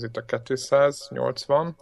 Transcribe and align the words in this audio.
Ez 0.00 0.06
itt 0.06 0.16
a 0.16 0.42
280. 0.42 1.76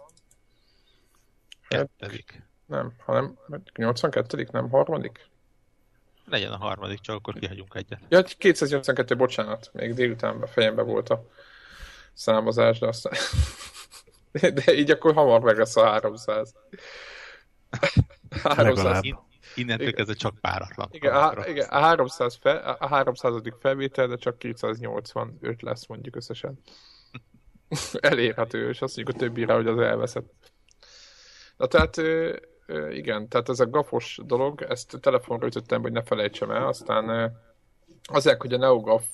Kettedik. 1.67 2.43
Nem, 2.65 2.93
hanem 3.05 3.37
82 3.75 4.47
nem 4.51 4.69
harmadik? 4.69 5.29
Legyen 6.25 6.51
a 6.51 6.57
harmadik, 6.57 6.99
csak 6.99 7.15
akkor 7.15 7.33
kihagyunk 7.33 7.75
egyet. 7.75 7.99
Ja, 8.09 8.23
282, 8.23 9.15
bocsánat, 9.15 9.69
még 9.73 9.93
délután 9.93 10.45
fejembe 10.47 10.81
volt 10.81 11.09
a 11.09 11.25
számozás, 12.13 12.79
de 12.79 12.87
aztán... 12.87 13.13
De 14.53 14.73
így 14.73 14.91
akkor 14.91 15.13
hamar 15.13 15.41
meg 15.41 15.57
lesz 15.57 15.75
a 15.75 15.85
300. 15.85 16.53
300. 18.43 19.01
Innentől 19.55 19.93
kezdve 19.93 20.13
csak 20.13 20.39
páratlan. 20.41 20.87
Igen, 20.91 21.15
a, 21.15 21.47
igen 21.47 21.67
a, 21.69 21.79
300 21.79 22.35
fe, 22.41 22.51
a 22.51 22.87
300. 22.87 23.41
felvétel, 23.59 24.07
de 24.07 24.15
csak 24.15 24.37
285 24.37 25.61
lesz 25.61 25.85
mondjuk 25.85 26.15
összesen. 26.15 26.59
Elérhető, 27.99 28.69
és 28.69 28.81
azt 28.81 28.95
mondjuk 28.95 29.17
a 29.17 29.19
többire, 29.19 29.53
hogy 29.53 29.67
az 29.67 29.79
elveszett. 29.79 30.33
Na 31.57 31.67
tehát 31.67 32.01
igen, 32.91 33.27
tehát 33.27 33.49
ez 33.49 33.59
a 33.59 33.69
gafos 33.69 34.19
dolog, 34.25 34.61
ezt 34.61 34.97
telefonra 35.01 35.47
ütöttem, 35.47 35.81
hogy 35.81 35.91
ne 35.91 36.03
felejtsem 36.03 36.51
el, 36.51 36.67
aztán 36.67 37.35
azért, 38.03 38.41
hogy 38.41 38.53
a 38.53 38.57
NeoGaf 38.57 39.05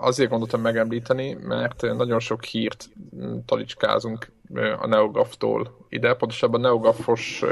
azért 0.00 0.30
gondoltam 0.30 0.60
megemlíteni, 0.60 1.32
mert 1.32 1.82
nagyon 1.82 2.20
sok 2.20 2.44
hírt 2.44 2.88
talicskázunk 3.46 4.32
a 4.78 4.86
NeoGAF-tól 4.86 5.86
ide, 5.88 6.14
pontosabban 6.14 6.64
a 6.64 6.68
NeoGAF-os 6.68 7.42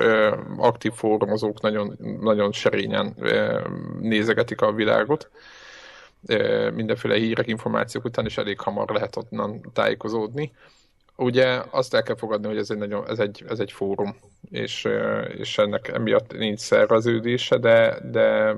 aktív 0.57 0.93
fórumozók 0.93 1.61
nagyon, 1.61 1.97
nagyon 2.21 2.53
serényen 2.53 3.17
nézegetik 4.01 4.61
a 4.61 4.73
világot 4.73 5.31
mindenféle 6.75 7.15
hírek, 7.15 7.47
információk 7.47 8.05
után, 8.05 8.25
és 8.25 8.37
elég 8.37 8.61
hamar 8.61 8.91
lehet 8.91 9.17
onnan 9.17 9.61
tájékozódni 9.73 10.53
ugye 11.17 11.63
azt 11.71 11.95
el 11.95 12.03
kell 12.03 12.17
fogadni, 12.17 12.47
hogy 12.47 12.57
ez 12.57 12.71
egy, 12.71 12.79
nagyon, 12.79 13.09
ez 13.09 13.19
egy, 13.19 13.45
ez 13.49 13.59
egy 13.59 13.73
fórum, 13.73 14.17
és, 14.51 14.89
és 15.37 15.59
ennek 15.59 15.89
emiatt 15.89 16.33
nincs 16.33 16.59
szerveződése, 16.59 17.59
de, 17.59 17.99
de... 18.11 18.57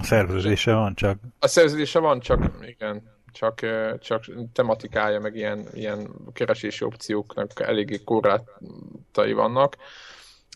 A 0.00 0.02
szerveződése 0.02 0.72
van 0.72 0.94
csak. 0.94 1.18
A 1.38 1.46
szerveződése 1.46 1.98
van 1.98 2.20
csak, 2.20 2.50
igen, 2.66 3.02
csak, 3.32 3.60
csak 4.00 4.24
tematikája, 4.52 5.20
meg 5.20 5.36
ilyen, 5.36 5.66
ilyen 5.72 6.08
keresési 6.32 6.84
opcióknak 6.84 7.60
eléggé 7.60 8.00
korlátai 8.04 9.32
vannak. 9.32 9.76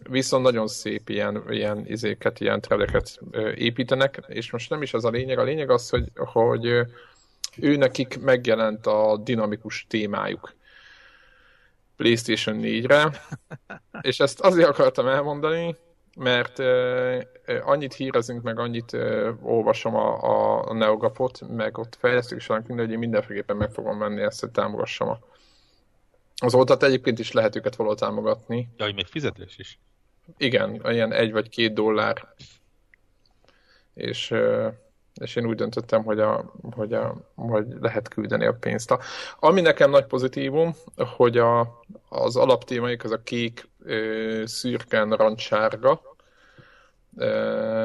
Viszont 0.04 0.42
nagyon 0.42 0.66
szép 0.66 1.08
ilyen, 1.08 1.42
ilyen 1.48 1.86
izéket, 1.86 2.40
ilyen 2.40 2.60
trendeket 2.60 3.20
építenek, 3.54 4.24
és 4.26 4.50
most 4.50 4.70
nem 4.70 4.82
is 4.82 4.94
az 4.94 5.04
a 5.04 5.10
lényeg, 5.10 5.38
a 5.38 5.42
lényeg 5.42 5.70
az, 5.70 5.88
hogy, 5.88 6.10
hogy 6.14 6.66
ő 7.56 7.76
nekik 7.76 8.20
megjelent 8.20 8.86
a 8.86 9.16
dinamikus 9.16 9.86
témájuk. 9.88 10.54
PlayStation 11.96 12.58
4-re, 12.62 13.10
és 14.08 14.20
ezt 14.20 14.40
azért 14.40 14.68
akartam 14.68 15.06
elmondani, 15.06 15.76
mert 16.18 16.58
annyit 17.62 17.94
hírezünk, 17.94 18.42
meg 18.42 18.58
annyit 18.58 18.96
olvasom 19.42 19.94
a, 19.94 20.22
a, 20.22 20.68
a 20.68 20.74
Neogapot, 20.74 21.40
meg 21.48 21.78
ott 21.78 21.96
fejlesztők 22.00 22.38
is 22.38 22.48
minden, 22.48 22.78
hogy 22.78 22.90
én 22.90 22.98
mindenféleképpen 22.98 23.56
meg 23.56 23.70
fogom 23.70 23.98
venni 23.98 24.20
ezt, 24.20 24.40
hogy 24.40 24.50
támogassam 24.50 25.08
a, 25.08 25.18
az 26.42 26.54
oltat. 26.54 26.82
Egyébként 26.82 27.18
is 27.18 27.32
lehet 27.32 27.56
őket 27.56 27.76
valahol 27.76 27.98
támogatni. 27.98 28.68
Ja, 28.76 28.84
hogy 28.84 28.94
még 28.94 29.06
fizetés 29.06 29.58
is. 29.58 29.78
Igen, 30.36 30.80
ilyen 30.84 31.12
egy 31.12 31.32
vagy 31.32 31.48
két 31.48 31.74
dollár. 31.74 32.34
És 33.94 34.34
és 35.20 35.36
én 35.36 35.46
úgy 35.46 35.56
döntöttem, 35.56 36.04
hogy, 36.04 36.20
a, 36.20 36.52
hogy, 36.70 36.92
a, 36.92 37.14
hogy 37.34 37.66
lehet 37.80 38.08
küldeni 38.08 38.46
a 38.46 38.54
pénzt. 38.54 38.90
A, 38.90 39.00
ami 39.40 39.60
nekem 39.60 39.90
nagy 39.90 40.06
pozitívum, 40.06 40.74
hogy 41.16 41.38
a, 41.38 41.80
az 42.08 42.36
alaptémaik 42.36 43.04
az 43.04 43.10
a 43.10 43.22
kék, 43.22 43.68
szürke, 44.44 45.04
narancsárga, 45.04 46.00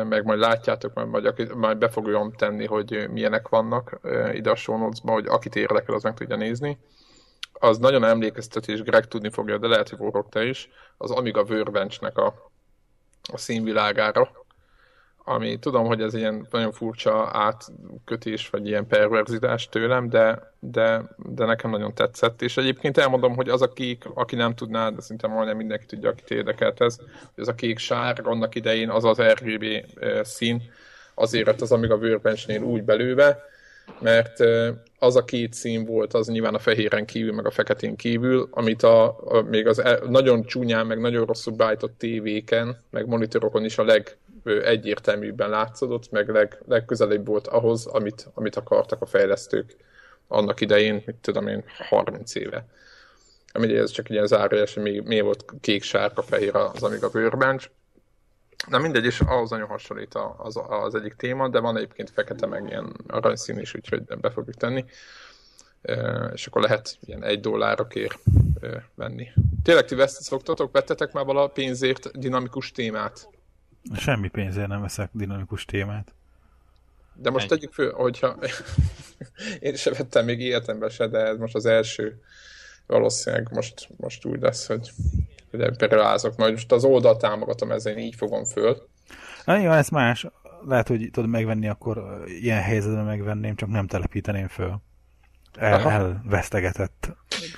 meg 0.03 0.25
majd 0.25 0.39
látjátok, 0.39 0.93
majd, 0.93 1.07
majd, 1.09 1.55
majd 1.55 1.77
be 1.77 1.89
fogom 1.89 2.33
tenni, 2.33 2.65
hogy 2.65 3.07
milyenek 3.11 3.47
vannak 3.47 3.99
ide 4.33 4.49
a 4.49 4.55
show 4.55 4.89
hogy 5.01 5.25
akit 5.27 5.55
érdekel, 5.55 5.95
az 5.95 6.03
meg 6.03 6.13
tudja 6.13 6.35
nézni. 6.35 6.77
Az 7.63 7.77
nagyon 7.77 8.03
emlékeztet, 8.03 8.67
és 8.67 8.81
Greg 8.81 9.07
tudni 9.07 9.29
fogja, 9.29 9.57
de 9.57 9.67
lehet, 9.67 9.89
hogy 9.89 10.25
te 10.29 10.45
is, 10.45 10.69
az 10.97 11.11
Amiga 11.11 11.41
Workbench-nek 11.41 12.17
a, 12.17 12.51
a 13.31 13.37
színvilágára, 13.37 14.31
ami 15.23 15.59
tudom, 15.59 15.85
hogy 15.85 16.01
ez 16.01 16.13
ilyen 16.13 16.47
nagyon 16.51 16.71
furcsa 16.71 17.29
átkötés, 17.33 18.49
vagy 18.49 18.67
ilyen 18.67 18.87
perverzitás 18.87 19.69
tőlem, 19.69 20.09
de, 20.09 20.53
de, 20.59 21.03
de 21.17 21.45
nekem 21.45 21.69
nagyon 21.69 21.93
tetszett. 21.93 22.41
És 22.41 22.57
egyébként 22.57 22.97
elmondom, 22.97 23.35
hogy 23.35 23.49
az 23.49 23.61
a 23.61 23.73
kék, 23.73 24.03
aki 24.13 24.35
nem 24.35 24.55
tudná, 24.55 24.89
de 24.89 25.01
szinte 25.01 25.27
majdnem 25.27 25.57
mindenki 25.57 25.85
tudja, 25.85 26.09
akit 26.09 26.31
érdekelt 26.31 26.81
ez, 26.81 26.95
hogy 26.95 27.07
ez 27.35 27.47
a 27.47 27.55
kék 27.55 27.77
sár 27.77 28.21
annak 28.23 28.55
idején 28.55 28.89
az 28.89 29.03
az 29.03 29.21
RGB 29.21 29.65
szín, 30.21 30.61
azért 31.13 31.61
az 31.61 31.71
amíg 31.71 31.91
a 31.91 31.95
Workbench-nél 31.95 32.61
úgy 32.61 32.83
belőve, 32.83 33.43
mert 33.99 34.39
az 34.99 35.15
a 35.15 35.25
két 35.25 35.53
szín 35.53 35.85
volt, 35.85 36.13
az 36.13 36.27
nyilván 36.27 36.53
a 36.53 36.59
fehéren 36.59 37.05
kívül, 37.05 37.33
meg 37.33 37.45
a 37.45 37.51
feketén 37.51 37.95
kívül, 37.95 38.47
amit 38.51 38.83
a, 38.83 39.19
a 39.25 39.41
még 39.41 39.67
az 39.67 39.81
nagyon 40.09 40.43
csúnyán, 40.43 40.87
meg 40.87 40.99
nagyon 40.99 41.25
rosszul 41.25 41.53
beállított 41.53 41.97
tévéken, 41.97 42.83
meg 42.89 43.07
monitorokon 43.07 43.65
is 43.65 43.77
a 43.77 44.01
legegyértelműbben 44.43 45.49
látszódott, 45.49 46.11
meg 46.11 46.29
leg, 46.29 46.61
legközelebb 46.67 47.25
volt 47.25 47.47
ahhoz, 47.47 47.85
amit, 47.85 48.27
amit 48.33 48.55
akartak 48.55 49.01
a 49.01 49.05
fejlesztők 49.05 49.75
annak 50.27 50.61
idején, 50.61 51.03
mit 51.05 51.15
tudom 51.15 51.47
én, 51.47 51.63
30 51.89 52.35
éve. 52.35 52.65
Ami 53.53 53.75
ez 53.75 53.91
csak 53.91 54.09
ilyen 54.09 54.27
zárójeles, 54.27 54.73
mi, 54.73 54.99
mi 54.99 55.21
volt 55.21 55.45
kék, 55.61 55.83
sárga, 55.83 56.21
fehér 56.21 56.55
az 56.55 56.83
Amiga 56.83 57.09
Workbench, 57.13 57.69
Na 58.67 58.77
mindegy, 58.77 59.05
és 59.05 59.19
ahhoz 59.19 59.49
nagyon 59.49 59.67
hasonlít 59.67 60.17
az, 60.37 60.59
az 60.67 60.95
egyik 60.95 61.13
téma, 61.13 61.49
de 61.49 61.59
van 61.59 61.77
egyébként 61.77 62.09
fekete, 62.09 62.45
meg 62.45 62.67
ilyen 62.67 62.95
aranyszín 63.07 63.59
is, 63.59 63.75
úgyhogy 63.75 64.03
be 64.03 64.31
fogjuk 64.31 64.55
tenni. 64.55 64.85
És 66.33 66.47
akkor 66.47 66.61
lehet 66.61 66.97
ilyen 67.05 67.23
egy 67.23 67.39
dollárokért 67.39 68.19
e, 68.61 68.89
venni. 68.95 69.27
Tényleg 69.63 69.85
ti 69.85 69.95
veszt, 69.95 70.21
szoktatok, 70.21 70.71
vettetek 70.71 71.11
már 71.11 71.25
vala 71.25 71.47
pénzért 71.47 72.19
dinamikus 72.19 72.71
témát? 72.71 73.29
Semmi 73.95 74.29
pénzért 74.29 74.67
nem 74.67 74.81
veszek 74.81 75.09
dinamikus 75.13 75.65
témát. 75.65 76.13
De 77.13 77.29
most 77.29 77.51
Ennyi. 77.51 77.59
tegyük 77.59 77.73
föl, 77.73 77.93
hogyha 77.93 78.37
én 79.59 79.75
sem 79.75 79.93
vettem 79.97 80.25
még 80.25 80.39
életemben 80.39 80.89
se, 80.89 81.07
de 81.07 81.17
ez 81.17 81.37
most 81.37 81.55
az 81.55 81.65
első 81.65 82.21
valószínűleg 82.91 83.47
most, 83.51 83.89
most 83.97 84.25
úgy 84.25 84.41
lesz, 84.41 84.67
hogy 84.67 84.91
rázok. 85.79 86.35
Majd 86.35 86.51
most 86.51 86.71
az 86.71 86.83
oldalt 86.83 87.19
támogatom, 87.19 87.71
ezzel 87.71 87.97
így 87.97 88.15
fogom 88.15 88.43
föl. 88.43 88.87
Na, 89.45 89.57
jó, 89.57 89.71
ez 89.71 89.89
más. 89.89 90.27
Lehet, 90.67 90.87
hogy 90.87 91.09
tudod 91.11 91.29
megvenni, 91.29 91.67
akkor 91.67 92.23
ilyen 92.25 92.61
helyzetben 92.61 93.05
megvenném, 93.05 93.55
csak 93.55 93.69
nem 93.69 93.87
telepíteném 93.87 94.47
föl. 94.47 94.81
El, 95.57 95.89
elvesztegetett 95.89 97.11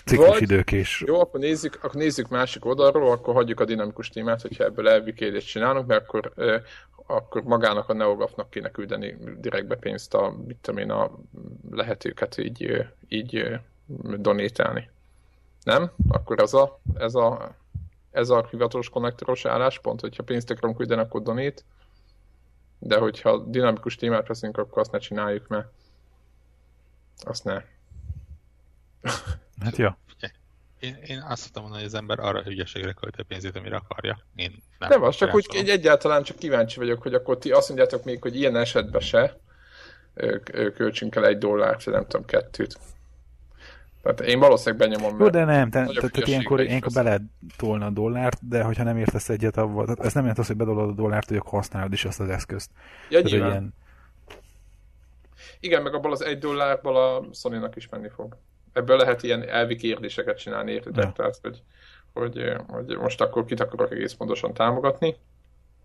ciklus 0.06 0.28
Vagy, 0.28 0.42
idők 0.42 0.72
is. 0.72 1.04
Jó, 1.08 1.20
akkor 1.20 1.40
nézzük, 1.40 1.76
akkor 1.76 1.94
nézzük 1.94 2.30
másik 2.30 2.66
oldalról, 2.66 3.12
akkor 3.12 3.34
hagyjuk 3.34 3.60
a 3.60 3.66
dinamikus 3.66 4.10
témát, 4.10 4.42
hogyha 4.42 4.64
ebből 4.64 4.90
elvikélést 4.90 5.48
csinálunk, 5.48 5.88
mert 5.88 6.04
akkor, 6.04 6.32
eh, 6.36 6.62
akkor 7.08 7.44
magának 7.44 7.90
a 7.90 7.94
neogafnak 7.94 8.50
kéne 8.50 8.70
küldeni 8.70 9.18
direktbe 9.38 9.76
pénzt 9.76 10.14
a, 10.14 10.36
mit 10.46 10.58
tudom 10.62 10.80
én, 10.80 10.92
a 10.92 11.12
lehetőket 11.72 12.38
így, 12.38 12.88
így 13.08 13.60
donétálni. 14.18 14.90
Nem? 15.64 15.92
Akkor 16.10 16.40
ez 16.40 16.54
a, 16.54 16.80
ez 16.98 17.16
a 17.16 17.56
ez 18.14 18.30
a 18.30 18.48
hivatalos 18.50 18.90
konnektoros 18.90 19.46
álláspont, 19.46 20.00
hogyha 20.00 20.24
pénzt 20.24 20.50
akarunk 20.50 20.78
küldeni, 20.78 21.02
akkor 21.02 21.22
donét, 21.22 21.66
de 22.80 22.98
hogyha 22.98 23.38
dinamikus 23.38 23.96
témát 23.96 24.28
veszünk, 24.28 24.58
akkor 24.58 24.80
azt 24.80 24.92
ne 24.92 24.98
csináljuk, 24.98 25.48
mert 25.48 25.68
azt 27.24 27.44
ne. 27.44 27.62
Hát 29.60 29.78
jó. 29.78 29.90
Én, 30.80 30.98
én 31.06 31.22
azt 31.22 31.42
szoktam 31.42 31.62
mondani, 31.62 31.84
hogy 31.84 31.94
az 31.94 32.00
ember 32.00 32.20
arra 32.20 32.40
a 32.40 32.44
hülyeségre 32.44 32.92
költi 32.92 33.24
pénzét, 33.24 33.56
amire 33.56 33.76
akarja. 33.76 34.20
Én 34.36 34.64
nem, 34.80 34.90
nem 34.90 35.04
az, 35.04 35.16
csak 35.16 35.36
úgy 35.36 35.48
egy, 35.54 35.70
egyáltalán 35.70 36.24
csak 36.24 36.38
kíváncsi 36.38 36.80
vagyok, 36.80 37.02
hogy 37.02 37.14
akkor 37.14 37.38
ti 37.38 37.52
azt 37.52 37.68
mondjátok 37.68 38.04
még, 38.04 38.22
hogy 38.22 38.36
ilyen 38.36 38.56
esetben 38.56 39.02
se 39.02 39.38
költsünk 40.74 41.16
el 41.16 41.26
egy 41.26 41.38
dollárt, 41.38 41.86
nem 41.86 42.08
tudom, 42.08 42.26
kettőt. 42.26 42.80
Tehát 44.04 44.22
én 44.22 44.40
valószínűleg 44.40 44.90
benyomom. 44.90 45.20
Jó, 45.20 45.30
de 45.30 45.44
nem, 45.44 45.70
te, 45.70 45.86
te, 45.86 46.08
te 46.08 46.22
ilyenkor, 46.26 46.62
ilyenkor 46.62 46.92
be 46.94 47.02
lehet 47.02 47.22
tolni 47.58 47.84
a 47.84 47.90
dollárt, 47.90 48.48
de 48.48 48.64
hogyha 48.64 48.84
nem 48.84 48.98
értesz 48.98 49.30
egyet 49.30 49.58
avval, 49.58 49.84
tehát 49.84 50.00
ez 50.00 50.14
nem 50.14 50.22
jelent 50.22 50.40
az, 50.40 50.48
hogy 50.48 50.56
bedolod 50.56 50.90
a 50.90 50.94
dollárt, 50.94 51.28
hogy 51.28 51.38
akkor 51.38 51.52
használod 51.52 51.94
is 51.94 52.06
azt 52.06 52.20
az 52.20 52.30
eszközt. 52.30 52.72
Ja, 53.10 53.22
tehát, 53.22 53.38
ilyen... 53.38 53.74
Igen, 55.60 55.82
meg 55.82 55.94
abból 55.94 56.12
az 56.12 56.24
egy 56.24 56.38
dollárból 56.38 56.96
a 56.96 57.24
sony 57.34 57.70
is 57.76 57.90
menni 57.90 58.10
fog. 58.10 58.38
Ebből 58.74 58.98
lehet 58.98 59.24
ilyen 59.24 59.50
elvi 59.50 59.76
kérdéseket 59.76 60.38
csinálni, 60.38 60.72
értitek? 60.72 61.04
Ja. 61.04 61.12
Tehát, 61.16 61.40
hogy, 61.42 61.62
hogy, 62.14 62.54
hogy, 62.68 62.98
most 62.98 63.22
akkor 63.22 63.46
kit 63.46 63.60
akarok 63.60 63.92
egész 63.92 64.14
pontosan 64.14 64.54
támogatni, 64.54 65.16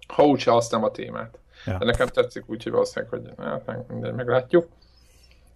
ha 0.07 0.27
úgyse 0.27 0.51
használom 0.51 0.87
a 0.87 0.91
témát. 0.91 1.39
Ja. 1.67 1.79
De 1.79 1.85
nekem 1.85 2.07
tetszik 2.07 2.51
úgy, 2.51 2.63
hogy 2.63 2.73
valószínűleg, 2.73 3.11
hogy 3.11 3.33
hát, 3.39 3.89
mindegy, 3.89 4.13
meglátjuk. 4.13 4.69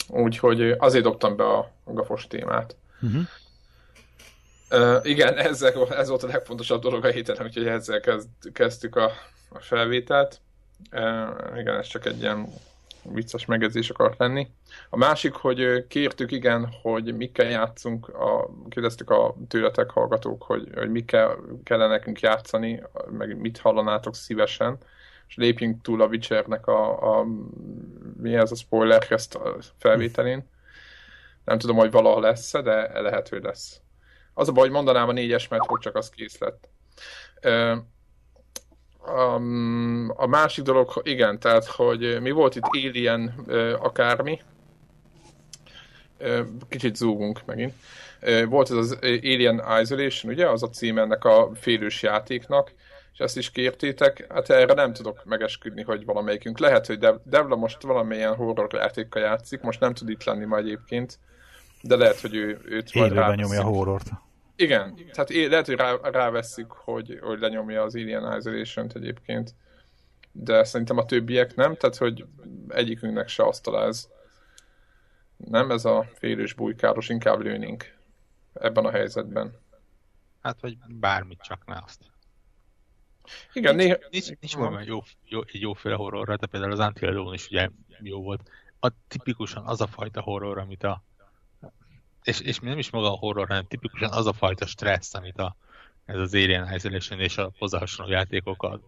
Úgyhogy 0.08 0.70
azért 0.70 1.04
dobtam 1.04 1.36
be 1.36 1.44
a 1.44 1.70
gafos 1.84 2.26
témát. 2.26 2.76
Uh-huh. 3.02 3.22
Uh, 4.70 5.00
igen, 5.02 5.36
ezzel, 5.36 5.86
ez 5.90 6.08
volt 6.08 6.22
a 6.22 6.26
legfontosabb 6.26 6.82
dolog 6.82 7.04
a 7.04 7.10
héten, 7.10 7.36
úgyhogy 7.42 7.66
ezzel 7.66 8.00
kezd, 8.00 8.28
kezdtük 8.52 8.96
a, 8.96 9.10
a 9.48 9.58
felvételt. 9.58 10.40
Uh, 10.92 11.58
igen, 11.58 11.76
ez 11.78 11.86
csak 11.86 12.06
egy 12.06 12.20
ilyen 12.20 12.48
vicces 13.02 13.44
megjegyzés 13.44 13.90
akart 13.90 14.18
lenni. 14.18 14.50
A 14.90 14.96
másik, 14.96 15.34
hogy 15.34 15.86
kértük 15.86 16.32
igen, 16.32 16.72
hogy 16.82 17.16
mikkel 17.16 17.50
játszunk, 17.50 18.08
a, 18.08 18.50
kérdeztük 18.68 19.10
a 19.10 19.34
tőletek 19.48 19.90
hallgatók, 19.90 20.42
hogy, 20.42 20.68
hogy 20.74 20.90
mikkel 20.90 21.36
kellene 21.64 21.92
nekünk 21.92 22.20
játszani, 22.20 22.82
meg 23.10 23.36
mit 23.36 23.58
hallanátok 23.58 24.14
szívesen, 24.14 24.78
és 25.32 25.38
lépjünk 25.38 25.82
túl 25.82 26.02
a 26.02 26.06
Witchernek 26.06 26.66
a, 26.66 27.18
a 27.18 27.26
mi 28.16 28.34
ez 28.34 28.52
a 28.52 28.54
spoiler 28.54 29.06
a 29.10 29.56
felvételén. 29.78 30.50
Nem 31.44 31.58
tudom, 31.58 31.76
hogy 31.76 31.90
valaha 31.90 32.20
lesz 32.20 32.52
de 32.52 33.00
lehet, 33.00 33.28
hogy 33.28 33.42
lesz. 33.42 33.80
Az 34.34 34.48
a 34.48 34.52
baj, 34.52 34.62
hogy 34.62 34.72
mondanám 34.72 35.08
a 35.08 35.12
négyes, 35.12 35.48
mert 35.48 35.66
hogy 35.66 35.80
csak 35.80 35.96
az 35.96 36.10
kész 36.10 36.38
lett. 36.38 36.68
Um, 39.06 40.12
a 40.16 40.26
másik 40.26 40.64
dolog, 40.64 41.00
igen, 41.02 41.38
tehát, 41.38 41.64
hogy 41.64 42.20
mi 42.20 42.30
volt 42.30 42.56
itt 42.56 42.68
Alien 42.68 43.34
uh, 43.46 43.74
akármi, 43.78 44.40
uh, 46.20 46.40
kicsit 46.68 46.96
zúgunk 46.96 47.44
megint. 47.44 47.74
Volt 48.48 48.70
ez 48.70 48.76
az 48.76 48.98
Alien 49.00 49.62
Isolation, 49.80 50.32
ugye, 50.32 50.48
az 50.48 50.62
a 50.62 50.68
cím 50.68 50.98
ennek 50.98 51.24
a 51.24 51.50
félős 51.54 52.02
játéknak, 52.02 52.72
és 53.12 53.18
ezt 53.18 53.36
is 53.36 53.50
kértétek, 53.50 54.26
hát 54.32 54.50
erre 54.50 54.74
nem 54.74 54.92
tudok 54.92 55.24
megesküdni, 55.24 55.82
hogy 55.82 56.04
valamelyikünk. 56.04 56.58
Lehet, 56.58 56.86
hogy 56.86 56.98
Devla 57.24 57.56
most 57.56 57.82
valamilyen 57.82 58.34
horror 58.34 58.68
játékkal 58.72 59.22
játszik, 59.22 59.60
most 59.60 59.80
nem 59.80 59.94
tud 59.94 60.08
itt 60.08 60.24
lenni 60.24 60.44
ma 60.44 60.56
egyébként, 60.56 61.18
de 61.82 61.96
lehet, 61.96 62.20
hogy 62.20 62.34
ő, 62.34 62.60
őt 62.64 62.94
majd 62.94 63.12
Élőben 63.12 63.34
nyomja 63.34 63.60
a 63.60 63.64
horrort. 63.64 64.10
Igen, 64.56 64.94
tehát 65.12 65.30
lehet, 65.30 65.66
hogy 65.66 65.76
rá, 65.76 65.96
ráveszik, 66.02 66.66
hogy, 66.68 67.18
hogy 67.22 67.40
lenyomja 67.40 67.82
az 67.82 67.94
Alien 67.94 68.38
isolation 68.38 68.90
egyébként, 68.94 69.54
de 70.32 70.64
szerintem 70.64 70.98
a 70.98 71.04
többiek 71.04 71.54
nem, 71.54 71.76
tehát 71.76 71.96
hogy 71.96 72.24
egyikünknek 72.68 73.28
se 73.28 73.42
asztal 73.42 73.86
ez. 73.86 74.08
Nem 75.36 75.70
ez 75.70 75.84
a 75.84 76.06
félős 76.14 76.52
bujkáros, 76.52 77.08
inkább 77.08 77.40
lőnénk 77.40 77.96
ebben 78.52 78.84
a 78.84 78.90
helyzetben. 78.90 79.52
Hát, 80.42 80.60
vagy 80.60 80.76
bármit, 80.88 81.40
csak 81.40 81.66
ne 81.66 81.78
azt. 81.84 82.11
Igen, 83.52 83.74
nincs, 83.74 83.88
néha... 83.88 83.98
Nincs, 84.10 84.26
nincs 84.26 84.54
valami 84.54 84.84
jó, 84.84 85.02
jó, 85.24 85.40
egy 85.46 85.60
jóféle 85.60 85.94
horrorra, 85.94 86.36
de 86.36 86.46
például 86.46 86.72
az 86.72 86.78
Until 86.78 87.32
is 87.32 87.46
ugye 87.46 87.70
jó 88.00 88.22
volt. 88.22 88.50
A 88.80 88.90
tipikusan 89.08 89.66
az 89.66 89.80
a 89.80 89.86
fajta 89.86 90.20
horror, 90.20 90.58
amit 90.58 90.82
a 90.82 91.02
és, 92.22 92.40
és 92.40 92.58
nem 92.58 92.78
is 92.78 92.90
maga 92.90 93.12
a 93.12 93.16
horror, 93.16 93.48
hanem 93.48 93.66
tipikusan 93.66 94.12
az 94.12 94.26
a 94.26 94.32
fajta 94.32 94.66
stressz, 94.66 95.14
amit 95.14 95.38
a, 95.38 95.56
ez 96.04 96.18
az 96.18 96.34
Alien 96.34 96.74
Isolation 96.74 97.20
és 97.20 97.38
a 97.38 97.52
hozzá 97.58 97.78
hasonló 97.78 98.12
játékokat 98.12 98.82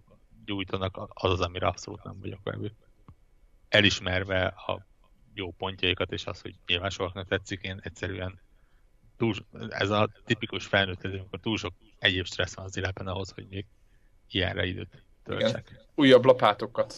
gyújtanak, 0.45 1.11
az 1.15 1.31
az, 1.31 1.41
amire 1.41 1.67
abszolút 1.67 2.05
nem 2.05 2.21
vagyok 2.21 2.41
velük. 2.43 2.75
Elismerve 3.69 4.47
a 4.47 4.87
jó 5.35 5.51
pontjaikat, 5.53 6.13
és 6.13 6.27
az, 6.27 6.41
hogy 6.41 6.55
nyilván 6.67 6.91
sokaknak 6.91 7.29
tetszik, 7.29 7.61
én 7.61 7.81
egyszerűen 7.83 8.41
túl, 9.17 9.35
ez 9.69 9.91
a 9.91 10.09
tipikus 10.25 10.67
felnőtt, 10.67 11.05
amikor 11.05 11.41
túl 11.41 11.57
sok 11.57 11.75
egyéb 11.99 12.27
stressz 12.27 12.55
van 12.55 12.65
az 12.65 12.77
életben 12.77 13.07
ahhoz, 13.07 13.31
hogy 13.31 13.47
még 13.49 13.67
ilyenre 14.31 14.65
időt 14.65 15.03
töltsek. 15.25 15.87
Újabb 15.95 16.25
lapátokat 16.25 16.95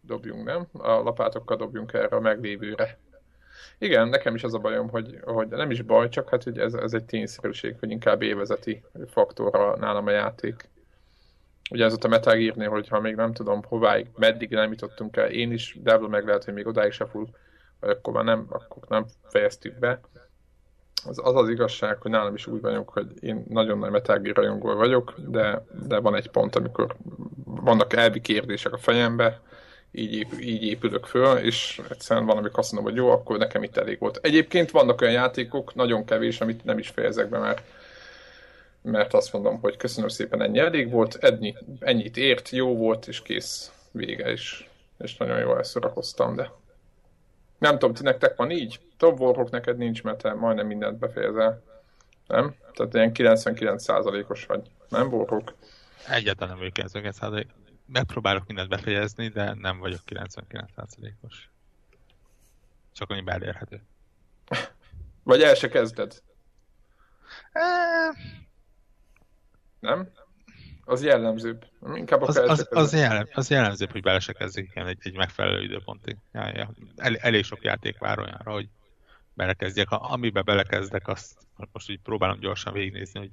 dobjunk, 0.00 0.44
nem? 0.44 0.66
A 0.72 0.90
lapátokkal 0.90 1.56
dobjunk 1.56 1.92
erre 1.92 2.16
a 2.16 2.20
meglévőre. 2.20 2.98
Igen, 3.78 4.08
nekem 4.08 4.34
is 4.34 4.42
az 4.42 4.54
a 4.54 4.58
bajom, 4.58 4.88
hogy, 4.88 5.18
hogy 5.22 5.48
nem 5.48 5.70
is 5.70 5.82
baj, 5.82 6.08
csak 6.08 6.28
hát 6.28 6.42
hogy 6.42 6.58
ez, 6.58 6.74
ez 6.74 6.92
egy 6.92 7.04
tényszerűség, 7.04 7.76
hogy 7.78 7.90
inkább 7.90 8.22
évezeti 8.22 8.82
faktor 9.06 9.78
nálam 9.78 10.06
a 10.06 10.10
játék. 10.10 10.68
Ugye 11.70 11.84
ez 11.84 11.92
ott 11.92 12.04
a 12.04 12.08
Metal 12.08 12.36
Gear-nél, 12.36 12.68
hogyha 12.68 13.00
még 13.00 13.14
nem 13.14 13.32
tudom 13.32 13.62
hováig, 13.62 14.10
meddig 14.16 14.50
nem 14.50 14.70
jutottunk 14.70 15.16
el, 15.16 15.30
én 15.30 15.52
is, 15.52 15.76
de 15.82 15.98
meg 15.98 16.26
lehet, 16.26 16.44
hogy 16.44 16.54
még 16.54 16.66
odáig 16.66 16.92
se 16.92 17.06
full, 17.06 17.26
akkor 17.80 18.12
már 18.12 18.24
nem, 18.24 18.46
akkor 18.48 18.82
nem 18.88 19.06
fejeztük 19.28 19.78
be. 19.78 20.00
Az, 21.04 21.20
az 21.22 21.34
az 21.34 21.48
igazság, 21.48 22.00
hogy 22.00 22.10
nálam 22.10 22.34
is 22.34 22.46
úgy 22.46 22.60
vagyok, 22.60 22.88
hogy 22.88 23.06
én 23.20 23.44
nagyon 23.48 23.78
nagy 23.78 24.02
Gear 24.02 24.36
rajongó 24.36 24.74
vagyok, 24.74 25.14
de, 25.26 25.64
de 25.86 25.98
van 25.98 26.14
egy 26.14 26.30
pont, 26.30 26.56
amikor 26.56 26.96
vannak 27.44 27.92
elvi 27.92 28.20
kérdések 28.20 28.72
a 28.72 28.78
fejembe, 28.78 29.40
így, 29.92 30.26
így 30.40 30.62
épülök 30.62 31.06
föl, 31.06 31.36
és 31.36 31.80
egyszerűen 31.90 32.26
van, 32.26 32.36
amikor 32.36 32.58
azt 32.58 32.72
mondom, 32.72 32.92
hogy 32.92 33.00
jó, 33.00 33.10
akkor 33.10 33.38
nekem 33.38 33.62
itt 33.62 33.76
elég 33.76 33.98
volt. 33.98 34.18
Egyébként 34.22 34.70
vannak 34.70 35.00
olyan 35.00 35.12
játékok, 35.12 35.74
nagyon 35.74 36.04
kevés, 36.04 36.40
amit 36.40 36.64
nem 36.64 36.78
is 36.78 36.88
fejezek 36.88 37.28
be, 37.28 37.38
mert, 37.38 37.62
mert 38.82 39.14
azt 39.14 39.32
mondom, 39.32 39.60
hogy 39.60 39.76
köszönöm 39.76 40.08
szépen, 40.08 40.42
ennyi 40.42 40.58
elég 40.58 40.90
volt, 40.90 41.14
ennyi, 41.14 41.54
ennyit 41.80 42.16
ért, 42.16 42.48
jó 42.48 42.76
volt, 42.76 43.06
és 43.08 43.22
kész, 43.22 43.72
vége 43.90 44.32
is. 44.32 44.70
És 44.98 45.16
nagyon 45.16 45.38
jól 45.38 45.56
elszorakoztam, 45.56 46.36
de 46.36 46.50
nem 47.58 47.78
tudom, 47.78 47.94
ti 47.94 48.02
nektek 48.02 48.36
van 48.36 48.50
így? 48.50 48.80
Top 49.02 49.20
Warhawk 49.20 49.50
neked 49.50 49.76
nincs, 49.76 50.02
mert 50.02 50.22
te 50.22 50.34
majdnem 50.34 50.66
mindent 50.66 50.98
befejezel. 50.98 51.62
Nem? 52.26 52.54
Tehát 52.72 52.94
ilyen 52.94 53.10
99%-os 53.14 54.46
vagy. 54.46 54.70
Nem 54.88 55.12
Warhawk? 55.12 55.54
Egyáltalán 56.08 56.48
nem 56.48 56.58
vagyok 56.58 56.90
99%. 56.90 57.46
Megpróbálok 57.86 58.46
mindent 58.46 58.68
befejezni, 58.68 59.28
de 59.28 59.54
nem 59.54 59.78
vagyok 59.78 60.00
99%-os. 60.06 61.48
Csak 62.92 63.10
annyi 63.10 63.22
elérhető. 63.26 63.82
Vagy 65.22 65.42
el 65.42 65.54
se 65.54 65.68
kezded? 65.68 66.22
Nem? 69.80 70.08
Az 70.84 71.02
jellemzőbb. 71.02 71.64
Inkább 71.94 72.22
az, 72.22 72.36
az, 72.36 72.68
az, 72.70 72.92
jellem, 72.92 73.28
az 73.32 73.50
jellemzőbb, 73.50 73.90
hogy 73.90 74.02
bele 74.02 74.18
se 74.18 74.32
kezdjük 74.32 74.76
egy, 74.76 74.98
egy 75.00 75.16
megfelelő 75.16 75.62
időpontig. 75.62 76.16
Ja, 76.32 76.48
ja. 76.54 76.70
El, 76.96 77.16
elég 77.16 77.44
sok 77.44 77.62
játék 77.62 77.98
vár 77.98 78.18
olyanra, 78.18 78.52
hogy 78.52 78.68
belekezdjek. 79.34 79.90
Amiben 79.90 80.44
belekezdek, 80.44 81.08
azt 81.08 81.46
most 81.72 81.90
így 81.90 82.00
próbálom 82.00 82.40
gyorsan 82.40 82.72
végignézni, 82.72 83.18
hogy 83.18 83.30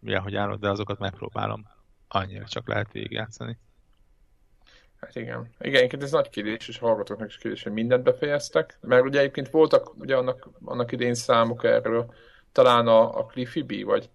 mi 0.00 0.14
hogy 0.14 0.36
állod, 0.36 0.60
de 0.60 0.70
azokat 0.70 0.98
megpróbálom 0.98 1.66
annyira 2.08 2.44
csak 2.44 2.68
lehet 2.68 2.92
végigjátszani. 2.92 3.58
Hát 5.00 5.16
igen. 5.16 5.50
Igen, 5.60 5.76
egyébként 5.76 6.02
ez 6.02 6.10
nagy 6.10 6.28
kérdés, 6.28 6.68
és 6.68 6.78
hallgatóknak 6.78 7.28
is 7.28 7.36
kérdés, 7.38 7.62
hogy 7.62 7.72
mindent 7.72 8.02
befejeztek, 8.02 8.78
mert 8.80 9.04
ugye 9.04 9.18
egyébként 9.18 9.50
voltak 9.50 9.98
ugye 9.98 10.16
annak, 10.16 10.48
annak 10.64 10.92
idén 10.92 11.14
számok 11.14 11.64
erről, 11.64 12.14
talán 12.52 12.86
a, 12.86 13.18
a 13.18 13.24
Cliffy 13.26 13.62
B, 13.62 13.84
vagy, 13.84 14.10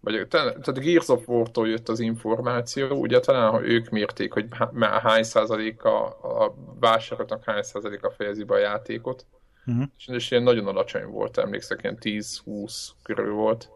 vagy 0.00 0.28
tehát 0.28 0.68
a 0.68 0.72
Gears 0.72 1.08
of 1.08 1.28
War-tól 1.28 1.68
jött 1.68 1.88
az 1.88 2.00
információ, 2.00 3.00
ugye 3.00 3.20
talán 3.20 3.50
ha 3.50 3.64
ők 3.64 3.88
mérték, 3.88 4.32
hogy 4.32 4.46
hány 4.80 5.22
százalék 5.22 5.84
a, 5.84 6.54
vásároknak 6.80 7.44
hány 7.44 7.62
százalék 7.62 8.04
a 8.04 8.10
fejezi 8.10 8.44
be 8.44 8.54
a 8.54 8.58
játékot, 8.58 9.26
uh-huh. 9.66 9.84
és, 9.98 10.06
és 10.06 10.30
ilyen 10.30 10.42
nagyon 10.42 10.66
alacsony 10.66 11.06
volt, 11.06 11.38
emlékszek, 11.38 11.82
ilyen 11.82 11.98
10-20 12.00 12.88
körül 13.02 13.32
volt. 13.32 13.68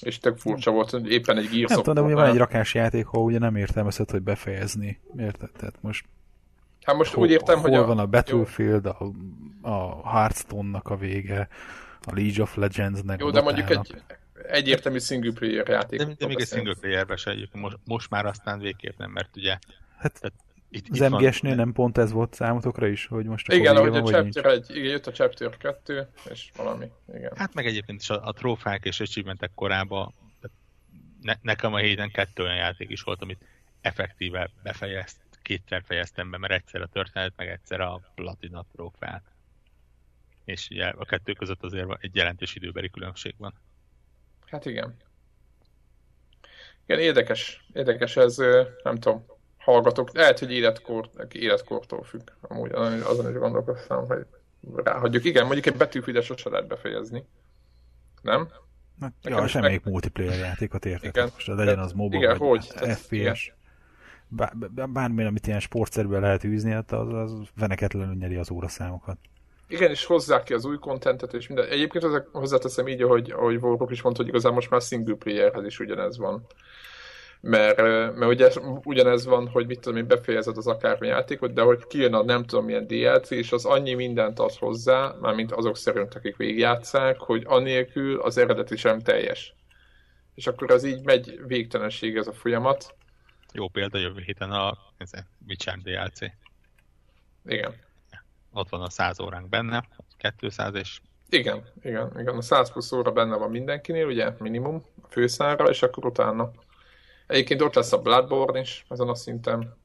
És 0.00 0.18
tök 0.18 0.38
furcsa 0.38 0.70
volt, 0.70 0.90
hogy 0.90 1.10
éppen 1.10 1.36
egy 1.36 1.48
Gears 1.48 1.70
Nem 1.70 1.82
tudom, 1.82 1.94
de 1.94 2.00
ugye 2.00 2.14
van 2.14 2.30
egy 2.30 2.36
rakás 2.36 2.74
játék, 2.74 3.06
ahol 3.06 3.24
ugye 3.24 3.38
nem 3.38 3.56
értelmezhet, 3.56 4.10
hogy 4.10 4.22
befejezni. 4.22 5.00
Érted? 5.16 5.50
Tehát 5.50 5.74
most 5.80 6.04
Hát 6.86 6.96
most 6.96 7.12
hol, 7.12 7.24
úgy 7.24 7.30
értem, 7.30 7.58
hol 7.58 7.70
hogy 7.70 7.78
a... 7.78 7.86
van 7.86 7.98
a 7.98 8.06
Battlefield, 8.06 8.86
a, 8.86 9.12
a 9.62 10.08
Hearthstone-nak 10.08 10.88
a 10.88 10.96
vége, 10.96 11.48
a 12.00 12.12
League 12.14 12.42
of 12.42 12.56
Legends-nek 12.56 13.20
Jó, 13.20 13.30
de 13.30 13.40
mondjuk 13.40 13.70
egy 13.70 14.02
egyértelmű 14.48 14.98
single 14.98 15.32
player 15.32 15.68
játék. 15.68 15.98
De, 15.98 16.14
de 16.18 16.26
még 16.26 16.40
egy 16.40 16.46
single 16.46 16.74
player 16.80 17.18
se 17.18 17.48
most, 17.52 17.78
most 17.84 18.10
már 18.10 18.26
aztán 18.26 18.58
végképp 18.58 18.98
nem, 18.98 19.10
mert 19.10 19.36
ugye 19.36 19.58
hát, 19.98 20.20
tehát 20.20 20.34
itt, 20.68 20.86
az 20.90 20.98
MGS-nél 20.98 21.54
nem 21.54 21.72
pont 21.72 21.98
ez 21.98 22.12
volt 22.12 22.34
számotokra 22.34 22.86
is, 22.86 23.06
hogy 23.06 23.26
most 23.26 23.52
Igen, 23.52 23.76
ahogy 23.76 23.96
a 23.96 24.02
chapter 24.02 24.44
egy, 24.44 24.70
igen, 24.70 24.90
jött 24.90 25.06
a 25.06 25.12
Chapter 25.12 25.56
2, 25.56 26.08
és 26.30 26.50
valami, 26.56 26.90
igen. 27.14 27.32
Hát 27.36 27.54
meg 27.54 27.66
egyébként 27.66 28.00
is 28.00 28.10
a, 28.10 28.26
a 28.26 28.32
trófák 28.32 28.84
és 28.84 29.00
achievementek 29.00 29.50
korában 29.54 30.14
ne, 31.20 31.34
nekem 31.42 31.74
a 31.74 31.78
héten 31.78 32.10
kettő 32.10 32.42
olyan 32.42 32.56
játék 32.56 32.90
is 32.90 33.02
volt, 33.02 33.22
amit 33.22 33.44
effektíve 33.80 34.50
befejezt, 34.62 35.16
kétszer 35.42 35.82
fejeztem 35.84 36.30
be, 36.30 36.38
mert 36.38 36.52
egyszer 36.52 36.80
a 36.80 36.86
történet, 36.86 37.32
meg 37.36 37.48
egyszer 37.48 37.80
a 37.80 38.00
platina 38.14 38.64
trófát. 38.72 39.22
És 40.44 40.68
ugye 40.70 40.86
a 40.86 41.04
kettő 41.04 41.32
között 41.32 41.62
azért 41.62 41.88
egy 42.00 42.14
jelentős 42.14 42.54
időbeli 42.54 42.90
különbség 42.90 43.34
van. 43.38 43.54
Hát 44.46 44.66
igen. 44.66 44.96
Igen, 46.86 47.00
érdekes, 47.00 47.64
érdekes 47.72 48.16
ez, 48.16 48.36
nem 48.82 48.94
tudom, 48.94 49.24
hallgatók, 49.66 50.14
lehet, 50.14 50.38
hogy 50.38 50.52
életkor, 50.52 51.08
életkortól 51.32 52.02
függ. 52.02 52.30
Amúgy 52.40 52.72
azon 53.02 53.30
is 53.30 53.36
gondolkoztam, 53.36 54.06
hogy 54.06 54.26
ráhagyjuk. 54.74 55.24
Igen, 55.24 55.44
mondjuk 55.44 55.66
egy 55.66 55.76
betűfüdet 55.76 56.22
sose 56.22 56.50
lehet 56.50 56.66
befejezni. 56.66 57.24
Nem? 58.22 58.48
Hát, 59.00 59.12
ja, 59.22 59.46
semmelyik 59.46 59.82
meg... 59.84 59.92
multiplayer 59.92 60.38
játékot 60.38 60.84
értek. 60.84 61.16
Igen. 61.16 61.30
Most 61.34 61.46
legyen 61.46 61.78
az 61.78 61.92
MOBA, 61.92 62.16
igen, 62.16 62.38
vagy 62.38 62.48
hogy? 62.48 62.88
FPS. 62.88 63.10
Igen. 63.10 63.54
Bár, 64.28 64.52
bármilyen, 64.88 65.28
amit 65.28 65.46
ilyen 65.46 65.60
sportszerűen 65.60 66.20
lehet 66.20 66.44
űzni, 66.44 66.70
hát 66.70 66.92
az, 66.92 67.12
az 67.12 67.32
veneketlenül 67.56 68.14
nyeri 68.14 68.36
az 68.36 68.50
óraszámokat. 68.50 69.18
Igen, 69.68 69.90
és 69.90 70.04
hozzák 70.04 70.42
ki 70.42 70.54
az 70.54 70.64
új 70.64 70.78
kontentet, 70.78 71.32
és 71.32 71.46
minden. 71.46 71.68
Egyébként 71.68 72.28
hozzáteszem 72.32 72.88
így, 72.88 73.02
ahogy, 73.02 73.30
ahogy 73.30 73.56
Warhawk 73.56 73.90
is 73.90 74.02
mondta, 74.02 74.22
hogy 74.22 74.30
igazán 74.30 74.52
most 74.52 74.70
már 74.70 74.80
single 74.80 75.14
playerhez 75.14 75.64
is 75.64 75.78
ugyanez 75.78 76.18
van. 76.18 76.46
Mert, 77.40 77.76
mert 78.16 78.32
ugye 78.32 78.50
ugyanez 78.84 79.24
van, 79.24 79.48
hogy 79.48 79.66
mit 79.66 79.80
tudom 79.80 79.98
én, 79.98 80.06
befejezed 80.06 80.56
az 80.56 80.66
akármi 80.66 81.06
játékot, 81.06 81.52
de 81.52 81.62
hogy 81.62 81.86
kijön 81.86 82.14
a 82.14 82.22
nem 82.22 82.44
tudom 82.44 82.64
milyen 82.64 82.86
DLC, 82.86 83.30
és 83.30 83.52
az 83.52 83.64
annyi 83.64 83.94
mindent 83.94 84.38
ad 84.38 84.52
hozzá, 84.52 85.14
mármint 85.20 85.52
azok 85.52 85.76
szerint, 85.76 86.14
akik 86.14 86.36
végigjátszák, 86.36 87.18
hogy 87.18 87.42
anélkül 87.46 88.20
az 88.20 88.38
eredeti 88.38 88.76
sem 88.76 89.00
teljes. 89.00 89.54
És 90.34 90.46
akkor 90.46 90.70
az 90.70 90.84
így 90.84 91.04
megy 91.04 91.40
végtelenség 91.46 92.16
ez 92.16 92.26
a 92.26 92.32
folyamat. 92.32 92.94
Jó 93.52 93.68
példa 93.68 93.98
jövő 93.98 94.20
héten 94.20 94.50
a 94.50 94.78
Witcher 95.46 95.78
DLC. 95.78 96.18
Igen. 97.46 97.74
Ott 98.52 98.68
van 98.68 98.80
a 98.80 98.90
100 98.90 99.20
óránk 99.20 99.48
benne, 99.48 99.88
200 100.38 100.74
és... 100.74 101.00
Igen, 101.28 101.64
igen, 101.82 102.20
igen. 102.20 102.36
A 102.36 102.42
100 102.42 102.72
plusz 102.72 102.92
óra 102.92 103.12
benne 103.12 103.36
van 103.36 103.50
mindenkinél, 103.50 104.06
ugye, 104.06 104.30
minimum, 104.38 104.84
a 105.02 105.06
főszára, 105.08 105.68
és 105.68 105.82
akkor 105.82 106.04
utána. 106.06 106.50
Egyébként 107.26 107.62
ott 107.62 107.74
lesz 107.74 107.92
a 107.92 108.02
Bloodborne 108.02 108.60
is, 108.60 108.84
ezen 108.88 109.08
a 109.08 109.14
szinten. 109.14 109.76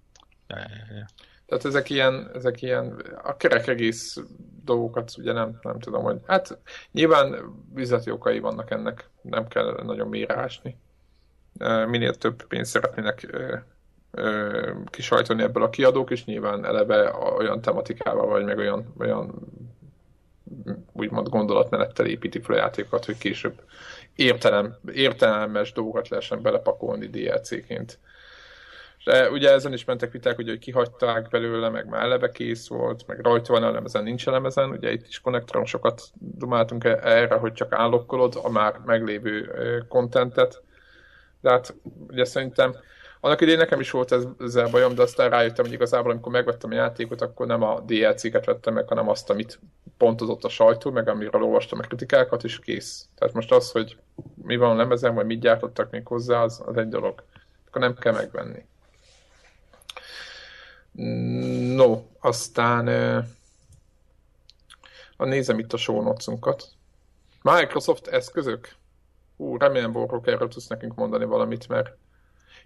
Ja, 0.48 0.58
ja, 0.58 0.96
ja. 0.96 1.06
Tehát 1.46 1.66
ezek 1.66 1.90
ilyen, 1.90 2.32
ezek 2.34 2.62
ilyen, 2.62 3.02
a 3.24 3.38
kerek 3.38 3.68
egész 3.68 4.18
dolgokat 4.64 5.12
ugye 5.18 5.34
nem, 5.34 5.60
nem 5.62 5.80
tudom, 5.80 6.04
hogy 6.04 6.20
hát 6.28 6.60
nyilván 6.92 7.36
üzleti 7.76 8.12
okai 8.12 8.40
vannak 8.40 8.72
ennek, 8.72 9.10
nem 9.22 9.48
kell 9.48 9.84
nagyon 9.84 10.08
mélyre 10.08 10.38
ásni. 10.38 10.78
Minél 11.88 12.16
több 12.16 12.44
pénzt 12.48 12.72
szeretnének 12.72 13.38
kisajtani 14.86 15.44
ebből 15.44 15.64
a 15.64 15.70
kiadók, 15.70 16.12
és 16.12 16.26
nyilván 16.26 16.66
eleve 16.66 17.14
olyan 17.38 17.62
tematikával, 17.62 18.28
vagy 18.28 18.44
meg 18.44 18.58
olyan, 18.58 18.94
olyan 18.98 19.34
úgymond 20.92 21.30
gondolatmenettel 21.30 22.06
építi 22.06 22.42
fel 22.42 22.56
a 22.56 22.60
játékokat, 22.60 23.06
hogy 23.06 23.18
később 23.18 23.62
értelem, 24.22 24.76
értelmes 24.94 25.72
dolgokat 25.72 26.10
lehessen 26.10 26.42
belepakolni 26.42 27.08
DLC-ként. 27.08 28.00
De 29.04 29.30
ugye 29.30 29.52
ezen 29.52 29.74
is 29.74 29.86
mentek 29.86 30.12
viták, 30.12 30.38
ugye, 30.38 30.50
hogy 30.50 30.60
kihagyták 30.60 31.28
belőle, 31.30 31.70
meg 31.70 31.88
már 31.88 32.04
eleve 32.04 32.30
kész 32.30 32.68
volt, 32.68 33.08
meg 33.08 33.20
rajta 33.20 33.54
van 33.54 33.64
elemezen, 33.64 34.04
nincs 34.04 34.28
elemezen. 34.28 34.70
Ugye 34.70 34.92
itt 34.92 35.08
is 35.08 35.20
konnektoron 35.20 35.66
sokat 35.66 36.02
dumáltunk 36.20 36.84
e- 36.84 37.00
erre, 37.04 37.36
hogy 37.36 37.54
csak 37.54 37.74
állokkolod 37.74 38.40
a 38.44 38.50
már 38.50 38.80
meglévő 38.86 39.52
kontentet. 39.90 40.62
De 41.42 41.50
hát 41.50 41.76
ugye 42.08 42.26
szerintem 42.26 42.76
annak 43.22 43.42
idején 43.42 43.60
nekem 43.60 43.80
is 43.80 43.92
volt 43.92 44.12
ez, 44.12 44.24
ezzel 44.40 44.70
bajom, 44.70 44.96
de 44.96 45.02
aztán 45.02 45.30
rájöttem, 45.30 45.66
hogy 45.66 45.74
igazából 45.74 46.12
amikor 46.12 46.32
megvettem 46.32 46.72
a 46.72 46.76
játékot, 46.76 47.22
akkor 47.22 47.48
nem 47.48 47.62
a 47.62 47.80
DLC-ket 47.80 48.46
vettem 48.46 48.74
meg, 48.74 48.88
hanem 48.88 49.10
azt, 49.10 49.30
amit 49.30 49.60
pontozott 49.98 50.44
a 50.44 50.50
sajtó, 50.50 50.92
meg 50.92 51.10
amiről 51.10 51.44
olvastam 51.44 51.80
a 51.80 51.82
kritikákat, 51.82 52.44
és 52.44 52.60
kész. 52.60 53.08
Tehát 53.16 53.34
most 53.34 53.52
az, 53.52 53.72
hogy 53.72 53.98
mi 54.36 54.58
van 54.58 54.72
a 54.72 54.76
lemezen, 54.76 55.14
vagy 55.14 55.26
mit 55.26 55.40
gyártottak 55.40 55.92
még 55.92 56.08
hozzá, 56.08 56.42
az, 56.44 56.62
az 56.66 56.78
egy 56.78 56.90
dolog. 56.90 57.24
Akkor 57.68 57.82
nem 57.82 57.96
kell 57.96 58.14
megvenni. 58.14 58.66
No, 61.76 62.02
aztán 62.20 62.88
uh, 65.18 65.28
nézem 65.28 65.60
itt 65.60 65.74
a 65.74 65.78
show. 65.78 66.14
Microsoft 67.42 68.08
eszközök? 68.08 68.76
Hú, 69.38 69.58
remélem, 69.58 69.92
Borok, 69.92 70.28
erről 70.28 70.48
tudsz 70.48 70.68
nekünk 70.68 70.96
mondani 70.96 71.26
valamit, 71.26 71.68
mert 71.68 71.96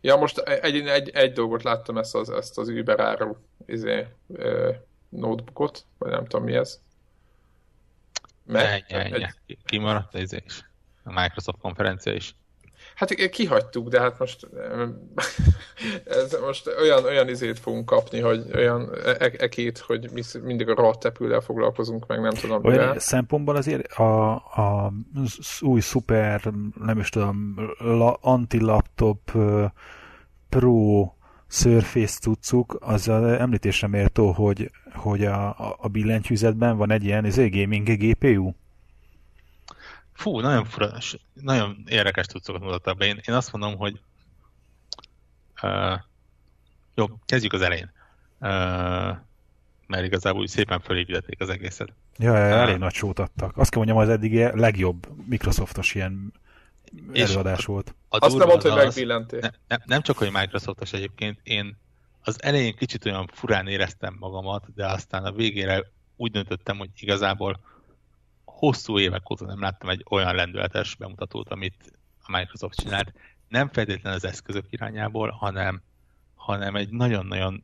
Ja, 0.05 0.15
most 0.15 0.37
egy, 0.37 0.87
egy, 0.87 1.09
egy 1.09 1.33
dolgot 1.33 1.63
láttam, 1.63 1.97
ezt 1.97 2.15
az, 2.15 2.29
ezt 2.29 2.57
az 2.57 2.67
Uber 2.67 2.99
áru 2.99 3.35
izé, 3.65 4.07
notebookot, 5.09 5.85
vagy 5.97 6.11
nem 6.11 6.25
tudom 6.25 6.45
mi 6.45 6.55
ez. 6.55 6.81
Mert, 8.43 8.89
ne, 8.89 8.97
ne, 8.97 9.03
egy... 9.03 9.57
Kimaradt 9.65 10.15
ez 10.15 10.33
is. 10.33 10.69
A 11.03 11.21
Microsoft 11.21 11.59
konferencia 11.59 12.13
is. 12.13 12.35
Hát 12.95 13.29
kihagytuk, 13.29 13.87
de 13.87 13.99
hát 13.99 14.19
most 14.19 14.47
ez 16.05 16.37
most 16.45 16.67
olyan, 16.81 17.03
olyan 17.03 17.29
izét 17.29 17.59
fogunk 17.59 17.85
kapni, 17.85 18.19
hogy 18.19 18.45
olyan 18.53 18.89
e- 19.05 19.33
ekét, 19.37 19.77
hogy 19.77 20.09
mi 20.13 20.21
mindig 20.43 20.69
a 20.69 20.75
rohadt 20.75 20.99
tepüllel 20.99 21.41
foglalkozunk, 21.41 22.07
meg 22.07 22.21
nem 22.21 22.33
tudom. 22.33 22.65
Olyan 22.65 22.79
mivel. 22.79 22.99
szempontból 22.99 23.55
azért 23.55 23.91
a, 23.91 24.33
a 24.35 24.93
új 25.61 25.79
szuper, 25.79 26.53
nem 26.85 26.99
is 26.99 27.09
tudom, 27.09 27.55
la, 27.77 28.13
anti-laptop 28.21 29.31
pro 30.49 31.07
Surface 31.47 32.19
cuccuk, 32.19 32.77
az 32.79 33.09
említésre 33.09 33.87
méltó, 33.87 34.31
hogy, 34.31 34.71
hogy 34.93 35.25
a, 35.25 35.55
a 35.77 35.87
billentyűzetben 35.87 36.77
van 36.77 36.91
egy 36.91 37.03
ilyen 37.03 37.25
ez 37.25 37.35
gaming 37.35 37.87
GPU. 37.87 38.51
Fú, 40.15 40.39
nagyon 40.39 40.65
fura, 40.65 40.91
nagyon 41.33 41.83
érdekes 41.87 42.25
cuccokat 42.25 42.61
mutattak 42.61 42.97
be. 42.97 43.05
Én, 43.05 43.21
én 43.27 43.35
azt 43.35 43.51
mondom, 43.51 43.77
hogy 43.77 43.99
uh, 45.61 45.99
jó, 46.95 47.05
kezdjük 47.25 47.53
az 47.53 47.61
elején. 47.61 47.91
Uh, 48.39 49.17
mert 49.87 50.05
igazából 50.05 50.41
úgy 50.41 50.47
szépen 50.47 50.79
felépítették 50.79 51.41
az 51.41 51.49
egészet. 51.49 51.93
Ja, 52.17 52.31
uh, 52.31 52.37
elég 52.37 52.77
nagy 52.77 52.93
sót 52.93 53.19
adtak. 53.19 53.57
Azt 53.57 53.69
kell 53.69 53.83
mondjam, 53.83 54.03
az 54.03 54.09
eddig 54.09 54.33
legjobb 54.53 55.07
Microsoftos 55.25 55.95
ilyen 55.95 56.33
előadás 57.13 57.65
volt. 57.65 57.95
A 58.09 58.25
Azt 58.25 58.37
nem 58.37 58.47
mondta, 58.47 58.71
hogy 58.71 58.83
megbillenték. 58.83 59.41
Ne, 59.41 59.49
ne, 59.67 59.77
nem 59.85 60.01
csak, 60.01 60.17
hogy 60.17 60.31
Microsoftos 60.31 60.93
egyébként, 60.93 61.39
én 61.43 61.77
az 62.21 62.43
elején 62.43 62.75
kicsit 62.75 63.05
olyan 63.05 63.29
furán 63.33 63.67
éreztem 63.67 64.15
magamat, 64.19 64.73
de 64.75 64.87
aztán 64.87 65.25
a 65.25 65.31
végére 65.31 65.91
úgy 66.15 66.31
döntöttem, 66.31 66.77
hogy 66.77 66.89
igazából 66.95 67.59
hosszú 68.55 68.99
évek 68.99 69.29
óta 69.29 69.45
nem 69.45 69.61
láttam 69.61 69.89
egy 69.89 70.05
olyan 70.09 70.35
lendületes 70.35 70.95
bemutatót, 70.95 71.49
amit 71.49 71.91
a 72.21 72.31
Microsoft 72.31 72.79
csinált. 72.79 73.13
Nem 73.47 73.69
feltétlenül 73.69 74.17
az 74.17 74.25
eszközök 74.25 74.65
irányából, 74.69 75.29
hanem, 75.29 75.81
hanem 76.35 76.75
egy 76.75 76.89
nagyon-nagyon 76.89 77.63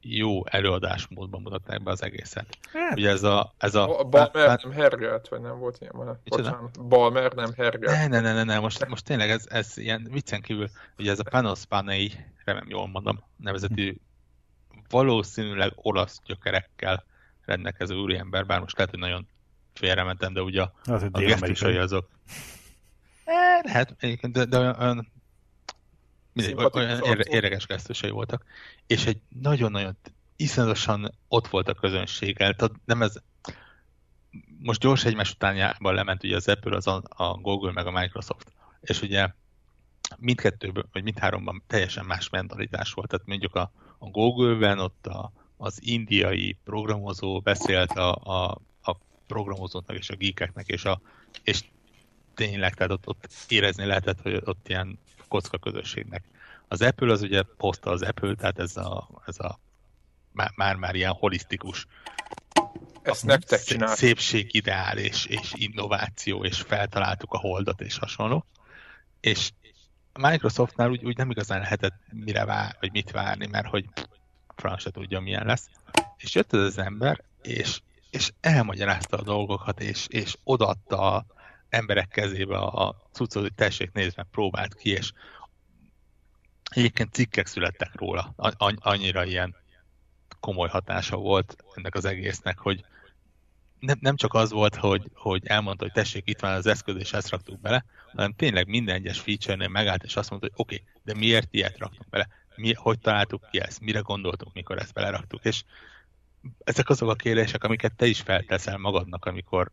jó 0.00 0.46
előadásmódban 0.46 1.42
mutatták 1.42 1.82
be 1.82 1.90
az 1.90 2.02
egészet. 2.02 2.58
Hát. 2.72 2.96
Ugye 2.96 3.10
ez 3.10 3.22
a... 3.22 3.54
Ez 3.58 3.74
a, 3.74 4.00
a 4.00 4.04
Balmer 4.04 4.48
hát, 4.48 4.62
nem 4.62 4.72
hergelt, 4.72 5.28
vagy 5.28 5.40
nem 5.40 5.58
volt 5.58 5.78
ilyen 5.80 5.92
van? 5.96 6.20
Bocsánat. 6.24 6.88
Balmer 6.88 7.32
nem 7.32 7.52
hergelt. 7.56 7.96
Ne, 7.96 8.06
ne, 8.06 8.20
ne, 8.20 8.32
ne, 8.32 8.42
ne. 8.44 8.58
Most, 8.58 8.88
most 8.88 9.04
tényleg 9.04 9.30
ez, 9.30 9.46
ez 9.48 9.76
ilyen 9.76 10.08
viccen 10.10 10.40
kívül, 10.40 10.68
ugye 10.98 11.10
ez 11.10 11.18
a 11.18 11.24
Panos 11.30 11.64
Panei, 11.64 12.12
remélem 12.44 12.68
jól 12.68 12.88
mondom, 12.88 13.24
nevezetű 13.36 13.96
valószínűleg 14.88 15.72
olasz 15.74 16.20
gyökerekkel 16.24 17.04
rendelkező 17.44 17.94
úriember, 17.94 18.46
bár 18.46 18.60
most 18.60 18.76
lehet, 18.76 18.90
hogy 18.90 19.00
nagyon 19.00 19.28
félrementem, 19.78 20.32
de 20.32 20.40
ugye 20.40 20.62
a, 20.62 20.72
az 20.84 21.02
a 21.02 21.18
gesztusai 21.18 21.76
azok. 21.76 22.08
E, 23.24 23.60
lehet, 23.62 23.96
de, 24.20 24.44
de 24.44 24.58
olyan, 24.58 25.12
mindegy, 26.32 26.66
olyan 26.72 27.20
érdekes 27.20 27.66
gesztusai 27.66 28.10
voltak. 28.10 28.44
És 28.86 29.06
egy 29.06 29.20
nagyon-nagyon 29.40 29.96
iszonyatosan 30.36 31.14
ott 31.28 31.48
volt 31.48 31.68
a 31.68 31.74
közönséggel, 31.74 32.54
tehát 32.54 32.74
nem 32.84 33.02
ez, 33.02 33.14
most 34.58 34.80
gyors 34.80 35.04
egymás 35.04 35.32
utánjában 35.32 35.94
lement 35.94 36.24
ugye 36.24 36.36
az 36.36 36.48
Apple, 36.48 36.76
az 36.76 36.86
a, 36.86 37.02
a 37.08 37.34
Google 37.34 37.72
meg 37.72 37.86
a 37.86 37.90
Microsoft, 38.00 38.52
és 38.80 39.02
ugye 39.02 39.28
mindkettőből, 40.16 40.88
vagy 40.92 41.02
mindháromban 41.02 41.62
teljesen 41.66 42.04
más 42.04 42.28
mentalitás 42.28 42.92
volt, 42.92 43.08
tehát 43.08 43.26
mondjuk 43.26 43.54
a, 43.54 43.72
a 43.98 44.06
Google-ben 44.06 44.78
ott 44.78 45.06
a, 45.06 45.32
az 45.56 45.78
indiai 45.80 46.58
programozó 46.64 47.40
beszélt 47.40 47.90
a, 47.90 48.14
a 48.14 48.58
programozóknak 49.26 49.96
és 49.96 50.10
a 50.10 50.16
geekeknek, 50.16 50.68
és, 50.68 50.84
a, 50.84 51.00
és 51.42 51.64
tényleg, 52.34 52.74
tehát 52.74 52.92
ott, 52.92 53.08
ott 53.08 53.28
érezni 53.48 53.84
lehetett, 53.84 54.20
hogy 54.22 54.40
ott 54.44 54.68
ilyen 54.68 54.98
kocka 55.28 55.58
közösségnek. 55.58 56.24
Az 56.68 56.82
Apple 56.82 57.12
az 57.12 57.22
ugye 57.22 57.42
poszta 57.42 57.90
az 57.90 58.02
Apple, 58.02 58.34
tehát 58.34 58.58
ez 58.58 58.76
a, 58.76 59.08
ez 59.26 59.38
a 59.38 59.58
már-már 60.54 60.94
ilyen 60.94 61.12
holisztikus 61.12 61.86
ezt 63.06 63.24
nektek 63.24 63.62
csináltuk. 63.62 63.96
Szépségideál 63.96 64.98
és, 64.98 65.26
és 65.26 65.52
innováció, 65.54 66.44
és 66.44 66.60
feltaláltuk 66.60 67.32
a 67.32 67.38
holdot 67.38 67.80
és 67.80 67.98
hasonló. 67.98 68.44
És 69.20 69.50
a 70.12 70.28
Microsoftnál 70.28 70.90
úgy, 70.90 71.04
úgy 71.04 71.16
nem 71.16 71.30
igazán 71.30 71.60
lehetett 71.60 71.94
mire 72.12 72.44
vár, 72.44 72.76
vagy 72.80 72.92
mit 72.92 73.10
várni, 73.10 73.46
mert 73.46 73.66
hogy 73.66 73.84
franc 74.56 74.80
se 74.80 74.90
tudja, 74.90 75.20
milyen 75.20 75.46
lesz. 75.46 75.68
És 76.16 76.34
jött 76.34 76.52
ez 76.52 76.60
az 76.60 76.78
ember, 76.78 77.24
és 77.42 77.80
és 78.16 78.32
elmagyarázta 78.40 79.16
a 79.16 79.22
dolgokat, 79.22 79.80
és, 79.80 80.06
és 80.08 80.36
odaadta 80.44 81.14
a 81.14 81.26
emberek 81.68 82.08
kezébe 82.08 82.58
a 82.58 83.08
cuccot, 83.12 83.42
hogy 83.42 83.54
tessék, 83.54 83.92
nézd 83.92 84.16
meg, 84.16 84.26
próbált 84.30 84.74
ki, 84.74 84.90
és 84.90 85.12
egyébként 86.70 87.12
cikkek 87.12 87.46
születtek 87.46 87.94
róla. 87.94 88.34
Annyira 88.76 89.24
ilyen 89.24 89.56
komoly 90.40 90.68
hatása 90.68 91.16
volt 91.16 91.56
ennek 91.74 91.94
az 91.94 92.04
egésznek, 92.04 92.58
hogy 92.58 92.84
nem, 93.78 93.96
nem 94.00 94.16
csak 94.16 94.34
az 94.34 94.50
volt, 94.50 94.76
hogy, 94.76 95.10
hogy 95.14 95.46
elmondta, 95.46 95.84
hogy 95.84 95.92
tessék, 95.92 96.28
itt 96.28 96.40
van 96.40 96.52
az 96.52 96.66
eszköz, 96.66 96.96
és 96.96 97.12
ezt 97.12 97.30
raktuk 97.30 97.60
bele, 97.60 97.84
hanem 98.12 98.32
tényleg 98.32 98.68
minden 98.68 98.94
egyes 98.94 99.20
feature-nél 99.20 99.68
megállt, 99.68 100.04
és 100.04 100.16
azt 100.16 100.30
mondta, 100.30 100.48
hogy 100.50 100.60
oké, 100.60 100.74
okay, 100.74 100.86
de 101.04 101.14
miért 101.14 101.48
ilyet 101.50 101.78
raktunk 101.78 102.08
bele? 102.10 102.28
Mi, 102.54 102.72
hogy 102.74 102.98
találtuk 102.98 103.48
ki 103.50 103.60
ezt? 103.60 103.80
Mire 103.80 104.00
gondoltunk, 104.00 104.54
mikor 104.54 104.78
ezt 104.78 104.92
beleraktuk? 104.92 105.44
És 105.44 105.62
ezek 106.64 106.88
azok 106.88 107.10
a 107.10 107.14
kérdések, 107.14 107.64
amiket 107.64 107.96
te 107.96 108.06
is 108.06 108.20
felteszel 108.20 108.78
magadnak, 108.78 109.24
amikor 109.24 109.70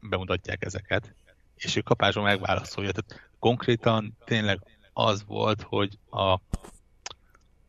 bemutatják 0.00 0.64
ezeket, 0.64 1.14
és 1.54 1.76
ő 1.76 1.80
kapásban 1.80 2.24
megválaszolja. 2.24 2.92
Tehát 2.92 3.30
konkrétan 3.38 4.16
tényleg 4.24 4.60
az 4.92 5.24
volt, 5.26 5.62
hogy 5.62 5.98
a, 6.10 6.30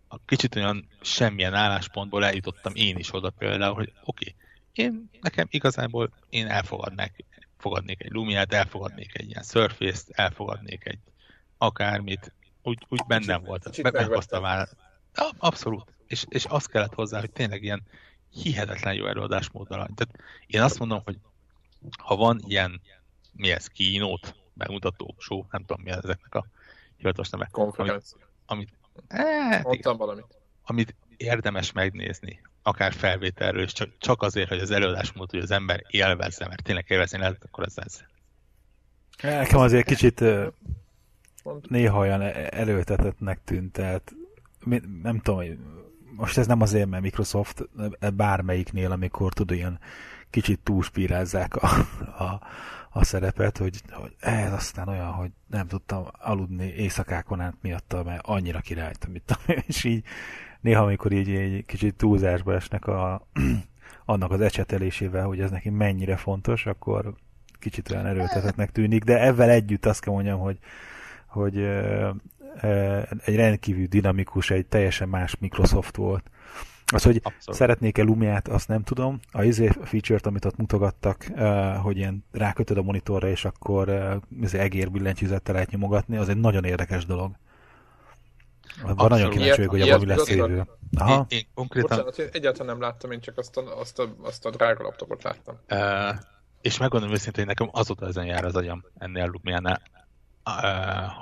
a 0.07 0.19
kicsit 0.25 0.55
olyan 0.55 0.87
semmilyen 1.01 1.53
álláspontból 1.53 2.25
eljutottam 2.25 2.75
én 2.75 2.97
is 2.97 3.13
oda 3.13 3.29
például, 3.29 3.73
hogy 3.73 3.93
oké, 4.03 4.35
okay, 4.35 4.85
én 4.85 5.09
nekem 5.21 5.47
igazából 5.49 6.09
én 6.29 6.47
elfogadnék, 6.47 7.25
fogadnék 7.57 8.03
egy 8.03 8.11
Lumiát, 8.11 8.53
elfogadnék 8.53 9.17
egy 9.17 9.29
ilyen 9.29 9.43
Surface-t, 9.43 10.09
elfogadnék 10.09 10.85
egy 10.85 10.99
akármit, 11.57 12.33
úgy, 12.63 12.85
úgy 12.89 13.01
bennem 13.07 13.43
volt. 13.43 13.81
Be, 13.81 13.91
meghozta 13.91 14.39
már. 14.39 14.67
Abszolút. 15.37 15.93
És, 16.07 16.25
és 16.29 16.45
azt 16.45 16.69
kellett 16.69 16.93
hozzá, 16.93 17.19
hogy 17.19 17.31
tényleg 17.31 17.63
ilyen 17.63 17.83
hihetetlen 18.33 18.93
jó 18.93 19.05
előadásmóddal. 19.05 19.89
Tehát 19.95 20.15
én 20.47 20.61
azt 20.61 20.79
mondom, 20.79 21.01
hogy 21.03 21.17
ha 21.97 22.15
van 22.15 22.41
ilyen, 22.47 22.81
mi 23.33 23.51
ez, 23.51 23.67
kínót, 23.67 24.35
bemutató, 24.53 25.15
show, 25.17 25.45
nem 25.51 25.65
tudom 25.65 25.83
mi 25.83 25.89
ezeknek 25.89 26.35
a 26.35 26.45
hivatalos 26.97 27.29
neve. 27.29 27.47
Konferencia. 27.51 28.17
Amit, 28.45 28.69
amit, 29.07 29.63
Mondtam 29.63 29.97
valamit. 29.97 30.25
Amit 30.63 30.95
érdemes 31.17 31.71
megnézni, 31.71 32.41
akár 32.61 32.93
felvételről, 32.93 33.63
és 33.63 33.73
csak, 33.73 33.89
csak 33.97 34.21
azért, 34.21 34.49
hogy 34.49 34.59
az 34.59 34.71
előadásmód, 34.71 35.29
hogy 35.29 35.39
az 35.39 35.51
ember 35.51 35.83
élvezze, 35.87 36.47
mert 36.47 36.63
tényleg 36.63 36.85
élvezni 36.87 37.17
lehet, 37.17 37.43
akkor 37.43 37.63
ez 37.63 37.77
ez. 37.77 38.03
Nekem 39.21 39.59
azért 39.59 39.85
kicsit 39.85 40.23
néha 41.67 41.99
olyan 41.99 42.21
előtetetnek 42.21 43.43
tűnt, 43.43 43.71
tehát 43.71 44.13
nem 45.01 45.19
tudom, 45.19 45.41
most 46.15 46.37
ez 46.37 46.47
nem 46.47 46.61
azért, 46.61 46.89
mert 46.89 47.03
Microsoft 47.03 47.69
bármelyiknél, 48.13 48.91
amikor 48.91 49.33
tud 49.33 49.51
olyan 49.51 49.79
kicsit 50.29 50.59
túlspírázzák 50.59 51.55
a, 51.55 51.67
a, 52.23 52.41
a 52.89 53.03
szerepet, 53.03 53.57
hogy, 53.57 53.81
hogy 53.91 54.15
ez 54.19 54.53
aztán 54.53 54.87
olyan, 54.87 55.11
hogy 55.11 55.31
nem 55.47 55.67
tudtam 55.67 56.05
aludni 56.11 56.65
éjszakákon 56.65 57.39
át 57.39 57.55
miatta, 57.61 58.03
mert 58.03 58.25
annyira 58.25 58.59
királyt, 58.59 59.05
amit 59.05 59.37
és 59.67 59.83
így 59.83 60.03
néha, 60.61 60.83
amikor 60.83 61.11
így 61.11 61.29
egy 61.29 61.65
kicsit 61.65 61.95
túlzásba 61.95 62.53
esnek 62.53 62.87
a, 62.87 63.27
annak 64.05 64.31
az 64.31 64.41
ecsetelésével, 64.41 65.25
hogy 65.25 65.39
ez 65.39 65.51
neki 65.51 65.69
mennyire 65.69 66.15
fontos, 66.15 66.65
akkor 66.65 67.13
kicsit 67.59 67.91
olyan 67.91 68.05
erőltetetnek 68.05 68.71
tűnik, 68.71 69.03
de 69.03 69.19
ezzel 69.19 69.49
együtt 69.49 69.85
azt 69.85 70.01
kell 70.01 70.13
mondjam, 70.13 70.39
hogy, 70.39 70.57
hogy 71.27 71.55
egy 73.25 73.35
rendkívül 73.35 73.85
dinamikus, 73.85 74.49
egy 74.49 74.65
teljesen 74.65 75.09
más 75.09 75.35
Microsoft 75.39 75.95
volt. 75.95 76.29
Az, 76.85 77.03
hogy 77.03 77.19
Abszolút. 77.23 77.59
szeretnék-e 77.59 78.03
Lumiát, 78.03 78.47
azt 78.47 78.67
nem 78.67 78.83
tudom. 78.83 79.19
A 79.31 79.43
izé 79.43 79.69
feature-t, 79.83 80.25
amit 80.25 80.45
ott 80.45 80.57
mutogattak, 80.57 81.25
hogy 81.81 81.97
ilyen 81.97 82.25
rákötöd 82.31 82.77
a 82.77 82.81
monitorra, 82.81 83.27
és 83.27 83.45
akkor 83.45 83.89
uh, 84.41 84.53
egér 84.53 84.91
billentyűzettel 84.91 85.53
lehet 85.53 85.71
nyomogatni, 85.71 86.17
az 86.17 86.29
egy 86.29 86.37
nagyon 86.37 86.63
érdekes 86.63 87.05
dolog. 87.05 87.31
Van 88.81 89.07
nagyon 89.09 89.29
kíváncsi 89.29 89.55
vagyok, 89.55 89.71
hogy 89.71 89.81
abban 89.81 89.99
mi 89.99 90.05
lesz 90.05 90.29
jövő. 90.29 90.63
Aha. 90.97 91.25
Én, 91.29 91.37
én 91.37 91.47
konkrétan... 91.53 91.89
Bocsánat, 91.89 92.17
én 92.17 92.29
egyáltalán 92.31 92.67
nem 92.67 92.81
láttam, 92.81 93.11
én 93.11 93.19
csak 93.19 93.37
azt 93.37 93.57
a, 93.57 93.79
azt 93.79 93.99
a, 93.99 94.15
azt 94.21 94.45
a 94.45 94.49
drága 94.49 94.83
laptopot 94.83 95.23
láttam. 95.23 95.55
Uh, 95.69 96.19
és 96.61 96.77
megmondom 96.77 97.11
őszintén, 97.11 97.45
hogy 97.45 97.55
nekem 97.57 97.69
azóta 97.71 98.07
ezen 98.07 98.25
jár 98.25 98.45
az 98.45 98.55
agyam 98.55 98.83
ennél 98.97 99.23
a 99.23 99.29
Lumiánál, 99.31 99.81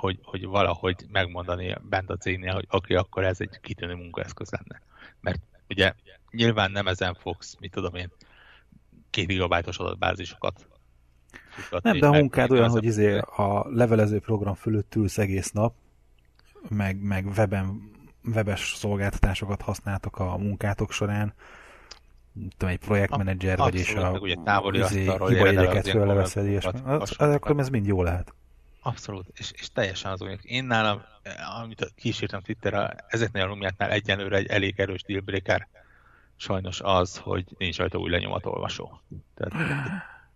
hogy, 0.00 0.18
hogy 0.22 0.46
valahogy 0.46 1.06
megmondani 1.12 1.76
bent 1.82 2.10
a 2.10 2.16
cégnél, 2.16 2.52
hogy 2.52 2.66
okay, 2.70 2.96
akkor 2.96 3.24
ez 3.24 3.40
egy 3.40 3.60
kitűnő 3.60 3.94
munkaeszköz 3.94 4.50
lenne. 4.50 4.82
Mert 5.20 5.40
ugye 5.68 5.94
nyilván 6.30 6.70
nem 6.70 6.86
ezen 6.86 7.14
fogsz, 7.14 7.56
mit 7.60 7.70
tudom 7.70 7.94
én, 7.94 8.12
két 9.10 9.26
gigabájtos 9.26 9.78
adatbázisokat 9.78 10.66
nem, 11.82 11.98
de 11.98 12.06
a 12.06 12.12
munkád 12.12 12.50
olyan, 12.50 12.70
hogy 12.70 12.84
izé 12.84 13.18
a 13.18 13.66
levelező 13.68 14.20
program 14.20 14.54
fölött 14.54 14.94
ülsz 14.94 15.18
egész 15.18 15.50
nap, 15.50 15.74
meg, 16.68 17.02
meg 17.02 17.26
weben, 17.36 17.90
webes 18.34 18.74
szolgáltatásokat 18.76 19.62
használtok 19.62 20.18
a 20.18 20.36
munkátok 20.36 20.92
során, 20.92 21.34
tudom, 22.56 22.74
egy 22.74 22.78
projektmenedzser 22.78 23.58
vagy, 23.58 23.74
és 23.74 23.94
a 23.94 24.10
ugye 24.10 24.34
távoli 24.44 24.78
izé, 24.78 25.02
hibajegyeket 25.04 25.88
fölleveszed, 25.88 26.46
és 26.46 26.64
az, 26.64 26.82
az, 26.84 27.16
akkor 27.18 27.58
ez 27.58 27.68
mind 27.68 27.86
jó 27.86 28.02
lehet. 28.02 28.34
Abszolút, 28.84 29.26
és, 29.34 29.50
és 29.52 29.68
teljesen 29.72 30.10
az 30.10 30.22
olyan. 30.22 30.38
Én 30.42 30.64
nálam, 30.64 31.02
amit 31.60 31.92
kísértem 31.96 32.40
Twitterre, 32.40 33.04
ezeknél 33.08 33.42
a 33.42 33.46
lumiáknál 33.46 33.90
egyenlőre 33.90 34.36
egy 34.36 34.46
elég 34.46 34.80
erős 34.80 35.02
dealbreaker 35.02 35.68
sajnos 36.36 36.80
az, 36.80 37.16
hogy 37.16 37.44
nincs 37.58 37.78
rajta 37.78 37.98
új 37.98 38.10
lenyomatolvasó. 38.10 39.00
Tehát, 39.34 39.72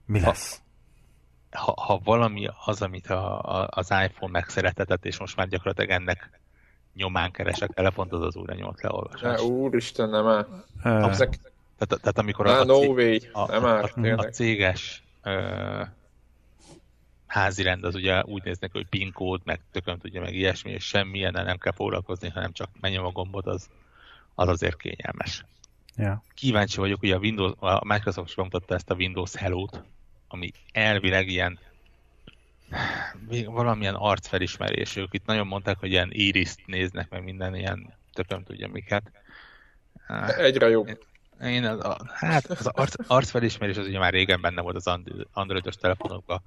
Mi 0.05 0.21
lesz? 0.21 0.61
Ha, 1.51 1.75
ha 1.81 2.01
valami 2.05 2.49
az, 2.65 2.83
amit 2.83 3.07
a, 3.07 3.41
a, 3.41 3.69
az 3.71 3.91
iPhone 4.05 4.33
megszeretetett, 4.33 5.05
és 5.05 5.19
most 5.19 5.37
már 5.37 5.49
gyakorlatilag 5.49 5.91
ennek 5.91 6.41
nyomán 6.95 7.31
keresek 7.31 7.71
telefont, 7.71 8.13
az 8.13 8.21
az 8.21 8.37
új 8.37 8.47
lenyomat 8.47 8.83
leolvasás. 8.83 9.41
Ne, 9.41 9.47
úristen, 9.47 10.09
nem 10.09 10.27
áll. 10.27 10.47
Tehát, 10.83 12.01
tehát 12.01 12.19
amikor 12.19 12.47
a, 12.47 12.65
no 12.65 12.79
way. 12.79 13.17
a, 13.33 13.39
a, 13.39 13.83
a, 13.83 14.17
a 14.17 14.23
céges 14.23 15.05
házi 17.37 17.63
rend 17.63 17.85
az 17.85 17.95
ugye 17.95 18.23
úgy 18.23 18.45
néznek, 18.45 18.73
hogy 18.73 18.87
PIN 18.87 19.13
kód, 19.13 19.41
meg 19.45 19.61
tököm 19.73 19.99
tudja, 19.99 20.21
meg 20.21 20.35
ilyesmi, 20.35 20.71
és 20.71 20.85
semmilyen 20.85 21.33
nem 21.33 21.59
kell 21.59 21.73
foglalkozni, 21.73 22.29
hanem 22.29 22.53
csak 22.53 22.69
menjem 22.81 23.05
a 23.05 23.11
gombot, 23.11 23.47
az, 23.47 23.69
az 24.35 24.49
azért 24.49 24.77
kényelmes. 24.77 25.45
Yeah. 25.97 26.19
Kíváncsi 26.35 26.77
vagyok, 26.77 27.01
hogy 27.01 27.11
a, 27.11 27.19
Windows, 27.19 27.53
a 27.59 27.85
Microsoft 27.85 28.29
is 28.29 28.35
bemutatta 28.35 28.75
ezt 28.75 28.91
a 28.91 28.95
Windows 28.95 29.35
Hello-t, 29.35 29.83
ami 30.29 30.51
elvileg 30.73 31.29
ilyen 31.29 31.59
valamilyen 33.47 33.95
arcfelismerés. 33.95 34.97
Ők 34.97 35.15
itt 35.15 35.27
nagyon 35.27 35.47
mondták, 35.47 35.79
hogy 35.79 35.91
ilyen 35.91 36.09
iris 36.13 36.55
néznek, 36.67 37.11
meg 37.11 37.25
minden 37.25 37.55
ilyen 37.55 37.95
tököm 38.13 38.45
tudja 38.45 38.69
miket. 38.69 39.11
Egyre 40.37 40.69
jobb. 40.69 41.05
Én 41.43 41.65
az, 41.65 41.85
a, 41.85 41.97
hát 42.15 42.47
az 42.47 42.67
arc, 42.67 42.95
arcfelismerés 43.11 43.77
az 43.77 43.87
ugye 43.87 43.99
már 43.99 44.13
régen 44.13 44.41
benne 44.41 44.61
volt 44.61 44.77
az 44.77 44.99
androidos 45.33 45.77
telefonokban, 45.77 46.43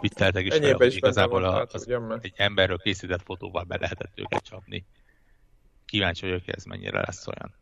vicceltek 0.00 0.46
is 0.46 0.54
fel, 0.54 0.74
hogy 0.74 0.94
igazából 0.94 1.44
a, 1.44 1.62
az, 1.62 1.74
az 1.74 2.18
egy 2.20 2.32
emberről 2.36 2.78
készített 2.78 3.22
fotóval 3.22 3.64
be 3.64 3.76
lehetett 3.80 4.18
őket 4.18 4.42
csapni. 4.42 4.86
Kíváncsi 5.84 6.26
vagyok, 6.26 6.44
hogy 6.44 6.54
ez 6.54 6.64
mennyire 6.64 7.00
lesz 7.00 7.26
olyan. 7.26 7.54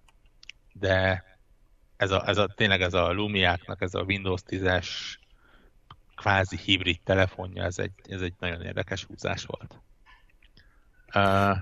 De 0.73 1.25
ez 1.97 2.11
a, 2.11 2.29
ez 2.29 2.39
a, 2.39 2.47
tényleg 2.47 2.83
ez 2.83 2.95
a 2.95 3.13
Lumiáknak, 3.13 3.83
ez 3.83 3.95
a 3.95 4.03
Windows 4.03 4.41
10-es 4.47 4.89
kvázi 6.15 6.57
hibrid 6.57 7.01
telefonja, 7.05 7.65
ez 7.65 7.79
egy, 7.79 7.93
ez 8.09 8.21
egy 8.21 8.35
nagyon 8.39 8.63
érdekes 8.63 9.05
húzás 9.05 9.45
volt. 9.45 9.81
Uh, 11.15 11.57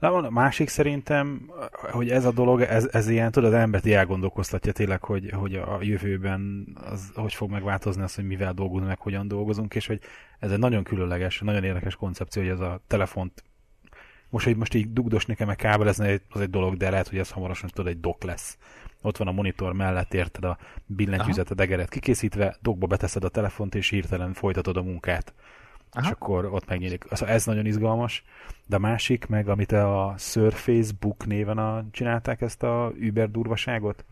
Na, 0.00 0.14
a 0.14 0.30
másik 0.30 0.68
szerintem, 0.68 1.50
hogy 1.90 2.10
ez 2.10 2.24
a 2.24 2.32
dolog, 2.32 2.60
ez, 2.60 2.88
ez 2.92 3.08
ilyen, 3.08 3.30
tudod, 3.30 3.52
az 3.52 3.58
embert 3.58 3.86
elgondolkoztatja 3.86 4.72
tényleg, 4.72 5.04
hogy, 5.04 5.30
hogy 5.30 5.54
a 5.54 5.78
jövőben 5.80 6.66
az, 6.90 7.10
hogy 7.14 7.34
fog 7.34 7.50
megváltozni 7.50 8.02
az, 8.02 8.14
hogy 8.14 8.26
mivel 8.26 8.52
dolgozunk, 8.52 8.88
meg 8.88 9.00
hogyan 9.00 9.28
dolgozunk, 9.28 9.74
és 9.74 9.86
hogy 9.86 10.00
ez 10.38 10.50
egy 10.50 10.58
nagyon 10.58 10.82
különleges, 10.82 11.40
nagyon 11.40 11.64
érdekes 11.64 11.94
koncepció, 11.94 12.42
hogy 12.42 12.50
ez 12.50 12.60
a 12.60 12.80
telefont 12.86 13.44
most, 14.30 14.44
hogy 14.44 14.56
most 14.56 14.74
így 14.74 14.92
dugdos 14.92 15.26
nekem 15.26 15.46
meg 15.46 15.56
kábelezni, 15.56 16.20
az 16.28 16.40
egy 16.40 16.50
dolog, 16.50 16.76
de 16.76 16.90
lehet, 16.90 17.08
hogy 17.08 17.18
ez 17.18 17.30
hamarosan 17.30 17.70
tudod, 17.72 17.92
egy 17.92 18.00
dok 18.00 18.22
lesz. 18.22 18.58
Ott 19.02 19.16
van 19.16 19.28
a 19.28 19.32
monitor 19.32 19.72
mellett, 19.72 20.14
érted 20.14 20.44
a 20.44 20.58
billentyűzet, 20.86 21.50
a 21.50 21.54
degeret 21.54 21.88
kikészítve, 21.88 22.56
dokba 22.60 22.86
beteszed 22.86 23.24
a 23.24 23.28
telefont, 23.28 23.74
és 23.74 23.88
hirtelen 23.88 24.32
folytatod 24.32 24.76
a 24.76 24.82
munkát. 24.82 25.34
Aha. 25.92 26.06
és 26.06 26.12
akkor 26.12 26.44
ott 26.44 26.66
megnyílik. 26.66 27.04
Ez 27.20 27.44
nagyon 27.44 27.66
izgalmas, 27.66 28.24
de 28.66 28.76
a 28.76 28.78
másik, 28.78 29.26
meg 29.26 29.48
amit 29.48 29.72
a 29.72 30.14
Surface 30.18 30.92
Book 31.00 31.26
néven 31.26 31.58
a, 31.58 31.84
csinálták 31.90 32.40
ezt 32.40 32.62
a 32.62 32.92
Uber 33.00 33.30
durvaságot. 33.30 34.04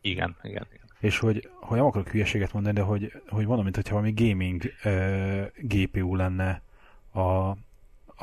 Igen, 0.00 0.36
igen, 0.42 0.66
igen. 0.72 0.86
És 1.00 1.18
hogy, 1.18 1.50
hogy 1.60 1.76
nem 1.76 1.86
akarok 1.86 2.08
hülyeséget 2.08 2.52
mondani, 2.52 2.74
de 2.74 2.82
hogy, 2.82 3.12
hogy 3.28 3.46
mondom, 3.46 3.64
mint 3.64 3.76
hogyha 3.76 3.94
valami 3.94 4.12
gaming 4.16 4.62
uh, 4.84 5.46
GPU 5.56 6.14
lenne 6.14 6.62
a, 7.10 7.20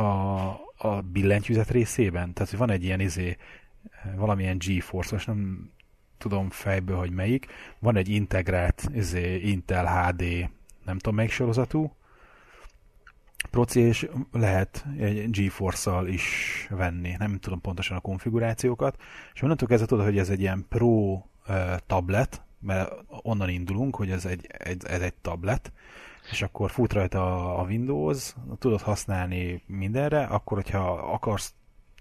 a, 0.02 0.48
a 0.78 1.02
billentyűzet 1.12 1.70
részében. 1.70 2.34
Tehát, 2.34 2.50
hogy 2.50 2.60
van 2.60 2.70
egy 2.70 2.84
ilyen 2.84 3.00
izé, 3.00 3.38
valamilyen 4.16 4.58
GeForce, 4.58 5.14
most 5.14 5.28
nem 5.28 5.72
tudom 6.18 6.50
fejből, 6.50 6.98
hogy 6.98 7.12
melyik. 7.12 7.48
Van 7.80 7.96
egy 7.96 8.10
integrált 8.10 8.90
izé, 8.94 9.36
Intel 9.36 9.86
HD, 9.86 10.50
nem 10.86 10.98
tudom 10.98 11.16
melyik 11.16 11.32
sorozatú, 11.32 11.96
proci, 13.52 13.80
és 13.80 14.10
lehet 14.32 14.86
egy 15.00 15.30
GeForce-szal 15.30 16.08
is 16.08 16.68
venni, 16.70 17.16
nem 17.18 17.40
tudom 17.40 17.62
pontosan 17.62 17.98
a 17.98 18.02
konfigurációkat, 18.02 19.02
és 19.34 19.42
onnantól 19.42 19.68
kezdve 19.68 19.88
tudod, 19.88 20.06
hogy 20.06 20.18
ez 20.18 20.30
egy 20.30 20.40
ilyen 20.40 20.66
pro 20.70 21.22
tablet, 21.86 22.42
mert 22.60 22.92
onnan 23.08 23.50
indulunk, 23.50 23.96
hogy 23.96 24.10
ez 24.12 24.26
egy, 24.26 24.48
egy, 24.58 24.84
ez 24.86 25.02
egy 25.02 25.14
tablet, 25.14 25.72
és 26.32 26.42
akkor 26.42 26.72
fut 26.72 26.94
rajta 26.94 27.56
a 27.58 27.64
Windows, 27.64 28.36
tudod 28.60 28.82
használni 28.82 29.64
mindenre, 29.66 30.24
akkor, 30.24 30.58
hogyha 30.58 30.92
akarsz 30.92 31.54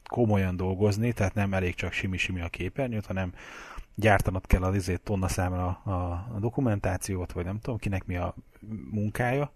komolyan 0.09 0.57
dolgozni, 0.57 1.13
tehát 1.13 1.35
nem 1.35 1.55
elég 1.55 1.75
csak 1.75 1.93
simi-simi 1.93 2.41
a 2.41 2.49
képernyőt, 2.49 3.07
hanem 3.07 3.33
gyártanod 3.95 4.47
kell 4.47 4.63
az 4.63 4.75
izét 4.75 5.01
tonna 5.01 5.29
számra 5.29 5.67
a, 5.67 5.91
a 6.35 6.39
dokumentációt, 6.41 7.33
vagy 7.33 7.45
nem 7.45 7.59
tudom, 7.61 7.79
kinek 7.79 8.07
mi 8.07 8.17
a 8.17 8.35
munkája, 8.91 9.53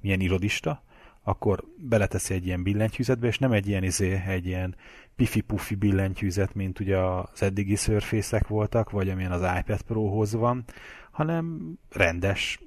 milyen 0.00 0.20
irodista, 0.20 0.82
akkor 1.28 1.64
beleteszi 1.76 2.34
egy 2.34 2.46
ilyen 2.46 2.62
billentyűzetbe, 2.62 3.26
és 3.26 3.38
nem 3.38 3.52
egy 3.52 3.68
ilyen, 3.68 3.82
izé, 3.82 4.22
egy 4.26 4.46
ilyen 4.46 4.76
pifi-pufi 5.16 5.74
billentyűzet, 5.74 6.54
mint 6.54 6.80
ugye 6.80 6.98
az 6.98 7.42
eddigi 7.42 7.76
surface 7.76 8.44
voltak, 8.48 8.90
vagy 8.90 9.08
amilyen 9.08 9.32
az 9.32 9.58
iPad 9.58 9.82
Pro-hoz 9.82 10.32
van, 10.32 10.64
hanem 11.10 11.74
rendes, 11.90 12.60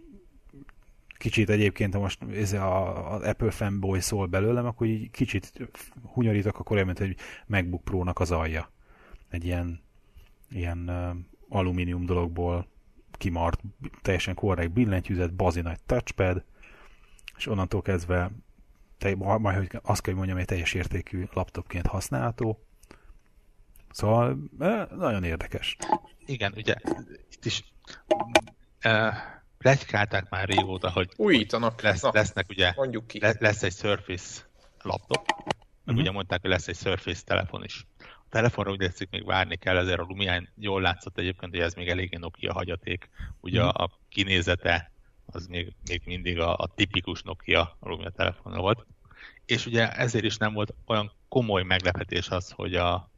kicsit 1.18 1.50
egyébként, 1.50 1.94
ha 1.94 2.00
most 2.00 2.24
ez 2.24 2.54
a, 2.54 3.14
az 3.14 3.22
Apple 3.22 3.52
fanboy 3.52 4.00
szól 4.00 4.28
belőlem, 4.28 4.66
akkor 4.66 4.88
így 4.88 5.12
kicsit 5.12 5.70
hunyorítok, 6.14 6.60
akkor 6.60 6.76
olyan, 6.76 6.86
mint 6.86 7.00
egy 7.00 7.18
MacBook 7.48 7.84
Pro-nak 7.84 8.20
az 8.20 8.32
alja. 8.32 8.72
Egy 9.30 9.46
ilyen, 9.46 9.82
ilyen 10.50 10.92
alumínium 11.50 12.06
dologból 12.06 12.68
kimart, 13.12 13.62
teljesen 14.02 14.36
korrekt 14.36 14.72
billentyűzet, 14.72 15.34
bazi 15.34 15.62
nagy 15.62 15.80
touchpad, 15.86 16.44
és 17.38 17.48
onnantól 17.48 17.82
kezdve 17.82 18.32
te, 19.00 19.16
majd, 19.16 19.58
hogy 19.58 19.80
azt 19.84 20.02
kell, 20.02 20.14
hogy 20.14 20.16
mondjam, 20.16 20.38
egy 20.38 20.46
teljes 20.46 20.74
értékű 20.74 21.24
laptopként 21.34 21.88
használható. 21.88 22.64
Szóval 23.92 24.38
nagyon 24.98 25.24
érdekes. 25.24 25.78
Igen, 26.26 26.54
ugye 26.56 26.76
itt 27.32 27.46
is 27.46 27.64
uh, 28.86 29.14
plegykálták 29.58 30.30
már 30.30 30.48
régóta, 30.48 30.92
hogy 30.92 31.10
újítanak. 31.16 31.82
Lesz, 31.82 32.02
Na, 32.02 32.10
lesznek 32.14 32.46
ugye, 32.50 32.74
mondjuk 32.76 33.08
ki. 33.08 33.20
lesz 33.20 33.64
egy 33.64 33.76
Surface 33.76 34.42
laptop, 34.82 35.26
meg 35.28 35.46
uh-huh. 35.86 36.00
ugye 36.00 36.12
mondták, 36.12 36.42
hogy 36.42 36.50
lesz 36.50 36.68
egy 36.68 36.78
Surface 36.78 37.24
telefon 37.26 37.64
is. 37.64 37.86
A 38.00 38.30
telefonra 38.30 38.72
úgy 38.72 38.82
látszik, 38.82 39.10
még 39.10 39.26
várni 39.26 39.56
kell, 39.56 39.78
ezért 39.78 40.00
a 40.00 40.06
Lumián 40.08 40.50
jól 40.56 40.82
látszott 40.82 41.18
egyébként, 41.18 41.52
hogy 41.52 41.62
ez 41.62 41.74
még 41.74 41.90
eléggé 41.90 42.18
Nokia 42.18 42.54
hagyaték. 42.54 43.10
Ugye 43.40 43.64
uh-huh. 43.64 43.84
a 43.84 43.92
kinézete 44.10 44.92
az 45.36 45.48
még, 45.48 45.74
még 45.88 46.02
mindig 46.06 46.40
a, 46.40 46.56
a 46.56 46.68
tipikus 46.76 47.22
Nokia 47.22 47.78
Lumia 47.82 48.10
telefon 48.10 48.54
volt. 48.54 48.86
És 49.46 49.66
ugye 49.66 49.92
ezért 49.92 50.24
is 50.24 50.38
nem 50.38 50.54
volt 50.54 50.74
olyan 50.86 51.12
komoly 51.28 51.64
meglepetés 51.64 52.30
az, 52.30 52.52
hogy 52.52 52.76
a, 52.76 53.10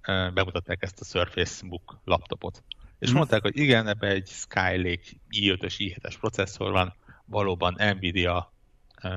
e, 0.00 0.30
bemutatták 0.30 0.82
ezt 0.82 1.00
a 1.00 1.04
Surface 1.04 1.66
Book 1.66 2.00
laptopot. 2.04 2.62
És 2.98 3.10
mm. 3.10 3.14
mondták, 3.14 3.42
hogy 3.42 3.56
igen, 3.56 3.86
ebbe 3.86 4.06
egy 4.06 4.28
Skylake 4.28 5.08
i5-ös, 5.30 5.74
i7-es 5.78 6.14
processzor 6.20 6.72
van, 6.72 6.94
valóban 7.24 7.76
Nvidia 7.96 8.52
uh, 9.02 9.10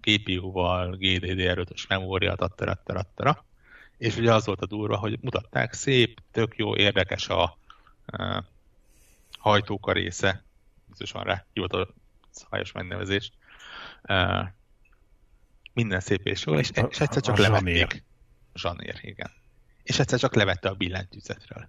GPU-val, 0.00 0.96
GDDR5-ös 1.00 1.88
memória, 1.88 2.34
tattara, 2.34 2.82
tattara, 2.84 3.44
és 3.98 4.16
ugye 4.16 4.34
az 4.34 4.46
volt 4.46 4.60
a 4.60 4.66
durva, 4.66 4.96
hogy 4.96 5.18
mutatták, 5.20 5.72
szép, 5.72 6.20
tök 6.30 6.56
jó, 6.56 6.76
érdekes 6.76 7.28
a 7.28 7.58
uh, 8.12 8.44
hajtóka 9.38 9.92
része, 9.92 10.44
biztos 10.92 11.12
van 11.12 11.24
rá 11.24 11.46
hivatalos 11.52 12.72
megnevezés. 12.72 13.30
Uh, 14.02 14.46
minden 15.72 16.00
szép 16.00 16.26
és 16.26 16.46
jó, 16.46 16.58
és, 16.58 16.70
és 16.70 17.00
egyszer 17.00 17.22
csak 17.22 17.38
a, 17.38 17.38
a 17.38 17.42
levették. 17.42 18.04
Zsanér, 18.54 18.98
igen. 19.00 19.30
És 19.82 19.98
egyszer 19.98 20.18
csak 20.18 20.34
levette 20.34 20.68
a 20.68 20.74
billentyűzetről. 20.74 21.68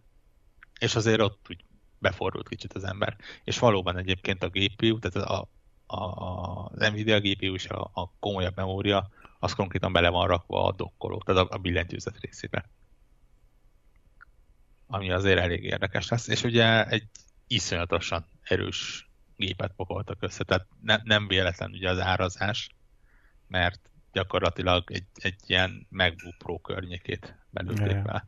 És 0.79 0.95
azért 0.95 1.21
ott 1.21 1.45
úgy 1.49 1.63
befordult 1.99 2.47
kicsit 2.47 2.73
az 2.73 2.83
ember. 2.83 3.17
És 3.43 3.59
valóban 3.59 3.97
egyébként 3.97 4.43
a 4.43 4.49
GPU, 4.49 4.99
tehát 4.99 5.29
a, 5.29 5.49
a, 5.85 6.65
az 6.65 6.89
Nvidia 6.89 7.19
GPU 7.19 7.53
és 7.53 7.67
a, 7.67 7.91
a 7.93 8.11
komolyabb 8.19 8.55
memória, 8.55 9.09
az 9.39 9.53
konkrétan 9.53 9.93
bele 9.93 10.09
van 10.09 10.27
rakva 10.27 10.65
a 10.65 10.71
dokkoló, 10.71 11.21
tehát 11.25 11.41
a, 11.41 11.55
a 11.55 11.57
billentyűzet 11.57 12.19
részébe. 12.19 12.69
Ami 14.87 15.11
azért 15.11 15.39
elég 15.39 15.63
érdekes 15.63 16.07
lesz. 16.07 16.27
És 16.27 16.43
ugye 16.43 16.85
egy 16.87 17.07
iszonyatosan 17.47 18.25
erős 18.41 19.09
gépet 19.45 19.73
pakoltak 19.75 20.17
össze, 20.19 20.43
tehát 20.43 20.67
ne, 20.81 20.97
nem 21.03 21.27
véletlen 21.27 21.71
ugye 21.71 21.89
az 21.89 21.99
árazás, 21.99 22.69
mert 23.47 23.79
gyakorlatilag 24.11 24.91
egy, 24.91 25.05
egy 25.13 25.35
ilyen 25.45 25.87
MacBook 25.89 26.37
Pro 26.37 26.59
környékét 26.59 27.35
belőtték 27.49 28.01
be. 28.01 28.27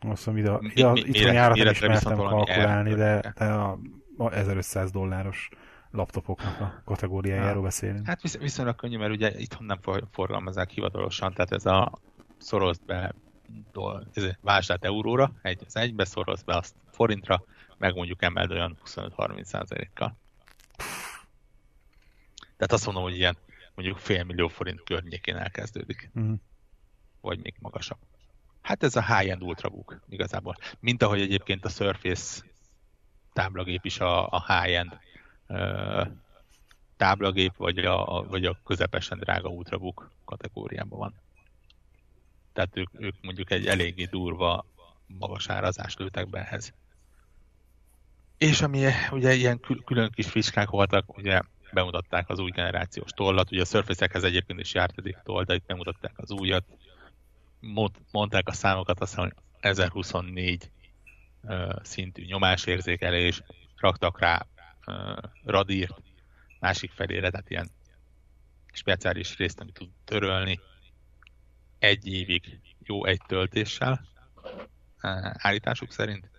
Azt 0.00 0.16
hiszem, 0.16 0.36
ide, 0.36 0.58
ide, 0.60 0.90
mi, 0.90 1.00
itt 1.00 1.16
járat 1.16 1.56
nem 1.56 1.70
ismertem 1.70 2.16
kalkulálni, 2.16 2.94
de, 2.94 3.32
de 3.36 3.44
a, 3.44 3.78
a 4.16 4.30
1500 4.30 4.90
dolláros 4.90 5.48
laptopoknak 5.90 6.60
a 6.60 6.82
kategóriájáról 6.84 7.62
beszélünk. 7.62 8.06
Hát 8.06 8.22
visz, 8.22 8.38
viszonylag 8.38 8.76
könnyű, 8.76 8.98
mert 8.98 9.12
ugye 9.12 9.38
itthon 9.38 9.66
nem 9.66 9.78
forgalmazzák 10.10 10.70
hivatalosan, 10.70 11.32
tehát 11.32 11.52
ez 11.52 11.66
a 11.66 11.92
szorozt 12.38 12.84
be 12.84 13.14
vásárt 14.40 14.84
euróra, 14.84 15.32
egy 15.42 15.62
az 15.66 15.76
egybe 15.76 16.04
szoroz 16.04 16.42
be 16.42 16.56
azt 16.56 16.74
forintra, 16.90 17.44
meg 17.78 17.94
mondjuk 17.94 18.22
emeld 18.22 18.50
olyan 18.50 18.78
25-30 18.84 19.42
százalékkal. 19.42 20.16
Tehát 22.40 22.72
azt 22.72 22.84
mondom, 22.84 23.02
hogy 23.02 23.16
ilyen 23.16 23.36
mondjuk 23.74 23.98
fél 23.98 24.24
millió 24.24 24.48
forint 24.48 24.82
környékén 24.84 25.36
elkezdődik. 25.36 26.10
Uh-huh. 26.14 26.38
Vagy 27.20 27.38
még 27.38 27.54
magasabb. 27.58 27.98
Hát 28.60 28.82
ez 28.82 28.96
a 28.96 29.16
high-end 29.16 29.42
ultrabook 29.42 30.00
igazából. 30.08 30.56
Mint 30.80 31.02
ahogy 31.02 31.20
egyébként 31.20 31.64
a 31.64 31.68
Surface 31.68 32.44
táblagép 33.32 33.84
is 33.84 34.00
a, 34.00 34.28
a 34.28 34.44
high-end 34.46 34.98
uh, 35.48 36.06
táblagép, 36.96 37.56
vagy 37.56 37.78
a, 37.78 38.24
vagy 38.28 38.44
a 38.44 38.58
közepesen 38.64 39.18
drága 39.18 39.48
ultrabook 39.48 40.10
kategóriában 40.24 40.98
van. 40.98 41.14
Tehát 42.52 42.76
ők, 42.76 42.88
ők 42.92 43.14
mondjuk 43.22 43.50
egy 43.50 43.66
eléggé 43.66 44.04
durva 44.04 44.64
magas 45.06 45.48
árazást 45.48 45.98
lőtek 45.98 46.28
be 46.28 46.38
ehhez. 46.38 46.72
És 48.38 48.62
ami 48.62 48.86
ugye 49.10 49.34
ilyen 49.34 49.60
külön 49.84 50.10
kis 50.10 50.26
fiskák 50.26 50.68
voltak, 50.68 51.16
ugye 51.16 51.40
bemutatták 51.72 52.28
az 52.28 52.38
új 52.38 52.50
generációs 52.50 53.10
tollat, 53.10 53.52
ugye 53.52 53.60
a 53.60 53.64
Surface-ekhez 53.64 54.24
egyébként 54.24 54.60
is 54.60 54.74
járt 54.74 54.98
eddig 54.98 55.16
toll, 55.22 55.44
de 55.44 55.54
itt 55.54 55.66
bemutatták 55.66 56.12
az 56.16 56.30
újat. 56.30 56.64
Mondták 58.10 58.48
a 58.48 58.52
számokat, 58.52 59.00
azt 59.00 59.10
hiszem, 59.10 59.24
hogy 59.24 59.34
1024 59.60 60.70
uh, 61.42 61.82
szintű 61.82 62.24
nyomásérzékelés, 62.24 63.42
raktak 63.76 64.20
rá 64.20 64.46
uh, 64.86 65.16
radírt 65.44 66.02
másik 66.60 66.90
felére, 66.90 67.30
tehát 67.30 67.50
ilyen 67.50 67.70
speciális 68.72 69.36
részt, 69.36 69.60
amit 69.60 69.74
tud 69.74 69.88
törölni. 70.04 70.60
Egy 71.78 72.06
évig 72.06 72.60
jó 72.78 73.04
egy 73.04 73.20
töltéssel, 73.26 74.08
uh, 75.02 75.30
állításuk 75.32 75.92
szerint 75.92 76.37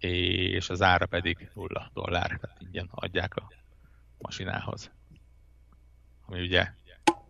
és 0.00 0.70
az 0.70 0.82
ára 0.82 1.06
pedig 1.06 1.50
0 1.54 1.90
dollár, 1.94 2.38
tehát 2.40 2.60
ingyen 2.60 2.88
adják 2.90 3.36
a 3.36 3.52
masinához. 4.18 4.90
Ami 6.26 6.40
ugye 6.40 6.72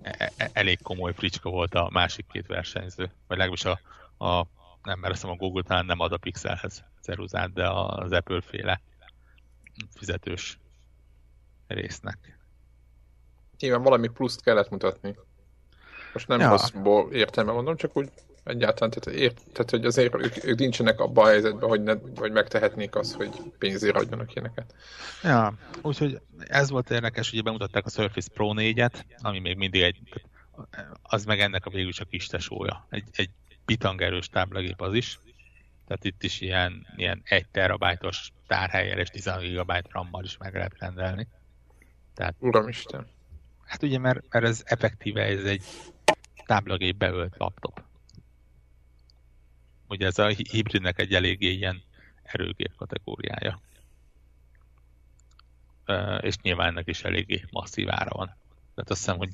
e, 0.02 0.32
e, 0.36 0.50
elég 0.52 0.82
komoly 0.82 1.12
fricska 1.14 1.50
volt 1.50 1.74
a 1.74 1.88
másik 1.92 2.26
két 2.32 2.46
versenyző, 2.46 3.02
vagy 3.26 3.38
legalábbis 3.38 3.64
a, 3.64 3.80
a 4.26 4.46
nem, 4.82 4.98
mert 4.98 5.12
azt 5.12 5.24
a 5.24 5.34
Google 5.34 5.62
talán 5.62 5.86
nem 5.86 6.00
ad 6.00 6.12
a 6.12 6.16
Pixelhez 6.16 6.84
ceruzát, 7.00 7.52
de 7.52 7.68
az 7.70 8.12
Apple 8.12 8.40
féle 8.40 8.80
fizetős 9.94 10.58
résznek. 11.66 12.38
Nyilván 13.58 13.82
valami 13.82 14.08
pluszt 14.08 14.42
kellett 14.42 14.70
mutatni. 14.70 15.16
Most 16.12 16.28
nem 16.28 16.40
ja. 16.40 16.48
rosszból 16.48 17.12
értelme 17.12 17.52
mondom, 17.52 17.76
csak 17.76 17.96
úgy 17.96 18.10
egyáltalán, 18.44 18.90
tehát, 18.90 19.20
ért, 19.20 19.42
tehát 19.52 19.70
hogy 19.70 19.84
azért 19.84 20.14
ők, 20.14 20.44
ők 20.44 20.58
nincsenek 20.58 21.00
abban 21.00 21.24
a 21.24 21.28
helyzetben, 21.28 21.68
hogy, 21.68 21.82
ne, 21.82 21.94
hogy 22.16 22.32
megtehetnék 22.32 22.96
azt, 22.96 23.14
hogy 23.14 23.30
pénzért 23.58 23.96
adjanak 23.96 24.34
ilyeneket. 24.34 24.74
Ja, 25.22 25.54
úgyhogy 25.82 26.20
ez 26.38 26.70
volt 26.70 26.90
érdekes, 26.90 27.32
ugye 27.32 27.42
bemutatták 27.42 27.86
a 27.86 27.90
Surface 27.90 28.30
Pro 28.34 28.52
4-et, 28.56 29.04
ami 29.18 29.38
még 29.38 29.56
mindig 29.56 29.82
egy, 29.82 29.98
az 31.02 31.24
meg 31.24 31.40
ennek 31.40 31.66
a 31.66 31.70
végül 31.70 31.88
is 31.88 32.00
a 32.00 32.04
kis 32.04 32.26
tesója. 32.26 32.86
Egy, 32.90 33.04
egy 33.12 33.30
pitangerős 33.64 34.28
táblagép 34.28 34.80
az 34.80 34.94
is, 34.94 35.20
tehát 35.86 36.04
itt 36.04 36.22
is 36.22 36.40
ilyen, 36.40 36.86
ilyen 36.96 37.22
1 37.24 37.46
terabájtos 37.50 38.32
tárhelyel 38.46 38.98
és 38.98 39.08
16 39.08 39.44
GB 39.44 39.72
RAM-mal 39.88 40.24
is 40.24 40.36
meg 40.36 40.54
lehet 40.54 40.78
rendelni. 40.78 41.28
Tehát, 42.14 42.34
Uramisten! 42.38 43.06
Hát 43.64 43.82
ugye, 43.82 43.98
mert, 43.98 44.24
mert 44.30 44.44
ez 44.44 44.62
effektíve 44.64 45.22
ez 45.22 45.44
egy 45.44 45.64
táblagép 46.46 46.96
beölt 46.96 47.34
laptop. 47.38 47.82
Ugye 49.90 50.06
ez 50.06 50.18
a 50.18 50.26
hibridnek 50.26 50.98
egy 50.98 51.14
eléggé 51.14 51.50
ilyen 51.52 51.82
erőgép 52.22 52.74
kategóriája. 52.76 53.60
És 56.20 56.36
nyilván 56.38 56.66
ennek 56.66 56.88
is 56.88 57.02
eléggé 57.02 57.44
masszív 57.50 57.90
ára 57.90 58.10
van. 58.16 58.26
Tehát 58.74 58.90
azt 58.90 58.98
hiszem, 58.98 59.16
hogy 59.16 59.30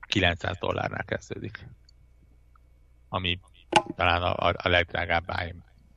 900 0.00 0.58
dollárnál 0.58 1.04
kezdődik. 1.04 1.68
Ami 3.08 3.40
talán 3.96 4.22
a, 4.22 4.52
a 4.56 4.68
legdrágább 4.68 5.32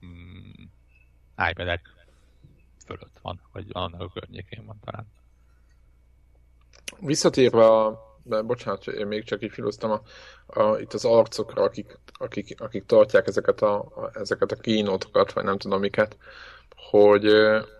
mm, 0.05 0.63
iPad-ek 1.49 1.89
fölött 2.85 3.19
van, 3.21 3.41
vagy 3.51 3.65
annak 3.71 4.01
a 4.01 4.09
környékén 4.09 4.65
van 4.65 4.79
talán. 4.79 5.07
Visszatérve 6.99 7.65
a 7.65 8.10
de 8.23 8.41
bocsánat, 8.41 8.87
én 8.87 9.07
még 9.07 9.23
csak 9.23 9.43
így 9.43 9.51
filoztam 9.51 9.91
a, 9.91 10.01
a, 10.61 10.79
itt 10.79 10.93
az 10.93 11.05
arcokra, 11.05 11.63
akik, 11.63 11.97
akik, 12.13 12.61
akik 12.61 12.85
tartják 12.85 13.27
ezeket 13.27 13.61
a, 13.61 13.79
a, 13.79 14.09
ezeket 14.13 14.51
a 14.51 14.55
kínótokat, 14.55 15.33
vagy 15.33 15.43
nem 15.43 15.57
tudom 15.57 15.79
miket, 15.79 16.17
hogy 16.75 17.25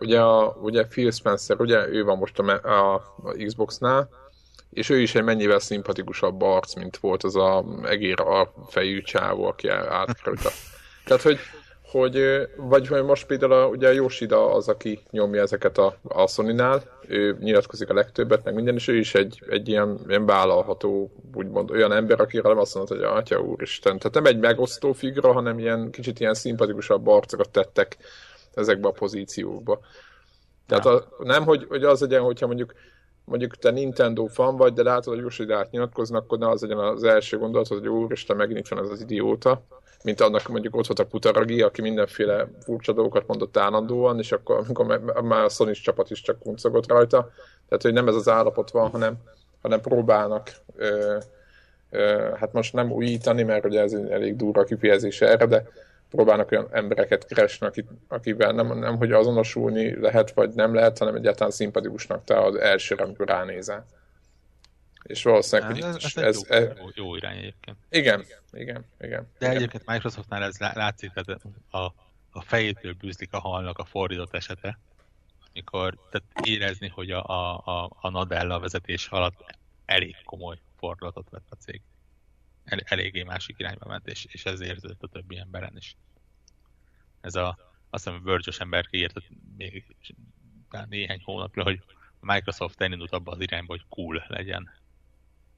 ugye, 0.00 0.20
a, 0.20 0.56
ugye 0.60 0.86
Phil 0.86 1.10
Spencer, 1.10 1.60
ugye 1.60 1.88
ő 1.88 2.04
van 2.04 2.18
most 2.18 2.38
a, 2.38 2.68
a, 2.68 2.94
a 2.94 3.32
Xbox-nál, 3.44 4.08
és 4.70 4.88
ő 4.88 5.00
is 5.00 5.14
egy 5.14 5.22
mennyivel 5.22 5.58
szimpatikusabb 5.58 6.42
arc, 6.42 6.74
mint 6.74 6.96
volt 6.96 7.22
az 7.22 7.36
a 7.36 7.64
egér 7.82 8.20
a 8.20 8.52
fejű 8.68 9.02
csávó, 9.02 9.44
aki 9.44 9.68
átkerült. 9.68 10.40
Tehát, 11.04 11.22
hogy, 11.22 11.38
hogy 11.92 12.48
vagy 12.56 12.90
most 12.90 13.26
például 13.26 13.52
a, 13.52 13.66
ugye 13.66 13.88
a 13.88 13.92
Yoshida 13.92 14.54
az, 14.54 14.68
aki 14.68 15.00
nyomja 15.10 15.42
ezeket 15.42 15.78
a, 15.78 15.96
a 16.02 16.26
Sony-nál, 16.26 16.82
ő 17.08 17.36
nyilatkozik 17.40 17.90
a 17.90 17.94
legtöbbet, 17.94 18.44
meg 18.44 18.54
minden, 18.54 18.74
és 18.74 18.88
ő 18.88 18.96
is 18.96 19.14
egy, 19.14 19.42
egy 19.48 19.68
ilyen, 19.68 19.98
ilyen 20.08 20.26
vállalható, 20.26 21.10
úgymond 21.34 21.70
olyan 21.70 21.92
ember, 21.92 22.20
akire 22.20 22.48
nem 22.48 22.58
azt 22.58 22.74
mondod, 22.74 22.96
hogy 22.96 23.06
atya 23.06 23.40
úristen. 23.40 23.98
Tehát 23.98 24.14
nem 24.14 24.24
egy 24.24 24.38
megosztó 24.38 24.92
figura, 24.92 25.32
hanem 25.32 25.58
ilyen 25.58 25.90
kicsit 25.90 26.20
ilyen 26.20 26.34
szimpatikusabb 26.34 27.06
arcokat 27.06 27.50
tettek 27.50 27.96
ezekbe 28.54 28.88
a 28.88 28.92
pozíciókba. 28.92 29.80
Tehát 30.66 30.86
a, 30.86 31.08
nem, 31.18 31.44
hogy, 31.44 31.66
hogy 31.68 31.84
az 31.84 32.00
legyen, 32.00 32.22
hogyha 32.22 32.46
mondjuk 32.46 32.74
mondjuk 33.24 33.56
te 33.56 33.70
Nintendo 33.70 34.26
fan 34.26 34.56
vagy, 34.56 34.72
de 34.72 34.82
látod, 34.82 35.14
hogy 35.14 35.22
Yoshida 35.22 35.66
nyilatkoznak, 35.70 36.22
akkor 36.22 36.38
ne 36.38 36.48
az 36.48 36.60
legyen 36.60 36.78
az 36.78 37.04
első 37.04 37.38
gondolat, 37.38 37.68
hogy 37.68 37.88
úristen, 37.88 38.36
megint 38.36 38.58
itt 38.58 38.68
van 38.68 38.84
ez 38.84 38.90
az 38.90 39.00
idióta, 39.00 39.62
mint 40.04 40.20
annak 40.20 40.48
mondjuk 40.48 40.76
ott 40.76 40.86
volt 40.86 40.98
a 40.98 41.04
Putaragi, 41.04 41.62
aki 41.62 41.80
mindenféle 41.80 42.48
furcsa 42.64 42.92
dolgokat 42.92 43.26
mondott 43.26 43.56
állandóan, 43.56 44.18
és 44.18 44.32
akkor 44.32 44.56
amikor 44.56 45.00
már 45.22 45.44
a 45.44 45.48
Sony 45.48 45.72
csapat 45.72 46.10
is 46.10 46.20
csak 46.20 46.38
kuncogott 46.38 46.88
rajta, 46.88 47.30
tehát 47.68 47.82
hogy 47.82 47.92
nem 47.92 48.08
ez 48.08 48.14
az 48.14 48.28
állapot 48.28 48.70
van, 48.70 48.90
hanem, 48.90 49.14
hanem 49.62 49.80
próbálnak 49.80 50.50
ö, 50.76 51.16
ö, 51.90 52.30
hát 52.36 52.52
most 52.52 52.72
nem 52.72 52.92
újítani, 52.92 53.42
mert 53.42 53.64
ugye 53.64 53.80
ez 53.80 53.92
elég 53.92 54.36
durva 54.36 54.64
kifejezés 54.64 55.20
erre, 55.20 55.46
de 55.46 55.66
próbálnak 56.10 56.50
olyan 56.50 56.68
embereket 56.70 57.26
keresni, 57.26 57.66
akit, 57.66 57.88
akivel 58.08 58.52
nem, 58.52 58.78
nem 58.78 58.96
hogy 58.96 59.12
azonosulni 59.12 60.00
lehet, 60.00 60.32
vagy 60.32 60.50
nem 60.54 60.74
lehet, 60.74 60.98
hanem 60.98 61.14
egyáltalán 61.14 61.52
szimpatikusnak 61.52 62.24
te 62.24 62.40
az 62.40 62.54
elsőre, 62.56 63.04
amikor 63.04 63.26
ránézel. 63.26 63.86
És 65.02 65.22
valószínűleg, 65.22 65.72
hogy 65.72 65.82
ez, 65.82 66.04
ez, 66.04 66.16
ez, 66.16 66.44
ez, 66.48 66.78
jó, 66.78 66.88
jó 66.94 67.16
irány 67.16 67.36
egyébként. 67.36 67.76
Igen, 67.88 68.24
igen, 68.52 68.84
igen. 69.00 69.28
De 69.38 69.46
igen. 69.46 69.56
egyébként 69.56 69.86
Microsoftnál 69.86 70.42
ez 70.42 70.58
látszik, 70.58 71.12
tehát 71.12 71.42
a, 71.70 71.78
a 72.30 72.40
fejétől 72.40 72.92
bűzlik 72.92 73.32
a 73.32 73.38
halnak 73.38 73.78
a 73.78 73.84
fordított 73.84 74.34
esete, 74.34 74.78
amikor 75.52 75.98
tehát 76.10 76.48
érezni, 76.48 76.88
hogy 76.88 77.10
a, 77.10 77.24
a, 77.24 77.62
a, 77.64 77.90
a 78.00 78.08
Nadella 78.10 78.58
vezetés 78.58 79.06
alatt 79.06 79.54
elég 79.84 80.16
komoly 80.24 80.58
fordulatot 80.78 81.30
vett 81.30 81.46
a 81.48 81.54
cég. 81.54 81.80
El, 82.64 82.78
eléggé 82.84 83.22
másik 83.22 83.58
irányba 83.58 83.88
ment, 83.88 84.08
és, 84.08 84.26
és 84.30 84.44
ez 84.44 84.60
érződött 84.60 85.02
a 85.02 85.08
többi 85.08 85.38
emberen 85.38 85.76
is. 85.76 85.96
Ez 87.20 87.34
a, 87.34 87.58
azt 87.90 88.04
hiszem, 88.04 88.22
Verge-os 88.22 88.60
ember 88.60 88.86
kiírt 88.86 89.22
még 89.56 89.84
néhány 90.88 91.20
hónapja, 91.24 91.62
hogy 91.62 91.82
a 92.20 92.32
Microsoft 92.32 92.80
elindult 92.80 93.12
abba 93.12 93.32
az 93.32 93.40
irányba, 93.40 93.72
hogy 93.72 93.84
cool 93.88 94.24
legyen 94.28 94.70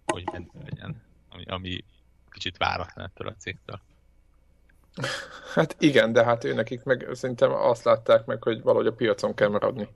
hogy 0.06 0.24
menő 0.32 0.48
legyen, 0.64 1.02
ami, 1.30 1.44
ami 1.44 1.84
kicsit 2.30 2.56
váratlan 2.56 3.04
ettől 3.04 3.28
a 3.28 3.34
cégtől. 3.38 3.80
Hát 5.54 5.76
igen, 5.78 6.12
de 6.12 6.24
hát 6.24 6.44
ő 6.44 6.54
nekik 6.54 6.82
meg 6.82 7.08
szerintem 7.12 7.52
azt 7.52 7.84
látták 7.84 8.24
meg, 8.24 8.42
hogy 8.42 8.62
valahogy 8.62 8.86
a 8.86 8.92
piacon 8.92 9.34
kell 9.34 9.48
maradni. 9.48 9.88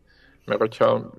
Mert 0.44 0.60
hogyha 0.60 1.10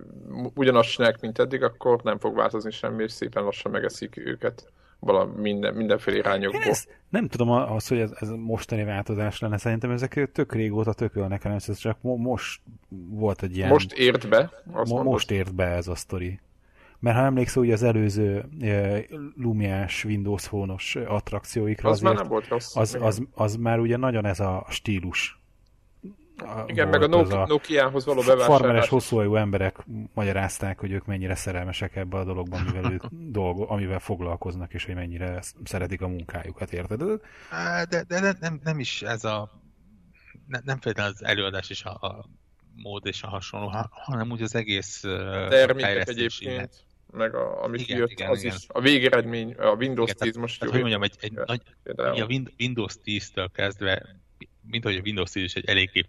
ugyanazt 0.56 0.92
csinálják, 0.92 1.22
mint 1.22 1.40
eddig, 1.40 1.64
akkor 1.64 2.02
nem 2.02 2.20
fog 2.20 2.36
változni 2.36 2.72
semmi, 2.72 3.04
és 3.04 3.12
szépen 3.12 3.44
lassan 3.44 3.72
megeszik 3.72 4.18
őket 4.18 4.72
valami 5.00 5.42
minden, 5.42 5.74
mindenféle 5.74 6.18
irányokból. 6.18 6.62
Én 6.62 6.70
ezt 6.70 7.00
nem 7.10 7.28
tudom 7.28 7.50
az, 7.50 7.88
hogy 7.88 8.00
ez, 8.00 8.12
ez 8.20 8.30
mostani 8.30 8.84
változás 8.84 9.40
lenne, 9.40 9.58
szerintem 9.58 9.92
ezek 9.92 10.30
tök 10.32 10.54
régóta 10.54 10.94
tökölnek, 10.94 11.42
hanem 11.42 11.58
ez 11.68 11.78
csak 11.78 11.98
most 12.02 12.62
volt 13.10 13.44
egy 13.44 13.56
ilyen... 13.56 13.70
Most 13.70 13.94
ért 13.94 14.30
be? 14.30 14.52
Mo- 14.66 15.04
most 15.04 15.32
ért 15.32 15.56
be 15.56 15.66
ez 15.66 15.88
a 15.88 15.96
sztori. 15.96 16.40
Mert 17.00 17.18
ha 17.18 17.24
emlékszel, 17.24 17.62
ugye 17.62 17.74
az 17.74 17.84
előző 17.84 18.46
Lumiás 19.36 20.06
Windows 20.06 20.48
Phone-os 20.48 20.96
attrakcióikra, 20.96 21.90
az 21.90 21.96
azért, 21.96 22.14
már 22.14 22.22
nem 22.22 22.32
volt 22.32 22.48
rossz. 22.48 22.76
Az, 22.76 22.96
az, 22.96 23.02
az, 23.02 23.22
az 23.34 23.56
már 23.56 23.80
ugye 23.80 23.98
nagyon 23.98 24.26
ez 24.26 24.40
a 24.40 24.66
stílus. 24.70 25.40
Igen, 26.66 26.88
meg 26.88 27.02
a 27.02 27.08
Nokia, 27.08 27.46
Nokia-hoz 27.48 28.06
való 28.06 28.22
bevásárlás. 28.22 28.48
Farmeres, 28.48 28.88
hosszúajú 28.88 29.36
emberek 29.36 29.86
magyarázták, 30.14 30.80
hogy 30.80 30.92
ők 30.92 31.06
mennyire 31.06 31.36
szerelmesek 31.36 31.96
ebbe 31.96 32.18
a 32.18 32.24
dologban, 32.24 32.60
amivel, 32.60 32.92
ők 32.92 33.04
dolgo, 33.40 33.66
amivel 33.74 34.00
foglalkoznak, 34.00 34.74
és 34.74 34.86
hogy 34.86 34.96
mennyire 34.96 35.42
szeretik 35.64 36.02
a 36.02 36.08
munkájukat, 36.08 36.74
érted? 36.74 37.04
De, 37.90 38.04
de 38.08 38.20
nem, 38.20 38.38
nem, 38.40 38.60
nem 38.64 38.80
is 38.80 39.02
ez 39.02 39.24
a... 39.24 39.62
Nem, 40.48 40.62
nem 40.66 40.80
feltétlenül 40.80 41.14
az 41.14 41.24
előadás 41.24 41.70
és 41.70 41.84
a, 41.84 41.90
a 41.90 42.26
mód 42.76 43.06
és 43.06 43.24
a 43.24 43.28
hasonló, 43.28 43.72
hanem 43.92 44.32
úgy 44.32 44.42
az 44.42 44.56
egész 44.56 45.00
Termékek 45.50 46.08
egyébként 46.08 46.88
meg 47.12 47.36
a, 47.36 47.64
amit 47.64 47.82
igen, 47.82 47.98
jött, 47.98 48.10
igen, 48.10 48.30
az 48.30 48.44
igen. 48.44 48.56
is 48.56 48.66
a 48.68 48.82
végeredmény, 48.82 49.54
a 49.54 49.72
Windows 49.72 50.10
igen, 50.10 50.28
10 50.28 50.36
most 50.36 50.64
jó. 50.64 50.70
Hogy 50.70 50.80
mondjam, 50.80 51.04
egy, 51.04 51.16
egy 51.20 51.32
nagy, 51.32 51.62
a 51.96 52.26
Windows 52.60 52.96
10-től 53.06 53.50
kezdve, 53.54 54.16
mint 54.62 54.84
hogy 54.84 54.96
a 54.96 55.02
Windows 55.02 55.32
10 55.32 55.44
is 55.44 55.54
egy 55.54 55.66
eléggé 55.66 56.06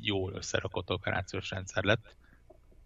jól 0.00 0.32
összerakott 0.32 0.90
operációs 0.90 1.50
rendszer 1.50 1.84
lett. 1.84 2.16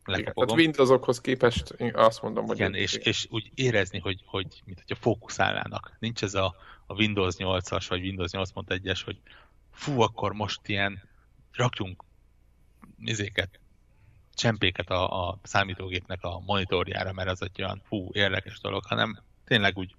Igen, 0.06 0.32
tehát 0.34 0.50
Windowsokhoz 0.50 1.20
képest 1.20 1.74
azt 1.92 2.22
mondom, 2.22 2.46
hogy... 2.46 2.56
Igen, 2.56 2.74
és, 2.74 2.94
és 2.94 3.26
úgy 3.30 3.50
érezni, 3.54 3.98
hogy, 3.98 4.22
hogy 4.26 4.62
mint 4.64 4.78
hogyha 4.78 5.02
fókuszálnának. 5.02 5.96
Nincs 5.98 6.22
ez 6.22 6.34
a, 6.34 6.54
a 6.86 6.94
Windows 6.94 7.34
8-as, 7.38 7.86
vagy 7.88 8.02
Windows 8.02 8.30
8.1-es, 8.32 9.00
hogy 9.04 9.16
fú, 9.70 10.00
akkor 10.00 10.32
most 10.32 10.60
ilyen 10.68 11.02
rakjunk 11.52 12.04
nézéket 12.96 13.60
csempéket 14.34 14.90
a, 14.90 15.28
a 15.28 15.38
számítógépnek 15.42 16.22
a 16.22 16.40
monitorjára, 16.40 17.12
mert 17.12 17.28
az 17.28 17.42
egy 17.42 17.62
olyan 17.62 17.82
fú, 17.84 18.08
érdekes 18.12 18.60
dolog, 18.60 18.84
hanem 18.84 19.22
tényleg 19.44 19.78
úgy 19.78 19.96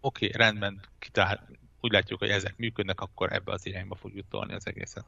oké, 0.00 0.26
okay, 0.26 0.40
rendben, 0.40 0.80
kitál, 0.98 1.48
úgy 1.80 1.92
látjuk, 1.92 2.18
hogy 2.18 2.30
ezek 2.30 2.56
működnek, 2.56 3.00
akkor 3.00 3.32
ebbe 3.32 3.52
az 3.52 3.66
irányba 3.66 3.94
fogjuk 3.94 4.28
tolni 4.28 4.54
az 4.54 4.66
egészet. 4.66 5.04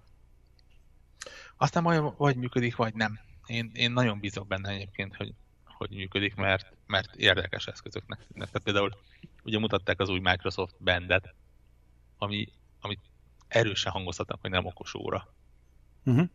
Aztán 1.56 1.82
majd 1.82 2.16
vagy 2.16 2.36
működik, 2.36 2.76
vagy 2.76 2.94
nem. 2.94 3.18
Én, 3.46 3.70
én 3.74 3.92
nagyon 3.92 4.20
bízok 4.20 4.46
benne 4.46 4.68
egyébként, 4.68 5.16
hogy, 5.16 5.34
hogy 5.64 5.90
működik, 5.90 6.34
mert, 6.34 6.72
mert 6.86 7.14
érdekes 7.14 7.66
eszközöknek. 7.66 8.26
Tehát 8.34 8.58
például 8.58 8.98
ugye 9.42 9.58
mutatták 9.58 10.00
az 10.00 10.08
új 10.08 10.18
Microsoft 10.18 10.74
Bandet, 10.82 11.34
ami, 12.18 12.48
amit 12.80 13.00
erősen 13.48 13.92
hangoztatnak, 13.92 14.40
hogy 14.40 14.50
nem 14.50 14.66
okos 14.66 14.94
óra. 14.94 15.34
Uh-huh. 16.04 16.28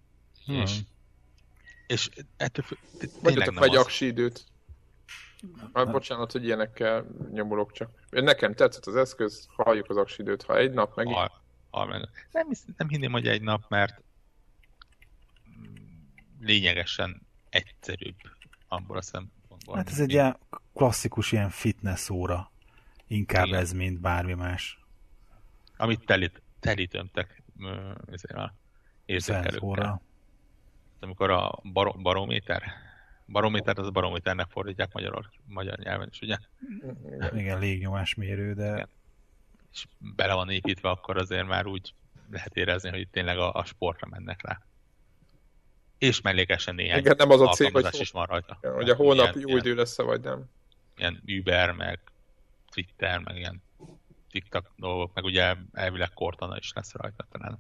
És, 0.46 0.80
és 1.88 2.10
ettől 2.38 2.66
tényleg 3.22 3.54
vagy 3.54 3.76
aksi 3.76 4.06
időt. 4.06 4.46
Hát 5.74 5.92
bocsánat, 5.92 6.32
hogy 6.32 6.44
ilyenekkel 6.44 7.06
nyomulok 7.32 7.72
csak. 7.72 7.90
Nekem 8.10 8.54
tetszett 8.54 8.86
az 8.86 8.96
eszköz, 8.96 9.48
halljuk 9.56 9.90
az 9.90 9.98
aksi 9.98 10.22
időt, 10.22 10.44
ha 10.44 10.58
egy 10.58 10.72
nap 10.72 10.96
meg... 10.96 11.08
Ha, 11.08 11.42
ha, 11.70 11.86
nem, 12.32 12.50
nem 12.78 12.88
hinném, 12.88 13.12
hogy 13.12 13.28
egy 13.28 13.42
nap, 13.42 13.64
mert 13.70 14.02
lényegesen 16.40 17.28
egyszerűbb 17.50 18.16
abból 18.68 18.98
a 18.98 19.02
szempontból. 19.02 19.76
Hát 19.76 19.90
ez 19.90 20.00
egy 20.00 20.12
ilyen 20.12 20.38
klasszikus 20.74 21.32
ilyen 21.32 21.50
fitness 21.50 22.10
óra. 22.10 22.52
Inkább 23.08 23.46
Igen. 23.46 23.60
ez, 23.60 23.72
mint 23.72 24.00
bármi 24.00 24.34
más. 24.34 24.80
Amit 25.78 26.06
telít, 26.06 26.42
telítömtek 26.60 27.44
ezért 28.12 28.38
a 28.38 28.54
érzékelőkkel 29.06 30.02
amikor 31.00 31.30
a 31.30 31.60
bar- 31.64 32.02
barométer, 32.02 32.64
barométer 33.26 33.80
az 33.80 33.90
barométernek 33.90 34.50
fordítják 34.50 34.94
magyar, 34.94 35.30
magyar 35.46 35.78
nyelven 35.78 36.08
is, 36.12 36.22
ugye? 36.22 36.38
Igen, 37.34 37.60
légnyomásmérő, 37.60 38.54
de... 38.54 38.72
Igen. 38.72 38.90
És 39.72 39.86
bele 40.16 40.34
van 40.34 40.50
építve, 40.50 40.90
akkor 40.90 41.18
azért 41.18 41.48
már 41.48 41.66
úgy 41.66 41.94
lehet 42.32 42.56
érezni, 42.56 42.90
hogy 42.90 43.08
tényleg 43.10 43.38
a, 43.38 43.54
a 43.54 43.66
sportra 43.66 44.08
mennek 44.08 44.42
rá. 44.42 44.62
És 45.98 46.22
mellékesen 46.22 46.76
néhány 46.76 47.00
Igen, 47.00 47.16
nem 47.18 47.30
az 47.30 47.42
a 47.42 47.48
cég, 47.48 47.72
hogy, 47.72 47.88
is 48.00 48.12
van 48.12 48.26
rajta. 48.26 48.58
Igen, 48.62 48.76
hogy 48.76 48.90
a 48.90 48.96
hónap 48.96 49.36
ilyen, 49.36 49.50
jó 49.50 49.58
idő 49.58 49.76
lesz 49.76 49.98
vagy 49.98 50.22
nem. 50.22 50.50
Ilyen 50.98 51.24
Uber, 51.28 51.72
meg 51.72 52.00
Twitter, 52.72 53.20
meg 53.20 53.38
ilyen 53.38 53.62
TikTok 54.30 54.72
dolgok, 54.76 55.14
meg 55.14 55.24
ugye 55.24 55.56
elvileg 55.74 56.14
Cortana 56.14 56.58
is 56.58 56.72
lesz 56.74 56.94
rajta 56.94 57.28
talán 57.32 57.60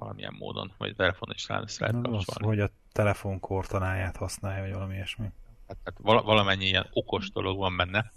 valamilyen 0.00 0.34
módon, 0.38 0.72
vagy 0.78 0.90
a 0.90 0.94
telefon 0.94 1.30
is 1.34 1.48
rá 1.48 1.54
lehet 1.78 1.94
kapcsolni. 2.02 2.46
Hogy 2.46 2.60
a 2.60 2.70
telefon 2.92 3.40
kortanáját 3.40 4.16
használja, 4.16 4.62
vagy 4.62 4.72
valami 4.72 4.94
ilyesmi. 4.94 5.26
Hát, 5.68 5.76
hát 5.84 5.98
valamennyi 5.98 6.64
ilyen 6.64 6.86
okos 6.92 7.30
dolog 7.30 7.58
van 7.58 7.76
benne. 7.76 8.12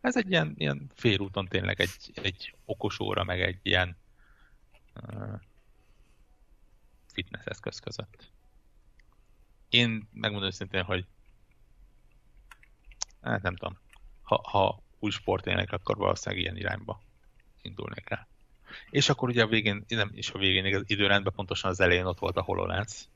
Ez 0.00 0.16
egy 0.16 0.30
ilyen, 0.30 0.54
ilyen 0.56 0.90
félúton 0.94 1.46
tényleg 1.46 1.80
egy, 1.80 2.12
egy 2.14 2.54
okos 2.64 3.00
óra, 3.00 3.24
meg 3.24 3.40
egy 3.40 3.58
ilyen 3.62 3.96
uh, 4.94 5.40
fitness 7.12 7.44
eszköz 7.44 7.78
között. 7.78 8.30
Én 9.68 10.08
megmondom 10.12 10.48
őszintén, 10.48 10.82
hogy 10.82 11.06
hát 13.20 13.42
nem 13.42 13.56
tudom. 13.56 13.78
ha, 14.22 14.40
ha 14.48 14.82
új 14.98 15.10
sport 15.10 15.46
élnek, 15.46 15.72
akkor 15.72 15.96
valószínűleg 15.96 16.44
ilyen 16.44 16.56
irányba 16.56 17.00
indulnék 17.62 18.10
el. 18.10 18.28
És 18.90 19.08
akkor 19.08 19.28
ugye 19.28 19.42
a 19.42 19.46
végén, 19.46 19.84
nem 19.88 20.10
is 20.14 20.30
a 20.30 20.38
végén, 20.38 20.74
az 20.74 20.82
időrendben 20.86 21.32
pontosan 21.36 21.70
az 21.70 21.80
elején 21.80 22.04
ott 22.04 22.18
volt 22.18 22.36
a 22.36 22.42
HoloLens. 22.42 23.08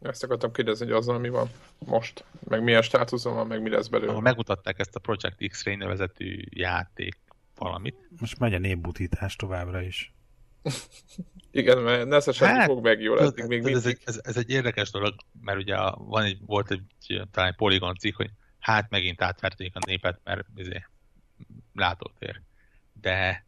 Ezt 0.00 0.24
akartam 0.24 0.52
kérdezni, 0.52 0.86
hogy 0.86 0.94
azon 0.94 1.20
mi 1.20 1.28
van 1.28 1.50
most, 1.78 2.24
meg 2.48 2.62
milyen 2.62 2.82
státuszon 2.82 3.34
van, 3.34 3.46
meg 3.46 3.62
mi 3.62 3.70
lesz 3.70 3.88
belőle. 3.88 4.10
Ahol 4.10 4.22
megmutatták 4.22 4.78
ezt 4.78 4.96
a 4.96 4.98
Project 4.98 5.48
X-Ray 5.48 5.74
nevezetű 5.74 6.42
játék 6.50 7.18
valamit. 7.56 7.96
Most 8.20 8.38
megy 8.38 8.54
a 8.54 8.58
népbutítás 8.58 9.36
továbbra 9.36 9.82
is. 9.82 10.14
Igen, 11.50 11.78
mert 11.78 12.06
Neszesen 12.06 12.48
hát, 12.48 12.66
fog 12.66 12.82
meg 12.82 13.00
jól 13.00 13.20
eddig 13.20 13.44
még 13.44 13.66
ez, 13.66 13.86
egy, 13.86 13.98
ez, 14.04 14.20
ez, 14.22 14.36
egy 14.36 14.50
érdekes 14.50 14.90
dolog, 14.90 15.14
mert 15.40 15.58
ugye 15.58 15.76
van 15.96 16.22
egy, 16.22 16.38
volt 16.46 16.70
egy 16.70 16.82
talán 17.30 17.50
egy 17.50 17.56
poligon 17.56 17.94
cikk, 17.94 18.16
hogy 18.16 18.30
hát 18.58 18.90
megint 18.90 19.22
átverték 19.22 19.72
a 19.74 19.78
népet, 19.86 20.20
mert 20.24 20.46
izé, 20.56 20.84
látótér. 21.74 22.40
De 22.92 23.46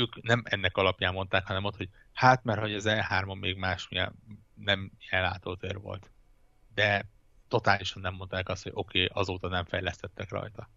ők 0.00 0.22
nem 0.22 0.42
ennek 0.44 0.76
alapján 0.76 1.12
mondták, 1.12 1.46
hanem 1.46 1.64
ott, 1.64 1.76
hogy 1.76 1.88
hát 2.12 2.44
mert 2.44 2.60
hogy 2.60 2.74
az 2.74 2.84
E3-on 2.88 3.40
még 3.40 3.56
más 3.56 3.88
nem 4.54 4.90
ilyen 5.10 5.22
látótér 5.22 5.80
volt. 5.80 6.10
De 6.74 7.06
totálisan 7.48 8.02
nem 8.02 8.14
mondták 8.14 8.48
azt, 8.48 8.62
hogy 8.62 8.72
oké, 8.74 9.04
okay, 9.04 9.20
azóta 9.22 9.48
nem 9.48 9.64
fejlesztettek 9.64 10.30
rajta. 10.30 10.70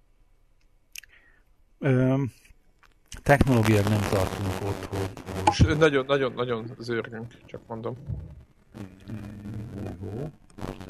Ö, 1.80 2.24
technológiák 3.24 3.90
nem 3.90 4.02
tartunk 4.02 4.62
ott, 4.64 4.86
hogy... 4.86 5.78
Nagyon-nagyon-nagyon 5.78 6.76
zörgünk, 6.80 7.46
csak 7.46 7.68
mondom. 7.68 7.98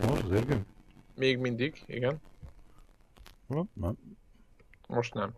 Most 0.08 0.28
zörgünk? 0.28 0.65
Még 1.15 1.38
mindig, 1.38 1.84
igen. 1.86 2.22
Most 4.88 5.13
nem. 5.13 5.34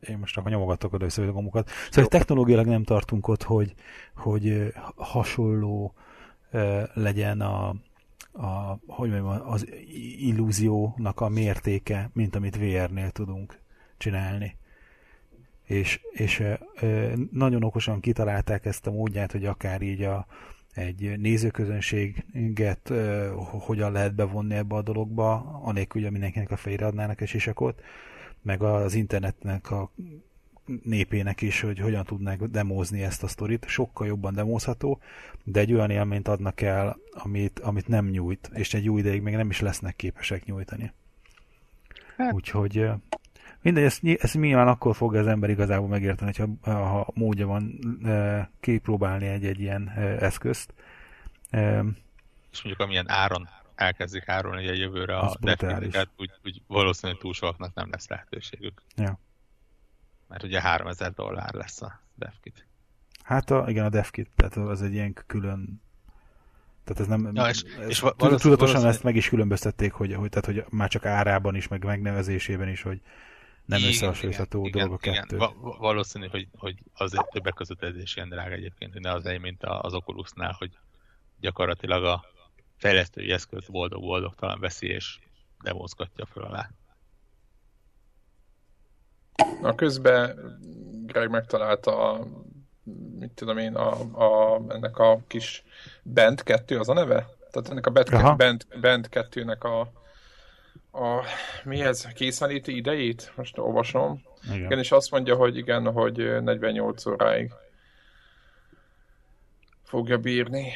Én 0.00 0.18
most 0.18 0.34
csak 0.34 0.48
nyomogatok 0.48 0.92
oda 0.92 1.04
össze 1.04 1.22
a 1.22 1.32
gomokat. 1.32 1.70
Szóval 1.90 2.10
technológiailag 2.10 2.66
nem 2.66 2.84
tartunk 2.84 3.28
ott, 3.28 3.42
hogy, 3.42 3.74
hogy 4.14 4.72
hasonló 4.96 5.94
legyen 6.94 7.40
a, 7.40 7.68
a, 8.32 8.78
hogy 8.86 9.10
mondjam, 9.10 9.50
az 9.50 9.66
illúziónak 10.18 11.20
a 11.20 11.28
mértéke, 11.28 12.10
mint 12.12 12.36
amit 12.36 12.56
VR-nél 12.56 13.10
tudunk 13.10 13.58
csinálni. 13.96 14.56
És, 15.64 16.00
és 16.10 16.42
nagyon 17.32 17.62
okosan 17.62 18.00
kitalálták 18.00 18.64
ezt 18.64 18.86
a 18.86 18.90
módját, 18.90 19.32
hogy 19.32 19.44
akár 19.44 19.82
így 19.82 20.02
a, 20.02 20.26
egy 20.74 21.18
nézőközönséget 21.18 22.92
hogyan 23.50 23.92
lehet 23.92 24.14
bevonni 24.14 24.54
ebbe 24.54 24.74
a 24.74 24.82
dologba, 24.82 25.60
anélkül, 25.62 26.02
hogy 26.02 26.10
mindenkinek 26.10 26.50
a 26.50 26.56
fejére 26.56 26.86
adnának 26.86 27.20
egy 27.20 27.28
sisakot, 27.28 27.82
meg 28.42 28.62
az 28.62 28.94
internetnek 28.94 29.70
a 29.70 29.90
népének 30.82 31.40
is, 31.40 31.60
hogy 31.60 31.78
hogyan 31.78 32.04
tudnák 32.04 32.42
demózni 32.42 33.02
ezt 33.02 33.22
a 33.22 33.28
sztorit. 33.28 33.68
Sokkal 33.68 34.06
jobban 34.06 34.34
demózható, 34.34 35.00
de 35.44 35.60
egy 35.60 35.72
olyan 35.72 35.90
élményt 35.90 36.28
adnak 36.28 36.60
el, 36.60 36.96
amit, 37.12 37.58
amit 37.58 37.88
nem 37.88 38.06
nyújt, 38.06 38.50
és 38.54 38.74
egy 38.74 38.84
jó 38.84 38.98
ideig 38.98 39.22
még 39.22 39.34
nem 39.34 39.50
is 39.50 39.60
lesznek 39.60 39.96
képesek 39.96 40.44
nyújtani. 40.44 40.92
Hát. 42.16 42.32
Úgyhogy 42.32 42.88
mindegy, 43.62 43.84
ezt, 43.84 44.00
ezt 44.04 44.34
nyilván 44.34 44.68
akkor 44.68 44.96
fog 44.96 45.14
az 45.14 45.26
ember 45.26 45.50
igazából 45.50 45.88
megérteni, 45.88 46.32
hogyha 46.36 46.70
ha 46.72 47.10
módja 47.14 47.46
van 47.46 47.78
kipróbálni 48.60 49.26
egy-egy 49.26 49.60
ilyen 49.60 49.88
eszközt. 50.20 50.74
És 52.50 52.62
mondjuk 52.62 52.78
amilyen 52.78 53.08
áron 53.08 53.48
elkezdik 53.80 54.28
árulni 54.28 54.68
a 54.68 54.72
jövőre 54.72 55.18
a 55.18 55.36
definiket, 55.40 56.08
úgy, 56.16 56.30
úgy 56.44 56.62
valószínűleg 56.66 57.20
túl 57.20 57.32
soknak 57.32 57.74
nem 57.74 57.90
lesz 57.90 58.08
lehetőségük. 58.08 58.82
Ja. 58.96 59.18
Mert 60.28 60.42
ugye 60.42 60.60
3000 60.60 61.12
dollár 61.12 61.54
lesz 61.54 61.82
a 61.82 62.00
DevKit. 62.14 62.66
Hát 63.22 63.50
a, 63.50 63.64
igen, 63.68 63.84
a 63.84 63.88
DevKit, 63.88 64.30
tehát 64.36 64.56
az 64.56 64.82
egy 64.82 64.92
ilyen 64.92 65.14
külön 65.26 65.82
tehát 66.84 67.00
ez 67.00 67.06
nem... 67.06 67.30
Ja, 67.34 67.48
és, 67.48 67.62
és 67.88 67.98
tudatosan 67.98 68.56
valószínű... 68.56 68.86
ezt 68.86 69.02
meg 69.02 69.16
is 69.16 69.28
különböztették, 69.28 69.92
hogy, 69.92 70.14
hogy, 70.14 70.28
tehát, 70.28 70.46
hogy 70.46 70.64
már 70.68 70.88
csak 70.88 71.06
árában 71.06 71.54
is, 71.54 71.68
meg 71.68 71.84
megnevezésében 71.84 72.68
is, 72.68 72.82
hogy 72.82 73.00
nem 73.64 73.82
összehasonlítható 73.82 74.68
dolog 74.68 74.92
a 74.92 74.96
kettő. 74.96 75.36
Igen, 75.36 75.50
valószínű, 75.60 76.26
hogy, 76.26 76.48
hogy 76.56 76.78
azért 76.94 77.30
többek 77.30 77.54
között 77.54 77.82
ez 77.82 77.96
is 77.96 78.16
ilyen 78.16 78.28
drága 78.28 78.54
egyébként, 78.54 78.92
hogy 78.92 79.02
ne 79.02 79.12
az 79.12 79.26
egy, 79.26 79.40
mint 79.40 79.64
az 79.64 79.94
Oculusnál, 79.94 80.54
hogy 80.58 80.70
gyakorlatilag 81.40 82.04
a 82.04 82.24
fejlesztői 82.80 83.32
eszköz 83.32 83.68
boldog-boldogtalan 83.68 84.60
veszi 84.60 84.86
és 84.86 85.18
demozgatja 85.62 86.26
föl 86.26 86.42
alá. 86.42 86.70
A 89.62 89.74
közben 89.74 90.58
Greg 91.06 91.30
megtalálta 91.30 92.10
a, 92.10 92.26
mit 93.18 93.30
tudom 93.30 93.58
én, 93.58 93.74
a, 93.74 93.90
a, 94.12 94.60
ennek 94.68 94.98
a 94.98 95.20
kis 95.26 95.64
Band 96.02 96.42
2, 96.42 96.78
az 96.78 96.88
a 96.88 96.92
neve? 96.92 97.28
Tehát 97.50 97.70
ennek 97.70 97.86
a 97.86 97.90
Band, 97.90 98.36
Band, 98.36 98.66
Band 98.80 99.08
2-nek 99.10 99.58
a, 99.58 99.80
a 100.98 101.24
mi 101.64 101.80
ez, 101.80 102.06
készenléti 102.06 102.76
idejét? 102.76 103.32
Most 103.36 103.58
olvasom. 103.58 104.22
Igen. 104.44 104.64
igen, 104.64 104.78
és 104.78 104.92
azt 104.92 105.10
mondja, 105.10 105.34
hogy 105.34 105.56
igen, 105.56 105.92
hogy 105.92 106.42
48 106.42 107.06
óráig 107.06 107.52
fogja 109.82 110.18
bírni. 110.18 110.72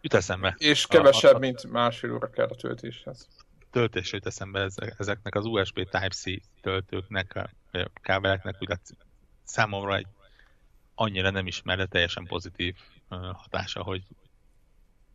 Jut 0.00 0.14
eszembe. 0.14 0.54
És 0.58 0.86
kevesebb, 0.86 1.32
a, 1.32 1.36
a, 1.36 1.38
mint 1.38 1.70
másfél 1.70 2.14
óra 2.14 2.30
kell 2.30 2.46
a 2.46 2.54
töltéshez. 2.54 3.28
Töltés 3.70 4.12
jut 4.12 4.26
eszembe 4.26 4.68
ezeknek 4.98 5.34
az 5.34 5.44
USB 5.44 5.74
Type-C 5.74 6.24
töltőknek, 6.60 7.48
vagy 7.70 7.80
a 7.80 7.90
kábeleknek, 8.00 8.56
úgy 8.58 8.78
számomra 9.44 9.96
egy 9.96 10.06
annyira 10.94 11.30
nem 11.30 11.46
ismer, 11.46 11.76
de 11.76 11.86
teljesen 11.86 12.24
pozitív 12.24 12.74
hatása, 13.32 13.82
hogy 13.82 14.02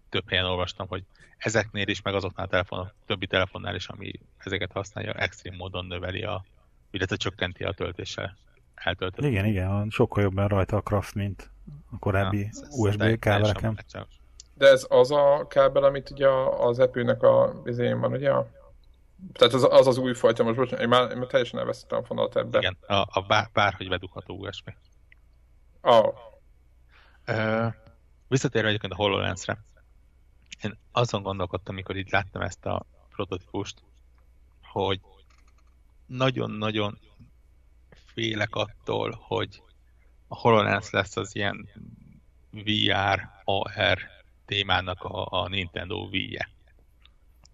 több 0.09 0.29
helyen 0.29 0.45
olvastam, 0.45 0.87
hogy 0.87 1.03
ezeknél 1.37 1.87
is, 1.87 2.01
meg 2.01 2.13
azoknál 2.13 2.45
a 2.45 2.49
telefon, 2.49 2.91
többi 3.05 3.27
telefonnál 3.27 3.75
is, 3.75 3.87
ami 3.87 4.11
ezeket 4.37 4.71
használja, 4.71 5.13
extrém 5.13 5.55
módon 5.55 5.85
növeli 5.85 6.23
a, 6.23 6.45
illetve 6.91 7.15
csökkenti 7.15 7.63
a 7.63 7.71
töltéssel 7.71 8.37
eltöltött. 8.75 9.25
Igen, 9.25 9.45
igen, 9.45 9.89
sokkal 9.89 10.23
jobban 10.23 10.47
rajta 10.47 10.77
a 10.77 10.81
Craft, 10.81 11.13
mint 11.13 11.51
a 11.91 11.99
korábbi 11.99 12.39
ja, 12.39 12.67
USB 12.69 13.19
kábeleken. 13.19 13.79
De 14.57 14.67
ez 14.67 14.85
az 14.89 15.11
a 15.11 15.45
kábel, 15.47 15.83
amit 15.83 16.09
ugye 16.09 16.27
az 16.59 16.79
Apple-nek 16.79 17.23
a 17.23 17.61
izén 17.65 17.99
van, 17.99 18.11
ugye? 18.11 18.31
Tehát 19.33 19.53
az 19.53 19.63
az, 19.69 19.87
az 19.87 19.97
új 19.97 20.13
fajta, 20.13 20.43
most 20.43 20.55
bocsánat, 20.55 20.81
én 20.81 20.87
már, 20.87 21.11
én 21.11 21.17
már 21.17 21.27
teljesen 21.27 21.59
elvesztettem 21.59 21.97
a 21.97 22.03
fonalat 22.03 22.35
ebbe. 22.35 22.57
Igen, 22.57 22.77
a, 22.87 23.19
a 23.19 23.25
bár, 23.27 23.49
bárhogy 23.53 23.89
bedugható 23.89 24.35
USB. 24.35 24.73
Ah. 25.81 26.13
Uh, 27.27 27.73
visszatérve 28.27 28.67
egyébként 28.67 28.93
a 28.93 28.95
HoloLens-re. 28.95 29.63
Én 30.63 30.77
azon 30.91 31.21
gondolkodtam, 31.21 31.73
amikor 31.73 31.97
itt 31.97 32.09
láttam 32.09 32.41
ezt 32.41 32.65
a 32.65 32.85
prototípust, 33.09 33.83
hogy 34.61 34.99
nagyon-nagyon 36.05 36.99
félek 38.13 38.55
attól, 38.55 39.19
hogy 39.21 39.63
a 40.27 40.35
HoloLens 40.35 40.89
lesz 40.89 41.17
az 41.17 41.35
ilyen 41.35 41.69
VR, 42.51 43.29
AR 43.43 44.14
témának 44.45 45.03
a, 45.03 45.27
a 45.31 45.47
Nintendo 45.47 45.95
Wii-je. 45.95 46.49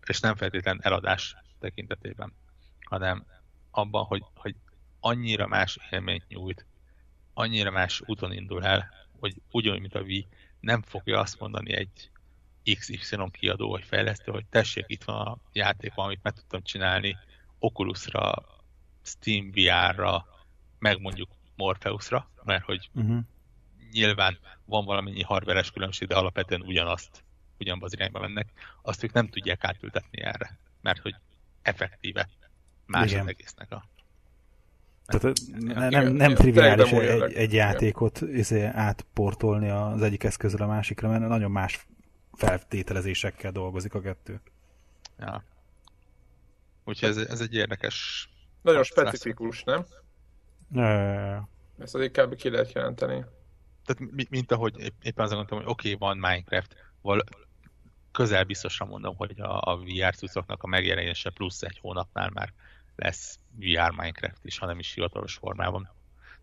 És 0.05 0.19
nem 0.19 0.35
feltétlen 0.35 0.79
eladás 0.81 1.35
tekintetében, 1.59 2.33
hanem 2.79 3.25
abban, 3.71 4.05
hogy, 4.05 4.23
hogy 4.35 4.55
annyira 4.99 5.47
más 5.47 5.79
élményt 5.89 6.27
nyújt, 6.27 6.65
annyira 7.33 7.71
más 7.71 8.01
úton 8.05 8.33
indul 8.33 8.65
el, 8.65 8.91
hogy 9.19 9.35
ugyanúgy, 9.51 9.79
mint 9.79 9.95
a 9.95 10.01
Wii, 10.01 10.27
nem 10.59 10.81
fogja 10.81 11.19
azt 11.19 11.39
mondani 11.39 11.73
egy 11.73 12.09
XY 12.63 13.17
kiadó 13.31 13.69
vagy 13.69 13.83
fejlesztő, 13.83 14.31
hogy 14.31 14.45
tessék, 14.45 14.83
itt 14.87 15.03
van 15.03 15.27
a 15.27 15.37
játék, 15.53 15.91
amit 15.95 16.23
meg 16.23 16.33
tudtam 16.33 16.63
csinálni 16.63 17.17
Oculusra, 17.59 18.33
Steam 19.01 19.51
VR-ra, 19.51 20.25
meg 20.79 21.01
mondjuk 21.01 21.29
Morpheusra, 21.55 22.29
mert 22.43 22.63
hogy 22.63 22.89
uh-huh. 22.93 23.19
Nyilván 23.91 24.37
van 24.65 24.85
valamennyi 24.85 25.23
hardveres 25.23 25.71
különbség, 25.71 26.07
de 26.07 26.15
alapvetően 26.15 26.61
ugyanazt, 26.61 27.23
ugyanabban 27.59 27.85
az 27.87 27.93
irányba 27.93 28.19
mennek, 28.19 28.51
azt 28.81 29.03
ők 29.03 29.13
nem 29.13 29.27
tudják 29.27 29.63
átültetni 29.63 30.21
erre, 30.21 30.57
mert 30.81 30.99
hogy 30.99 31.15
effektíve 31.61 32.29
más 32.85 33.11
Igen. 33.11 33.21
az 33.21 33.27
egésznek 33.27 33.71
a 33.71 33.89
tehát 35.05 35.37
nem, 35.59 35.89
nem, 35.89 36.13
nem 36.13 36.33
triviális 36.33 36.91
egy, 36.91 37.33
egy 37.33 37.53
játékot 37.53 38.21
izé, 38.21 38.63
átportolni 38.63 39.69
az 39.69 40.01
egyik 40.01 40.23
eszközre 40.23 40.63
a 40.63 40.67
másikra, 40.67 41.09
mert 41.09 41.27
nagyon 41.27 41.51
más 41.51 41.87
feltételezésekkel 42.33 43.51
dolgozik 43.51 43.93
a 43.93 44.01
kettő. 44.01 44.41
Ja. 45.19 45.43
Úgyhogy 46.85 47.09
ez, 47.09 47.17
ez 47.17 47.41
egy 47.41 47.53
érdekes... 47.53 48.29
Nagyon 48.61 48.83
specifikus, 48.83 49.63
nem? 49.63 49.85
Ne. 50.67 51.35
Ezt 51.79 51.95
azért 51.95 52.17
kb. 52.17 52.35
ki 52.35 52.49
lehet 52.49 52.71
jelenteni. 52.71 53.25
Tehát 53.93 54.29
mint 54.29 54.51
ahogy 54.51 54.93
éppen 55.01 55.25
azon 55.25 55.37
gondoltam, 55.37 55.57
hogy 55.57 55.67
oké, 55.67 55.93
okay, 55.93 56.07
van 56.07 56.17
Minecraft, 56.17 56.75
val 57.01 57.23
közel 58.11 58.43
biztosan 58.43 58.87
mondom, 58.87 59.15
hogy 59.15 59.39
a, 59.39 59.61
a 59.61 59.77
VR 59.77 60.15
cuccoknak 60.15 60.63
a 60.63 60.67
megjelenése 60.67 61.29
plusz 61.29 61.61
egy 61.61 61.77
hónapnál 61.81 62.29
már 62.33 62.53
lesz 62.95 63.39
VR 63.55 63.91
Minecraft 63.91 64.45
is, 64.45 64.57
hanem 64.57 64.79
is 64.79 64.93
hivatalos 64.93 65.33
formában. 65.33 65.89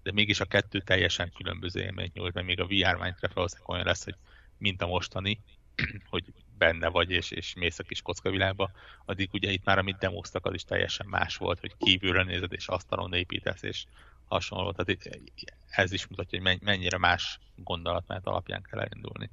De 0.03 0.13
mégis 0.13 0.41
a 0.41 0.45
kettő 0.45 0.81
teljesen 0.81 1.33
különböző 1.33 1.81
élményt 1.81 2.15
nyújt, 2.15 2.35
mert 2.35 2.47
még 2.47 2.61
a 2.61 2.67
VR 2.67 2.95
Minecraft 2.95 3.35
valószínűleg 3.35 3.71
olyan 3.71 3.85
lesz, 3.87 4.05
hogy 4.05 4.15
mint 4.59 4.83
a 4.83 4.87
mostani, 4.87 5.41
hogy 6.11 6.25
benne 6.59 6.89
vagy 6.89 7.11
és, 7.11 7.31
és 7.31 7.55
mész 7.55 7.79
a 7.79 7.83
kis 7.83 8.03
kockavilágba, 8.03 8.71
addig 9.05 9.29
ugye 9.33 9.51
itt 9.51 9.65
már 9.65 9.79
amit 9.79 9.99
demoztak, 9.99 10.47
az 10.47 10.55
is 10.55 10.65
teljesen 10.65 11.07
más 11.07 11.37
volt, 11.37 11.61
hogy 11.61 11.77
kívülre 11.77 12.23
nézed 12.23 12.53
és 12.53 12.69
asztalon 12.69 13.13
építesz 13.13 13.63
és 13.63 13.85
hasonló. 14.29 14.73
Tehát 14.73 14.89
itt, 14.89 15.25
ez 15.69 15.93
is 15.93 16.07
mutatja, 16.07 16.41
hogy 16.43 16.59
mennyire 16.63 16.99
más 16.99 17.39
gondolatmenet 17.57 18.27
alapján 18.27 18.63
kell 18.63 18.81
elindulni. 18.81 19.31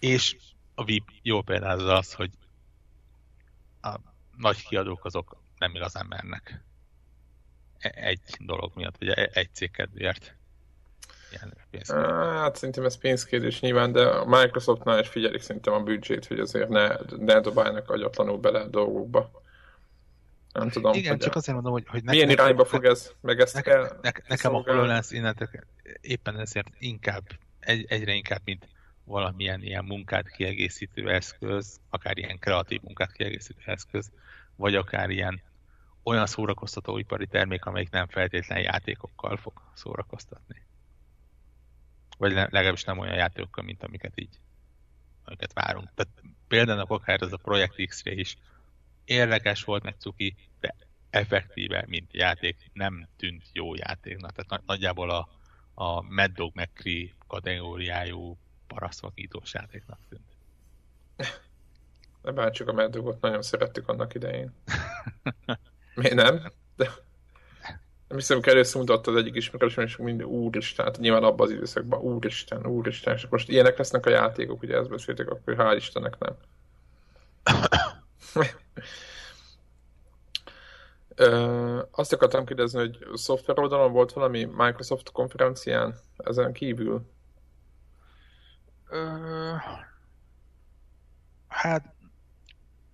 És 0.00 0.36
a 0.74 0.84
VIP 0.84 1.10
jó 1.22 1.42
például 1.42 1.88
az, 1.88 2.14
hogy 2.14 2.30
a 3.80 3.98
nagy 4.36 4.62
kiadók 4.62 5.04
azok 5.04 5.42
nem 5.58 5.74
igazán 5.74 6.06
mernek 6.06 6.64
e- 7.78 7.92
egy 7.94 8.20
dolog 8.38 8.72
miatt, 8.74 8.98
vagy 8.98 9.08
e- 9.08 9.30
egy 9.32 9.54
cég 9.54 9.70
kedvéért. 9.70 10.36
Hát 11.88 12.56
szerintem 12.56 12.84
ez 12.84 12.96
pénzkérdés 12.96 13.60
nyilván, 13.60 13.92
de 13.92 14.06
a 14.06 14.24
Microsoftnál 14.24 14.98
is 14.98 15.08
figyelik 15.08 15.40
szerintem 15.40 15.72
a 15.72 15.80
büdzsét, 15.80 16.26
hogy 16.26 16.38
azért 16.38 16.68
ne, 16.68 16.88
ne 17.18 17.40
dobáljanak 17.40 17.90
agyatlanul 17.90 18.38
bele 18.38 18.60
a 18.60 18.66
dolgokba. 18.66 19.42
Nem 20.52 20.68
tudom. 20.68 20.92
Igen, 20.92 21.18
csak 21.18 21.34
azért 21.34 21.54
mondom, 21.54 21.72
hogy, 21.72 21.84
hogy 21.88 22.02
milyen 22.02 22.26
nekem, 22.26 22.44
irányba 22.44 22.64
fog 22.64 22.84
ez, 22.84 23.12
meg 23.20 23.40
ezt 23.40 23.54
nekem, 23.54 23.72
kell 23.72 23.98
ne, 24.02 24.10
Nekem 24.28 24.54
a 24.54 24.62
HoloLens 24.62 25.10
innentől 25.10 25.48
éppen 26.00 26.38
ezért 26.38 26.68
inkább, 26.78 27.22
egy, 27.60 27.84
egyre 27.88 28.12
inkább, 28.12 28.40
mint 28.44 28.68
valamilyen 29.04 29.62
ilyen 29.62 29.84
munkát 29.84 30.30
kiegészítő 30.30 31.10
eszköz, 31.10 31.80
akár 31.90 32.18
ilyen 32.18 32.38
kreatív 32.38 32.80
munkát 32.82 33.12
kiegészítő 33.12 33.62
eszköz, 33.64 34.10
vagy 34.56 34.74
akár 34.74 35.10
ilyen 35.10 35.42
olyan 36.02 36.26
szórakoztató 36.26 36.98
ipari 36.98 37.26
termék, 37.26 37.64
amelyik 37.64 37.90
nem 37.90 38.06
feltétlen 38.06 38.60
játékokkal 38.60 39.36
fog 39.36 39.52
szórakoztatni. 39.74 40.62
Vagy 42.22 42.32
legalábbis 42.32 42.84
nem 42.84 42.98
olyan 42.98 43.14
játékokkal, 43.14 43.64
mint 43.64 43.82
amiket 43.82 44.20
így 44.20 44.38
amiket 45.24 45.52
várunk. 45.52 45.90
Tehát 45.94 46.12
például 46.48 46.80
akár 46.80 47.22
ez 47.22 47.32
a 47.32 47.36
Projekt 47.36 47.86
x 47.86 48.02
is 48.04 48.36
érdekes 49.04 49.64
volt, 49.64 49.82
meg 49.82 49.94
cuki, 49.98 50.36
de 50.60 50.74
effektíve, 51.10 51.84
mint 51.86 52.12
játék, 52.12 52.70
nem 52.72 53.08
tűnt 53.16 53.42
jó 53.52 53.74
játéknak. 53.74 54.32
Tehát 54.32 54.66
nagyjából 54.66 55.10
a, 55.10 55.28
a 55.74 56.02
Mad 56.02 56.30
Dog 56.30 56.54
McCree 56.54 57.14
kategóriájú 57.26 58.38
parasztvakítós 58.66 59.54
játéknak 59.54 59.98
tűnt. 60.08 60.36
De 62.22 62.30
bárcsak 62.30 62.68
a 62.68 62.72
Mad 62.72 62.90
Dogot 62.90 63.20
nagyon 63.20 63.42
szerettük 63.42 63.88
annak 63.88 64.14
idején. 64.14 64.52
Miért 65.94 66.14
nem? 66.14 66.52
Nem 68.12 68.20
hiszem, 68.20 68.38
hogy 68.38 68.48
először 68.48 68.80
mutatta 68.80 69.10
az 69.10 69.16
egyik 69.16 69.34
ismerősöm, 69.34 69.84
és 69.84 69.96
mind 69.96 70.22
úristen, 70.22 70.84
hát 70.84 70.98
nyilván 70.98 71.22
abban 71.22 71.46
az 71.46 71.52
időszakban, 71.52 72.00
úristen, 72.00 72.66
úristen, 72.66 73.14
és 73.14 73.26
most 73.30 73.48
ilyenek 73.48 73.78
lesznek 73.78 74.06
a 74.06 74.10
játékok, 74.10 74.62
ugye 74.62 74.76
ezt 74.76 74.88
beszéltek, 74.88 75.30
akkor 75.30 75.54
hál' 75.58 75.74
Istennek 75.76 76.18
nem. 76.18 76.36
Ö, 81.14 81.82
azt 81.90 82.12
akartam 82.12 82.44
kérdezni, 82.44 82.78
hogy 82.78 82.98
szoftver 83.14 83.58
oldalon 83.58 83.92
volt 83.92 84.12
valami 84.12 84.44
Microsoft 84.44 85.12
konferencián 85.12 85.94
ezen 86.16 86.52
kívül? 86.52 87.10
Ö, 88.88 89.06
hát, 91.48 91.94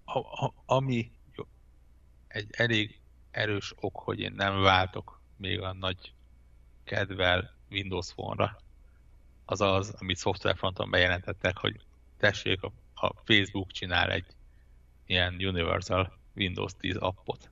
a, 0.05 0.19
a, 0.19 0.55
ami 0.66 1.11
egy 2.29 2.49
elég 2.51 2.97
erős 3.39 3.72
ok, 3.76 3.97
hogy 3.97 4.20
én 4.20 4.32
nem 4.36 4.61
váltok 4.61 5.20
még 5.36 5.61
a 5.61 5.72
nagy 5.72 6.12
kedvel 6.84 7.55
Windows 7.70 8.12
Phone-ra, 8.12 8.59
az 9.45 9.61
az, 9.61 9.95
amit 9.99 10.16
szoftverfronton 10.16 10.91
bejelentettek, 10.91 11.57
hogy 11.57 11.80
tessék, 12.16 12.62
a, 12.62 12.72
a 12.95 13.14
Facebook 13.24 13.70
csinál 13.72 14.11
egy 14.11 14.26
ilyen 15.07 15.34
Universal 15.34 16.18
Windows 16.34 16.72
10 16.78 16.97
appot. 16.97 17.51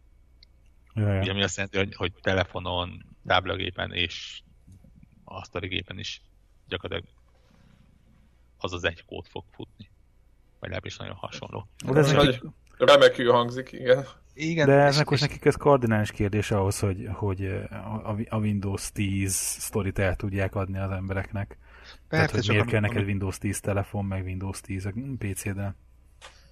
Ja, 0.94 1.12
ja. 1.12 1.32
Ami 1.32 1.42
azt 1.42 1.56
jelenti, 1.56 1.76
hogy, 1.76 1.94
hogy 1.94 2.12
telefonon, 2.20 3.06
táblagépen 3.26 3.92
és 3.92 4.40
asztali 5.24 5.68
gépen 5.68 5.98
is 5.98 6.20
gyakorlatilag 6.68 7.14
az 8.58 8.72
az 8.72 8.84
egy 8.84 9.04
kód 9.04 9.26
fog 9.26 9.44
futni. 9.50 9.90
Vagy 10.58 10.70
legalábbis 10.70 10.96
nagyon 10.96 11.14
hasonló. 11.14 11.68
De 11.84 11.98
ez 11.98 12.12
nekik... 12.12 12.42
Remekül 12.76 13.32
hangzik, 13.32 13.72
igen. 13.72 14.06
Igen, 14.34 14.66
De 14.66 14.72
ez 14.72 15.02
most 15.02 15.20
nekik 15.20 15.44
ez 15.44 15.54
kardinális 15.54 16.10
kérdés 16.10 16.50
ahhoz, 16.50 16.78
hogy, 16.78 17.08
hogy 17.12 17.46
a 18.28 18.38
Windows 18.38 18.92
10 18.92 19.32
sztorit 19.34 19.98
el 19.98 20.16
tudják 20.16 20.54
adni 20.54 20.78
az 20.78 20.90
embereknek. 20.90 21.58
Persze, 22.08 22.26
Tehát, 22.26 22.30
hogy 22.30 22.48
miért 22.48 22.66
kell 22.66 22.80
neked 22.80 23.04
Windows 23.04 23.38
10 23.38 23.60
telefon, 23.60 24.04
meg 24.04 24.24
Windows 24.24 24.60
10 24.60 24.88
PC-de. 25.18 25.74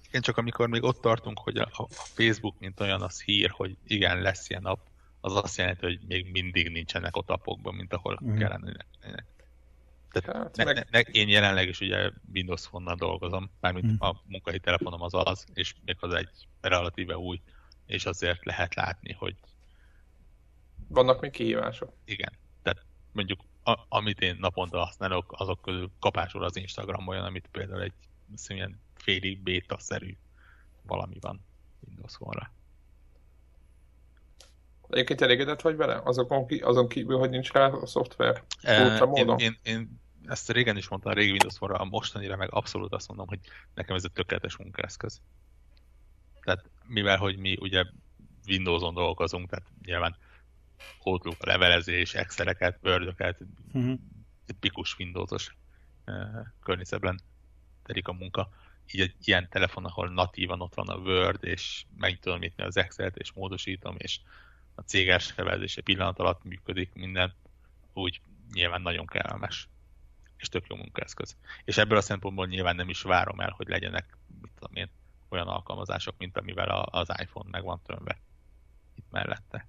Igen, 0.07 0.21
csak 0.21 0.37
amikor 0.37 0.67
még 0.67 0.83
ott 0.83 1.01
tartunk, 1.01 1.39
hogy 1.39 1.57
a, 1.57 1.69
a 1.71 1.87
Facebook, 1.89 2.59
mint 2.59 2.79
olyan, 2.79 3.01
az 3.01 3.21
hír, 3.21 3.49
hogy 3.49 3.77
igen, 3.87 4.21
lesz 4.21 4.49
ilyen 4.49 4.61
nap, 4.61 4.79
az 5.21 5.35
azt 5.35 5.57
jelenti, 5.57 5.85
hogy 5.85 5.99
még 6.07 6.31
mindig 6.31 6.69
nincsenek 6.71 7.17
ott 7.17 7.29
appokban, 7.29 7.75
mint 7.75 7.93
ahol 7.93 8.19
mm. 8.23 8.35
kellene 8.35 8.71
lennének. 8.71 9.25
Tehát 10.21 10.43
hát, 10.43 10.55
ne, 10.55 10.63
meg... 10.63 10.87
ne, 10.91 10.99
én 10.99 11.29
jelenleg 11.29 11.67
is 11.67 11.79
ugye 11.79 12.11
Windows 12.33 12.67
phone 12.67 12.95
dolgozom, 12.95 13.51
mármint 13.59 13.91
mm. 13.91 13.95
a 13.99 14.21
munkai 14.27 14.59
telefonom 14.59 15.01
az 15.01 15.13
az, 15.13 15.45
és 15.53 15.73
még 15.85 15.97
az 15.99 16.13
egy 16.13 16.29
relatíve 16.61 17.17
új, 17.17 17.41
és 17.85 18.05
azért 18.05 18.45
lehet 18.45 18.75
látni, 18.75 19.13
hogy 19.13 19.35
vannak 20.87 21.21
még 21.21 21.31
kihívások. 21.31 21.93
Igen. 22.05 22.31
Tehát 22.63 22.85
mondjuk, 23.11 23.39
a, 23.63 23.79
amit 23.89 24.21
én 24.21 24.37
naponta 24.39 24.77
használok, 24.77 25.33
azok 25.37 25.61
közül 25.61 25.91
kapásul 25.99 26.43
az 26.43 26.55
Instagram 26.55 27.07
olyan, 27.07 27.25
amit 27.25 27.47
például 27.51 27.81
egy 27.81 27.93
ilyen 28.47 28.79
félig 28.95 29.39
béta-szerű 29.39 30.17
valami 30.81 31.17
van 31.19 31.45
Windows 31.87 32.17
Phone-ra. 32.17 32.51
Egyébként 34.89 35.21
elégedett 35.21 35.61
vagy 35.61 35.75
vele? 35.75 36.01
Azokon, 36.03 36.47
ki, 36.47 36.59
azon 36.59 36.87
kívül, 36.87 37.17
hogy 37.17 37.29
nincs 37.29 37.51
rá 37.51 37.67
a 37.67 37.85
szoftver? 37.85 38.43
E, 38.61 39.03
én, 39.13 39.33
én, 39.37 39.59
én, 39.63 40.01
ezt 40.27 40.51
régen 40.51 40.77
is 40.77 40.87
mondtam 40.87 41.11
a 41.11 41.15
régi 41.15 41.31
Windows 41.31 41.55
Phone-ra, 41.55 41.79
a 41.79 41.85
mostanira 41.85 42.35
meg 42.35 42.53
abszolút 42.53 42.93
azt 42.93 43.07
mondom, 43.07 43.27
hogy 43.27 43.39
nekem 43.73 43.95
ez 43.95 44.03
egy 44.03 44.11
tökéletes 44.11 44.57
munkaeszköz. 44.57 45.21
Tehát 46.41 46.69
mivel, 46.87 47.17
hogy 47.17 47.37
mi 47.37 47.57
ugye 47.59 47.85
Windows-on 48.47 48.93
dolgozunk, 48.93 49.49
tehát 49.49 49.65
nyilván 49.85 50.15
Outlook, 51.03 51.37
a 51.39 51.45
levelezés, 51.45 52.13
Exceleket, 52.13 52.79
Word-öket, 52.83 53.41
uh-huh. 53.73 53.99
tipikus 54.45 54.95
Windows-os 54.99 55.55
uh, 56.05 56.15
környezetben 56.63 57.21
telik 57.83 58.07
a 58.07 58.13
munka 58.13 58.49
így 58.91 59.01
egy 59.01 59.15
ilyen 59.23 59.49
telefon, 59.49 59.85
ahol 59.85 60.09
natívan 60.09 60.61
ott 60.61 60.73
van 60.73 60.87
a 60.87 60.97
Word, 60.97 61.43
és 61.43 61.85
meg 61.97 62.19
tudom 62.19 62.39
nyitni 62.39 62.63
az 62.63 62.77
Excel-t, 62.77 63.15
és 63.15 63.31
módosítom, 63.31 63.95
és 63.97 64.19
a 64.75 64.81
céges 64.81 65.33
egy 65.37 65.81
pillanat 65.83 66.19
alatt 66.19 66.43
működik 66.43 66.93
minden, 66.93 67.33
úgy 67.93 68.21
nyilván 68.53 68.81
nagyon 68.81 69.05
kellemes, 69.05 69.67
és 70.37 70.49
tök 70.49 70.65
jó 70.67 70.75
munkaeszköz. 70.75 71.35
És 71.63 71.77
ebből 71.77 71.97
a 71.97 72.01
szempontból 72.01 72.47
nyilván 72.47 72.75
nem 72.75 72.89
is 72.89 73.01
várom 73.01 73.39
el, 73.39 73.53
hogy 73.57 73.67
legyenek, 73.67 74.17
mit 74.41 74.51
tudom 74.59 74.75
én, 74.75 74.89
olyan 75.29 75.47
alkalmazások, 75.47 76.15
mint 76.17 76.37
amivel 76.37 76.69
az 76.69 77.07
iPhone 77.21 77.49
meg 77.51 77.63
van 77.63 77.81
tömve 77.85 78.17
itt 78.95 79.11
mellette. 79.11 79.67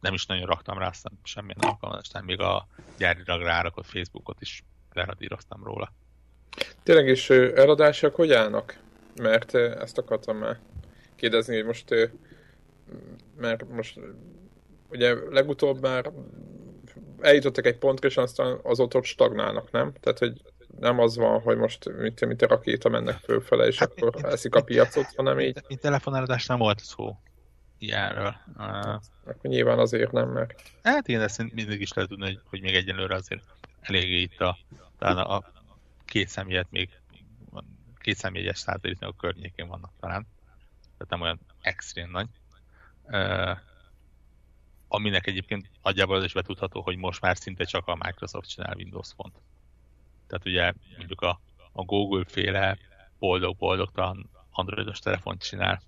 Nem 0.00 0.14
is 0.14 0.26
nagyon 0.26 0.46
raktam 0.46 0.78
rá 0.78 0.90
semmilyen 1.22 1.60
alkalmazást, 1.60 2.22
még 2.22 2.40
a 2.40 2.66
gyárilag 2.98 3.42
rárakott 3.42 3.86
Facebookot 3.86 4.40
is 4.40 4.64
leradíroztam 4.92 5.64
róla. 5.64 5.92
Tényleg 6.82 7.08
is 7.08 7.30
eladások 7.30 8.14
hogy 8.14 8.32
állnak? 8.32 8.78
Mert 9.16 9.54
ezt 9.54 9.98
akartam 9.98 10.36
már 10.36 10.58
kérdezni, 11.14 11.54
hogy 11.54 11.64
most 11.64 11.94
mert 13.36 13.68
most 13.68 14.00
ugye 14.88 15.14
legutóbb 15.30 15.80
már 15.80 16.12
eljutottak 17.22 17.66
egy 17.66 17.78
pontra, 17.78 18.08
és 18.08 18.16
aztán 18.16 18.58
azóta 18.62 18.98
ott 18.98 19.04
stagnálnak, 19.04 19.70
nem? 19.70 19.92
Tehát, 20.00 20.18
hogy 20.18 20.40
nem 20.80 20.98
az 20.98 21.16
van, 21.16 21.40
hogy 21.40 21.56
most 21.56 21.96
mint, 21.98 22.26
mint 22.26 22.42
a 22.42 22.46
rakéta 22.46 22.88
mennek 22.88 23.16
fölfele, 23.16 23.66
és 23.66 23.78
hát, 23.78 23.90
akkor 23.90 24.14
mint, 24.14 24.26
eszik 24.26 24.54
a 24.54 24.62
piacot, 24.62 25.06
hanem 25.16 25.40
így. 25.40 25.62
Mint 25.68 25.80
telefonálás 25.80 26.46
nem 26.46 26.58
volt 26.58 26.80
szó 26.80 27.16
ilyenről. 27.78 28.34
Uh, 28.56 28.94
akkor 29.24 29.50
nyilván 29.50 29.78
azért 29.78 30.12
nem, 30.12 30.28
mert... 30.28 30.62
Hát 30.82 31.08
én 31.08 31.20
ezt 31.20 31.54
mindig 31.54 31.80
is 31.80 31.92
lehet 31.92 32.10
tudni, 32.10 32.24
hogy, 32.24 32.40
hogy 32.44 32.60
még 32.60 32.74
egyenlőre 32.74 33.14
azért 33.14 33.42
eléggé 33.80 34.20
itt 34.20 34.40
a, 34.40 34.58
talán 34.98 35.16
a, 35.16 35.42
két 36.04 36.28
személyet 36.28 36.66
még 36.70 36.88
két 37.98 38.16
személyes 38.16 38.58
százaléknak 38.58 39.10
a 39.10 39.20
környékén 39.20 39.68
vannak 39.68 39.92
talán. 40.00 40.26
Tehát 40.80 41.08
nem 41.08 41.20
olyan 41.20 41.40
extrém 41.60 42.10
nagy. 42.10 42.26
Uh, 43.02 43.58
aminek 44.92 45.26
egyébként 45.26 45.70
nagyjából 45.82 46.16
az 46.16 46.24
is 46.24 46.32
betudható, 46.32 46.80
hogy 46.80 46.96
most 46.96 47.20
már 47.20 47.36
szinte 47.36 47.64
csak 47.64 47.86
a 47.86 47.94
Microsoft 47.94 48.48
csinál 48.48 48.76
Windows 48.76 49.12
font. 49.12 49.34
Tehát 50.26 50.46
ugye 50.46 50.72
mondjuk 50.96 51.20
a, 51.20 51.40
a 51.72 51.82
Google 51.82 52.24
féle 52.26 52.78
boldog-boldogtalan 53.18 54.30
androidos 54.50 54.98
telefont 54.98 55.42
csinál, 55.42 55.82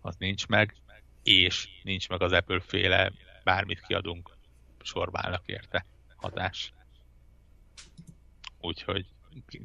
az 0.00 0.16
nincs 0.18 0.46
meg, 0.46 0.74
és 1.22 1.68
nincs 1.82 2.08
meg 2.08 2.22
az 2.22 2.32
Apple 2.32 2.60
féle 2.60 3.12
bármit 3.44 3.80
kiadunk, 3.80 4.36
sorbálnak 4.82 5.46
érte 5.46 5.84
hatás. 6.16 6.72
Úgyhogy 8.60 9.06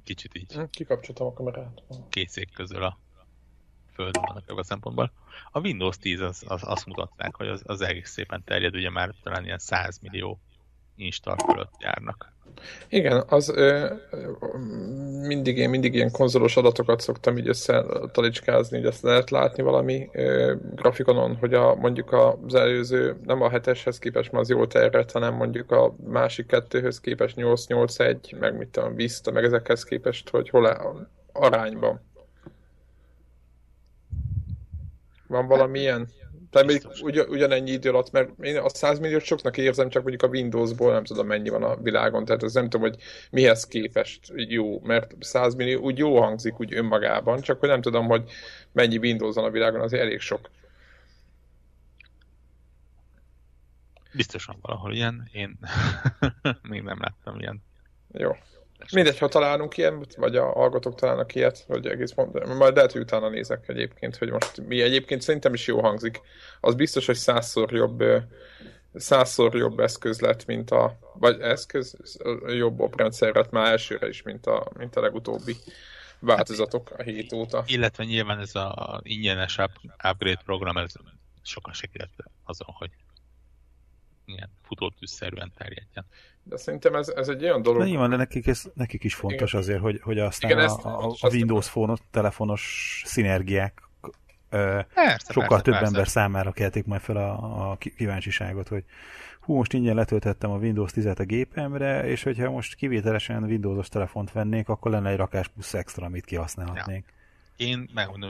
kicsit 0.03 0.37
így. 0.37 0.69
Kikapcsoltam 0.69 1.27
a 1.27 1.33
kamerát. 1.33 1.83
Két 2.09 2.29
szék 2.29 2.51
közül 2.53 2.83
a 2.83 2.99
földön 3.93 4.23
vannak 4.27 4.59
a 4.59 4.63
szempontból. 4.63 5.11
A 5.51 5.59
Windows 5.59 5.97
10 5.97 6.19
az, 6.19 6.43
az, 6.47 6.61
azt 6.65 6.85
mutatták, 6.85 7.35
hogy 7.35 7.47
az, 7.47 7.61
az 7.65 7.81
egész 7.81 8.09
szépen 8.09 8.43
terjed, 8.45 8.75
ugye 8.75 8.89
már 8.89 9.13
talán 9.23 9.45
ilyen 9.45 9.59
100 9.59 9.99
millió 10.01 10.39
install 10.95 11.35
fölött 11.45 11.73
járnak. 11.79 12.31
Igen, 12.89 13.23
az 13.27 13.49
ö, 13.49 13.93
mindig, 15.21 15.57
én 15.57 15.69
mindig 15.69 15.93
ilyen 15.93 16.11
konzolos 16.11 16.57
adatokat 16.57 17.01
szoktam 17.01 17.37
így 17.37 17.47
összetalicskázni, 17.47 18.77
hogy 18.77 18.85
azt 18.85 19.01
lehet 19.01 19.29
látni 19.29 19.63
valami 19.63 20.09
ö, 20.11 20.55
grafikonon, 20.75 21.35
hogy 21.35 21.53
a, 21.53 21.75
mondjuk 21.75 22.11
az 22.11 22.55
előző, 22.55 23.19
nem 23.23 23.41
a 23.41 23.49
heteshez 23.49 23.99
képest, 23.99 24.31
mert 24.31 24.43
az 24.43 24.49
jól 24.49 24.67
terjedt, 24.67 25.11
hanem 25.11 25.33
mondjuk 25.33 25.71
a 25.71 25.95
másik 26.07 26.45
kettőhöz 26.45 26.99
képest 26.99 27.35
881, 27.35 28.35
meg 28.39 28.57
mit 28.57 28.67
tudom, 28.67 28.95
Vista, 28.95 29.31
meg 29.31 29.43
ezekhez 29.43 29.83
képest, 29.83 30.29
hogy 30.29 30.49
hol 30.49 30.65
a 30.65 31.07
arányban. 31.31 32.01
Van 35.33 35.47
valami 35.47 35.79
ilyen? 35.79 36.09
Tehát 36.49 36.67
még 36.67 36.81
ugy, 37.01 37.19
ugyanennyi 37.19 37.71
idő 37.71 37.89
alatt, 37.89 38.11
mert 38.11 38.29
én 38.41 38.57
a 38.57 38.69
100 38.69 38.99
milliót 38.99 39.23
soknak 39.23 39.57
érzem, 39.57 39.89
csak 39.89 40.01
mondjuk 40.01 40.31
a 40.31 40.35
Windowsból 40.35 40.93
nem 40.93 41.03
tudom 41.03 41.27
mennyi 41.27 41.49
van 41.49 41.63
a 41.63 41.75
világon, 41.75 42.25
tehát 42.25 42.43
ez 42.43 42.53
nem 42.53 42.69
tudom, 42.69 42.81
hogy 42.81 43.01
mihez 43.31 43.67
képest 43.67 44.31
jó, 44.35 44.79
mert 44.79 45.15
100 45.19 45.55
millió 45.55 45.81
úgy 45.81 45.97
jó 45.97 46.19
hangzik 46.19 46.59
úgy 46.59 46.73
önmagában, 46.73 47.41
csak 47.41 47.59
hogy 47.59 47.69
nem 47.69 47.81
tudom, 47.81 48.05
hogy 48.05 48.31
mennyi 48.71 48.97
Windows 48.97 49.35
van 49.35 49.43
a 49.43 49.49
világon, 49.49 49.81
az 49.81 49.93
elég 49.93 50.19
sok. 50.19 50.49
Biztosan 54.15 54.57
valahol 54.61 54.93
ilyen, 54.93 55.29
én 55.31 55.59
még 56.69 56.81
nem 56.81 56.97
láttam 56.99 57.39
ilyen. 57.39 57.63
Jó. 58.11 58.31
Mindegy, 58.91 59.17
ha 59.17 59.27
találunk 59.27 59.77
ilyen, 59.77 60.05
vagy 60.17 60.35
a 60.35 60.51
hallgatók 60.51 60.95
találnak 60.95 61.35
ilyet, 61.35 61.63
hogy 61.67 61.87
egész 61.87 62.11
pont, 62.11 62.57
majd 62.57 62.75
lehet, 62.75 62.91
hogy 62.91 63.01
utána 63.01 63.29
nézek 63.29 63.69
egyébként, 63.69 64.15
hogy 64.15 64.29
most 64.29 64.67
mi 64.67 64.81
egyébként 64.81 65.21
szerintem 65.21 65.53
is 65.53 65.67
jó 65.67 65.81
hangzik. 65.81 66.21
Az 66.59 66.75
biztos, 66.75 67.05
hogy 67.05 67.15
százszor 67.15 67.71
jobb 67.71 68.03
százszor 68.93 69.55
jobb 69.55 69.79
eszköz 69.79 70.19
lett, 70.19 70.45
mint 70.45 70.71
a, 70.71 70.97
vagy 71.13 71.41
eszköz, 71.41 72.17
jobb 72.47 72.79
oprendszer 72.79 73.35
lett 73.35 73.51
már 73.51 73.71
elsőre 73.71 74.07
is, 74.07 74.21
mint 74.21 74.45
a, 74.45 74.71
mint 74.77 74.95
a 74.95 75.01
legutóbbi 75.01 75.55
változatok 76.19 76.89
a 76.97 77.01
hét 77.01 77.33
óta. 77.33 77.63
Illetve 77.67 78.03
nyilván 78.03 78.39
ez 78.39 78.55
a 78.55 78.99
ingyenes 79.03 79.57
upgrade 80.09 80.41
program, 80.45 80.77
ez 80.77 80.91
sokan 81.41 81.73
segített 81.73 82.11
azon, 82.43 82.67
hogy 82.77 82.89
ilyen 84.25 84.49
futótűszerűen 84.61 85.51
terjedjen. 85.57 86.05
De 86.43 86.57
szerintem 86.57 86.95
ez, 86.95 87.07
ez 87.07 87.27
egy 87.27 87.43
olyan 87.43 87.61
dolog... 87.61 87.81
De 87.81 87.87
nyilván, 87.87 88.09
de 88.09 88.15
nekik, 88.15 88.47
ez, 88.47 88.63
nekik 88.73 89.03
is 89.03 89.15
fontos 89.15 89.49
Igen. 89.49 89.61
azért, 89.61 89.79
hogy, 89.79 89.99
hogy 90.01 90.19
aztán 90.19 90.51
Igen, 90.51 90.69
a, 90.69 91.05
a, 91.05 91.15
a 91.19 91.29
Windows 91.29 91.69
Phone 91.69 91.95
telefonos 92.11 93.01
szinergiák 93.05 93.81
persze, 94.49 95.33
sokkal 95.33 95.47
persze, 95.47 95.63
több 95.63 95.73
persze. 95.73 95.87
ember 95.87 96.07
számára 96.07 96.51
keltik 96.51 96.85
majd 96.85 97.01
fel 97.01 97.17
a, 97.17 97.71
a 97.71 97.77
kíváncsiságot, 97.77 98.67
hogy 98.67 98.83
hú, 99.39 99.55
most 99.55 99.73
ingyen 99.73 99.95
letöltettem 99.95 100.51
a 100.51 100.57
Windows 100.57 100.91
10-et 100.95 101.19
a 101.19 101.23
gépemre, 101.23 102.07
és 102.07 102.23
hogyha 102.23 102.51
most 102.51 102.75
kivételesen 102.75 103.43
Windows-os 103.43 103.89
telefont 103.89 104.31
vennék, 104.31 104.69
akkor 104.69 104.91
lenne 104.91 105.09
egy 105.09 105.17
rakás 105.17 105.47
plusz 105.47 105.73
extra, 105.73 106.05
amit 106.05 106.25
kihasználhatnék. 106.25 107.05
Ja. 107.07 107.67
Én 107.67 107.89
megmondom, 107.93 108.29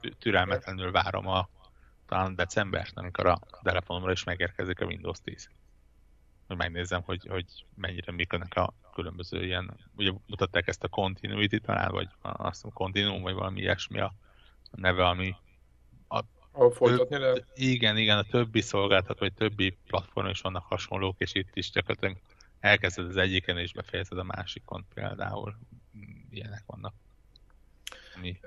hogy 0.00 0.16
türelmetlenül 0.18 0.92
várom 0.92 1.26
a 1.26 1.48
talán 2.10 2.34
decembert, 2.34 2.92
amikor 2.94 3.26
a 3.26 3.38
telefonomra 3.62 4.12
is 4.12 4.24
megérkezik 4.24 4.80
a 4.80 4.84
Windows 4.84 5.18
10 5.24 5.50
hogy 6.50 6.58
megnézem, 6.58 7.02
hogy, 7.02 7.26
hogy 7.28 7.44
mennyire 7.74 8.12
működnek 8.12 8.56
a 8.56 8.74
különböző 8.94 9.44
ilyen, 9.44 9.76
ugye 9.96 10.12
mutatták 10.26 10.66
ezt 10.66 10.84
a 10.84 10.88
continuity 10.88 11.60
talán, 11.60 11.90
vagy 11.90 12.08
azt 12.22 12.54
hiszem 12.54 12.70
continuum, 12.70 13.22
vagy 13.22 13.34
valami 13.34 13.60
ilyesmi 13.60 14.00
a 14.00 14.14
neve, 14.70 15.06
ami 15.06 15.34
a, 16.08 16.18
a 16.50 16.70
folytatni 16.70 17.08
több, 17.08 17.20
lehet? 17.20 17.46
Igen, 17.54 17.96
igen, 17.96 18.18
a 18.18 18.22
többi 18.22 18.60
szolgáltató, 18.60 19.18
vagy 19.18 19.34
többi 19.34 19.78
platform 19.86 20.26
is 20.26 20.40
vannak 20.40 20.64
hasonlók, 20.64 21.18
és 21.18 21.34
itt 21.34 21.56
is 21.56 21.70
gyakorlatilag 21.70 22.16
elkezded 22.60 23.06
az 23.06 23.16
egyiken, 23.16 23.58
és 23.58 23.72
befejezed 23.72 24.18
a 24.18 24.24
másikon 24.24 24.86
például. 24.94 25.58
Ilyenek 26.30 26.62
vannak. 26.66 26.94
Mi, 28.20 28.40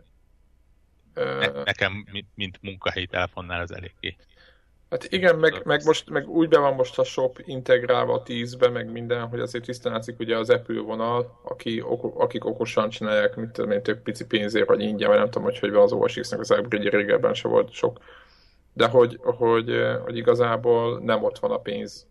ne, 1.14 1.64
nekem, 1.64 2.05
mint 2.36 2.59
munkahelyi 2.61 3.07
telefonnál 3.07 3.61
az 3.61 3.74
eléggé 3.74 4.16
Hát 4.93 5.07
igen, 5.09 5.36
meg, 5.36 5.61
meg, 5.66 5.86
most, 5.86 6.09
meg 6.09 6.30
úgy 6.30 6.47
be 6.47 6.57
van 6.57 6.74
most 6.74 6.99
a 6.99 7.03
shop 7.03 7.41
integrálva 7.45 8.14
a 8.14 8.24
10-be, 8.24 8.70
meg 8.70 8.91
minden, 8.91 9.28
hogy 9.28 9.39
azért 9.39 9.64
tisztán 9.64 9.93
látszik 9.93 10.20
ugye 10.20 10.38
az 10.38 10.49
Apple 10.49 10.82
vonal, 10.82 11.39
aki, 11.43 11.82
ok, 11.82 12.20
akik 12.20 12.45
okosan 12.45 12.89
csinálják, 12.89 13.36
mit 13.36 13.49
tudom 13.49 13.72
én, 13.72 13.84
több 13.84 14.01
pici 14.01 14.26
pénzért, 14.26 14.68
vagy 14.68 14.82
ingyen, 14.82 15.09
vagy 15.09 15.18
nem 15.18 15.30
tudom, 15.30 15.43
hogy 15.43 15.59
hogy 15.59 15.72
van 15.72 15.84
az 15.84 15.91
OSX-nek 15.91 16.39
az 16.39 16.51
upgrade 16.51 16.89
régebben 16.89 17.34
se 17.34 17.47
volt 17.47 17.72
sok. 17.72 17.99
De 18.74 18.88
hogy, 18.88 19.20
hogy, 19.22 19.82
hogy 20.03 20.18
igazából 20.18 20.99
nem 20.99 21.24
ott 21.24 21.39
van 21.39 21.51
a 21.51 21.57
pénz, 21.57 22.07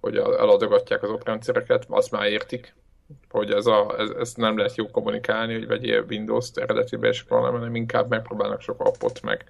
hogy 0.00 0.16
eladogatják 0.16 1.02
az 1.02 1.10
oprendszereket, 1.10 1.86
azt 1.88 2.10
már 2.10 2.26
értik, 2.26 2.74
hogy 3.30 3.50
ez, 3.50 3.66
a, 3.66 3.94
ez, 3.98 4.10
ez 4.10 4.34
nem 4.34 4.56
lehet 4.56 4.76
jó 4.76 4.90
kommunikálni, 4.90 5.52
hogy 5.54 5.66
vegyél 5.66 6.04
Windows-t 6.08 6.58
eredetibe, 6.58 7.08
és 7.08 7.24
valami, 7.28 7.56
hanem 7.56 7.74
inkább 7.74 8.08
megpróbálnak 8.08 8.60
sok 8.60 8.80
appot, 8.80 9.22
meg 9.22 9.44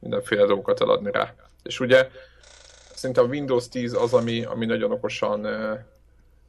mindenféle 0.00 0.46
dolgokat 0.46 0.80
eladni 0.80 1.10
rá. 1.10 1.34
És 1.62 1.80
ugye 1.80 2.08
szerintem 2.94 3.24
a 3.24 3.28
Windows 3.28 3.68
10 3.68 3.94
az, 3.94 4.14
ami, 4.14 4.44
ami 4.44 4.66
nagyon 4.66 4.92
okosan 4.92 5.44
ö, 5.44 5.74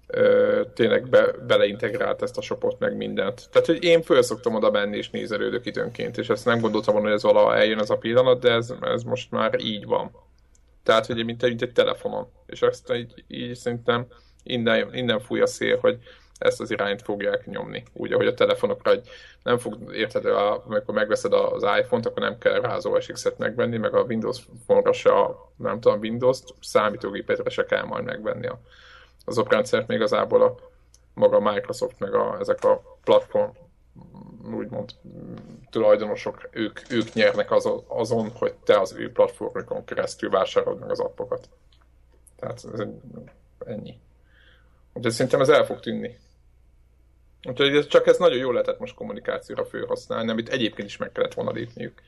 ö, 0.08 0.62
tényleg 0.74 1.10
be, 1.10 1.32
beleintegrált 1.48 2.22
ezt 2.22 2.38
a 2.38 2.42
shopot, 2.42 2.80
meg 2.80 2.96
mindent. 2.96 3.50
Tehát, 3.52 3.68
hogy 3.68 3.84
én 3.84 4.02
föl 4.02 4.22
szoktam 4.22 4.56
oda 4.56 4.72
menni 4.72 4.98
és 4.98 5.10
nézelődök 5.10 5.66
időnként, 5.66 6.18
és 6.18 6.30
ezt 6.30 6.46
nem 6.46 6.60
gondoltam 6.60 6.94
volna, 6.94 7.10
hogy 7.10 7.18
ez 7.18 7.24
valaha 7.24 7.56
eljön 7.56 7.80
ez 7.80 7.90
a 7.90 7.98
pillanat, 7.98 8.40
de 8.40 8.52
ez, 8.52 8.74
ez 8.82 9.04
most 9.04 9.32
már 9.32 9.60
így 9.60 9.86
van. 9.86 10.12
Tehát, 10.84 11.06
hogy 11.06 11.26
mint 11.26 11.42
mint 11.42 11.62
egy 11.62 11.72
telefonon. 11.72 12.28
És 12.46 12.62
ezt 12.62 12.94
így, 12.94 13.24
így 13.28 13.56
szerintem 13.56 14.08
innen, 14.44 14.94
innen 14.94 15.20
fúj 15.20 15.42
a 15.42 15.48
szél, 15.48 15.78
hogy 15.78 16.00
ezt 16.38 16.62
az 16.62 16.72
irányt 16.72 17.02
fogják 17.02 17.46
nyomni. 17.46 17.84
Úgy, 17.94 18.14
ahogy 18.14 18.28
a 18.28 18.34
telefonokra 18.34 18.92
egy, 18.92 19.10
nem 19.44 19.58
fog, 19.58 19.94
érted, 19.94 20.26
amikor 20.66 20.94
megveszed 20.94 21.34
az 21.34 21.64
iPhone-t, 21.80 22.06
akkor 22.06 22.22
nem 22.22 22.38
kell 22.38 22.62
rá 22.62 22.76
az 22.76 22.86
OS 22.86 23.12
megvenni, 23.38 23.78
meg 23.78 23.94
a 23.96 24.04
Windows 24.04 24.42
phone 24.66 24.92
se, 24.92 25.10
a, 25.10 25.52
nem 25.56 25.80
tudom, 25.80 26.00
Windows-t, 26.00 26.54
számítógépedre 26.62 27.50
se 27.50 27.66
kell 27.66 27.84
majd 27.84 28.04
megvenni 28.04 28.48
a, 28.48 28.60
az 29.26 29.38
oprendszert, 29.38 29.88
még 29.88 29.98
igazából 29.98 30.42
a 30.42 30.56
maga 31.14 31.40
Microsoft, 31.40 32.00
meg 32.00 32.14
a, 32.14 32.38
ezek 32.40 32.64
a 32.64 32.82
platform 33.04 33.50
úgymond 34.54 34.90
tulajdonosok, 35.70 36.50
ők, 36.52 36.80
ők 36.90 37.14
nyernek 37.14 37.52
azon, 37.52 37.84
azon, 37.88 38.32
hogy 38.32 38.54
te 38.54 38.80
az 38.80 38.94
ő 38.94 39.12
platformokon 39.12 39.86
keresztül 39.86 40.30
vásárolod 40.30 40.80
meg 40.80 40.90
az 40.90 41.00
appokat. 41.00 41.50
Tehát 42.36 42.66
ez 42.74 42.88
ennyi. 43.66 44.00
Úgyhogy 44.94 45.12
szerintem 45.12 45.42
ez 45.42 45.50
el 45.50 45.66
fog 45.66 45.80
tűnni. 45.80 46.18
Úgyhogy 47.46 47.76
ez, 47.76 47.88
csak 47.88 48.08
ez 48.08 48.18
nagyon 48.18 48.38
jól 48.38 48.54
lehetett 48.54 48.80
most 48.80 48.96
kommunikációra 48.96 49.66
felhasználni, 49.66 50.32
amit 50.32 50.50
egyébként 50.50 50.88
is 50.88 50.98
meg 50.98 51.12
kellett 51.12 51.34
volna 51.34 51.52
lépniük. 51.52 52.02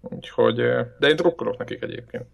Úgyhogy, 0.00 0.56
de 0.98 1.08
én 1.08 1.16
drukkolok 1.16 1.58
nekik 1.58 1.82
egyébként. 1.82 2.24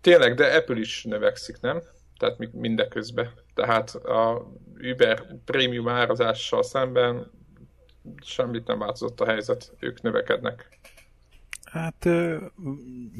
Tényleg, 0.00 0.34
de 0.34 0.56
Apple 0.56 0.78
is 0.78 1.04
növekszik, 1.04 1.60
nem? 1.60 1.82
Tehát 2.18 2.52
mindeközben. 2.52 3.30
Tehát 3.54 3.90
a 3.94 4.50
Uber 4.92 5.24
prémium 5.44 5.88
árazással 5.88 6.62
szemben 6.62 7.30
semmit 8.20 8.66
nem 8.66 8.78
változott 8.78 9.20
a 9.20 9.26
helyzet, 9.26 9.72
ők 9.78 10.02
növekednek. 10.02 10.78
Hát 11.64 12.08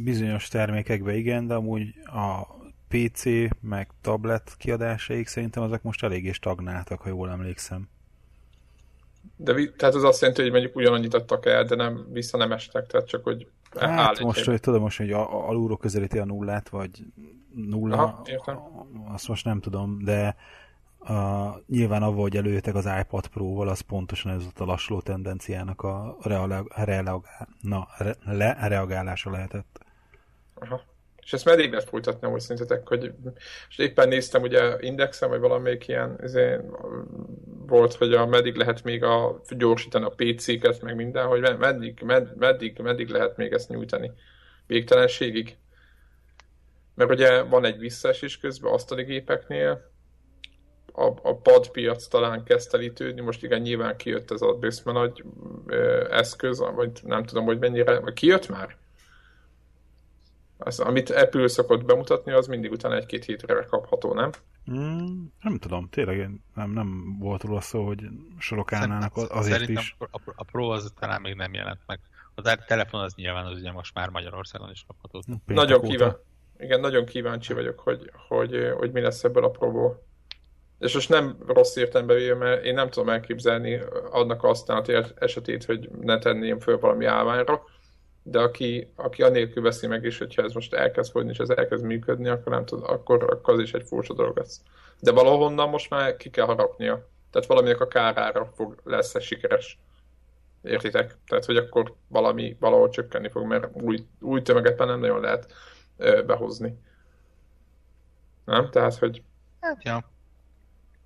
bizonyos 0.05 0.49
termékekben 0.49 1.15
igen, 1.15 1.47
de 1.47 1.55
amúgy 1.55 1.95
a 2.05 2.58
PC, 2.89 3.25
meg 3.61 3.91
tablet 4.01 4.55
kiadásaik 4.59 5.27
szerintem 5.27 5.63
azok 5.63 5.83
most 5.83 6.05
eléggé 6.05 6.33
stagnáltak, 6.33 7.01
ha 7.01 7.09
jól 7.09 7.31
emlékszem. 7.31 7.89
De 9.37 9.55
tehát 9.77 9.95
az 9.95 10.05
azt 10.05 10.21
jelenti, 10.21 10.43
hogy 10.43 10.51
mondjuk 10.51 10.77
ugyanannyit 10.77 11.15
adtak 11.15 11.47
el, 11.47 11.65
de 11.65 11.75
nem, 11.75 12.07
vissza 12.13 12.37
nem 12.37 12.53
estek, 12.53 12.87
tehát 12.87 13.07
csak 13.07 13.25
hogy 13.25 13.47
Hát 13.77 14.21
most, 14.21 14.45
hogy 14.45 14.61
tudom 14.61 14.81
most, 14.81 14.99
hogy 14.99 15.13
alulról 15.13 15.77
közelíti 15.77 16.19
a 16.19 16.25
nullát, 16.25 16.69
vagy 16.69 17.05
nulla, 17.55 17.97
Aha, 17.97 18.87
azt 19.09 19.29
most 19.29 19.45
nem 19.45 19.61
tudom, 19.61 19.99
de 20.05 20.37
a, 20.99 21.49
nyilván 21.67 22.03
avval, 22.03 22.23
hogy 22.23 22.37
előjöttek 22.37 22.75
az 22.75 22.89
iPad 23.01 23.27
Pro-val, 23.27 23.69
az 23.69 23.81
pontosan 23.81 24.33
ez 24.33 24.45
a 24.57 24.65
lassuló 24.65 25.01
tendenciának 25.01 25.83
a 25.83 26.17
reagálása 28.69 29.31
lehetett. 29.31 29.81
Aha. 30.55 30.81
És 31.29 31.35
ezt 31.35 31.45
meddig 31.45 31.71
lehet 31.71 31.89
folytatni, 31.89 32.29
hogy 32.29 32.41
szerintetek, 32.41 32.89
hogy 32.89 33.13
és 33.69 33.79
éppen 33.79 34.09
néztem 34.09 34.43
ugye 34.43 34.77
indexem, 34.81 35.29
vagy 35.29 35.41
valamelyik 35.41 35.89
ilyen 35.89 36.17
ezért, 36.21 36.63
volt, 37.67 37.95
hogy 37.95 38.15
a 38.15 38.27
meddig 38.27 38.55
lehet 38.55 38.85
még 38.85 39.03
a, 39.03 39.41
gyorsítani 39.49 40.05
a 40.05 40.15
PC-ket, 40.17 40.83
meg 40.83 40.95
minden, 40.95 41.27
hogy 41.27 41.57
meddig, 41.59 42.01
med, 42.05 42.37
meddig, 42.37 42.79
meddig 42.79 43.09
lehet 43.09 43.37
még 43.37 43.53
ezt 43.53 43.69
nyújtani. 43.69 44.13
Végtelenségig. 44.67 45.57
Mert 46.95 47.11
ugye 47.11 47.43
van 47.43 47.65
egy 47.65 47.79
visszaesés 47.79 48.39
közben 48.39 48.73
asztali 48.73 49.03
gépeknél, 49.03 49.91
a, 50.93 51.07
a 51.23 51.37
padpiac 51.37 52.07
talán 52.07 52.45
kezd 52.45 52.75
elítődni, 52.75 53.21
most 53.21 53.43
igen, 53.43 53.61
nyilván 53.61 53.97
kijött 53.97 54.31
ez 54.31 54.43
a 54.43 54.53
bőszme 54.53 54.93
nagy 54.93 55.25
ö, 55.67 56.07
eszköz, 56.11 56.59
vagy 56.75 56.91
nem 57.03 57.25
tudom, 57.25 57.45
hogy 57.45 57.59
mennyire, 57.59 58.03
kijött 58.15 58.49
már? 58.49 58.77
Az, 60.59 60.81
amit 60.81 61.11
Apple 61.11 61.49
szokott 61.49 61.85
bemutatni, 61.85 62.33
az 62.33 62.47
mindig 62.47 62.71
utána 62.71 62.97
egy-két 62.97 63.25
hétre 63.25 63.65
kapható, 63.65 64.15
nem? 64.15 64.31
Mm, 64.71 65.25
nem 65.43 65.59
tudom, 65.59 65.89
tényleg 65.91 66.31
nem, 66.55 66.71
nem 66.71 67.19
volt 67.19 67.43
róla 67.43 67.61
szó, 67.61 67.87
hogy 67.87 68.03
sorok 68.39 68.73
állnának 68.73 69.17
azért 69.17 69.59
Szerintem 69.59 69.83
is. 69.83 69.97
A, 69.99 70.21
a 70.35 70.45
Pro 70.45 70.69
az 70.69 70.93
talán 70.99 71.21
még 71.21 71.35
nem 71.35 71.55
jelent 71.55 71.81
meg. 71.87 72.01
A 72.35 72.65
telefon 72.67 73.01
az 73.01 73.15
nyilván 73.15 73.47
az 73.47 73.59
ugye 73.59 73.73
most 73.73 73.95
már 73.95 74.09
Magyarországon 74.09 74.71
is 74.71 74.85
kapható. 74.87 75.23
Nagyon 75.47 75.81
kíváncsi. 75.81 76.17
Igen, 76.59 76.81
nagyon 76.81 77.05
kíváncsi 77.05 77.53
vagyok, 77.53 77.81
hogy, 77.81 78.11
hogy, 78.29 78.73
hogy 78.77 78.93
mi 78.93 79.01
lesz 79.01 79.25
ebből 79.25 79.45
a 79.45 79.51
próból. 79.51 80.07
És 80.79 80.95
most 80.95 81.09
nem 81.09 81.37
rossz 81.47 81.77
értelembe 81.77 82.15
véve, 82.15 82.35
mert 82.35 82.65
én 82.65 82.75
nem 82.75 82.91
tudom 82.91 83.09
elképzelni 83.09 83.81
annak 84.11 84.43
a 84.43 84.47
használati 84.47 84.95
esetét, 85.15 85.65
hogy 85.65 85.89
ne 86.01 86.19
tenném 86.19 86.59
föl 86.59 86.79
valami 86.79 87.05
állványra, 87.05 87.63
de 88.31 88.39
aki, 88.41 88.93
aki 88.95 89.23
anélkül 89.23 89.63
veszi 89.63 89.87
meg 89.87 90.05
is, 90.05 90.19
hogyha 90.19 90.43
ez 90.43 90.53
most 90.53 90.75
elkezd 90.75 91.11
fogyni, 91.11 91.31
és 91.31 91.39
ez 91.39 91.49
elkezd 91.49 91.85
működni, 91.85 92.29
akkor 92.29 92.53
nem 92.53 92.65
tud, 92.65 92.83
akkor, 92.83 93.23
akkor 93.31 93.55
az 93.55 93.61
is 93.61 93.73
egy 93.73 93.87
furcsa 93.87 94.15
dolog 94.15 94.37
lesz. 94.37 94.63
De 95.01 95.13
valahonnan 95.13 95.69
most 95.69 95.91
már 95.91 96.17
ki 96.17 96.31
kell 96.31 96.47
harapnia. 96.47 97.09
Tehát 97.31 97.49
valaminek 97.49 97.81
a 97.81 97.89
kárára 97.89 98.53
fog, 98.55 98.81
lesz 98.85 99.15
ez 99.15 99.23
sikeres. 99.23 99.79
Értitek? 100.63 101.17
Tehát, 101.27 101.45
hogy 101.45 101.57
akkor 101.57 101.95
valami 102.09 102.57
valahol 102.61 102.89
csökkenni 102.89 103.29
fog, 103.29 103.47
mert 103.47 103.69
új, 103.73 104.07
új 104.21 104.43
tömeget 104.43 104.79
már 104.79 104.89
nem 104.89 105.01
nagyon 105.01 105.21
lehet 105.21 105.53
ö, 105.97 106.23
behozni. 106.27 106.79
Nem? 108.45 108.71
Tehát, 108.71 108.95
hogy 108.95 109.23
Hát, 109.61 109.85
ja. 109.85 110.11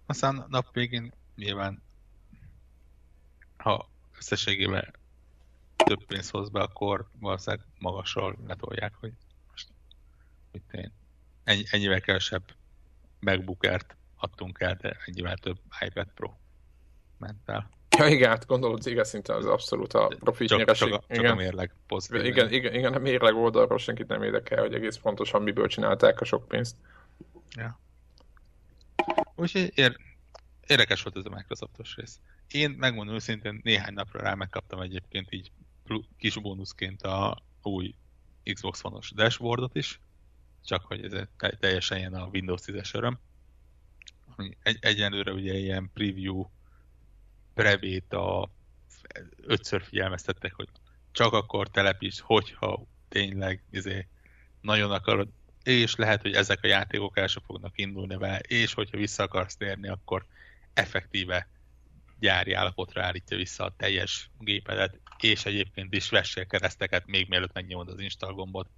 Aztán 0.07 0.47
nap 0.49 0.67
végén 0.73 1.13
nyilván, 1.37 1.83
ha 3.57 3.89
összességében 4.19 4.95
több 5.85 6.05
pénzt 6.05 6.31
hoz 6.31 6.49
be, 6.49 6.61
akkor 6.61 7.09
valószínűleg 7.21 7.67
magasról 7.79 8.37
letolják, 8.47 8.95
hogy 8.95 9.13
most 9.51 9.69
mit 10.53 10.65
én, 10.73 10.93
ennyi, 11.45 11.63
ennyivel 11.71 12.01
kevesebb 12.01 12.43
MacBookert 13.21 13.97
adtunk 14.17 14.61
el, 14.61 14.75
de 14.81 14.97
ennyivel 15.07 15.37
több 15.37 15.59
iPad 15.81 16.07
Pro 16.15 16.31
ment 17.19 17.49
el. 17.49 17.71
Ja, 17.99 18.07
igen, 18.07 18.29
hát 18.29 18.47
gondolod, 18.47 18.83
céges 18.83 19.09
szinten 19.09 19.37
az 19.37 19.47
abszolút 19.47 19.93
a 19.93 20.17
profit 20.19 20.49
Csak, 20.49 20.59
nyereség. 20.59 20.89
csak, 20.89 20.99
a, 20.99 21.05
csak 21.09 21.19
a 21.19 21.23
igen. 21.23 21.37
mérleg 21.37 21.75
pozitív. 21.87 22.25
igen, 22.25 22.53
igen, 22.53 22.75
igen, 22.75 22.95
a 22.95 22.99
mérleg 22.99 23.35
oldalról 23.35 23.79
senkit 23.79 24.07
nem 24.09 24.23
érdekel, 24.23 24.61
hogy 24.61 24.75
egész 24.75 24.97
pontosan 24.97 25.43
miből 25.43 25.67
csinálták 25.67 26.21
a 26.21 26.25
sok 26.25 26.49
pénzt. 26.49 26.77
Ja. 27.57 27.81
Úgyhogy 29.35 29.73
ér, 29.75 29.97
érdekes 30.67 31.03
volt 31.03 31.17
ez 31.17 31.25
a 31.25 31.35
Microsoftos 31.35 31.97
rész. 31.97 32.19
Én 32.51 32.71
megmondom 32.71 33.15
őszintén, 33.15 33.61
néhány 33.63 33.95
napra 33.95 34.21
rá 34.21 34.35
megkaptam 34.35 34.81
egyébként 34.81 35.33
így 35.33 35.51
kis 36.19 36.37
bónuszként 36.37 37.03
a 37.03 37.43
új 37.63 37.95
Xbox 38.53 38.85
One-os 38.85 39.11
dashboardot 39.11 39.75
is, 39.75 40.01
csak 40.65 40.85
hogy 40.85 41.05
ez 41.05 41.27
te- 41.37 41.57
teljesen 41.57 41.99
ilyen 41.99 42.15
a 42.15 42.27
Windows 42.27 42.61
10-es 42.65 42.95
öröm. 42.95 43.19
Egy, 44.63 44.79
egyenlőre 44.81 45.33
ugye 45.33 45.55
ilyen 45.55 45.91
preview 45.95 46.45
prebéta 47.55 48.51
ötször 49.37 49.83
figyelmeztettek, 49.83 50.55
hogy 50.55 50.69
csak 51.13 51.33
akkor 51.33 51.71
telepíts, 51.71 52.21
hogyha 52.21 52.87
tényleg 53.09 53.63
izé, 53.71 54.07
nagyon 54.61 54.91
akarod, 54.91 55.29
és 55.63 55.95
lehet, 55.95 56.23
hogy 56.23 56.35
ezek 56.35 56.59
a 56.63 56.67
játékok 56.67 57.19
el 57.19 57.27
sem 57.27 57.43
fognak 57.47 57.79
indulni 57.79 58.17
vele, 58.17 58.39
és 58.39 58.75
hogyha 58.75 58.97
vissza 58.97 59.23
akarsz 59.23 59.57
térni, 59.57 59.89
akkor 59.89 60.27
effektíve 60.75 61.49
gyári 62.19 62.53
állapotra 62.53 63.05
állítja 63.05 63.37
vissza 63.37 63.65
a 63.65 63.75
teljes 63.77 64.31
gépedet, 64.39 65.01
és 65.23 65.45
egyébként 65.45 65.95
is 65.95 66.11
vessél 66.11 66.47
kereszteket 66.47 67.07
még 67.07 67.29
mielőtt 67.29 67.53
megnyomod 67.53 67.89
az 67.89 68.01
install 68.01 68.33
gombot, 68.33 68.69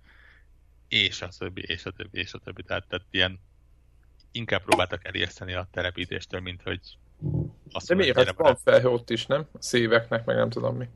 és 0.88 1.22
a 1.22 1.28
többi, 1.38 1.62
és 1.66 1.84
a 1.84 1.90
többi, 1.90 2.18
és 2.18 2.32
a 2.32 2.38
többi. 2.38 2.62
Tehát, 2.62 2.86
tehát 2.88 3.06
ilyen 3.10 3.40
inkább 4.32 4.62
próbáltak 4.62 5.04
elérszeni 5.04 5.54
a 5.54 5.68
telepítéstől, 5.70 6.40
mint 6.40 6.62
hogy 6.62 6.80
azt 7.72 7.88
De 7.88 7.94
miért? 7.94 8.16
Hát 8.16 8.36
van 8.36 8.56
felhő 8.56 8.88
ott 8.88 9.10
is, 9.10 9.26
nem? 9.26 9.46
A 9.52 9.62
szíveknek, 9.62 10.24
meg 10.24 10.36
nem 10.36 10.50
tudom 10.50 10.76
mi. 10.76 10.88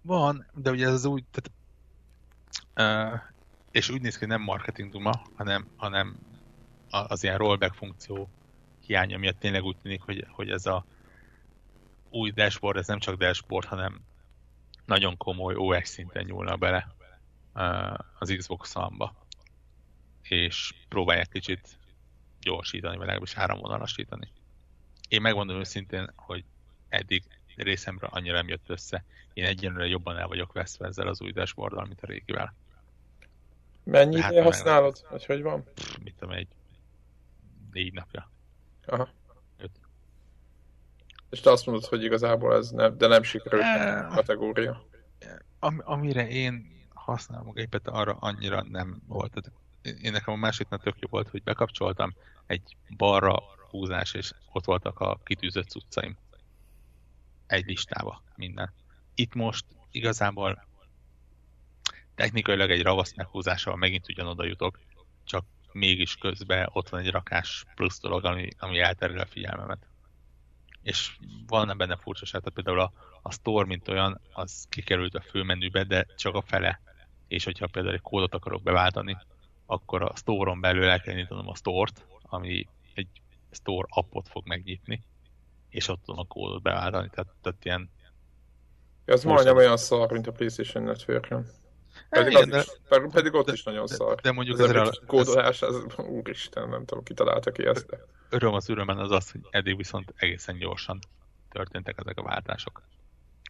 Van, 0.00 0.46
de 0.54 0.70
ugye 0.70 0.86
ez 0.86 0.92
az 0.92 1.04
úgy, 1.04 1.24
tehát, 1.30 3.12
uh, 3.14 3.20
és 3.70 3.90
úgy 3.90 4.00
néz 4.00 4.12
ki, 4.12 4.18
hogy 4.18 4.28
nem 4.28 4.42
marketing 4.42 4.90
duma, 4.90 5.22
hanem, 5.34 5.66
hanem 5.76 6.18
az 6.90 7.22
ilyen 7.22 7.38
rollback 7.38 7.74
funkció 7.74 8.28
hiánya 8.86 9.18
miatt 9.18 9.38
tényleg 9.38 9.62
úgy 9.62 9.76
tűnik, 9.82 10.02
hogy, 10.02 10.26
hogy 10.30 10.50
ez 10.50 10.66
a 10.66 10.84
új 12.14 12.30
dashboard, 12.30 12.76
ez 12.76 12.86
nem 12.86 12.98
csak 12.98 13.16
dashboard, 13.16 13.66
hanem 13.66 14.00
nagyon 14.84 15.16
komoly 15.16 15.54
OS 15.56 15.88
szinten 15.88 16.24
nyúlna 16.24 16.56
bele 16.56 16.94
az 18.18 18.34
Xbox 18.36 18.76
One-ba. 18.76 19.14
És 20.22 20.74
próbálják 20.88 21.28
kicsit 21.28 21.78
gyorsítani, 22.40 22.96
vagy 22.96 23.06
legalábbis 23.06 23.36
áramvonalasítani. 23.36 24.28
Én 25.08 25.20
megmondom 25.20 25.58
őszintén, 25.58 26.12
hogy 26.16 26.44
eddig 26.88 27.22
részemre 27.56 28.06
annyira 28.06 28.34
nem 28.34 28.48
jött 28.48 28.68
össze. 28.68 29.04
Én 29.32 29.44
egyenlőre 29.44 29.86
jobban 29.86 30.16
el 30.16 30.26
vagyok 30.26 30.52
veszve 30.52 30.86
ezzel 30.86 31.08
az 31.08 31.20
új 31.20 31.32
dashboarddal, 31.32 31.84
mint 31.84 32.02
a 32.02 32.06
régivel. 32.06 32.54
Mennyi 33.84 34.20
Hát, 34.20 34.30
ideje 34.30 34.44
használod? 34.44 35.06
Vagy 35.10 35.26
hogy 35.26 35.42
van? 35.42 35.64
Pff, 35.74 35.96
mit 35.96 36.14
tudom, 36.14 36.34
egy 36.34 36.48
négy 37.72 37.92
napja. 37.92 38.30
Aha. 38.86 39.08
És 41.34 41.40
te 41.40 41.50
azt 41.50 41.66
mondod, 41.66 41.84
hogy 41.84 42.04
igazából 42.04 42.54
ez 42.56 42.70
nem, 42.70 42.96
de 42.96 43.06
nem 43.06 43.22
sikerült 43.22 43.62
Eh. 43.62 44.06
a 44.10 44.14
kategória. 44.14 44.86
Am, 45.58 45.80
amire 45.84 46.28
én 46.28 46.66
használom 46.94 47.48
a 47.48 47.52
gépet, 47.52 47.88
arra 47.88 48.16
annyira 48.20 48.62
nem 48.62 49.02
volt. 49.06 49.52
Én- 49.82 50.12
nekem 50.12 50.34
a 50.34 50.36
másiknak 50.36 50.82
tök 50.82 50.98
jó 50.98 51.08
volt, 51.10 51.28
hogy 51.28 51.42
bekapcsoltam 51.42 52.14
egy 52.46 52.76
balra 52.96 53.42
húzás, 53.70 54.14
és 54.14 54.32
ott 54.52 54.64
voltak 54.64 55.00
a 55.00 55.20
kitűzött 55.24 55.68
cuccaim. 55.68 56.16
Egy 57.46 57.66
listába 57.66 58.22
minden. 58.36 58.72
Itt 59.14 59.34
most 59.34 59.64
igazából 59.90 60.66
technikailag 62.14 62.70
egy 62.70 62.82
ravasz 62.82 63.14
meghúzással 63.14 63.76
megint 63.76 64.08
ugyanoda 64.08 64.44
jutok, 64.44 64.78
csak 65.24 65.44
mégis 65.72 66.16
közben 66.16 66.68
ott 66.72 66.88
van 66.88 67.00
egy 67.00 67.10
rakás 67.10 67.64
plusz 67.74 68.00
dolog, 68.00 68.24
ami, 68.24 68.48
ami 68.58 68.78
elterül 68.78 69.18
a 69.18 69.26
figyelmemet. 69.26 69.86
És 70.84 71.16
van 71.46 71.74
benne 71.76 71.96
furcsaság, 71.96 72.40
tehát 72.40 72.54
például 72.54 72.80
a, 72.80 72.92
a 73.22 73.32
store, 73.32 73.66
mint 73.66 73.88
olyan, 73.88 74.20
az 74.32 74.66
kikerült 74.68 75.14
a 75.14 75.20
főmenübe, 75.20 75.84
de 75.84 76.06
csak 76.16 76.34
a 76.34 76.42
fele. 76.42 76.80
És 77.28 77.44
hogyha 77.44 77.66
például 77.66 77.94
egy 77.94 78.00
kódot 78.00 78.34
akarok 78.34 78.62
beváltani, 78.62 79.16
akkor 79.66 80.02
a 80.02 80.12
store-on 80.16 80.60
belül 80.60 80.84
el 80.84 81.00
kell 81.00 81.14
nyitnom 81.14 81.48
a 81.48 81.54
store-t, 81.54 82.06
ami 82.22 82.66
egy 82.94 83.08
store 83.50 83.86
appot 83.90 84.28
fog 84.28 84.46
megnyitni, 84.46 85.02
és 85.68 85.88
ott 85.88 86.04
tudom 86.04 86.20
a 86.20 86.24
kódot 86.24 86.62
beváltani. 86.62 87.08
Tehát, 87.10 87.32
tehát 87.42 87.64
ilyen 87.64 87.90
Ez 89.04 89.24
majdnem 89.24 89.56
olyan 89.56 89.76
szar, 89.76 90.12
mint 90.12 90.26
a 90.26 90.32
PlayStation 90.32 90.84
Network-en. 90.84 91.46
Pedig, 92.08 92.32
igen, 92.32 92.52
az 92.52 92.64
is, 92.64 92.88
pedig, 92.88 93.10
pedig 93.10 93.34
ott 93.34 93.50
is 93.50 93.62
nagyon 93.62 93.86
szar. 93.86 94.20
de 94.20 94.32
mondjuk 94.32 94.58
ez 94.58 94.64
ezzel 94.64 94.86
a 94.86 94.92
kódolás, 95.06 95.62
ez, 95.62 95.74
úristen, 95.96 96.68
nem 96.68 96.84
tudom, 96.84 97.04
ki 97.04 97.14
találta 97.14 97.50
ki 97.50 97.66
ezt. 97.66 97.86
De. 97.86 97.98
öröm 98.30 98.54
az 98.54 98.68
örömben 98.68 98.98
az 98.98 99.10
az, 99.10 99.30
hogy 99.30 99.40
eddig 99.50 99.76
viszont 99.76 100.12
egészen 100.16 100.58
gyorsan 100.58 100.98
történtek 101.50 101.98
ezek 101.98 102.18
a 102.18 102.22
váltások. 102.22 102.82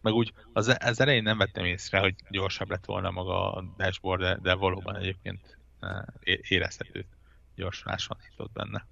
Meg 0.02 0.12
úgy 0.12 0.32
az, 0.52 0.76
az 0.80 1.00
elején 1.00 1.22
nem 1.22 1.38
vettem 1.38 1.64
észre, 1.64 1.98
hogy 1.98 2.14
gyorsabb 2.30 2.70
lett 2.70 2.84
volna 2.84 3.10
maga 3.10 3.52
a 3.52 3.64
dashboard, 3.76 4.20
de, 4.20 4.38
de 4.42 4.54
valóban 4.54 4.96
egyébként 4.96 5.58
é- 6.20 6.46
érezhető 6.48 7.06
gyorsulás 7.54 8.06
van 8.06 8.18
itt 8.30 8.40
ott 8.40 8.52
benne. 8.52 8.86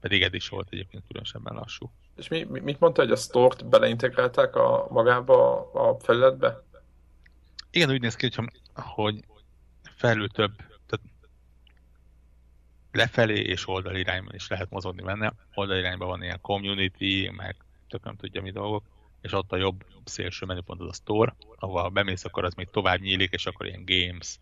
Pedig 0.00 0.22
eddig 0.22 0.40
is 0.40 0.48
volt 0.48 0.68
egyébként 0.70 1.06
különösebben 1.06 1.54
lassú. 1.54 1.90
És 2.16 2.28
mi, 2.28 2.42
mi, 2.44 2.60
mit 2.60 2.80
mondta, 2.80 3.02
hogy 3.02 3.10
a 3.10 3.16
store-t 3.16 3.68
beleintegrálták 3.68 4.56
a, 4.56 4.86
magába 4.90 5.70
a 5.72 5.98
felületbe? 5.98 6.62
Igen, 7.70 7.90
úgy 7.90 8.00
néz 8.00 8.16
ki, 8.16 8.30
hogy, 8.34 8.50
hogy 8.74 9.24
felül 9.96 10.28
több, 10.28 10.56
tehát 10.56 11.06
lefelé 12.92 13.40
és 13.40 13.68
oldalirányban 13.68 14.34
is 14.34 14.48
lehet 14.48 14.70
mozogni 14.70 15.02
benne. 15.02 15.32
Oldalirányban 15.54 16.08
van 16.08 16.22
ilyen 16.22 16.40
community, 16.40 17.30
meg 17.30 17.56
tök 17.88 18.04
nem 18.04 18.16
tudja 18.16 18.42
mi 18.42 18.50
dolgok, 18.50 18.84
és 19.20 19.32
ott 19.32 19.52
a 19.52 19.56
jobb 19.56 19.84
szélső 20.04 20.46
menüpont 20.46 20.80
az 20.80 20.88
a 20.88 20.92
store, 20.92 21.34
ahol 21.56 21.88
bemész, 21.88 22.24
akkor 22.24 22.44
az 22.44 22.54
még 22.54 22.70
tovább 22.70 23.00
nyílik, 23.00 23.32
és 23.32 23.46
akkor 23.46 23.66
ilyen 23.66 23.84
games, 23.84 24.38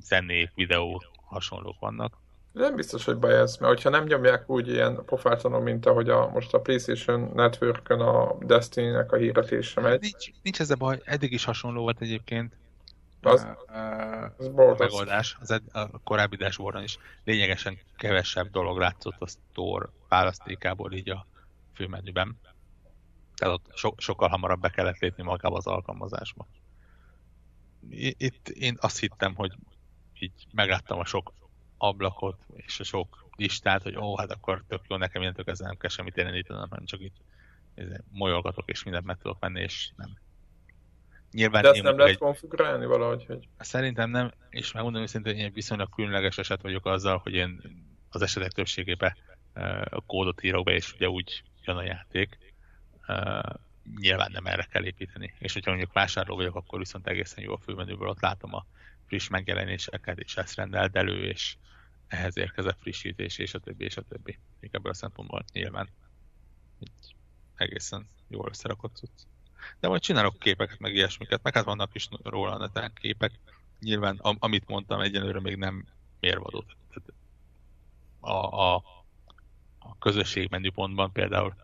zenék, 0.00 0.50
videó 0.54 1.02
hasonlók 1.24 1.78
vannak. 1.78 2.18
Nem 2.56 2.74
biztos, 2.74 3.04
hogy 3.04 3.18
baj 3.18 3.34
ez, 3.34 3.56
mert 3.56 3.72
hogyha 3.72 3.90
nem 3.90 4.04
nyomják 4.04 4.50
úgy 4.50 4.68
ilyen 4.68 5.04
pofátlanul, 5.04 5.60
mint 5.60 5.86
ahogy 5.86 6.08
a, 6.08 6.28
most 6.28 6.54
a 6.54 6.60
PlayStation 6.60 7.30
network 7.34 7.88
a 7.88 8.36
Destiny-nek 8.40 9.12
a 9.12 9.16
híretése 9.16 9.80
megy. 9.80 10.00
Nincs, 10.00 10.30
nincs 10.42 10.60
ez 10.60 10.70
a 10.70 10.76
baj, 10.76 11.00
eddig 11.04 11.32
is 11.32 11.44
hasonló 11.44 11.80
volt 11.80 12.00
egyébként. 12.00 12.56
Az, 13.22 13.46
az 14.36 14.46
a 14.46 14.74
megoldás, 14.78 15.36
az 15.40 15.50
ed, 15.50 15.62
a 15.72 15.98
korábbi 16.04 16.36
dashboardon 16.36 16.82
is 16.82 16.98
lényegesen 17.24 17.78
kevesebb 17.96 18.50
dolog 18.50 18.78
látszott 18.78 19.20
a 19.20 19.26
store 19.26 19.88
választékából 20.08 20.92
így 20.92 21.10
a 21.10 21.26
főmenüben. 21.74 22.40
Tehát 23.34 23.54
ott 23.54 23.66
so, 23.74 23.92
sokkal 23.96 24.28
hamarabb 24.28 24.60
be 24.60 24.70
kellett 24.70 24.98
lépni 24.98 25.22
magába 25.22 25.56
az 25.56 25.66
alkalmazásba. 25.66 26.46
Itt 28.18 28.48
én 28.48 28.76
azt 28.80 28.98
hittem, 28.98 29.34
hogy 29.34 29.52
így 30.18 30.46
megláttam 30.52 30.98
a 30.98 31.04
sok 31.04 31.32
ablakot 31.76 32.38
és 32.54 32.80
a 32.80 32.84
sok 32.84 33.26
listát, 33.36 33.82
hogy 33.82 33.96
ó, 33.96 34.16
hát 34.16 34.30
akkor 34.30 34.64
tök 34.68 34.80
jó, 34.88 34.96
nekem 34.96 35.20
mindentől 35.20 35.54
ezzel 35.54 35.66
nem 35.66 35.76
kell 35.76 35.90
semmit 35.90 36.16
jelenítenem, 36.16 36.68
hanem 36.68 36.84
csak 36.84 37.00
itt 37.00 37.16
molyolgatok 38.10 38.70
és 38.70 38.82
mindent 38.82 39.04
meg 39.04 39.16
tudok 39.16 39.40
menni, 39.40 39.60
és 39.60 39.90
nem. 39.96 40.18
Nyilván 41.32 41.62
De 41.62 41.68
ezt 41.68 41.82
nem 41.82 41.96
lehet 41.96 42.12
egy... 42.12 42.18
konfigurálni 42.18 42.86
valahogy? 42.86 43.24
Hogy... 43.26 43.48
Szerintem 43.58 44.10
nem, 44.10 44.32
és 44.48 44.72
megmondom 44.72 45.02
őszintén, 45.02 45.32
hogy 45.34 45.42
én 45.42 45.52
viszonylag 45.52 45.88
különleges 45.94 46.38
eset 46.38 46.62
vagyok 46.62 46.86
azzal, 46.86 47.18
hogy 47.18 47.32
én 47.32 47.60
az 48.10 48.22
esetek 48.22 48.52
többségében 48.52 49.16
a 49.90 50.00
kódot 50.06 50.42
írok 50.42 50.64
be, 50.64 50.72
és 50.72 50.92
ugye 50.92 51.08
úgy 51.08 51.42
jön 51.64 51.76
a 51.76 51.82
játék. 51.82 52.38
nyilván 54.00 54.30
nem 54.32 54.46
erre 54.46 54.66
kell 54.70 54.84
építeni. 54.84 55.34
És 55.38 55.52
hogyha 55.52 55.70
mondjuk 55.70 55.92
vásárló 55.92 56.36
vagyok, 56.36 56.54
akkor 56.54 56.78
viszont 56.78 57.06
egészen 57.06 57.44
jó 57.44 57.52
a 57.52 57.58
főmenüből 57.58 58.08
ott 58.08 58.20
látom 58.20 58.54
a 58.54 58.66
friss 59.06 59.28
megjelenéseket, 59.28 60.18
és 60.18 60.36
ezt 60.36 60.54
rendelt 60.54 60.96
elő, 60.96 61.24
és 61.24 61.56
ehhez 62.06 62.36
érkezett 62.36 62.78
frissítés, 62.80 63.38
és 63.38 63.54
a 63.54 63.58
többi, 63.58 63.84
és 63.84 63.96
a 63.96 64.02
többi. 64.02 64.38
Még 64.60 64.70
ebből 64.72 64.92
a 64.92 64.94
szempontból 64.94 65.44
nyilván 65.52 65.88
egy 66.80 67.14
egészen 67.56 68.08
jól 68.28 68.48
összerakott 68.48 68.96
cucc. 68.96 69.22
De 69.80 69.88
majd 69.88 70.00
csinálok 70.00 70.38
képeket, 70.38 70.78
meg 70.78 70.94
ilyesmiket, 70.94 71.42
meg 71.42 71.54
hát 71.54 71.64
vannak 71.64 71.94
is 71.94 72.08
róla 72.22 72.52
a 72.52 72.58
neten 72.58 72.92
képek. 72.94 73.32
Nyilván, 73.80 74.16
am- 74.16 74.36
amit 74.40 74.68
mondtam, 74.68 75.00
egyenlőre 75.00 75.40
még 75.40 75.56
nem 75.56 75.86
mérvadó. 76.20 76.64
A, 78.20 78.32
a, 78.32 78.74
a 79.78 79.98
közösség 79.98 80.50
menüpontban 80.50 81.12
például 81.12 81.56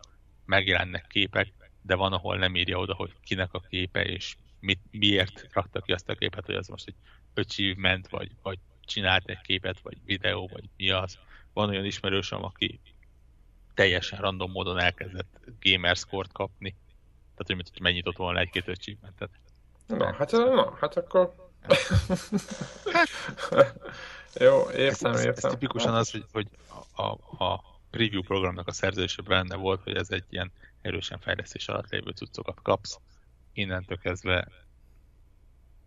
megjelennek 0.45 1.07
képek, 1.07 1.53
de 1.81 1.95
van, 1.95 2.13
ahol 2.13 2.37
nem 2.37 2.55
írja 2.55 2.77
oda, 2.77 2.93
hogy 2.93 3.13
kinek 3.23 3.53
a 3.53 3.59
képe, 3.59 4.03
és 4.03 4.35
mit, 4.63 4.79
miért 4.91 5.47
rakta 5.51 5.81
ki 5.81 5.91
azt 5.91 6.09
a 6.09 6.15
képet, 6.15 6.45
hogy 6.45 6.55
az 6.55 6.67
most 6.67 6.87
egy 6.87 6.95
achievement, 7.33 8.09
vagy, 8.09 8.31
vagy 8.41 8.59
csinált 8.85 9.29
egy 9.29 9.41
képet, 9.41 9.79
vagy 9.79 9.97
videó, 10.05 10.49
vagy 10.51 10.69
mi 10.77 10.89
az. 10.89 11.17
Van 11.53 11.69
olyan 11.69 11.85
ismerősöm, 11.85 12.43
aki 12.43 12.79
teljesen 13.73 14.19
random 14.19 14.51
módon 14.51 14.79
elkezdett 14.79 15.39
gamer 15.61 15.95
score 15.95 16.27
kapni. 16.31 16.75
Tehát, 17.35 17.61
hogy, 17.61 17.69
hogy 17.71 17.81
mennyit 17.81 18.17
volna 18.17 18.39
egy-két 18.39 18.67
achievementet. 18.67 19.29
Na, 19.87 20.13
hát, 20.13 20.31
na, 20.31 20.75
hát 20.79 20.97
akkor... 20.97 21.33
Jó, 24.39 24.69
értem, 24.71 25.11
ez, 25.11 25.19
értem. 25.19 25.33
Ez, 25.35 25.43
ez 25.43 25.51
tipikusan 25.51 25.93
az, 25.93 26.11
hogy, 26.11 26.25
hogy 26.31 26.47
a, 26.95 27.03
a 27.43 27.63
preview 27.89 28.21
programnak 28.21 28.67
a 28.67 28.71
szerződésében 28.71 29.47
benne 29.47 29.61
volt, 29.61 29.83
hogy 29.83 29.95
ez 29.95 30.11
egy 30.11 30.25
ilyen 30.29 30.51
erősen 30.81 31.19
fejlesztés 31.19 31.67
alatt 31.67 31.89
lévő 31.89 32.11
cuccokat 32.11 32.59
kapsz. 32.61 32.99
Innentől 33.53 33.97
kezdve 33.97 34.47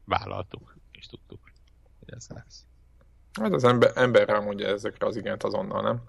vállaltuk, 0.05 0.77
és 0.93 1.07
tudtuk, 1.07 1.41
hogy 1.43 2.15
ez 2.15 2.27
lesz. 2.29 2.65
Hát 3.33 3.53
az 3.53 3.65
ember, 3.65 3.93
ember 3.95 4.29
rámondja 4.29 4.67
ezekre 4.67 5.07
az 5.07 5.17
igent 5.17 5.43
azonnal, 5.43 5.83
nem? 5.83 6.03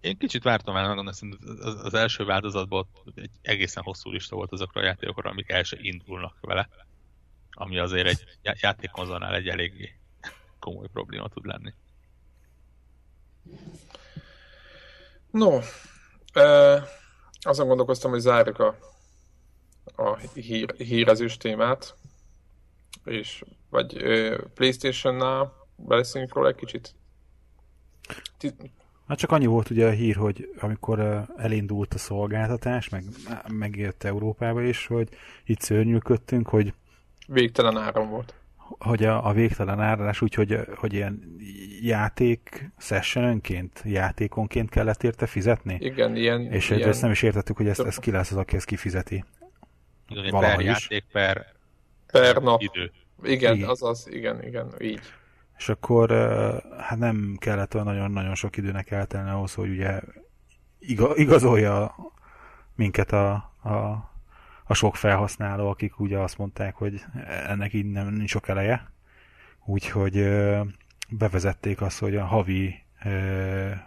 Én 0.00 0.18
kicsit 0.18 0.42
vártam 0.42 0.76
el, 0.76 0.86
megmondom, 0.86 1.14
az, 1.60 1.84
az 1.84 1.94
első 1.94 2.24
változatban 2.24 2.86
egy 3.14 3.30
egészen 3.42 3.82
hosszú 3.82 4.10
lista 4.10 4.36
volt 4.36 4.52
azokra 4.52 4.80
a 4.80 4.84
játékokra, 4.84 5.30
amik 5.30 5.50
el 5.50 5.62
se 5.62 5.76
indulnak 5.80 6.36
vele. 6.40 6.68
Ami 7.50 7.78
azért 7.78 8.06
egy 8.06 8.24
játékkonzolnál 8.60 9.34
egy 9.34 9.48
eléggé 9.48 9.98
komoly 10.58 10.88
probléma 10.92 11.28
tud 11.28 11.44
lenni. 11.44 11.74
No, 15.30 15.58
eh, 16.32 16.82
azon 17.40 17.66
gondolkoztam, 17.66 18.10
hogy 18.10 18.20
zárjuk 18.20 18.58
a, 18.58 18.78
a 19.96 20.16
hír, 20.16 20.74
hírezős 20.76 21.36
témát, 21.36 21.94
és 23.04 23.42
vagy 23.70 23.96
eh, 23.96 24.36
Playstation-nál 24.54 25.52
beszéljünk 25.76 26.34
róla 26.34 26.48
egy 26.48 26.54
kicsit. 26.54 26.94
Hát 29.08 29.18
csak 29.18 29.32
annyi 29.32 29.46
volt 29.46 29.70
ugye 29.70 29.86
a 29.86 29.90
hír, 29.90 30.16
hogy 30.16 30.48
amikor 30.60 31.24
elindult 31.36 31.94
a 31.94 31.98
szolgáltatás, 31.98 32.88
meg 32.88 33.04
megért 33.52 34.04
Európába 34.04 34.62
is, 34.62 34.86
hogy 34.86 35.08
itt 35.44 35.60
szörnyűködtünk, 35.60 36.48
hogy 36.48 36.74
végtelen 37.26 37.76
áram 37.76 38.08
volt. 38.08 38.34
Hogy 38.56 39.04
a, 39.04 39.26
a 39.26 39.32
végtelen 39.32 39.80
áradás 39.80 40.20
úgy, 40.20 40.34
hogy, 40.34 40.92
ilyen 40.92 41.36
játék 41.82 42.70
sessionönként, 42.78 43.82
játékonként 43.84 44.70
kellett 44.70 45.02
érte 45.02 45.26
fizetni? 45.26 45.76
Igen, 45.80 46.16
ilyen... 46.16 46.40
És 46.52 46.70
ilyen... 46.70 46.88
ezt 46.88 47.02
nem 47.02 47.10
is 47.10 47.22
értettük, 47.22 47.56
hogy 47.56 47.68
ezt, 47.68 47.80
ez 47.80 47.96
ki 47.96 48.10
lesz 48.10 48.30
az, 48.30 48.36
aki 48.36 48.56
ezt 48.56 48.66
kifizeti. 48.66 49.24
Igen, 50.08 50.40
per 50.40 50.60
is. 50.60 50.66
játék, 50.66 51.04
per, 51.12 51.46
per 52.06 52.42
nap. 52.42 52.62
idő. 52.62 52.92
Igen, 53.22 53.54
igen, 53.54 53.68
azaz, 53.68 54.06
igen, 54.10 54.42
igen, 54.42 54.74
így 54.80 55.00
és 55.58 55.68
akkor 55.68 56.10
hát 56.78 56.98
nem 56.98 57.36
kellett 57.38 57.74
olyan 57.74 57.86
nagyon-nagyon 57.86 58.34
sok 58.34 58.56
időnek 58.56 58.90
eltelni 58.90 59.30
ahhoz, 59.30 59.54
hogy 59.54 59.70
ugye 59.70 60.00
igazolja 61.14 61.94
minket 62.74 63.12
a, 63.12 63.32
a, 63.62 63.72
a 64.64 64.74
sok 64.74 64.96
felhasználó, 64.96 65.68
akik 65.68 66.00
ugye 66.00 66.18
azt 66.18 66.38
mondták, 66.38 66.74
hogy 66.74 67.04
ennek 67.46 67.72
így 67.72 67.84
nem 67.90 68.14
nincs 68.14 68.30
sok 68.30 68.48
eleje. 68.48 68.92
Úgyhogy 69.64 70.28
bevezették 71.08 71.80
azt, 71.80 71.98
hogy 71.98 72.16
a 72.16 72.24
havi 72.24 72.83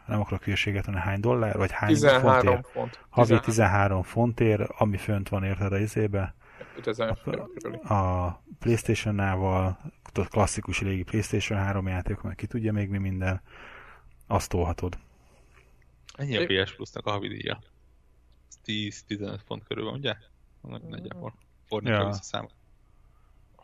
nem 0.05 0.20
akarok 0.20 0.43
hülyeséget, 0.43 0.86
hanem 0.86 1.01
hány 1.01 1.20
dollár, 1.20 1.57
vagy 1.57 1.72
hány 1.72 1.93
13 1.93 2.22
fontért? 2.22 2.68
Font. 2.68 2.99
Havi 3.09 3.39
13 3.39 4.03
fontért, 4.03 4.70
ami 4.78 4.97
fönt 4.97 5.30
van 5.30 5.43
érted 5.43 5.74
a 5.74 5.78
izébe. 5.78 6.36
A 7.84 8.32
Playstation-nál 8.59 9.78
klasszikus 10.30 10.82
régi 10.82 11.03
Playstation 11.03 11.59
3 11.59 11.88
játék, 11.88 12.22
meg 12.22 12.36
ki 12.36 12.47
tudja 12.47 12.72
még 12.72 12.89
mi 12.89 12.97
minden, 12.97 13.41
azt 14.28 14.49
tolhatod. 14.49 14.97
Ennyi 16.15 16.38
a 16.38 16.45
PS 16.45 16.76
Plus-nak 16.76 17.05
a 17.05 17.11
havidíja? 17.11 17.59
10-15 18.65 19.39
font 19.45 19.63
körül 19.63 19.84
van, 19.84 19.93
ugye? 19.93 20.15
Nagyjából. 20.61 21.34
Fordítva 21.68 21.97
ja. 21.97 22.07
visszaszámol. 22.07 22.49
Hát, 22.49 22.57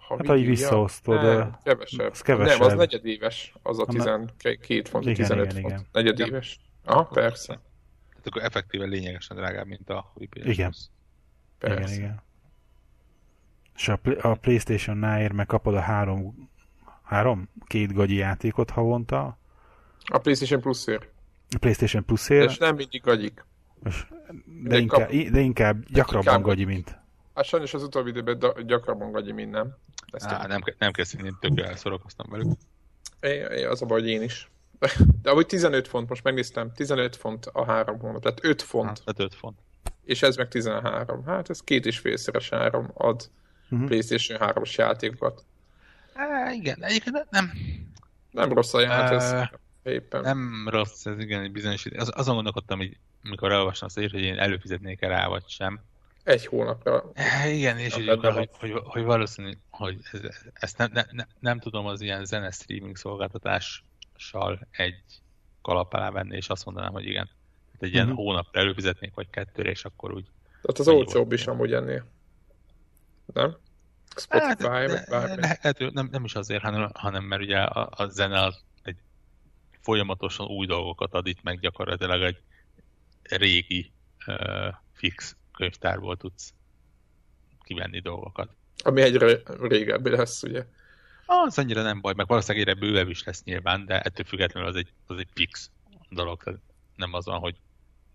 ha 0.07 0.35
így 0.35 0.45
visszaosztod, 0.45 1.21
nem, 1.21 1.57
kevesebb. 1.63 2.11
Az 2.11 2.21
kevesebb. 2.21 2.59
Nem, 2.59 2.67
az 2.67 2.73
negyedéves, 2.73 3.53
az 3.63 3.79
a 3.79 3.85
12 3.85 4.89
font, 4.89 5.03
igen, 5.03 5.15
15 5.15 5.45
igen, 5.45 5.61
font. 5.61 5.73
Igen. 5.73 5.87
Negyedéves. 5.91 6.59
Aha, 6.85 7.03
persze. 7.03 7.59
Tehát 8.09 8.27
akkor 8.27 8.43
effektíven 8.43 8.89
lényegesen 8.89 9.37
drágább, 9.37 9.67
mint 9.67 9.89
a 9.89 10.13
PS 10.29 10.45
Igen. 10.45 10.73
Persze. 11.59 11.83
Igen, 11.83 11.93
igen 11.93 12.23
és 13.75 13.87
a, 13.87 13.99
a 14.21 14.35
Playstation-nál 14.35 15.29
meg 15.29 15.45
kapod 15.45 15.75
a 15.75 15.79
három, 15.79 16.49
három? 17.03 17.49
Két 17.67 17.93
gagyi 17.93 18.15
játékot 18.15 18.69
havonta. 18.69 19.37
A 20.05 20.17
Playstation 20.17 20.61
Plus-ért. 20.61 21.07
A 21.49 21.57
Playstation 21.59 22.05
Plus-ért. 22.05 22.49
És 22.49 22.57
nem 22.57 22.75
mindig 22.75 23.01
gagyik. 23.01 23.45
És, 23.83 24.05
de, 24.63 24.69
de, 24.69 24.77
inkább, 24.77 25.09
kap... 25.09 25.29
de 25.31 25.39
inkább 25.39 25.85
gyakrabban 25.87 26.33
inkább 26.33 26.41
gagyi, 26.41 26.65
mint. 26.65 27.01
Hát 27.35 27.45
sajnos 27.45 27.73
az 27.73 27.83
utóbbi 27.83 28.09
időben 28.09 28.65
gyakrabban 28.65 29.11
gagyi, 29.11 29.31
mint 29.31 29.51
nem. 29.51 29.75
Ezt 30.11 30.25
Á, 30.25 30.47
nem, 30.47 30.61
nem 30.77 30.91
kell 30.91 31.05
színni, 31.05 31.33
tökre 31.39 31.67
elszorokoztam 31.67 32.27
velük. 32.29 32.51
É, 33.19 33.29
é, 33.29 33.63
az 33.63 33.81
a 33.81 33.85
baj, 33.85 33.99
hogy 33.99 34.09
én 34.09 34.21
is. 34.21 34.51
De 35.21 35.29
ahogy 35.29 35.45
15 35.45 35.87
font, 35.87 36.09
most 36.09 36.23
megnéztem, 36.23 36.71
15 36.71 37.15
font 37.15 37.45
a 37.45 37.65
három 37.65 37.99
hónap, 37.99 38.21
tehát 38.21 38.45
5 38.45 38.61
font. 38.61 38.87
Hát, 38.87 39.03
tehát 39.03 39.31
5 39.31 39.35
font. 39.35 39.59
És 40.03 40.21
ez 40.21 40.35
meg 40.35 40.47
13. 40.47 41.25
Hát 41.25 41.49
ez 41.49 41.61
két 41.61 41.85
és 41.85 41.99
félszeres 41.99 42.51
áram 42.51 42.91
ad 42.93 43.29
uh-huh. 43.69 43.87
PlayStation 43.87 44.39
3-os 44.41 44.75
játékokat. 44.75 45.43
Há, 46.13 46.51
igen, 46.51 46.83
egyébként 46.83 47.27
nem. 47.29 47.51
Nem 48.31 48.53
rossz 48.53 48.73
a 48.73 48.79
játék, 48.79 49.17
ez 49.17 49.49
éppen. 49.83 50.21
Nem 50.21 50.67
rossz, 50.69 51.05
ez 51.05 51.19
igen, 51.19 51.41
egy 51.41 51.51
bizonyos 51.51 51.85
idő. 51.85 51.97
Az, 51.97 52.11
azon 52.15 52.35
gondolkodtam, 52.35 52.77
hogy 52.77 52.97
mikor 53.21 53.51
elolvastam 53.51 53.87
azt, 53.87 54.11
hogy 54.11 54.21
én 54.21 54.37
előfizetnék 54.37 55.01
-e 55.01 55.07
rá, 55.07 55.27
vagy 55.27 55.43
sem. 55.47 55.81
Egy 56.23 56.45
hónapra. 56.45 57.11
Igen, 57.45 57.77
és 57.77 57.93
hogy, 57.93 58.07
hogy, 58.07 58.49
hogy, 58.59 58.81
hogy 58.83 59.03
valószínű, 59.03 59.51
hogy 59.69 59.99
ez, 60.11 60.21
ezt 60.53 60.77
nem, 60.77 60.89
ne, 60.93 61.03
ne, 61.11 61.23
nem 61.39 61.59
tudom 61.59 61.85
az 61.85 62.01
ilyen 62.01 62.25
zene 62.25 62.51
streaming 62.51 62.97
szolgáltatással 62.97 64.67
egy 64.71 65.03
kalap 65.61 65.93
alá 65.93 66.11
venni, 66.11 66.35
és 66.35 66.47
azt 66.47 66.65
mondanám, 66.65 66.91
hogy 66.91 67.05
igen. 67.05 67.29
Hát 67.71 67.83
egy 67.83 67.93
ilyen 67.93 68.09
uh-huh. 68.09 68.23
hónapra 68.23 68.59
előfizetnék, 68.59 69.13
vagy 69.13 69.29
kettőre, 69.29 69.69
és 69.69 69.85
akkor 69.85 70.13
úgy... 70.13 70.25
Tehát 70.61 70.79
az 70.79 70.87
olcsóbb 70.87 71.31
is 71.31 71.47
amúgy 71.47 71.73
ennél. 71.73 72.05
Nem? 73.33 73.57
Spotify, 74.15 74.63
hát, 74.63 75.09
bármi. 75.09 75.41
Lehet, 75.41 75.93
nem, 75.93 76.07
nem 76.11 76.23
is 76.23 76.35
azért, 76.35 76.63
hanem, 76.63 76.89
hanem 76.93 77.23
mert 77.23 77.41
ugye 77.41 77.57
a, 77.59 77.89
a 77.91 78.07
zene 78.07 78.43
az 78.43 78.63
egy 78.83 78.97
folyamatosan 79.79 80.47
új 80.47 80.65
dolgokat 80.65 81.13
ad 81.13 81.27
itt 81.27 81.43
meg 81.43 81.59
gyakorlatilag 81.59 82.21
egy 82.21 82.37
régi 83.21 83.91
uh, 84.27 84.73
fix 84.93 85.35
könyvtárból 85.53 86.17
tudsz 86.17 86.53
kivenni 87.63 87.99
dolgokat. 87.99 88.55
Ami 88.83 89.01
egyre 89.01 89.41
régebbi 89.45 90.09
lesz, 90.09 90.43
ugye? 90.43 90.65
Az 91.25 91.57
annyira 91.57 91.81
nem 91.81 92.01
baj, 92.01 92.13
meg 92.13 92.27
valószínűleg 92.27 92.67
egyre 92.67 92.79
bővebb 92.79 93.09
is 93.09 93.23
lesz 93.23 93.43
nyilván, 93.43 93.85
de 93.85 94.01
ettől 94.01 94.25
függetlenül 94.25 94.69
az 94.69 94.75
egy, 94.75 94.93
az 95.07 95.17
egy 95.17 95.29
fix 95.33 95.71
dolog. 96.09 96.43
Tehát 96.43 96.59
nem 96.95 97.13
az 97.13 97.25
van, 97.25 97.39
hogy 97.39 97.55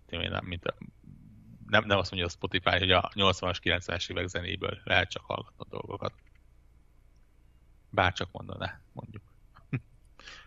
nem, 0.09 0.45
mint 0.45 0.65
a, 0.65 0.75
nem, 1.67 1.85
nem 1.85 1.97
azt 1.97 2.11
mondja 2.11 2.27
a 2.27 2.31
Spotify, 2.31 2.77
hogy 2.77 2.91
a 2.91 3.11
80-as, 3.15 3.57
90-es 3.63 4.09
évek 4.09 4.27
zenéből 4.27 4.79
lehet 4.83 5.09
csak 5.09 5.25
hallgatni 5.25 5.65
dolgokat. 5.69 6.13
Bárcsak 7.89 8.31
mondaná, 8.31 8.79
mondjuk. 8.91 9.23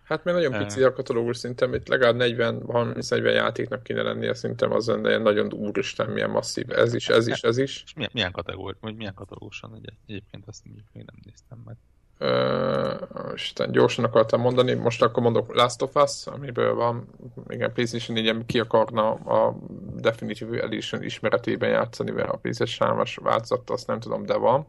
Hát 0.03 0.25
mert 0.25 0.37
nagyon 0.37 0.59
pici 0.59 0.83
a 0.83 0.93
katalógus 0.93 1.37
szintem, 1.37 1.75
itt 1.75 1.89
legalább 1.89 2.17
40-30-40 2.19 3.33
játéknak 3.33 3.83
kéne 3.83 4.03
lennie, 4.03 4.35
szerintem 4.35 4.73
az 4.73 4.87
lenne 4.87 5.19
nagyon 5.19 5.53
úristen, 5.53 6.11
milyen 6.11 6.31
masszív. 6.31 6.71
Ez 6.71 6.95
is, 6.95 7.09
ez 7.09 7.27
is, 7.27 7.43
ez 7.43 7.59
is. 7.59 7.83
És 7.87 7.95
milyen, 7.95 8.11
milyen 8.13 8.33
kategóri, 8.33 8.77
vagy 8.81 8.97
milyen 8.97 9.15
katalóguson 9.15 9.75
egy, 9.75 9.93
egyébként 10.07 10.45
azt 10.47 10.65
még 10.65 11.05
nem 11.05 11.17
néztem 11.25 11.63
meg. 11.65 11.77
Uh, 12.23 13.33
Isten, 13.35 13.73
gyorsan 13.73 14.05
akartam 14.05 14.41
mondani, 14.41 14.75
most 14.75 15.03
akkor 15.03 15.23
mondok 15.23 15.55
Last 15.55 15.83
of 15.83 15.95
Us, 15.95 16.27
amiből 16.27 16.75
van, 16.75 17.09
igen, 17.49 17.73
PlayStation 17.73 18.17
4 18.17 18.47
ki 18.47 18.61
akarna 18.61 19.11
a 19.11 19.57
Definitive 19.95 20.63
Edition 20.63 21.03
ismeretében 21.03 21.71
játszani, 21.71 22.11
mert 22.11 22.29
a 22.29 22.37
PlayStation 22.37 22.99
3-as 22.99 23.17
változat, 23.23 23.71
azt 23.71 23.87
nem 23.87 24.01
tudom, 24.01 24.27
de 24.27 24.37
van. 24.37 24.67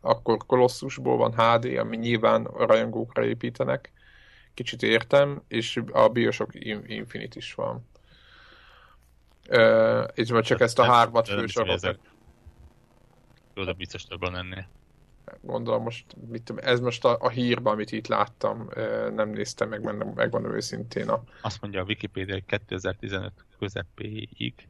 Akkor 0.00 0.36
Colossusból 0.46 1.16
van 1.16 1.34
HD, 1.34 1.64
ami 1.78 1.96
nyilván 1.96 2.44
rajongókra 2.44 3.24
építenek, 3.24 3.92
kicsit 4.54 4.82
értem, 4.82 5.42
és 5.48 5.82
a 5.92 6.08
Bioshock 6.08 6.54
Infinite 6.86 7.36
is 7.36 7.54
van. 7.54 7.86
Uh, 9.48 10.08
és 10.14 10.30
majd 10.30 10.44
csak 10.44 10.60
ezt 10.60 10.78
a 10.78 10.84
hármat 10.84 11.28
fősorokat. 11.28 11.98
Oda 13.54 13.72
biztos 13.72 14.04
több 14.04 14.22
ennél. 14.22 14.68
Gondolom 15.40 15.82
most, 15.82 16.04
mit 16.28 16.42
tudom, 16.42 16.64
ez 16.64 16.80
most 16.80 17.04
a, 17.04 17.16
a 17.20 17.28
hírban, 17.28 17.72
amit 17.72 17.92
itt 17.92 18.06
láttam, 18.06 18.68
nem 19.14 19.28
néztem 19.28 19.68
meg, 19.68 19.82
mert 19.82 20.14
megmondom 20.14 20.54
őszintén. 20.54 21.08
A... 21.08 21.22
Azt 21.40 21.60
mondja 21.60 21.80
a 21.80 21.84
Wikipedia, 21.84 22.34
hogy 22.34 22.44
2015 22.44 23.32
közepéig 23.58 24.68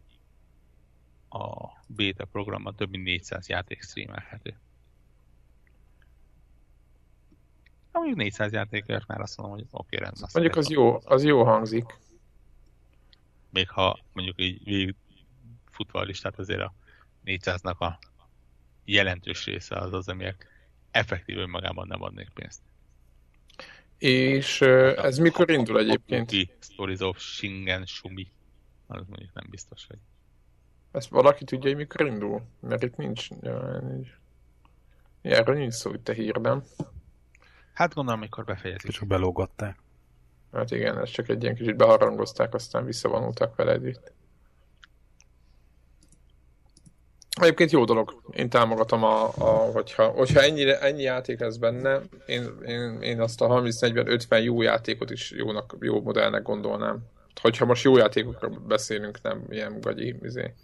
a 1.28 1.68
beta 1.86 2.24
programban 2.24 2.74
több 2.74 2.90
mint 2.90 3.04
400 3.04 3.48
játék 3.48 3.82
streamelhető. 3.82 4.58
Mondjuk 8.04 8.24
400 8.24 8.52
játékért 8.52 9.06
már 9.06 9.20
azt 9.20 9.36
mondom, 9.36 9.56
hogy 9.56 9.66
oké, 9.70 9.96
okay, 9.96 9.98
rendben. 9.98 10.28
Mondjuk 10.32 10.56
az 10.56 10.70
jó, 10.70 11.00
az 11.04 11.24
jó 11.24 11.44
hangzik. 11.44 11.98
Még 13.50 13.68
ha 13.68 13.98
mondjuk 14.12 14.40
így 14.40 14.64
végig 14.64 14.94
futva 15.70 15.98
a 15.98 16.02
listát, 16.02 16.38
azért 16.38 16.60
a 16.60 16.74
400-nak 17.24 17.76
a 17.78 17.98
jelentős 18.84 19.44
része 19.44 19.76
az 19.76 19.92
az, 19.92 20.08
amiek 20.08 20.46
effektív 20.90 21.38
önmagában 21.38 21.86
nem 21.86 22.02
adnék 22.02 22.30
pénzt. 22.34 22.60
És 23.98 24.60
uh, 24.60 25.04
ez 25.04 25.18
mikor 25.18 25.50
indul 25.50 25.78
egyébként? 25.78 26.30
Stories 26.60 27.00
of 27.00 27.18
Shingen 27.18 27.86
Shumi. 27.86 28.30
Az 28.86 29.02
mondjuk 29.08 29.34
nem 29.34 29.46
biztos, 29.50 29.86
hogy... 29.86 29.98
Ezt 30.92 31.08
valaki 31.08 31.44
tudja, 31.44 31.68
hogy 31.68 31.78
mikor 31.78 32.06
indul? 32.06 32.42
Mert 32.60 32.82
itt 32.82 32.96
nincs... 32.96 33.28
Erről 35.22 35.56
nincs 35.56 35.72
szó 35.72 35.92
itt 35.92 36.08
a 36.08 36.12
hírben. 36.12 36.64
Hát 37.74 37.94
gondolom, 37.94 38.20
amikor 38.20 38.44
befejezik. 38.44 38.90
Csak 38.90 39.06
belógatták. 39.06 39.78
Hát 40.52 40.70
igen, 40.70 40.98
ez 40.98 41.10
csak 41.10 41.28
egy 41.28 41.42
ilyen 41.42 41.54
kicsit 41.54 41.76
beharangozták, 41.76 42.54
aztán 42.54 42.84
visszavonultak 42.84 43.56
vele 43.56 43.72
együtt. 43.72 44.12
Egyébként 47.40 47.70
jó 47.70 47.84
dolog. 47.84 48.20
Én 48.30 48.48
támogatom, 48.48 49.04
a, 49.04 49.24
a, 49.38 49.70
hogyha, 49.72 50.06
hogyha 50.06 50.40
ennyire, 50.40 50.80
ennyi 50.80 51.02
játék 51.02 51.40
lesz 51.40 51.56
benne, 51.56 52.00
én, 52.26 52.48
én, 52.66 52.98
én 53.00 53.20
azt 53.20 53.40
a 53.40 53.48
30-40-50 53.48 54.42
jó 54.42 54.62
játékot 54.62 55.10
is 55.10 55.30
jónak, 55.30 55.76
jó 55.80 56.00
modellnek 56.00 56.42
gondolnám. 56.42 56.98
Hogyha 57.40 57.64
most 57.64 57.84
jó 57.84 57.96
játékokról 57.96 58.62
beszélünk, 58.66 59.22
nem 59.22 59.44
ilyen 59.48 59.80
gagyi, 59.80 60.16
izé. 60.22 60.54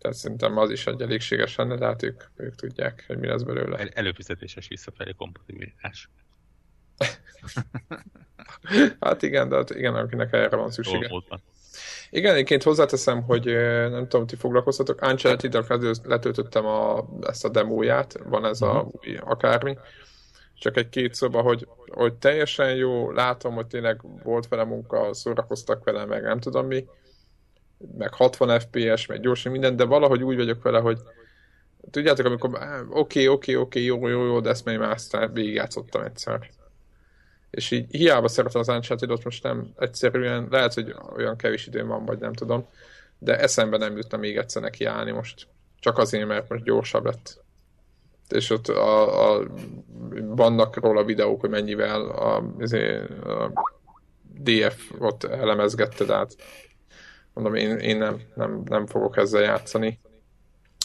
Tehát 0.00 0.16
szerintem 0.16 0.58
az 0.58 0.70
is 0.70 0.86
egy 0.86 1.00
elégséges 1.00 1.56
lenne, 1.56 1.76
de 1.76 1.86
hát 1.86 2.02
ők, 2.02 2.22
ők 2.36 2.54
tudják, 2.54 3.04
hogy 3.06 3.18
mi 3.18 3.26
lesz 3.26 3.42
belőle. 3.42 3.78
El, 3.78 3.88
előfizetéses 3.88 4.68
visszafelé 4.68 5.12
kompatibilitás. 5.12 6.08
hát 9.00 9.22
igen, 9.22 9.48
de 9.48 9.56
hát 9.56 9.70
igen, 9.70 9.94
akinek 9.94 10.32
erre 10.32 10.56
van 10.56 10.70
szüksége. 10.70 11.10
Igen, 12.10 12.34
egyébként 12.34 12.62
hozzáteszem, 12.62 13.22
hogy 13.22 13.44
nem 13.90 14.08
tudom, 14.08 14.26
ti 14.26 14.36
foglalkoztatok, 14.36 15.02
Uncharted-del 15.02 15.64
letöltöttem 16.02 16.66
a, 16.66 17.08
ezt 17.20 17.44
a 17.44 17.48
demóját, 17.48 18.18
van 18.24 18.44
ez 18.44 18.60
a 18.60 18.66
uh-huh. 18.66 18.92
új 18.92 19.16
akármi, 19.16 19.78
csak 20.54 20.76
egy 20.76 20.88
két 20.88 21.14
szoba, 21.14 21.42
hogy, 21.42 21.68
hogy 21.90 22.14
teljesen 22.14 22.74
jó, 22.74 23.10
látom, 23.10 23.54
hogy 23.54 23.66
tényleg 23.66 24.00
volt 24.22 24.48
vele 24.48 24.64
munka, 24.64 25.14
szórakoztak 25.14 25.84
vele, 25.84 26.04
meg 26.04 26.22
nem 26.22 26.40
tudom 26.40 26.66
mi, 26.66 26.86
meg 27.98 28.14
60 28.14 28.60
FPS, 28.60 29.06
meg 29.06 29.20
gyorsan 29.20 29.52
minden, 29.52 29.76
de 29.76 29.84
valahogy 29.84 30.22
úgy 30.22 30.36
vagyok 30.36 30.62
vele, 30.62 30.78
hogy 30.78 30.98
tudjátok, 31.90 32.26
amikor 32.26 32.58
oké, 32.90 33.26
oké, 33.26 33.54
oké, 33.54 33.82
jó, 33.82 34.08
jó, 34.08 34.24
jó, 34.24 34.40
de 34.40 34.50
ezt 34.50 34.64
még 34.64 34.78
már 34.78 34.90
aztán 34.90 35.32
végigjátszottam 35.32 36.02
egyszer. 36.02 36.50
És 37.50 37.70
így 37.70 37.86
hiába 37.90 38.28
szeretem 38.28 38.60
az 38.60 38.68
uncharted 38.68 39.24
most 39.24 39.42
nem 39.42 39.72
egyszerűen, 39.78 40.46
lehet, 40.50 40.74
hogy 40.74 40.94
olyan 41.16 41.36
kevés 41.36 41.66
időm 41.66 41.86
van, 41.86 42.04
vagy 42.04 42.18
nem 42.18 42.32
tudom, 42.32 42.66
de 43.18 43.38
eszembe 43.38 43.76
nem 43.76 43.96
jutna 43.96 44.18
még 44.18 44.36
egyszer 44.36 44.62
neki 44.62 44.84
állni 44.84 45.10
most. 45.10 45.46
Csak 45.78 45.98
azért, 45.98 46.26
mert 46.26 46.48
most 46.48 46.64
gyorsabb 46.64 47.04
lett. 47.04 47.44
És 48.28 48.50
ott 48.50 48.68
a, 48.68 49.34
a, 49.34 49.46
vannak 50.20 50.76
róla 50.76 51.04
videók, 51.04 51.40
hogy 51.40 51.50
mennyivel 51.50 52.00
a, 52.00 52.54
azért, 52.58 53.24
a 53.24 53.52
DF 54.40 54.90
ott 54.98 55.24
elemezgette, 55.24 56.14
át 56.14 56.36
mondom, 57.34 57.54
én, 57.54 57.78
én 57.78 57.96
nem, 57.96 58.20
nem, 58.34 58.62
nem 58.64 58.86
fogok 58.86 59.16
ezzel 59.16 59.42
játszani. 59.42 59.98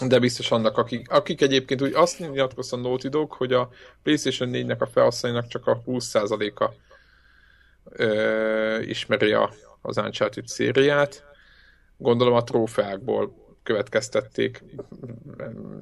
De 0.08 0.20
biztos 0.20 0.52
annak, 0.52 0.78
akik, 0.78 1.12
akik 1.12 1.42
egyébként 1.42 1.82
úgy 1.82 1.94
azt 1.94 2.20
nyilatkozta 2.20 2.76
Naughty 2.76 3.08
Dog, 3.08 3.32
hogy 3.32 3.54
a 3.54 3.70
PlayStation 4.04 4.50
4-nek 4.54 4.78
a 4.78 4.86
felhasználóinak 4.86 5.48
csak 5.48 5.68
a 5.68 5.82
20%-a 5.88 6.72
ö, 7.90 8.80
ismeri 8.80 9.32
a, 9.32 9.52
az 9.82 9.98
Uncharted 9.98 10.48
szériát. 10.48 11.24
Gondolom 11.98 12.34
a 12.34 12.44
trófeákból 12.44 13.34
következtették, 13.64 14.64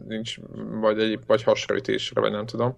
nincs 0.07 0.37
vagy, 0.55 0.99
egy, 0.99 1.19
vagy 1.27 1.43
hasraütésre, 1.43 2.21
vagy 2.21 2.31
nem 2.31 2.45
tudom. 2.45 2.77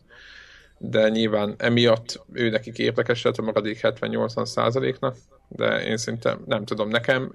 De 0.89 1.09
nyilván 1.09 1.55
emiatt 1.57 2.25
ő 2.33 2.49
nekik 2.49 2.77
érdekes 2.77 3.21
lett 3.21 3.37
a 3.37 3.41
maradék 3.41 3.79
70-80 3.81 4.45
százaléknak 4.45 5.15
de 5.47 5.83
én 5.83 5.97
szinte 5.97 6.37
nem 6.45 6.65
tudom, 6.65 6.89
nekem 6.89 7.31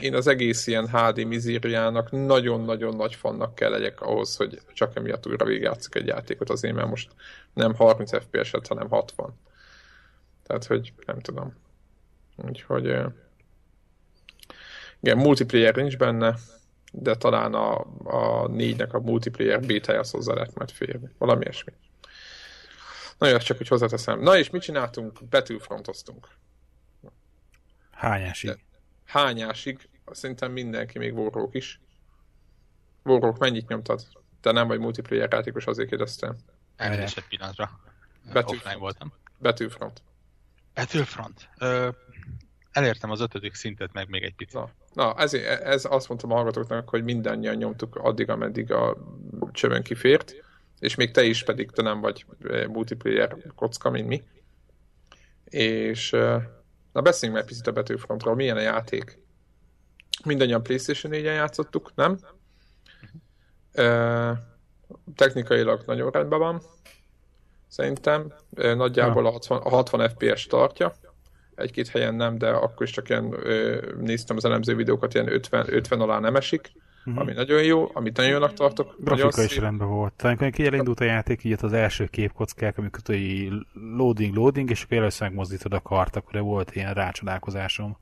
én 0.00 0.14
az 0.14 0.26
egész 0.26 0.66
ilyen 0.66 0.88
HD 0.88 1.26
mizériának 1.26 2.10
nagyon-nagyon 2.10 2.96
nagy 2.96 3.14
fannak 3.14 3.54
kell 3.54 3.70
legyek 3.70 4.00
ahhoz, 4.00 4.36
hogy 4.36 4.60
csak 4.72 4.96
emiatt 4.96 5.26
újra 5.26 5.44
végigjátszok 5.44 5.94
egy 5.94 6.06
játékot 6.06 6.50
azért, 6.50 6.74
mert 6.74 6.88
most 6.88 7.10
nem 7.52 7.74
30 7.74 8.10
FPS-et, 8.22 8.66
hanem 8.66 8.88
60. 8.88 9.34
Tehát, 10.46 10.64
hogy 10.64 10.92
nem 11.06 11.20
tudom. 11.20 11.54
Úgyhogy 12.36 12.84
igen, 15.00 15.16
multiplayer 15.18 15.74
nincs 15.74 15.96
benne, 15.96 16.34
de 16.92 17.14
talán 17.14 17.54
a, 17.54 17.86
a 18.04 18.48
négynek 18.48 18.94
a 18.94 19.00
multiplayer 19.00 19.60
beta 19.60 20.04
hozzá 20.10 20.34
lehet 20.34 20.54
majd 20.54 20.70
férni. 20.70 21.08
Valami 21.18 21.42
ilyesmi. 21.42 21.72
Na 23.18 23.26
jó, 23.26 23.36
csak 23.36 23.56
hogy 23.56 23.68
hozzáteszem. 23.68 24.20
Na 24.20 24.38
és 24.38 24.50
mit 24.50 24.62
csináltunk? 24.62 25.24
Battlefrontoztunk. 25.28 26.28
Hányásig? 27.90 28.58
hányásig? 29.08 29.88
Szerintem 30.10 30.52
mindenki, 30.52 30.98
még 30.98 31.18
Warhawk 31.18 31.54
is. 31.54 31.80
Warhawk 33.02 33.38
mennyit 33.38 33.68
nyomtad? 33.68 34.06
Te 34.40 34.52
nem 34.52 34.66
vagy 34.66 34.78
multiplayer 34.78 35.32
játékos, 35.32 35.66
azért 35.66 35.88
kérdeztem. 35.88 36.36
Elnézést 36.76 37.18
egy 37.18 37.26
pillanatra. 37.28 37.80
Betű... 38.32 38.54
Offline 38.54 38.76
voltam. 38.76 39.12
Betűfront. 39.38 40.02
Betűfront. 40.74 41.48
Ö, 41.58 41.88
elértem 42.72 43.10
az 43.10 43.20
ötödik 43.20 43.54
szintet, 43.54 43.92
meg 43.92 44.08
még 44.08 44.22
egy 44.22 44.34
picit. 44.34 44.54
Na, 44.54 44.70
na 44.92 45.14
ez, 45.14 45.34
ez 45.34 45.84
azt 45.84 46.08
mondtam 46.08 46.32
a 46.32 46.34
hallgatóknak, 46.34 46.88
hogy 46.88 47.04
mindannyian 47.04 47.54
nyomtuk 47.54 47.96
addig, 47.96 48.30
ameddig 48.30 48.72
a 48.72 48.96
csövön 49.52 49.82
kifért, 49.82 50.34
és 50.78 50.94
még 50.94 51.10
te 51.10 51.22
is 51.24 51.44
pedig 51.44 51.70
te 51.70 51.82
nem 51.82 52.00
vagy 52.00 52.26
multiplayer 52.68 53.36
kocka, 53.54 53.90
mint 53.90 54.08
mi. 54.08 54.22
És 55.44 56.16
Na 56.98 57.04
beszéljünk 57.04 57.40
meg 57.40 57.48
picit 57.48 57.66
a 57.66 57.72
Battlefrontról. 57.72 58.34
Milyen 58.34 58.56
a 58.56 58.60
játék? 58.60 59.18
Mindannyian 60.24 60.62
PlayStation 60.62 61.12
4-en 61.12 61.22
játszottuk, 61.22 61.92
nem? 61.94 62.18
Uh, 63.74 64.36
technikailag 65.14 65.82
nagyon 65.86 66.10
rendben 66.10 66.38
van, 66.38 66.62
szerintem. 67.66 68.32
Nagyjából 68.50 69.26
a 69.26 69.30
60, 69.30 69.58
a 69.62 69.68
60 69.68 70.08
FPS 70.08 70.46
tartja. 70.46 70.94
Egy-két 71.54 71.88
helyen 71.88 72.14
nem, 72.14 72.38
de 72.38 72.50
akkor 72.50 72.86
is 72.86 72.92
csak 72.92 73.08
ilyen, 73.08 73.34
néztem 74.00 74.36
az 74.36 74.44
elemző 74.44 74.74
videókat, 74.74 75.14
ilyen 75.14 75.32
50, 75.32 75.74
50 75.74 76.00
alá 76.00 76.18
nem 76.18 76.36
esik, 76.36 76.72
uh-huh. 77.08 77.22
ami 77.22 77.32
nagyon 77.32 77.62
jó, 77.62 77.90
amit 77.92 78.16
nagyon 78.16 78.32
jónak 78.32 78.52
tartok. 78.52 78.94
Grafika 78.98 79.42
is 79.42 79.56
rendben 79.56 79.88
volt. 79.88 80.12
Tehát 80.12 80.40
amikor 80.40 80.64
elindult 80.64 81.00
a 81.00 81.04
játék, 81.04 81.44
így 81.44 81.58
az 81.60 81.72
első 81.72 82.06
képkockák, 82.06 82.78
amikor 82.78 83.00
hogy 83.04 83.48
loading, 83.96 84.34
loading, 84.34 84.70
és 84.70 84.82
akkor 84.82 84.96
először 84.96 85.28
megmozdítod 85.28 85.72
a 85.72 85.80
kart, 85.80 86.16
akkor 86.16 86.40
volt 86.40 86.74
ilyen 86.74 86.94
rácsodálkozásom, 86.94 87.96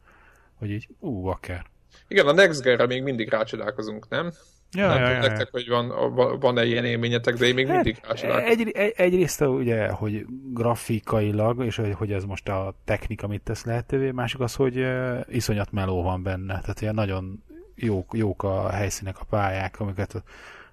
hogy 0.54 0.70
így, 0.70 0.88
ú, 0.98 1.26
akár. 1.26 1.64
Igen, 2.08 2.26
a 2.26 2.32
Next 2.32 2.62
Gen-re 2.62 2.86
még 2.86 3.02
mindig 3.02 3.28
rácsodálkozunk, 3.28 4.08
nem? 4.08 4.32
Ja, 4.72 4.88
nem 4.88 5.00
ja, 5.00 5.10
ja, 5.10 5.20
nektek, 5.20 5.48
hogy 5.50 5.68
van, 5.68 6.14
van-e 6.40 6.64
ilyen 6.64 6.84
élményetek, 6.84 7.34
de 7.34 7.46
én 7.46 7.54
még 7.54 7.66
hát, 7.66 7.74
mindig 7.74 8.00
egy, 8.44 8.70
egy, 8.74 8.92
Egyrészt 8.96 9.40
ugye, 9.40 9.88
hogy 9.88 10.26
grafikailag, 10.52 11.64
és 11.64 11.76
hogy, 11.76 11.92
hogy 11.94 12.12
ez 12.12 12.24
most 12.24 12.48
a 12.48 12.74
technika 12.84 13.26
mit 13.26 13.42
tesz 13.42 13.64
lehetővé, 13.64 14.10
másik 14.10 14.40
az, 14.40 14.54
hogy 14.54 14.86
iszonyat 15.28 15.72
meló 15.72 16.02
van 16.02 16.22
benne. 16.22 16.60
Tehát 16.60 16.80
ilyen 16.80 16.94
nagyon 16.94 17.44
jók, 17.76 18.10
jók 18.16 18.42
a 18.42 18.68
helyszínek, 18.68 19.18
a 19.20 19.24
pályák, 19.30 19.80
amiket 19.80 20.14
a 20.14 20.22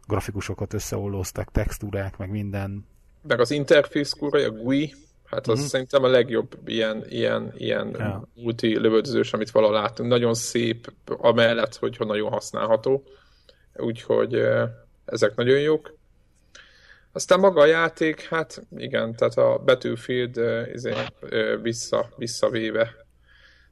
grafikusokat 0.08 0.74
összeollóztak, 0.74 1.52
textúrák, 1.52 2.18
meg 2.18 2.30
minden. 2.30 2.86
Meg 3.28 3.40
az 3.40 3.52
interfész 3.52 4.14
a 4.20 4.50
GUI, 4.50 4.94
hát 5.26 5.48
az 5.48 5.54
uh-huh. 5.54 5.68
szerintem 5.68 6.04
a 6.04 6.08
legjobb 6.08 6.58
ilyen, 6.66 7.04
ilyen, 7.08 7.54
ilyen 7.58 7.96
ja. 7.98 8.28
multi 8.36 8.80
lövöldözős, 8.80 9.34
amit 9.34 9.52
valaha 9.52 9.74
látunk. 9.74 10.10
Nagyon 10.10 10.34
szép, 10.34 10.94
amellett, 11.06 11.76
hogy 11.76 11.96
nagyon 12.00 12.32
használható 12.32 13.04
úgyhogy 13.76 14.42
ezek 15.06 15.36
nagyon 15.36 15.60
jók. 15.60 15.98
Aztán 17.12 17.40
maga 17.40 17.62
a 17.62 17.66
játék, 17.66 18.22
hát 18.22 18.68
igen, 18.78 19.16
tehát 19.16 19.38
a 19.38 19.62
Battlefield 19.66 20.40
izé, 20.74 20.94
vissza, 21.62 22.10
visszavéve. 22.16 22.96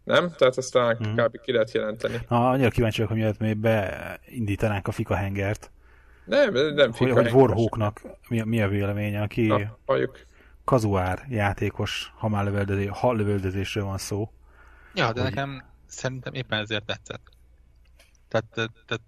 Nem? 0.04 0.32
Tehát 0.38 0.58
ezt 0.58 0.72
talán 0.72 0.97
hmm. 0.97 1.16
kb. 1.16 1.41
ki 1.41 1.52
lehet 1.52 1.72
jelenteni. 1.72 2.20
Ha, 2.28 2.49
annyira 2.49 2.70
kíváncsi 2.70 3.02
vagyok, 3.02 3.12
hogy 3.12 3.22
miért 3.22 3.39
még 3.39 3.58
beindítanánk 3.58 4.88
a 4.88 4.91
Fika 4.91 5.16
hengert. 5.16 5.72
Nem, 6.26 6.54
nem 6.54 6.91
Fika 6.91 7.14
Hogy, 7.14 7.24
hogy 7.24 7.41
Warhawknak 7.41 8.02
mi, 8.28 8.39
a, 8.39 8.45
mi 8.45 8.62
a 8.62 8.68
véleménye, 8.68 9.22
aki 9.22 9.47
Na, 9.47 9.78
kazuár 10.64 11.26
játékos, 11.30 12.14
ha 12.16 12.28
már 12.28 12.43
lövöldözés, 12.43 12.89
ha 12.91 13.12
lövöldözésről 13.12 13.84
van 13.84 13.97
szó. 13.97 14.32
Ja, 14.93 15.14
de 15.14 15.22
hogy... 15.22 15.30
nekem 15.30 15.64
szerintem 15.88 16.34
éppen 16.34 16.60
ezért 16.60 16.86
tetszett. 16.86 17.30
Tehát, 18.28 18.45
tehát 18.86 19.02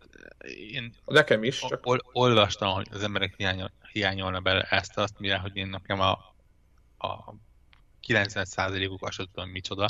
én 0.72 0.94
Nekem 1.06 1.44
is. 1.44 1.60
Csak... 1.60 1.86
Ol, 1.86 2.00
olvastam, 2.12 2.74
hogy 2.74 2.88
az 2.92 3.04
emberek 3.04 3.34
hiányol, 3.38 3.72
hiányolna 3.92 4.40
bele 4.40 4.62
ezt, 4.62 4.98
azt, 4.98 5.20
mire, 5.20 5.38
hogy 5.38 5.56
én 5.56 5.68
nekem 5.68 6.00
a, 6.00 6.12
a 6.98 7.34
90%-uk 8.08 9.06
azt 9.06 9.28
tudom 9.34 9.50
micsoda, 9.50 9.88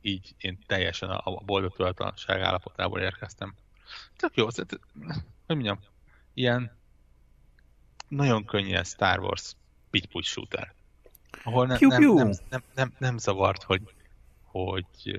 így 0.00 0.34
én 0.38 0.58
teljesen 0.66 1.10
a, 1.10 1.20
a 1.24 1.42
boldog 1.44 1.76
tudatlanság 1.76 2.40
állapotából 2.40 3.00
érkeztem. 3.00 3.54
Tök 4.16 4.34
jó, 4.34 4.44
hogy 4.44 4.64
mondjam, 5.46 5.78
ilyen 6.34 6.78
nagyon 8.08 8.44
könnyű 8.44 8.82
Star 8.82 9.18
Wars 9.18 9.52
pitch 9.90 10.22
shooter. 10.22 10.74
Ahol 11.44 11.66
ne, 11.66 11.76
nem, 11.80 12.14
nem, 12.14 12.30
nem, 12.48 12.62
nem, 12.74 12.92
nem 12.98 13.18
zavart, 13.18 13.62
hogy, 13.62 13.94
hogy 14.42 15.18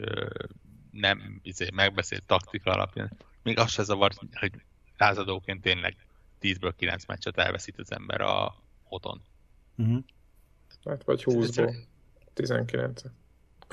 nem 0.92 1.40
izé, 1.44 1.70
megbeszélt 1.74 2.24
taktika 2.24 2.72
alapján 2.72 3.12
még 3.44 3.58
az 3.58 3.72
se 3.72 3.84
zavart, 3.84 4.20
hogy 4.34 4.52
lázadóként 4.98 5.62
tényleg 5.62 5.96
10-ből 6.42 6.74
9 6.78 7.06
meccset 7.06 7.38
elveszít 7.38 7.80
az 7.80 7.92
ember 7.92 8.22
a 8.22 8.56
hoton. 8.84 9.22
Uh-huh. 9.78 10.04
Hát 10.86 11.04
vagy 11.04 11.24
20-ból 11.26 11.76
19 12.34 13.02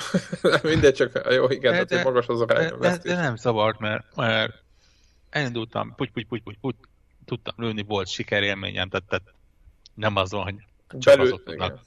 Mindegy, 0.62 0.94
csak 0.94 1.28
jó, 1.30 1.48
igen, 1.48 1.72
de, 1.72 1.84
de, 1.84 2.02
magas 2.02 2.26
az 2.26 2.40
a 2.40 2.44
de, 2.44 2.76
de, 2.76 2.96
de, 2.96 3.14
nem 3.14 3.36
zavart, 3.36 3.78
mert, 3.78 4.16
mert 4.16 4.62
elindultam, 5.30 5.94
puty, 5.94 6.10
puty, 6.10 6.26
puty, 6.26 6.42
puty, 6.42 6.58
puty, 6.60 6.88
tudtam 7.24 7.54
lőni, 7.56 7.82
volt 7.82 8.08
sikerélményem, 8.08 8.88
tehát, 8.88 9.06
tehát 9.06 9.34
nem 9.94 10.16
az 10.16 10.30
van, 10.30 10.42
hogy 10.42 10.54
csak 10.98 11.20
azok 11.20 11.42
tudnak 11.42 11.80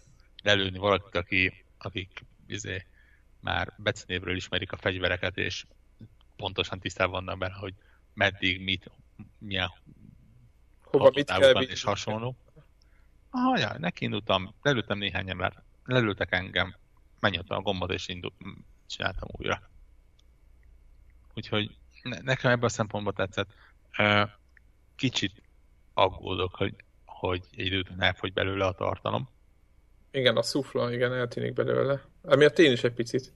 lelőni 0.44 0.78
valakit, 0.78 1.16
aki, 1.16 1.66
akik 1.78 2.26
izé, 2.48 2.86
már 3.40 3.74
becinévről 3.78 4.36
ismerik 4.36 4.72
a 4.72 4.78
fegyvereket, 4.78 5.38
és 5.38 5.66
pontosan 6.36 6.80
tisztában 6.80 7.12
vannak 7.12 7.38
benne, 7.38 7.54
hogy 7.54 7.74
meddig, 8.14 8.64
mit, 8.64 8.92
milyen 9.38 9.72
hova 10.84 11.12
mit 11.14 11.32
kell 11.32 11.62
és 11.62 11.84
hasonló. 11.84 12.36
Ah, 13.30 13.60
ja, 13.60 13.76
neki 13.78 14.04
indultam, 14.04 14.56
lelőttem 14.62 14.98
néhány 14.98 15.30
ember, 15.30 15.64
lelőttek 15.86 16.32
engem, 16.32 16.76
megnyitottam 17.22 17.58
a 17.58 17.62
gombot 17.62 17.92
és 17.92 18.08
indult, 18.08 18.34
csináltam 18.88 19.30
újra. 19.32 19.62
Úgyhogy 21.34 21.76
ne, 22.04 22.20
nekem 22.20 22.52
ebből 22.52 22.66
a 22.66 22.70
szempontból 22.70 23.14
tetszett. 23.14 23.50
Kicsit 24.96 25.42
aggódok, 25.94 26.56
hogy, 26.56 26.76
hogy 27.06 27.44
egy 27.52 27.66
idő 27.66 27.80
után 27.80 28.02
elfogy 28.02 28.34
belőle 28.34 28.66
a 28.66 28.74
tartalom. 28.74 29.30
Igen, 30.12 30.38
a 30.38 30.42
szufla, 30.42 30.94
igen, 30.94 31.14
eltűnik 31.14 31.54
belőle. 31.54 32.02
Emiatt 32.24 32.60
én 32.60 32.72
is 32.72 32.84
egy 32.84 32.94
picit. 32.94 33.34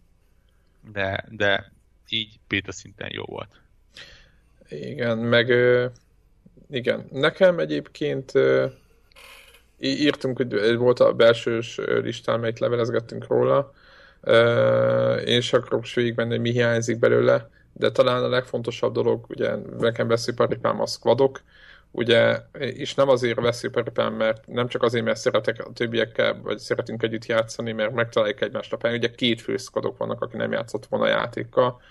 De, 0.91 1.25
de 1.29 1.71
így 2.07 2.39
beta 2.47 2.71
szinten 2.71 3.09
jó 3.11 3.23
volt. 3.23 3.59
Igen, 4.69 5.17
meg 5.17 5.49
igen, 6.69 7.07
nekem 7.11 7.59
egyébként 7.59 8.31
írtunk, 9.79 10.37
hogy 10.37 10.75
volt 10.77 10.99
a 10.99 11.13
belsős 11.13 11.79
listán, 11.85 12.39
melyik 12.39 12.59
levelezgettünk 12.59 13.27
róla, 13.27 13.73
én 15.25 15.37
is 15.37 15.53
akarok 15.53 15.93
végigmenni, 15.93 16.29
hogy 16.29 16.41
mi 16.41 16.51
hiányzik 16.51 16.99
belőle, 16.99 17.49
de 17.73 17.91
talán 17.91 18.23
a 18.23 18.27
legfontosabb 18.27 18.93
dolog, 18.93 19.25
ugye 19.29 19.55
nekem 19.79 20.07
veszélyparipám 20.07 20.81
a 20.81 20.85
squadok, 20.85 21.41
ugye, 21.91 22.39
és 22.59 22.93
nem 22.95 23.09
azért 23.09 23.39
veszélyparipám, 23.39 24.13
mert 24.13 24.47
nem 24.47 24.67
csak 24.67 24.83
azért, 24.83 25.05
mert 25.05 25.19
szeretek 25.19 25.65
a 25.65 25.73
többiekkel, 25.73 26.39
vagy 26.43 26.57
szeretünk 26.57 27.03
együtt 27.03 27.25
játszani, 27.25 27.71
mert 27.71 27.93
megtaláljuk 27.93 28.41
egymást 28.41 28.73
a 28.73 28.77
pályán, 28.77 28.97
ugye 28.97 29.11
két 29.11 29.41
fő 29.41 29.57
squadok 29.57 29.97
vannak, 29.97 30.21
aki 30.21 30.37
nem 30.37 30.51
játszott 30.51 30.85
volna 30.85 31.05
a 31.05 31.09
játékkal, 31.09 31.81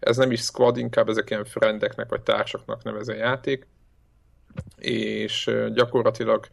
ez 0.00 0.16
nem 0.16 0.30
is 0.30 0.40
squad, 0.40 0.76
inkább 0.76 1.08
ezek 1.08 1.30
ilyen 1.30 1.44
friendeknek 1.44 2.08
vagy 2.08 2.20
társaknak 2.20 2.82
nevező 2.82 3.14
játék, 3.14 3.66
és 4.78 5.50
gyakorlatilag 5.72 6.46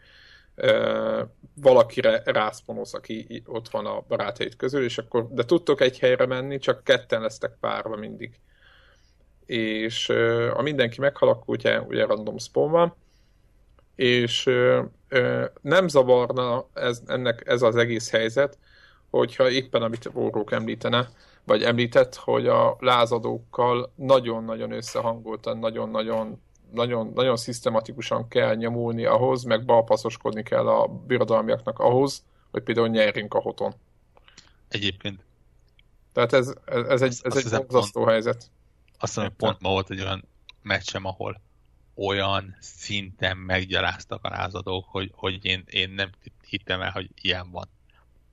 valakire 1.56 2.22
rászponoz, 2.26 2.94
aki 2.94 3.44
ott 3.46 3.70
van 3.70 3.86
a 3.86 4.04
barátait 4.08 4.56
közül, 4.56 4.84
és 4.84 4.98
akkor, 4.98 5.28
de 5.32 5.46
tudtok 5.46 5.82
egy 5.82 6.00
helyre 6.00 6.26
menni, 6.26 6.58
csak 6.58 6.84
ketten 6.84 7.22
lesztek 7.22 7.58
párva 7.60 7.96
mindig. 7.96 8.40
És 9.46 10.10
a 10.54 10.62
mindenki 10.62 11.00
meghal, 11.00 11.44
ugye, 11.46 11.82
ugye 11.82 12.06
random 12.06 12.38
spawn 12.38 12.72
van, 12.72 12.96
és 13.96 14.44
nem 15.62 15.88
zavarna 15.88 16.66
ez, 16.74 17.02
ennek, 17.06 17.44
ez 17.46 17.62
az 17.62 17.76
egész 17.76 18.10
helyzet, 18.10 18.58
hogyha 19.10 19.50
éppen, 19.50 19.82
amit 19.82 20.10
Órók 20.14 20.52
említene, 20.52 21.10
vagy 21.44 21.64
említett, 21.64 22.16
hogy 22.16 22.48
a 22.48 22.78
lázadókkal 22.80 23.92
nagyon-nagyon 23.96 24.72
összehangoltan, 24.72 25.58
nagyon-nagyon 25.58 26.42
nagyon, 26.74 27.12
nagyon 27.14 27.38
szisztematikusan 27.38 28.28
kell 28.28 28.56
nyomulni 28.56 29.06
ahhoz, 29.06 29.44
meg 29.44 29.66
balpaszoskodni 29.66 30.44
kell 30.44 30.68
a 30.68 30.88
birodalmiaknak 30.88 31.80
ahhoz, 31.80 32.24
hogy 32.52 32.64
például 32.64 32.88
nyerjünk 32.88 33.34
a 33.34 33.40
hoton. 33.40 33.74
Egyébként. 34.68 35.24
Tehát 36.14 36.34
ez, 36.34 36.54
ez, 36.66 36.86
ez 36.86 37.02
egy, 37.02 37.20
ez 37.22 37.54
egy 37.54 37.66
borzasztó 37.66 38.06
helyzet. 38.06 38.52
Azt 38.98 39.14
hiszem, 39.14 39.24
hogy 39.24 39.34
pont 39.34 39.60
ma 39.62 39.70
volt 39.70 39.90
egy 39.90 40.00
olyan 40.00 40.28
meccsem, 40.62 41.06
ahol 41.06 41.42
olyan 41.96 42.56
szinten 42.60 43.38
meggyaláztak 43.38 44.26
a 44.26 44.30
lázadók, 44.30 44.86
hogy, 44.90 45.12
hogy 45.16 45.46
én, 45.46 45.64
én 45.70 45.90
nem 45.90 46.10
hittem 46.48 46.82
el, 46.82 46.92
hogy 46.92 47.10
ilyen 47.16 47.52
van. 47.52 47.70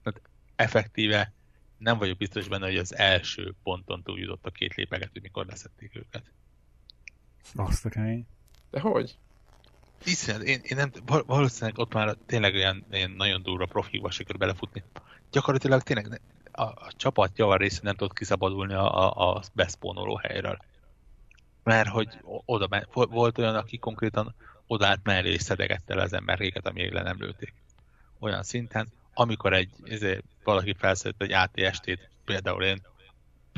Tehát 0.03 0.21
effektíve 0.57 1.33
nem 1.79 1.99
vagyok 1.99 2.17
biztos 2.17 2.49
benne, 2.49 2.67
hogy 2.67 2.77
az 2.77 2.95
első 2.95 3.55
ponton 3.63 4.03
túljutott 4.03 4.47
a 4.47 4.51
két 4.51 4.75
lépegető, 4.75 5.21
mikor 5.23 5.47
leszették 5.47 5.97
őket. 5.97 6.33
Azt 7.55 7.85
a 7.85 7.89
kemény. 7.89 8.27
De 8.71 8.81
hogy? 8.81 9.19
Hiszen 10.05 10.43
én, 10.43 10.61
én 10.63 10.77
nem, 10.77 10.91
valószínűleg 11.27 11.79
ott 11.79 11.93
már 11.95 12.17
tényleg 12.27 12.55
olyan, 12.55 12.85
olyan 12.93 13.11
nagyon 13.11 13.43
durva 13.43 13.67
profiba 13.67 14.11
sikerül 14.11 14.39
belefutni. 14.39 14.83
Gyakorlatilag 15.31 15.83
tényleg 15.83 16.21
a, 16.53 16.63
a 16.63 16.93
csapat 16.97 17.39
javar 17.39 17.61
része 17.61 17.81
nem 17.83 17.95
tudott 17.95 18.17
kiszabadulni 18.17 18.73
a, 18.73 18.99
a, 18.99 19.35
a 19.35 19.43
beszpónoló 19.53 20.17
helyről. 20.17 20.59
Mert 21.63 21.89
hogy 21.89 22.09
oda, 22.25 22.87
volt 22.93 23.39
olyan, 23.39 23.57
aki 23.57 23.79
konkrétan 23.79 24.35
odállt 24.67 25.01
mellé 25.03 25.33
és 25.33 25.43
szedegette 25.43 25.95
le 25.95 26.03
az 26.03 26.13
emberkéket, 26.13 26.67
amíg 26.67 26.93
le 26.93 27.03
nem 27.03 27.17
lőtték. 27.19 27.55
Olyan 28.19 28.43
szinten, 28.43 28.89
amikor 29.15 29.53
egy 29.53 29.71
ezért 29.85 30.25
valaki 30.45 30.75
felszedett 30.79 31.23
egy 31.23 31.33
ATST-t, 31.33 32.09
például 32.25 32.65
én 32.65 32.81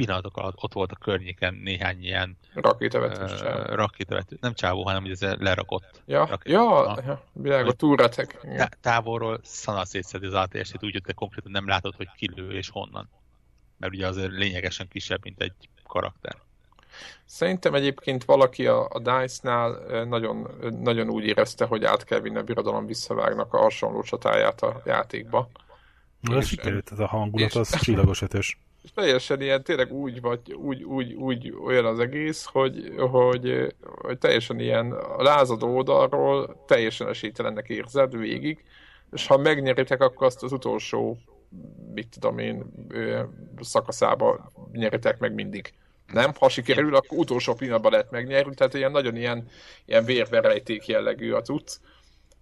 pillanatok 0.05 0.37
alatt 0.37 0.63
ott 0.63 0.73
volt 0.73 0.93
a 0.93 0.97
környéken 0.97 1.55
néhány 1.55 2.03
ilyen 2.03 2.37
rakétavető, 2.55 3.25
uh, 3.25 3.75
rakétavető 3.75 4.37
nem 4.41 4.55
csávó, 4.55 4.85
hanem 4.85 5.05
ez 5.05 5.21
lerakott. 5.21 6.03
Ja, 6.07 6.39
ja, 6.45 6.99
ja 7.07 7.23
világos, 7.33 7.75
túlretek. 7.77 8.41
Tá- 8.57 8.79
távolról 8.81 9.41
szanal 9.43 9.85
szétszedi 9.85 10.27
az 10.27 10.35
ATS-t 10.35 10.85
úgy, 10.85 10.93
hogy 10.93 11.03
te 11.03 11.13
konkrétan 11.13 11.51
nem 11.51 11.69
látod, 11.69 11.95
hogy 11.97 12.09
kilő 12.17 12.53
és 12.53 12.69
honnan. 12.69 13.09
Mert 13.77 13.93
ugye 13.93 14.07
azért 14.07 14.31
lényegesen 14.31 14.89
kisebb, 14.89 15.21
mint 15.23 15.41
egy 15.41 15.53
karakter. 15.87 16.37
Szerintem 17.25 17.75
egyébként 17.75 18.25
valaki 18.25 18.67
a, 18.67 18.89
a 18.91 18.99
DICE-nál 18.99 19.71
nagyon, 20.05 20.49
nagyon 20.81 21.09
úgy 21.09 21.25
érezte, 21.25 21.65
hogy 21.65 21.85
át 21.85 22.05
kell 22.05 22.21
vinni 22.21 22.39
a 22.39 22.43
birodalom 22.43 22.87
visszavágnak 22.87 23.55
a 23.55 23.59
hasonló 23.59 24.03
csatáját 24.03 24.63
a 24.63 24.83
játékba. 24.85 25.49
Na, 26.21 26.37
és, 26.37 26.47
sikerült 26.47 26.93
ez 26.93 26.99
a 26.99 27.07
hangulat, 27.07 27.55
az 27.55 27.81
csillagos 27.81 28.23
ötös. 28.23 28.59
És 28.85 28.91
teljesen 28.95 29.41
ilyen, 29.41 29.63
tényleg 29.63 29.93
úgy, 29.93 30.21
vagy, 30.21 30.53
úgy, 30.53 30.83
úgy, 30.83 31.13
úgy 31.13 31.55
olyan 31.65 31.85
az 31.85 31.99
egész, 31.99 32.45
hogy, 32.45 32.93
hogy, 32.97 33.75
hogy 33.81 34.19
teljesen 34.19 34.61
ilyen 34.61 34.93
a 34.93 35.23
lázadó 35.23 35.77
oldalról 35.77 36.65
teljesen 36.67 37.09
esélytelennek 37.09 37.69
érzed 37.69 38.17
végig, 38.17 38.65
és 39.13 39.27
ha 39.27 39.37
megnyeritek, 39.37 40.01
akkor 40.01 40.27
azt 40.27 40.43
az 40.43 40.53
utolsó, 40.53 41.19
mit 41.95 42.09
tudom 42.09 42.39
én, 42.39 42.65
szakaszába 43.61 44.53
nyeritek 44.73 45.19
meg 45.19 45.35
mindig. 45.35 45.73
Nem? 46.13 46.33
Ha 46.39 46.49
sikerül, 46.49 46.95
akkor 46.95 47.19
utolsó 47.19 47.55
pillanatban 47.55 47.91
lehet 47.91 48.11
megnyerni, 48.11 48.55
tehát 48.55 48.75
ilyen 48.75 48.91
nagyon 48.91 49.17
ilyen, 49.17 49.49
ilyen 49.85 50.05
vérverejték 50.05 50.87
jellegű 50.87 51.33
a 51.33 51.43
cucc. 51.43 51.77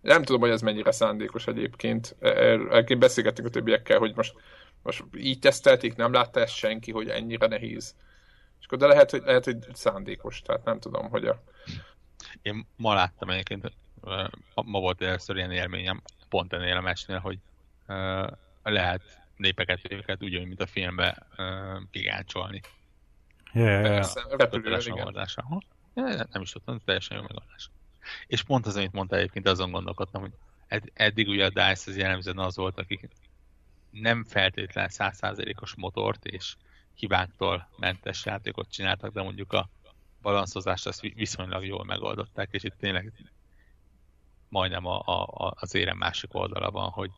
Nem 0.00 0.22
tudom, 0.22 0.40
hogy 0.40 0.50
ez 0.50 0.62
mennyire 0.62 0.90
szándékos 0.90 1.46
egyébként. 1.46 2.16
Egyébként 2.20 3.00
beszélgettünk 3.00 3.48
a 3.48 3.50
többiekkel, 3.50 3.98
hogy 3.98 4.14
most, 4.14 4.34
most 4.82 5.04
így 5.16 5.38
tesztelték, 5.38 5.96
nem 5.96 6.12
látta 6.12 6.40
ezt 6.40 6.54
senki, 6.54 6.92
hogy 6.92 7.08
ennyire 7.08 7.46
nehéz. 7.46 7.94
És 8.60 8.66
akkor 8.66 8.78
de 8.78 8.86
lehet, 8.86 9.10
hogy, 9.10 9.22
lehet, 9.24 9.44
hogy 9.44 9.56
szándékos, 9.72 10.42
tehát 10.42 10.64
nem 10.64 10.80
tudom, 10.80 11.08
hogy 11.08 11.26
a... 11.26 11.42
Én 12.42 12.66
ma 12.76 12.94
láttam 12.94 13.30
egyébként, 13.30 13.72
ma 14.54 14.80
volt 14.80 15.02
először 15.02 15.36
ilyen 15.36 15.52
élményem, 15.52 16.02
pont 16.28 16.52
ennél 16.52 16.76
a 16.76 16.80
mesnél, 16.80 17.18
hogy 17.18 17.38
lehet 18.62 19.02
népeket, 19.36 19.92
őket 19.92 20.22
úgy, 20.22 20.46
mint 20.46 20.60
a 20.60 20.66
filmbe 20.66 21.26
gigáncsolni. 21.90 22.60
Yeah, 23.52 23.84
yeah. 23.84 24.06
Repülően, 24.30 24.80
igen. 24.80 26.26
Nem 26.32 26.42
is 26.42 26.50
tudtam, 26.50 26.80
teljesen 26.84 27.16
jó 27.16 27.22
megoldás. 27.22 27.70
És 28.26 28.42
pont 28.42 28.66
az, 28.66 28.76
amit 28.76 28.92
mondta 28.92 29.16
egyébként, 29.16 29.48
azon 29.48 29.70
gondolkodtam, 29.70 30.20
hogy 30.20 30.32
ed- 30.66 30.90
eddig 30.94 31.28
ugye 31.28 31.44
a 31.44 31.48
DICE 31.48 31.90
az 31.90 31.96
jellemzően 31.96 32.38
az 32.38 32.56
volt, 32.56 32.78
akik 32.78 33.08
nem 33.90 34.24
feltétlen 34.24 34.88
százszázalékos 34.88 35.74
motort 35.74 36.24
és 36.24 36.56
hibáktól 36.94 37.68
mentes 37.76 38.24
játékot 38.24 38.70
csináltak, 38.70 39.12
de 39.12 39.22
mondjuk 39.22 39.52
a 39.52 39.68
balanszozást 40.22 40.86
azt 40.86 41.00
viszonylag 41.00 41.64
jól 41.64 41.84
megoldották, 41.84 42.48
és 42.50 42.62
itt 42.62 42.76
tényleg 42.78 43.12
majdnem 44.48 44.86
a, 44.86 44.98
a, 44.98 45.54
az 45.56 45.74
érem 45.74 45.96
másik 45.96 46.34
oldala 46.34 46.70
van, 46.70 46.90
hogy 46.90 47.10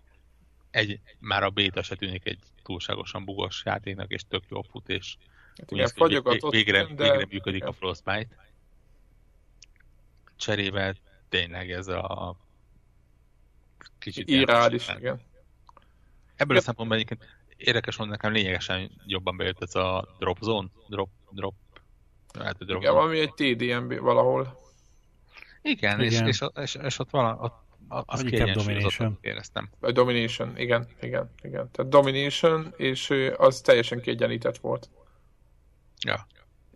egy, 0.71 1.01
már 1.19 1.43
a 1.43 1.51
béta 1.51 1.83
se 1.83 1.95
tűnik 1.95 2.27
egy 2.27 2.39
túlságosan 2.63 3.25
bugos 3.25 3.63
játéknak, 3.65 4.11
és 4.11 4.23
tök 4.29 4.45
jó 4.49 4.63
fut, 4.63 4.89
és 4.89 5.17
hát 5.57 5.71
igen, 5.71 5.89
fagyogatott, 5.89 6.53
végre, 6.53 6.85
de... 6.85 7.11
végre 7.11 7.27
működik 7.31 7.65
a 7.65 7.73
Frostbite 7.73 8.50
cserébe 10.41 10.97
tényleg 11.29 11.71
ez 11.71 11.89
a 11.89 12.37
kicsit 13.99 14.29
Irális, 14.29 14.89
igen. 14.99 15.21
Ebből 16.37 16.57
a 16.57 16.61
szempontból 16.61 16.97
egyébként 16.97 17.25
érdekes, 17.57 17.97
hogy 17.97 18.09
nekem 18.09 18.33
lényegesen 18.33 18.91
jobban 19.07 19.37
bejött 19.37 19.63
ez 19.63 19.75
a 19.75 20.17
drop 20.19 20.39
zone, 20.41 20.69
drop, 20.89 21.09
drop, 21.31 21.55
hát 22.39 22.61
a 22.61 22.65
drop 22.65 22.81
igen, 22.81 22.95
valami 22.95 23.19
egy 23.19 23.35
TDMB 23.35 23.99
valahol. 23.99 24.59
Igen, 25.63 26.01
igen. 26.01 26.27
És, 26.27 26.41
és, 26.41 26.49
és, 26.63 26.75
és 26.75 26.99
ott 26.99 27.11
vala, 27.11 27.37
ott, 27.41 27.69
az 28.07 28.23
Domination. 28.23 29.19
éreztem. 29.21 29.71
A 29.81 29.93
Domination, 29.93 30.59
igen, 30.59 30.89
igen, 31.01 31.31
igen. 31.43 31.71
Tehát 31.71 31.91
Domination, 31.91 32.75
és 32.77 33.15
az 33.37 33.61
teljesen 33.61 34.01
kiegyenlített 34.01 34.59
volt. 34.59 34.91
Ja. 36.07 36.27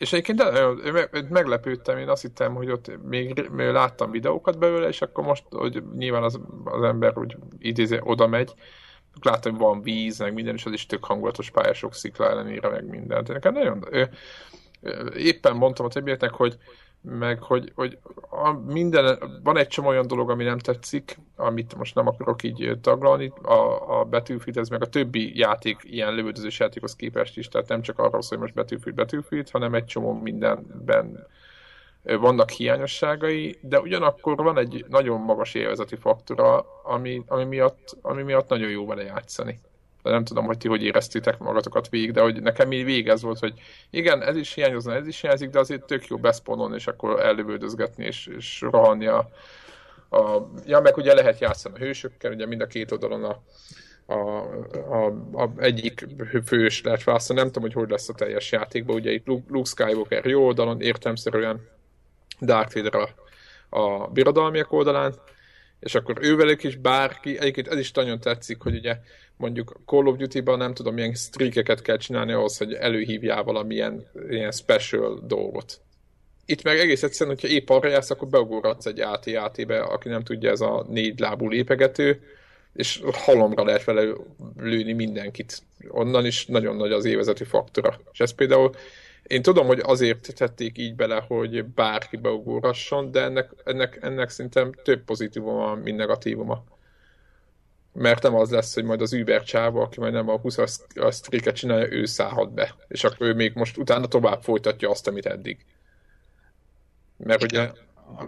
És 0.05 0.13
egyébként 0.13 0.39
de, 0.39 1.23
meglepődtem, 1.29 1.99
én 1.99 2.09
azt 2.09 2.23
hittem, 2.23 2.55
hogy 2.55 2.71
ott 2.71 2.91
még 3.03 3.49
láttam 3.57 4.11
videókat 4.11 4.59
belőle, 4.59 4.89
és 4.89 5.03
akkor 5.03 5.25
most, 5.25 5.45
hogy 5.51 5.83
nyilván 5.97 6.23
az, 6.23 6.41
az 6.65 6.83
ember 6.83 7.19
úgy 7.19 7.37
idéző 7.59 8.01
oda 8.03 8.27
megy, 8.27 8.55
láttam, 9.23 9.53
hogy 9.53 9.61
van 9.61 9.83
víz, 9.83 10.19
meg 10.19 10.35
minden, 10.35 10.55
és 10.55 10.65
az 10.65 10.73
is 10.73 10.87
tök 10.87 11.05
hangulatos 11.05 11.51
pályások 11.51 11.95
szikla 11.95 12.31
ellenére, 12.31 12.69
meg 12.69 12.89
mindent. 12.89 13.29
Nekem 13.29 13.53
nagyon... 13.53 13.89
Éppen 15.17 15.57
mondtam 15.57 15.87
a 15.87 15.89
többieknek, 15.89 16.31
hogy 16.31 16.57
meg 17.05 17.43
hogy, 17.43 17.73
hogy 17.75 17.99
a 18.31 18.53
minden, 18.53 19.19
van 19.43 19.57
egy 19.57 19.67
csomó 19.67 19.89
olyan 19.89 20.07
dolog, 20.07 20.31
ami 20.31 20.45
nem 20.45 20.59
tetszik, 20.59 21.19
amit 21.37 21.77
most 21.77 21.95
nem 21.95 22.07
akarok 22.07 22.43
így 22.43 22.79
taglalni, 22.81 23.33
a, 23.43 23.99
a 24.01 24.05
Battlefield, 24.05 24.57
ez 24.57 24.69
meg 24.69 24.83
a 24.83 24.89
többi 24.89 25.39
játék, 25.39 25.81
ilyen 25.83 26.15
lövöldözős 26.15 26.59
játékhoz 26.59 26.97
képest 26.97 27.37
is, 27.37 27.49
tehát 27.49 27.69
nem 27.69 27.83
csak 27.83 27.99
arról 27.99 28.23
szól, 28.23 28.39
hogy 28.39 28.39
most 28.39 28.55
Battlefield, 28.55 28.97
Battlefield, 28.97 29.51
hanem 29.51 29.75
egy 29.75 29.85
csomó 29.85 30.13
mindenben 30.13 31.27
vannak 32.03 32.51
hiányosságai, 32.51 33.59
de 33.61 33.81
ugyanakkor 33.81 34.37
van 34.37 34.59
egy 34.59 34.85
nagyon 34.89 35.21
magas 35.21 35.55
élvezeti 35.55 35.97
faktora, 35.97 36.67
ami, 36.83 37.23
ami, 37.27 37.45
miatt, 37.45 37.97
ami 38.03 38.23
miatt 38.23 38.49
nagyon 38.49 38.71
jó 38.71 38.87
vele 38.87 39.03
játszani 39.03 39.61
nem 40.13 40.25
tudom, 40.25 40.45
hogy 40.45 40.59
ti 40.59 40.69
hogy 40.69 40.83
éreztétek 40.83 41.39
magatokat 41.39 41.89
végig, 41.89 42.13
de 42.13 42.21
hogy 42.21 42.43
nekem 42.43 42.73
így 42.73 42.85
vége 42.85 43.13
ez 43.13 43.23
volt, 43.23 43.39
hogy 43.39 43.55
igen, 43.91 44.23
ez 44.23 44.37
is 44.37 44.55
hiányozna, 44.55 44.95
ez 44.95 45.07
is 45.07 45.21
hiányzik, 45.21 45.51
de 45.51 45.59
azért 45.59 45.85
tök 45.85 46.07
jó 46.07 46.17
beszponon, 46.17 46.75
és 46.75 46.87
akkor 46.87 47.21
ellövődözgetni, 47.21 48.05
és, 48.05 48.27
és 48.27 48.61
rohanni 48.61 49.07
a, 49.07 49.31
a... 50.11 50.49
Ja, 50.67 50.81
meg 50.81 50.97
ugye 50.97 51.15
lehet 51.15 51.39
játszani 51.39 51.75
a 51.75 51.79
hősökkel, 51.79 52.33
ugye 52.33 52.47
mind 52.47 52.61
a 52.61 52.67
két 52.67 52.93
oldalon 52.93 53.25
a, 53.25 53.43
a, 54.07 54.19
a, 54.73 55.07
a 55.33 55.51
egyik 55.57 56.07
fős 56.45 56.83
lehet 56.83 57.05
választani, 57.05 57.39
nem 57.39 57.49
tudom, 57.49 57.63
hogy 57.63 57.73
hogy 57.73 57.91
lesz 57.91 58.09
a 58.09 58.15
teljes 58.15 58.53
játékban, 58.53 58.97
ugye 58.97 59.11
itt 59.11 59.27
Luke 59.27 59.65
Skywalker 59.65 60.25
jó 60.25 60.45
oldalon, 60.45 60.81
értelmszerűen 60.81 61.69
Darth 62.41 62.75
Vader 62.75 62.95
a, 62.95 63.09
a 63.79 64.09
birodalmiak 64.09 64.73
oldalán, 64.73 65.15
és 65.81 65.95
akkor 65.95 66.19
ővelük 66.21 66.63
is 66.63 66.77
bárki, 66.77 67.39
egyébként 67.39 67.69
ez 67.69 67.79
is 67.79 67.93
nagyon 67.93 68.21
tetszik, 68.21 68.63
hogy 68.63 68.75
ugye 68.75 68.99
mondjuk 69.37 69.81
Call 69.87 70.07
of 70.07 70.17
Duty-ban 70.17 70.59
nem 70.59 70.75
tudom, 70.75 70.95
milyen 70.95 71.15
streakeket 71.15 71.83
kell 71.83 71.97
csinálni 71.97 72.33
ahhoz, 72.33 72.57
hogy 72.57 72.73
előhívjál 72.73 73.43
valamilyen 73.43 74.07
ilyen 74.29 74.51
special 74.53 75.23
dolgot. 75.27 75.81
Itt 76.47 76.63
meg 76.63 76.79
egész 76.79 77.03
egyszerűen, 77.03 77.37
hogyha 77.37 77.55
épp 77.55 77.69
arra 77.69 77.89
jársz, 77.89 78.11
akkor 78.11 78.29
beugorhatsz 78.29 78.87
egy 78.87 79.01
AT-AT-be, 79.01 79.81
aki 79.81 80.09
nem 80.09 80.23
tudja, 80.23 80.51
ez 80.51 80.61
a 80.61 80.87
négy 80.89 81.19
lábú 81.19 81.49
lépegető, 81.49 82.23
és 82.75 83.03
halomra 83.13 83.65
lehet 83.65 83.85
vele 83.85 84.13
lőni 84.57 84.93
mindenkit. 84.93 85.63
Onnan 85.89 86.27
is 86.27 86.47
nagyon 86.47 86.77
nagy 86.77 86.93
az 86.93 87.05
évezeti 87.05 87.45
faktora. 87.45 88.01
És 88.13 88.21
ez 88.21 88.31
például 88.31 88.71
én 89.23 89.43
tudom, 89.43 89.67
hogy 89.67 89.81
azért 89.83 90.35
tették 90.35 90.79
így 90.79 90.95
bele, 90.95 91.25
hogy 91.29 91.65
bárki 91.65 92.17
beugorhasson, 92.17 93.11
de 93.11 93.23
ennek, 93.23 93.51
ennek, 93.65 93.99
ennek 94.01 94.31
szerintem 94.31 94.73
több 94.83 95.05
pozitívuma, 95.05 95.75
mint 95.75 95.97
negatívuma 95.97 96.65
mert 97.95 98.23
nem 98.23 98.35
az 98.35 98.51
lesz, 98.51 98.75
hogy 98.75 98.85
majd 98.85 99.01
az 99.01 99.13
Uber 99.13 99.43
csáva, 99.43 99.83
aki 99.83 100.01
majd 100.01 100.13
nem 100.13 100.29
a 100.29 100.39
20 100.39 100.59
streaket 101.11 101.55
csinálja, 101.55 101.93
ő 101.93 102.05
szállhat 102.05 102.53
be. 102.53 102.75
És 102.89 103.05
akkor 103.05 103.27
ő 103.27 103.35
még 103.35 103.55
most 103.55 103.77
utána 103.77 104.07
tovább 104.07 104.43
folytatja 104.43 104.91
azt, 104.91 105.07
amit 105.07 105.27
eddig. 105.27 105.65
Mert 107.17 107.43
ugye... 107.43 107.73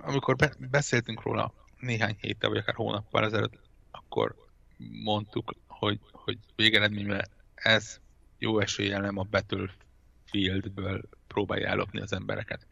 Amikor 0.02 0.36
be- 0.36 0.56
beszéltünk 0.70 1.22
róla 1.22 1.52
néhány 1.80 2.16
héttel, 2.20 2.48
vagy 2.48 2.58
akár 2.58 2.74
hónappal 2.74 3.24
ezelőtt, 3.24 3.58
akkor 3.90 4.34
mondtuk, 5.04 5.54
hogy, 5.66 6.00
hogy 6.12 6.38
végeredményben 6.56 7.28
ez 7.54 8.00
jó 8.38 8.60
eséllyel 8.60 9.00
nem 9.00 9.18
a 9.18 9.26
Battlefieldből 9.30 11.02
próbálja 11.26 11.68
ellopni 11.68 12.00
az 12.00 12.12
embereket. 12.12 12.66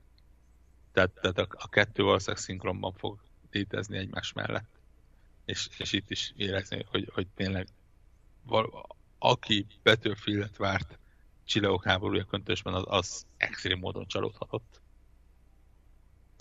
Tehát, 0.92 1.10
tehát 1.10 1.38
a, 1.38 1.46
a 1.50 1.68
kettő 1.68 2.02
valószínűleg 2.02 2.42
szinkronban 2.42 2.92
fog 2.92 3.18
létezni 3.50 3.98
egymás 3.98 4.32
mellett 4.32 4.73
és, 5.44 5.68
és 5.78 5.92
itt 5.92 6.10
is 6.10 6.32
érezni, 6.36 6.84
hogy, 6.90 7.10
hogy 7.12 7.26
tényleg 7.34 7.68
val, 8.42 8.86
aki 9.18 9.66
Battlefield-et 9.82 10.56
várt 10.56 10.98
Csillagok 11.44 11.84
háborúja 11.84 12.24
köntösben, 12.24 12.74
az, 12.74 12.84
az 12.86 13.26
extrém 13.36 13.78
módon 13.78 14.06
csalódhatott. 14.06 14.80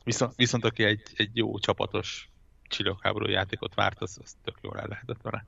Viszont, 0.04 0.36
viszont 0.36 0.66
aki 0.66 0.84
egy, 0.84 1.02
egy 1.16 1.30
jó 1.34 1.60
csapatos 1.60 2.30
Csillagok 2.64 3.04
háború 3.04 3.30
játékot 3.30 3.74
várt, 3.74 4.02
az, 4.02 4.18
az 4.24 4.36
tök 4.44 4.58
jól 4.62 4.80
el 4.80 4.88
lehetett 4.88 5.22
vele. 5.22 5.46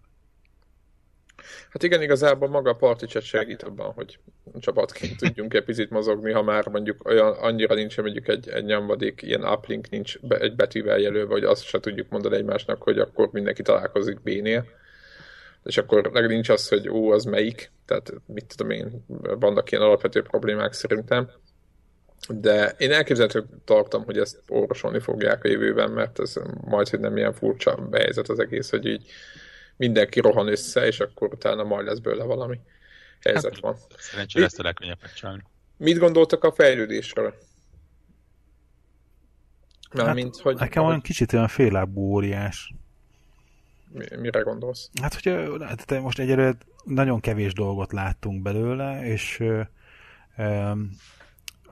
Hát 1.69 1.83
igen, 1.83 2.01
igazából 2.01 2.49
maga 2.49 2.69
a 2.69 2.75
party 2.75 3.05
chat 3.05 3.23
segít 3.23 3.63
abban, 3.63 3.91
hogy 3.93 4.19
csapatként 4.59 5.17
tudjunk 5.17 5.53
egy 5.53 5.63
picit 5.63 5.89
mozogni, 5.89 6.31
ha 6.31 6.43
már 6.43 6.67
mondjuk 6.67 7.07
olyan, 7.07 7.33
annyira 7.33 7.75
nincs 7.75 7.97
mondjuk 7.97 8.27
egy, 8.27 8.49
egy 8.49 8.65
nyomvadék, 8.65 9.21
ilyen 9.21 9.43
uplink 9.43 9.89
nincs 9.89 10.19
be, 10.19 10.37
egy 10.37 10.55
betűvel 10.55 10.99
jelölve, 10.99 11.33
hogy 11.33 11.43
azt 11.43 11.63
se 11.63 11.79
tudjuk 11.79 12.09
mondani 12.09 12.35
egymásnak, 12.35 12.81
hogy 12.81 12.99
akkor 12.99 13.29
mindenki 13.31 13.61
találkozik 13.61 14.21
B-nél. 14.21 14.65
és 15.63 15.77
akkor 15.77 16.11
meg 16.11 16.27
nincs 16.27 16.49
az, 16.49 16.67
hogy 16.67 16.89
ó, 16.89 17.11
az 17.11 17.23
melyik, 17.23 17.71
tehát 17.85 18.13
mit 18.25 18.45
tudom 18.55 18.71
én, 18.71 19.05
vannak 19.39 19.71
ilyen 19.71 19.83
alapvető 19.83 20.21
problémák 20.21 20.73
szerintem, 20.73 21.29
de 22.27 22.75
én 22.77 22.91
elképzelhető 22.91 23.45
tartom, 23.65 24.03
hogy 24.03 24.17
ezt 24.17 24.41
orvosolni 24.47 24.99
fogják 24.99 25.43
a 25.43 25.47
jövőben, 25.47 25.91
mert 25.91 26.19
ez 26.19 26.35
majd, 26.61 26.89
hogy 26.89 26.99
nem 26.99 27.17
ilyen 27.17 27.33
furcsa 27.33 27.87
helyzet 27.91 28.29
az 28.29 28.39
egész, 28.39 28.69
hogy 28.69 28.85
így 28.85 29.05
mindenki 29.77 30.19
rohan 30.19 30.47
össze, 30.47 30.85
és 30.85 30.99
akkor 30.99 31.33
utána 31.33 31.63
majd 31.63 31.85
lesz 31.85 31.99
bőle 31.99 32.23
valami 32.23 32.59
helyzet 33.21 33.53
hát, 33.53 33.61
van. 33.61 33.77
Szerencsére 33.97 34.45
ezt 34.45 34.59
a 34.59 34.63
legkönnyebb 34.63 34.99
megcsinálni. 35.01 35.43
Mit 35.77 35.97
gondoltak 35.97 36.43
a 36.43 36.51
fejlődésről? 36.51 37.33
Hát, 39.89 40.13
mint, 40.13 40.35
hogy, 40.35 40.55
nekem 40.55 40.83
olyan 40.83 41.01
kicsit 41.01 41.33
olyan 41.33 41.47
félábú 41.47 42.01
óriás. 42.01 42.73
Mi, 43.91 44.05
mire 44.19 44.39
gondolsz? 44.39 44.89
Hát, 45.01 45.13
hogy 45.13 45.63
hát 45.63 45.99
most 46.01 46.19
egyelőre 46.19 46.57
nagyon 46.83 47.19
kevés 47.19 47.53
dolgot 47.53 47.91
láttunk 47.91 48.41
belőle, 48.41 49.05
és 49.05 49.43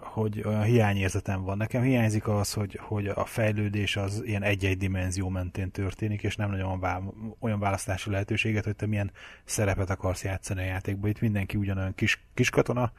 hogy 0.03 0.43
olyan 0.45 0.63
hiányérzetem 0.63 1.43
van. 1.43 1.57
Nekem 1.57 1.81
hiányzik 1.81 2.27
az, 2.27 2.53
hogy, 2.53 2.79
hogy 2.81 3.07
a 3.07 3.25
fejlődés 3.25 3.95
az 3.95 4.21
ilyen 4.25 4.43
egy-egy 4.43 4.77
dimenzió 4.77 5.29
mentén 5.29 5.71
történik, 5.71 6.23
és 6.23 6.35
nem 6.35 6.49
nagyon 6.49 6.79
van 6.79 7.35
olyan 7.39 7.59
választási 7.59 8.09
lehetőséget, 8.09 8.63
hogy 8.63 8.75
te 8.75 8.85
milyen 8.85 9.11
szerepet 9.43 9.89
akarsz 9.89 10.23
játszani 10.23 10.61
a 10.61 10.65
játékban. 10.65 11.09
Itt 11.09 11.21
mindenki 11.21 11.57
ugyanolyan 11.57 11.95
kis, 11.95 12.23
kis 12.33 12.49
katona, 12.49 12.91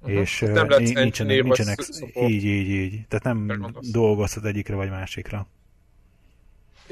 uh-huh. 0.00 0.20
és 0.20 0.40
nem 0.40 0.66
nincsenek, 0.66 1.42
nincsenek 1.42 1.78
így, 2.14 2.44
így, 2.44 2.68
így. 2.68 3.06
Tehát 3.08 3.24
nem 3.24 3.72
dolgozhat 3.90 4.44
egyikre 4.44 4.74
vagy 4.74 4.90
másikra 4.90 5.46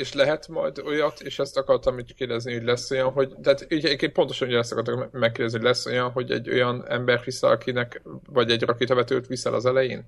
és 0.01 0.13
lehet 0.13 0.49
majd 0.49 0.79
olyat, 0.79 1.21
és 1.21 1.39
ezt 1.39 1.57
akartam 1.57 1.99
így 1.99 2.15
kérdezni, 2.15 2.53
hogy 2.53 2.63
lesz 2.63 2.91
olyan, 2.91 3.11
hogy, 3.11 3.35
tehát 3.43 3.67
így 3.69 3.85
egyébként 3.85 4.13
pontosan 4.13 4.49
ugye 4.49 4.59
ezt 4.59 4.73
akartam 4.73 5.09
megkérdezni, 5.13 5.59
hogy 5.59 5.67
lesz 5.67 5.87
olyan, 5.87 6.11
hogy 6.11 6.31
egy 6.31 6.51
olyan 6.51 6.85
ember 6.89 7.21
viszel, 7.25 7.51
akinek, 7.51 8.03
vagy 8.27 8.51
egy 8.51 8.63
rakétavetőt 8.63 9.27
viszel 9.27 9.55
az 9.55 9.67
elején? 9.67 10.05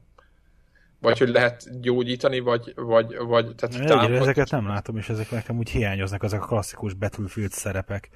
Vagy 1.01 1.19
hogy 1.19 1.29
lehet 1.29 1.81
gyógyítani, 1.81 2.39
vagy, 2.39 2.73
vagy, 2.77 3.17
vagy 3.17 3.55
tehát 3.55 3.87
támad... 3.87 4.13
ezeket 4.13 4.51
nem 4.51 4.67
látom, 4.67 4.97
és 4.97 5.09
ezek 5.09 5.31
nekem 5.31 5.59
úgy 5.59 5.71
hiányoznak, 5.71 6.23
azok 6.23 6.43
a 6.43 6.47
klasszikus 6.47 6.95
Battlefield 6.95 7.51
szerepek 7.51 8.09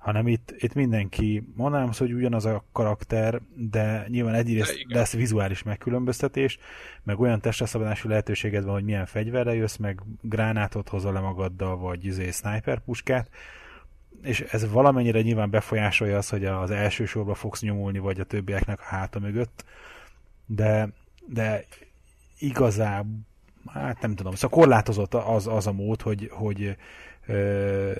hanem 0.00 0.28
itt, 0.28 0.54
itt 0.58 0.74
mindenki, 0.74 1.42
mondanám 1.56 1.90
hogy 1.98 2.12
ugyanaz 2.12 2.44
a 2.44 2.64
karakter, 2.72 3.40
de 3.54 4.04
nyilván 4.08 4.34
egyrészt 4.34 4.86
de 4.88 4.98
lesz 4.98 5.12
vizuális 5.12 5.62
megkülönböztetés, 5.62 6.58
meg 7.02 7.20
olyan 7.20 7.40
testre 7.40 7.96
lehetőséged 8.02 8.64
van, 8.64 8.72
hogy 8.72 8.84
milyen 8.84 9.06
fegyverre 9.06 9.54
jössz, 9.54 9.76
meg 9.76 10.02
gránátot 10.20 10.88
hozol 10.88 11.12
le 11.12 11.20
magaddal, 11.20 11.76
vagy 11.76 12.04
izé, 12.04 12.30
sniper 12.30 12.80
puskát, 12.80 13.30
és 14.22 14.40
ez 14.40 14.70
valamennyire 14.70 15.20
nyilván 15.20 15.50
befolyásolja 15.50 16.16
az, 16.16 16.28
hogy 16.28 16.44
az 16.44 16.70
első 16.70 17.04
sorba 17.04 17.34
fogsz 17.34 17.62
nyomulni, 17.62 17.98
vagy 17.98 18.20
a 18.20 18.24
többieknek 18.24 18.80
a 18.80 18.84
háta 18.84 19.18
mögött, 19.18 19.64
de, 20.46 20.88
de 21.26 21.64
igazából, 22.38 23.18
hát 23.66 24.00
nem 24.00 24.14
tudom, 24.14 24.34
szóval 24.34 24.58
korlátozott 24.58 25.14
az, 25.14 25.46
az 25.46 25.66
a 25.66 25.72
mód, 25.72 26.02
hogy, 26.02 26.28
hogy 26.32 26.76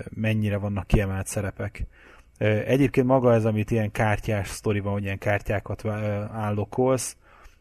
mennyire 0.09 0.57
vannak 0.57 0.87
kiemelt 0.87 1.27
szerepek. 1.27 1.87
Egyébként 2.39 3.07
maga 3.07 3.35
ez, 3.35 3.45
amit 3.45 3.71
ilyen 3.71 3.91
kártyás 3.91 4.49
sztori 4.49 4.81
van, 4.81 4.93
hogy 4.93 5.05
ilyen 5.05 5.19
kártyákat 5.19 5.85
állokolsz, 6.33 7.17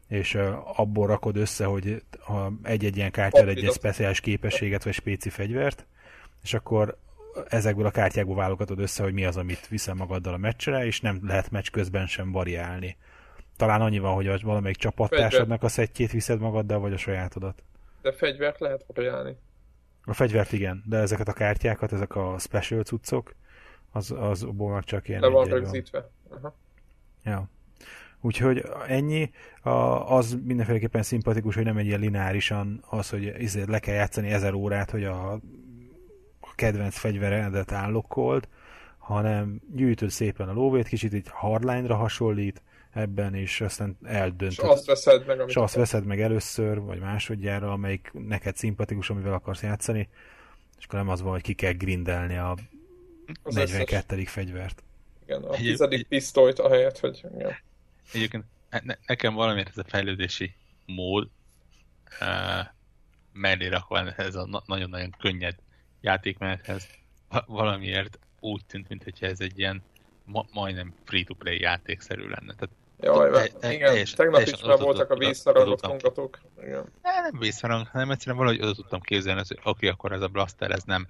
és 0.08 0.38
abból 0.74 1.06
rakod 1.06 1.36
össze, 1.36 1.64
hogy 1.64 2.02
ha 2.20 2.52
egy-egy 2.62 2.96
ilyen 2.96 3.10
kártyára 3.10 3.48
egy, 3.48 3.64
egy 3.64 3.72
speciális 3.72 4.20
képességet 4.20 4.84
vagy 4.84 4.92
spéci 4.92 5.30
fegyvert, 5.30 5.86
és 6.42 6.54
akkor 6.54 6.96
ezekből 7.48 7.86
a 7.86 7.90
kártyákból 7.90 8.36
válogatod 8.36 8.78
össze, 8.78 9.02
hogy 9.02 9.12
mi 9.12 9.24
az, 9.24 9.36
amit 9.36 9.68
viszel 9.68 9.94
magaddal 9.94 10.34
a 10.34 10.36
meccsre, 10.36 10.86
és 10.86 11.00
nem 11.00 11.20
lehet 11.22 11.50
meccs 11.50 11.70
közben 11.70 12.06
sem 12.06 12.32
variálni. 12.32 12.96
Talán 13.56 13.80
annyi 13.80 13.98
van, 13.98 14.14
hogy 14.14 14.42
valamelyik 14.42 14.76
csapattársadnak 14.76 15.62
a 15.62 15.68
szettjét 15.68 16.10
viszed 16.10 16.40
magaddal, 16.40 16.78
vagy 16.78 16.92
a 16.92 16.96
sajátodat. 16.96 17.62
De 18.02 18.12
fegyvert 18.12 18.60
lehet 18.60 18.84
variálni. 18.94 19.36
A 20.10 20.14
fegyvert 20.14 20.52
igen, 20.52 20.82
de 20.86 20.96
ezeket 20.96 21.28
a 21.28 21.32
kártyákat, 21.32 21.92
ezek 21.92 22.16
a 22.16 22.38
special 22.38 22.82
cuccok, 22.82 23.34
az, 23.90 24.14
az 24.18 24.46
meg 24.56 24.84
csak 24.84 25.08
ilyen 25.08 25.20
De 25.20 25.28
van 25.28 25.48
rögzítve. 25.48 26.10
Aha. 26.28 26.54
Ja. 27.24 27.48
Úgyhogy 28.20 28.64
ennyi, 28.86 29.30
a, 29.62 29.70
az 30.16 30.38
mindenféleképpen 30.44 31.02
szimpatikus, 31.02 31.54
hogy 31.54 31.64
nem 31.64 31.76
egy 31.76 31.86
ilyen 31.86 32.00
lineárisan 32.00 32.84
az, 32.88 33.10
hogy 33.10 33.34
izé 33.38 33.62
le 33.66 33.78
kell 33.78 33.94
játszani 33.94 34.30
ezer 34.30 34.54
órát, 34.54 34.90
hogy 34.90 35.04
a, 35.04 35.32
a 36.40 36.54
kedvenc 36.54 36.98
fegyveredet 36.98 37.72
állokkold, 37.72 38.48
hanem 38.98 39.60
gyűjtöd 39.74 40.10
szépen 40.10 40.48
a 40.48 40.52
lóvét, 40.52 40.88
kicsit 40.88 41.14
így 41.14 41.28
hardline-ra 41.28 41.94
hasonlít, 41.94 42.62
ebben, 42.92 43.34
és 43.34 43.60
aztán 43.60 43.96
eldöntöd. 44.02 44.50
És 44.50 44.58
azt 44.58 44.86
veszed 44.86 45.26
meg, 45.26 45.42
és 45.46 45.56
azt 45.56 45.74
veszed 45.74 46.04
meg 46.04 46.20
először, 46.20 46.80
vagy 46.80 46.98
másodjára, 46.98 47.72
amelyik 47.72 48.10
neked 48.12 48.56
szimpatikus, 48.56 49.10
amivel 49.10 49.32
akarsz 49.32 49.62
játszani, 49.62 50.08
és 50.78 50.84
akkor 50.84 50.98
nem 50.98 51.08
az 51.08 51.22
van, 51.22 51.32
hogy 51.32 51.42
ki 51.42 51.54
kell 51.54 51.72
grindelni 51.72 52.36
a 52.36 52.56
az 53.42 53.54
42. 53.54 54.16
Összes. 54.16 54.30
fegyvert. 54.30 54.82
Igen, 55.24 55.42
a 55.42 55.54
tizedik 55.54 56.06
pisztolyt 56.06 56.58
ahelyett, 56.58 56.98
hogy... 56.98 57.24
Igen. 57.34 57.56
Egyébként 58.12 58.44
ne, 58.70 58.94
nekem 59.06 59.34
valamiért 59.34 59.68
ez 59.68 59.78
a 59.78 59.84
fejlődési 59.84 60.54
mód 60.86 61.28
uh, 62.20 62.66
mellé 63.32 63.66
rakva 63.66 64.12
ez 64.12 64.34
a 64.34 64.62
nagyon-nagyon 64.66 65.14
könnyed 65.18 65.54
játékmenethez 66.00 66.88
valamiért 67.46 68.18
úgy 68.40 68.64
tűnt, 68.66 68.88
mintha 68.88 69.26
ez 69.26 69.40
egy 69.40 69.58
ilyen 69.58 69.82
ma, 70.30 70.46
majdnem 70.52 70.94
free-to-play 71.04 71.60
játékszerű 71.60 72.22
lenne. 72.22 72.54
Tehát 72.54 72.70
Jaj, 73.02 73.30
te, 73.30 73.58
te, 73.58 73.72
igen, 73.72 73.88
teljesen, 73.88 74.16
tegnap 74.16 74.40
is 74.40 74.62
már 74.62 74.78
voltak 74.78 75.10
a 75.10 75.16
vízszarangok 75.16 75.80
kongatók. 75.80 76.40
Igen. 76.62 76.92
Nem 77.02 77.38
vízszarang, 77.38 77.86
hanem 77.86 78.10
egyszerűen 78.10 78.36
valahogy 78.36 78.62
oda 78.62 78.74
tudtam 78.74 79.00
képzelni, 79.00 79.42
hogy 79.48 79.58
oké, 79.62 79.88
akkor 79.88 80.12
ez 80.12 80.20
a 80.20 80.28
Blaster, 80.28 80.70
ez 80.70 80.82
nem 80.82 81.08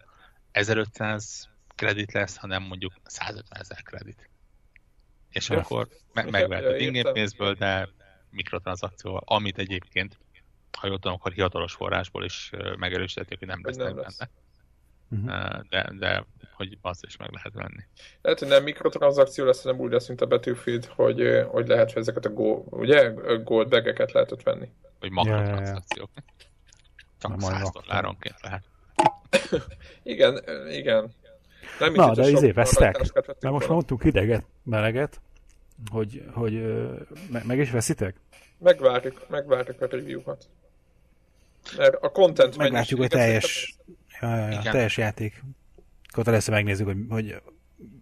1500 0.52 1.48
kredit 1.74 2.12
lesz, 2.12 2.36
hanem 2.36 2.62
mondjuk 2.62 2.92
150 3.04 3.60
ezer 3.60 3.82
kredit. 3.82 4.28
És 5.30 5.48
ja. 5.48 5.58
akkor 5.58 5.88
me- 6.12 6.30
megvehetett 6.30 6.80
ingame 6.80 7.12
pénzből, 7.12 7.54
de 7.54 7.88
mikrotranszakcióval, 8.30 9.22
amit 9.24 9.58
egyébként, 9.58 10.18
ha 10.78 10.86
jól 10.86 10.98
tudom, 10.98 11.16
akkor 11.16 11.32
hivatalos 11.32 11.72
forrásból 11.72 12.24
is 12.24 12.50
megerősítették, 12.76 13.38
hogy 13.38 13.48
nem 13.48 13.60
lesznek 13.62 13.94
benne. 13.94 14.30
Uh-huh. 15.10 15.60
De, 15.68 15.92
de 15.98 16.26
hogy 16.60 16.78
azt 16.82 17.04
is 17.04 17.16
meg 17.16 17.30
lehet 17.32 17.52
venni. 17.52 17.84
Lehet, 18.22 18.38
hogy 18.38 18.48
nem 18.48 18.62
mikrotranszakció 18.62 19.44
lesz, 19.44 19.62
hanem 19.62 19.78
úgy 19.78 19.92
lesz, 19.92 20.08
mint 20.08 20.20
a 20.20 20.26
Battlefield, 20.26 20.84
hogy, 20.84 21.44
hogy 21.48 21.68
lehet 21.68 21.96
ezeket 21.96 22.24
a 22.24 22.30
go, 22.30 22.64
ugye, 22.70 23.12
gold 23.44 23.68
bageket 23.68 24.12
lehetett 24.12 24.42
venni. 24.42 24.68
Vagy 25.00 25.10
makrotranszakciók. 25.10 26.10
Ja, 26.14 26.22
ja, 26.26 26.34
ja. 26.38 27.38
Csak 27.38 27.40
100 27.40 27.70
dolláronként 27.70 28.40
lehet. 28.42 28.64
igen, 30.02 30.42
igen. 30.70 31.12
Nem 31.78 31.92
Na, 31.92 32.14
de 32.14 32.28
izé 32.28 32.50
vesztek. 32.50 33.12
Mert 33.24 33.42
most 33.42 33.68
mondtunk 33.68 34.02
hideget, 34.02 34.44
meleget, 34.62 35.20
hogy, 35.90 36.24
hogy 36.32 36.52
me- 37.30 37.44
meg 37.44 37.58
is 37.58 37.70
veszitek? 37.70 38.16
Megvárjuk, 38.58 39.28
megvárjuk 39.28 39.80
a 39.80 39.86
review-kat. 39.86 40.48
Mert 41.76 41.94
a 41.94 42.10
content 42.10 42.56
Meglátjuk, 42.56 43.00
hogy 43.00 43.08
teljes, 43.08 43.76
ja, 44.20 44.36
ja, 44.36 44.48
ja, 44.48 44.70
teljes 44.70 44.96
játék 44.96 45.42
akkor 46.10 46.28
először 46.28 46.54
megnézzük, 46.54 46.86
hogy, 46.86 46.96
hogy 47.08 47.42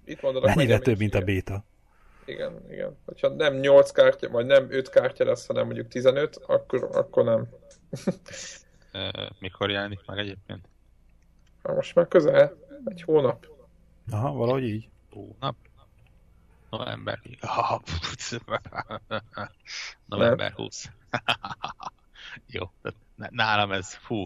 Itt 0.04 0.22
mondanak, 0.22 0.54
mennyire 0.54 0.78
több, 0.78 0.98
mint 0.98 1.14
a 1.14 1.20
béta. 1.20 1.64
Igen, 2.24 2.70
igen. 2.70 2.96
Hogyha 3.04 3.28
nem 3.28 3.54
8 3.54 3.90
kártya, 3.90 4.28
vagy 4.28 4.46
nem 4.46 4.70
5 4.70 4.88
kártya 4.88 5.24
lesz, 5.24 5.46
hanem 5.46 5.64
mondjuk 5.64 5.88
15, 5.88 6.36
akkor, 6.36 6.88
akkor 6.92 7.24
nem. 7.24 7.48
Mikor 9.38 9.70
jelenik 9.70 10.00
meg 10.06 10.18
egyébként? 10.18 10.68
Ha 11.62 11.74
most 11.74 11.94
már 11.94 12.08
közel, 12.08 12.56
egy 12.84 13.02
hónap. 13.02 13.46
Aha, 14.10 14.32
valahogy 14.32 14.64
így. 14.64 14.88
Hónap? 15.10 15.56
November. 16.70 17.20
November 20.06 20.52
20. 20.52 20.90
Jó, 22.46 22.70
nálam 23.14 23.72
ez, 23.72 23.94
fú, 23.94 24.24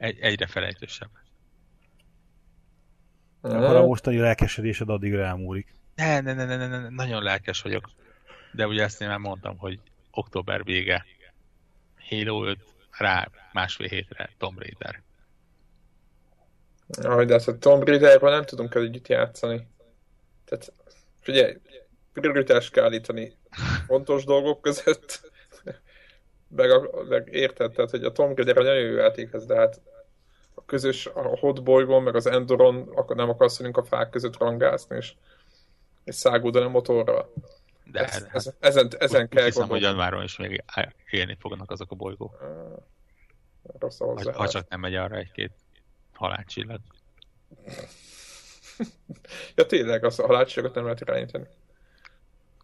egy, 0.00 0.18
egyre 0.20 0.46
felejtősebb. 0.46 1.10
Akkor 3.40 3.76
a 3.76 3.86
mostani 3.86 4.18
lelkesedésed 4.18 4.88
addig 4.88 5.12
elmúlik. 5.12 5.74
Ne, 5.94 6.20
ne, 6.20 6.32
ne, 6.32 6.44
ne, 6.44 6.66
ne, 6.66 6.88
nagyon 6.88 7.22
lelkes 7.22 7.62
vagyok. 7.62 7.90
De 8.52 8.66
ugye 8.66 8.82
ezt 8.82 9.00
én 9.00 9.08
már 9.08 9.18
mondtam, 9.18 9.58
hogy 9.58 9.80
október 10.10 10.64
vége. 10.64 11.04
Halo 12.08 12.44
5, 12.44 12.58
rá 12.90 13.28
másfél 13.52 13.88
hétre 13.88 14.30
Tomb 14.38 14.58
Raider. 14.58 15.02
Ahogy 17.02 17.26
de 17.26 17.34
ezt 17.34 17.48
a 17.48 17.58
Tomb 17.58 17.84
Raiderben 17.84 18.32
nem 18.32 18.44
tudunk 18.44 18.74
együtt 18.74 19.08
játszani. 19.08 19.66
Tehát, 20.44 20.72
figyelj, 21.20 21.56
prioritást 22.12 22.72
kell 22.72 22.84
állítani 22.84 23.32
fontos 23.86 24.24
dolgok 24.24 24.60
között. 24.60 25.29
Meg, 26.56 26.70
meg 27.08 27.28
érted, 27.32 27.72
tehát, 27.72 27.90
hogy 27.90 28.04
a 28.04 28.12
Tomb 28.12 28.36
Raider 28.36 28.56
nagyon 28.56 28.74
jó 28.74 28.96
játék 28.96 29.32
ez, 29.32 29.46
de 29.46 29.56
hát 29.56 29.80
a 30.54 30.64
közös 30.64 31.06
a 31.06 31.38
hot 31.38 31.62
bolygón, 31.62 32.02
meg 32.02 32.14
az 32.14 32.26
Endoron 32.26 32.88
akkor 32.94 33.16
nem 33.16 33.28
akarsz 33.28 33.58
velünk 33.58 33.76
a 33.76 33.82
fák 33.82 34.10
között 34.10 34.38
rangászni, 34.38 34.96
és, 34.96 35.12
és 36.04 36.14
szágódani 36.14 36.64
a 36.64 36.68
motorral. 36.68 37.32
De 37.84 38.00
ez, 38.00 38.10
hát, 38.10 38.34
ez, 38.34 38.52
ezen, 38.60 38.88
ezen 38.98 39.22
úgy, 39.22 39.28
kell 39.28 39.44
hiszem, 39.44 39.68
hogy 39.68 39.82
januáron 39.82 40.22
is 40.22 40.36
még 40.36 40.64
élni 41.10 41.36
fognak 41.40 41.70
azok 41.70 41.90
a 41.90 41.94
bolygók. 41.94 42.38
Rossz 43.78 43.98
ha, 43.98 44.32
ha 44.32 44.48
csak 44.48 44.68
nem 44.68 44.80
megy 44.80 44.94
arra 44.94 45.16
egy-két 45.16 45.52
halálcsillag. 46.12 46.80
ja 49.56 49.66
tényleg, 49.66 50.04
az 50.04 50.18
a 50.18 50.26
halálcsillagot 50.26 50.74
nem 50.74 50.84
lehet 50.84 51.00
irányítani. 51.00 51.46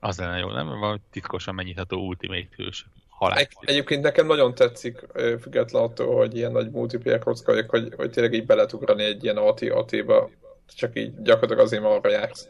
Az 0.00 0.18
lenne 0.18 0.38
jó, 0.38 0.50
nem? 0.50 0.78
Vagy 0.78 1.00
titkosan 1.10 1.54
megnyitható 1.54 2.06
Ultimate 2.06 2.48
hős 2.56 2.86
Egy, 3.18 3.48
egyébként 3.60 4.02
nekem 4.02 4.26
nagyon 4.26 4.55
tetszik, 4.55 5.06
független 5.40 5.82
attól, 5.82 6.16
hogy 6.16 6.36
ilyen 6.36 6.52
nagy 6.52 6.70
multiplayer 6.70 7.18
kocka 7.18 7.52
vagyok, 7.52 7.70
hogy, 7.70 7.93
hogy 7.97 8.10
tényleg 8.10 8.32
így 8.32 8.47
beletugrani 8.47 9.05
egy 9.05 9.24
ilyen 9.24 9.36
AT-AT-ba, 9.36 10.30
csak 10.74 10.98
így 10.98 11.22
gyakorlatilag 11.22 11.64
azért 11.64 11.84
arra 11.84 12.10
jársz. 12.10 12.48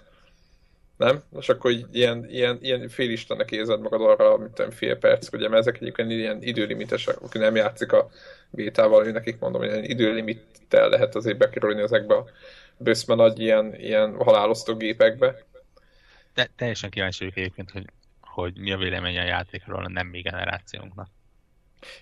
Nem? 0.97 1.23
És 1.39 1.49
akkor 1.49 1.71
így 1.71 1.87
ilyen, 1.93 2.27
ilyen, 2.31 2.59
ilyen 2.61 2.89
félistennek 2.89 3.51
érzed 3.51 3.81
magad 3.81 4.01
arra, 4.01 4.37
mint 4.37 4.75
fél 4.75 4.97
perc, 4.99 5.33
ugye, 5.33 5.49
mert 5.49 5.61
ezek 5.61 5.81
egyébként 5.81 6.11
ilyen 6.11 6.43
időlimitesek, 6.43 7.23
aki 7.23 7.39
nem 7.39 7.57
játszik 7.57 7.93
a 7.93 8.11
bétával, 8.51 9.07
ő 9.07 9.11
nekik 9.11 9.39
mondom, 9.39 9.61
hogy 9.61 9.71
ilyen 9.71 9.85
időlimittel 9.85 10.89
lehet 10.89 11.15
azért 11.15 11.39
bekerülni 11.39 11.83
ezekbe 11.83 12.15
a 12.15 12.27
bőszme 12.77 13.15
nagy 13.15 13.41
ilyen, 13.41 13.75
ilyen 13.75 14.15
halálosztó 14.15 14.75
gépekbe. 14.75 15.45
De 16.35 16.51
teljesen 16.57 16.91
kíváncsi 16.91 17.19
vagyok 17.19 17.37
egyébként, 17.37 17.71
hogy, 17.71 17.85
hogy 18.43 18.57
mi 18.59 18.73
a 18.73 18.77
véleménye 18.77 19.21
a 19.21 19.25
játékról 19.25 19.85
a 19.85 19.89
nem 19.89 20.07
mi 20.07 20.21
generációnknak. 20.21 21.09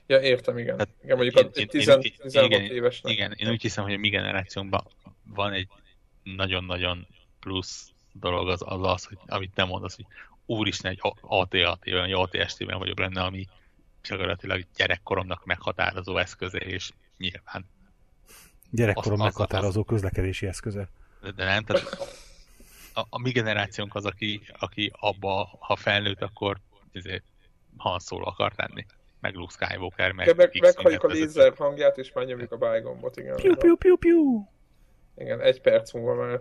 Ja, 0.07 0.21
értem, 0.21 0.59
igen. 0.59 0.79
Hát, 0.79 0.89
igen 1.03 1.17
mondjuk 1.17 1.39
én, 1.39 1.47
a 1.47 1.69
10, 1.69 1.89
én, 1.89 2.15
16 2.19 2.51
igen, 2.51 2.65
évesnek. 2.65 3.13
Igen, 3.13 3.33
én 3.37 3.51
úgy 3.51 3.63
hiszem, 3.63 3.85
hogy 3.85 3.93
a 3.93 3.99
mi 3.99 4.09
generációnkban 4.09 4.87
van 5.23 5.53
egy 5.53 5.69
nagyon-nagyon 6.23 7.07
plusz 7.41 7.91
dolog 8.13 8.49
az 8.49 8.63
az, 8.65 8.81
az 8.83 9.05
hogy, 9.05 9.19
amit 9.27 9.55
te 9.55 9.65
mondasz, 9.65 9.97
hogy 9.97 10.07
úristen, 10.47 10.91
egy 10.91 11.01
AT-AT, 11.21 11.87
olyan 11.87 12.13
AT-ST-ben 12.13 12.79
vagyok 12.79 12.97
benne, 12.97 13.23
ami 13.23 13.47
gyakorlatilag 14.09 14.67
gyerekkoromnak 14.77 15.45
meghatározó 15.45 16.17
eszköze, 16.17 16.59
és 16.59 16.91
nyilván 17.17 17.67
Gyerekkorom 18.71 19.21
az, 19.21 19.25
meghatározó 19.25 19.81
az, 19.81 19.87
közlekedési 19.87 20.47
eszköze. 20.47 20.89
De, 21.21 21.31
de 21.31 21.45
nem, 21.45 21.65
tehát 21.65 22.24
a, 22.95 23.07
a 23.11 23.21
mi 23.21 23.31
generációnk 23.31 23.95
az, 23.95 24.05
aki, 24.05 24.41
aki 24.59 24.93
abba, 25.01 25.57
ha 25.61 25.77
felnőtt, 25.77 26.23
akkor 26.23 26.57
ezért 26.93 27.25
Han 27.77 27.99
Solo 27.99 28.27
akart 28.27 28.57
lenni. 28.57 28.87
Meg 29.21 29.35
Luke 29.35 29.53
Skywalker, 29.53 30.13
meg 30.13 30.27
ja, 30.27 30.35
meg, 30.35 30.51
meghalljuk 30.61 31.03
a 31.03 31.07
lézer 31.07 31.53
hangját, 31.57 31.99
és 31.99 32.13
már 32.13 32.25
nyomjuk 32.25 32.53
a 32.53 32.57
bájgombot, 32.57 33.17
igen. 33.17 33.37
Piu, 33.37 33.57
piu, 33.57 33.77
piu, 33.77 33.97
piu. 33.97 34.49
Igen, 35.17 35.41
egy 35.41 35.61
perc 35.61 35.93
múlva 35.93 36.15
már. 36.15 36.39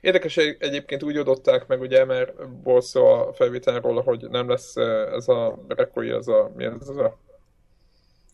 Érdekes 0.00 0.36
egyébként 0.36 1.02
úgy 1.02 1.16
adották 1.16 1.66
meg, 1.66 1.80
ugye, 1.80 2.04
mert 2.04 2.32
volt 2.62 2.84
szó 2.84 3.06
a 3.06 3.32
felvételről, 3.32 4.02
hogy 4.02 4.28
nem 4.30 4.48
lesz 4.48 4.76
eh, 4.76 5.12
ez 5.12 5.28
a 5.28 5.64
rekoi, 5.68 6.10
ez 6.10 6.28
a, 6.28 6.52
mi 6.56 6.64
ez, 6.64 6.88
ez 6.88 6.96
a 6.96 7.18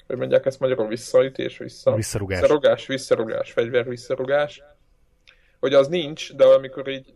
hogy 0.06 0.16
mondják 0.16 0.46
ezt 0.46 0.60
magyarul, 0.60 0.86
visszaütés, 0.86 1.58
vissza... 1.58 1.94
Visszarugás. 1.94 2.40
Visszarugás, 2.40 2.86
visszarugás, 2.86 3.52
fegyver 3.52 3.88
visszarugás. 3.88 4.62
Hogy 5.60 5.74
az 5.74 5.88
nincs, 5.88 6.34
de 6.34 6.44
amikor 6.44 6.88
így 6.88 7.12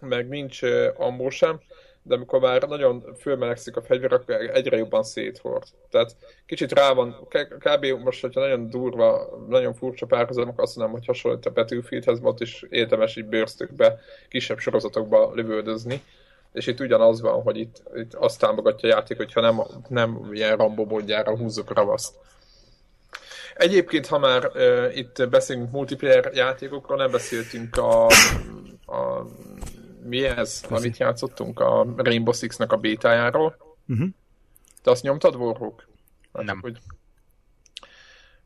meg 0.00 0.28
nincs 0.28 0.60
ambó 0.96 1.30
sem, 1.30 1.60
de 2.02 2.14
amikor 2.14 2.40
már 2.40 2.62
nagyon 2.62 3.14
fölmelegszik 3.20 3.76
a 3.76 3.82
fegyver, 3.82 4.12
akkor 4.12 4.34
egyre 4.34 4.76
jobban 4.76 5.02
széthord. 5.02 5.64
Tehát 5.90 6.16
kicsit 6.46 6.72
rá 6.72 6.92
van, 6.92 7.28
kb. 7.58 7.84
most, 7.84 8.20
hogyha 8.20 8.40
nagyon 8.40 8.70
durva, 8.70 9.38
nagyon 9.48 9.74
furcsa 9.74 10.06
párhuzamok, 10.06 10.60
azt 10.60 10.76
mondom, 10.76 10.94
hogy 10.94 11.06
hasonlít 11.06 11.46
a 11.46 11.52
Battlefieldhez, 11.52 12.20
volt 12.20 12.40
is 12.40 12.64
érdemes 12.68 13.16
így 13.16 13.26
bőrztökbe, 13.26 14.00
kisebb 14.28 14.58
sorozatokba 14.58 15.32
lövöldözni 15.34 16.02
és 16.54 16.66
itt 16.66 16.80
ugyanaz 16.80 17.20
van, 17.20 17.42
hogy 17.42 17.56
itt, 17.56 17.82
itt 17.94 18.14
azt 18.14 18.40
támogatja 18.40 18.88
a 18.88 18.92
játék, 18.92 19.16
hogyha 19.16 19.40
nem, 19.40 19.62
nem 19.88 20.28
ilyen 20.32 20.56
Rambo 20.56 20.84
módjára 20.84 21.36
húzzuk 21.36 21.74
ravaszt. 21.74 22.14
Egyébként, 23.54 24.06
ha 24.06 24.18
már 24.18 24.46
uh, 24.46 24.96
itt 24.96 25.28
beszélünk 25.28 25.70
multiplayer 25.70 26.30
játékokról, 26.34 26.96
nem 26.96 27.10
beszéltünk 27.10 27.76
a, 27.76 28.06
a 28.86 29.26
mi 30.02 30.24
ez, 30.24 30.60
Köszi. 30.60 30.74
amit 30.74 30.96
játszottunk, 30.96 31.60
a 31.60 31.86
Rainbow 31.96 32.32
Six-nek 32.32 32.72
a 32.72 32.76
bétájáról. 32.76 33.56
Uh-huh. 33.88 34.08
Te 34.82 34.90
azt 34.90 35.02
nyomtad, 35.02 35.34
Warhawk? 35.34 35.88
Hát, 36.32 36.44
nem. 36.44 36.60
Hogy... 36.60 36.78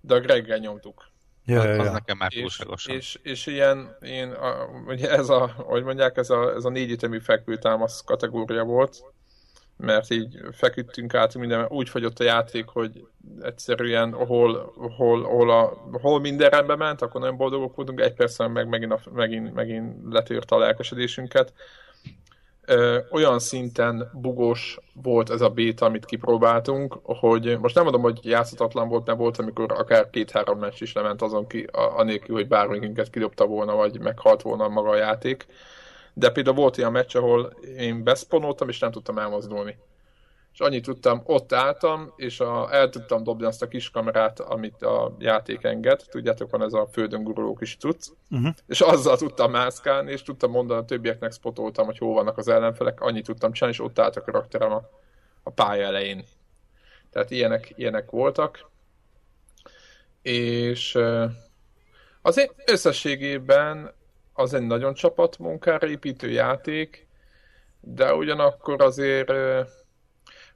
De 0.00 0.14
a 0.14 0.20
Greggel 0.20 0.58
nyomtuk. 0.58 1.06
Ja, 1.44 1.64
ja, 1.64 1.74
ja. 1.74 1.80
Az 1.80 1.92
nekem 1.92 2.16
már 2.16 2.32
túlságosan. 2.32 2.94
És, 2.94 3.18
és, 3.22 3.30
és 3.30 3.46
ilyen, 3.46 3.96
én, 4.00 4.30
a, 4.30 4.66
ugye 4.86 5.10
ez 5.10 5.28
a, 5.28 5.46
hogy 5.56 5.82
mondják, 5.82 6.16
ez 6.16 6.30
a, 6.30 6.54
ez 6.54 6.64
a 6.64 6.68
négy 6.68 6.90
ütemű 6.90 7.18
fekvőtámasz 7.18 8.04
kategória 8.04 8.64
volt, 8.64 9.02
mert 9.78 10.10
így 10.10 10.38
feküdtünk 10.52 11.14
át 11.14 11.34
minden, 11.34 11.66
úgy 11.68 11.88
fagyott 11.88 12.18
a 12.18 12.24
játék, 12.24 12.66
hogy 12.66 13.06
egyszerűen 13.40 14.12
hol, 14.12 14.72
hol, 14.96 15.22
hol, 15.22 15.50
a, 15.50 15.72
hol 15.92 16.20
minden 16.20 16.50
rendbe 16.50 16.76
ment, 16.76 17.02
akkor 17.02 17.20
nagyon 17.20 17.36
boldogok 17.36 17.76
voltunk, 17.76 18.00
egy 18.00 18.14
percen 18.14 18.50
meg 18.50 18.68
megint, 18.68 18.92
a, 18.92 19.00
megint, 19.12 19.54
megint 19.54 20.12
letört 20.12 20.50
a 20.50 20.58
lelkesedésünket, 20.58 21.52
ö, 22.64 22.98
olyan 23.10 23.38
szinten 23.38 24.10
bugos 24.12 24.78
volt 25.02 25.30
ez 25.30 25.40
a 25.40 25.48
béta, 25.48 25.86
amit 25.86 26.04
kipróbáltunk, 26.04 26.98
hogy 27.02 27.58
most 27.60 27.74
nem 27.74 27.84
mondom, 27.84 28.02
hogy 28.02 28.18
játszhatatlan 28.22 28.88
volt, 28.88 29.06
mert 29.06 29.18
volt, 29.18 29.38
amikor 29.38 29.72
akár 29.72 30.10
két-három 30.10 30.58
meccs 30.58 30.82
is 30.82 30.92
lement 30.92 31.22
azon 31.22 31.46
ki, 31.46 31.66
anélkül, 31.72 32.34
hogy 32.34 32.48
bárminket 32.48 33.10
kidobta 33.10 33.46
volna, 33.46 33.74
vagy 33.74 34.00
meghalt 34.00 34.42
volna 34.42 34.68
maga 34.68 34.88
a 34.88 34.96
játék. 34.96 35.46
De 36.18 36.30
például 36.30 36.56
volt 36.56 36.76
ilyen 36.76 36.92
meccs, 36.92 37.16
ahol 37.16 37.52
én 37.76 38.04
beszponoltam, 38.04 38.68
és 38.68 38.78
nem 38.78 38.90
tudtam 38.90 39.18
elmozdulni 39.18 39.76
és 40.58 40.64
annyit 40.64 40.84
tudtam, 40.84 41.22
ott 41.24 41.52
álltam, 41.52 42.12
és 42.16 42.40
a, 42.40 42.74
el 42.74 42.88
tudtam 42.88 43.22
dobni 43.22 43.46
azt 43.46 43.62
a 43.62 43.68
kis 43.68 43.90
kamerát, 43.90 44.40
amit 44.40 44.82
a 44.82 45.16
játék 45.18 45.64
enged, 45.64 46.02
tudjátok, 46.10 46.50
van 46.50 46.62
ez 46.62 46.72
a 46.72 46.88
földön 46.92 47.22
guruló 47.22 47.54
kis 47.54 47.76
cucc, 47.76 48.08
uh-huh. 48.30 48.54
és 48.66 48.80
azzal 48.80 49.16
tudtam 49.16 49.50
mászkálni, 49.50 50.12
és 50.12 50.22
tudtam 50.22 50.50
mondani, 50.50 50.80
a 50.80 50.84
többieknek 50.84 51.32
spotoltam, 51.32 51.86
hogy 51.86 51.98
hol 51.98 52.14
vannak 52.14 52.38
az 52.38 52.48
ellenfelek, 52.48 53.00
annyit 53.00 53.24
tudtam 53.24 53.52
csinálni, 53.52 53.76
és 53.78 53.84
ott 53.84 53.98
állt 53.98 54.16
a 54.16 54.22
karakterem 54.22 54.72
a, 54.72 54.90
a 55.42 55.50
pálya 55.50 55.86
elején. 55.86 56.24
Tehát 57.10 57.30
ilyenek, 57.30 57.72
ilyenek 57.76 58.10
voltak. 58.10 58.70
És 60.22 60.98
azért 62.22 62.54
összességében 62.66 63.92
az 64.38 64.54
egy 64.54 64.66
nagyon 64.66 64.94
csapatmunkára 64.94 65.88
építő 65.88 66.30
játék, 66.30 67.06
de 67.80 68.14
ugyanakkor 68.14 68.82
azért 68.82 69.32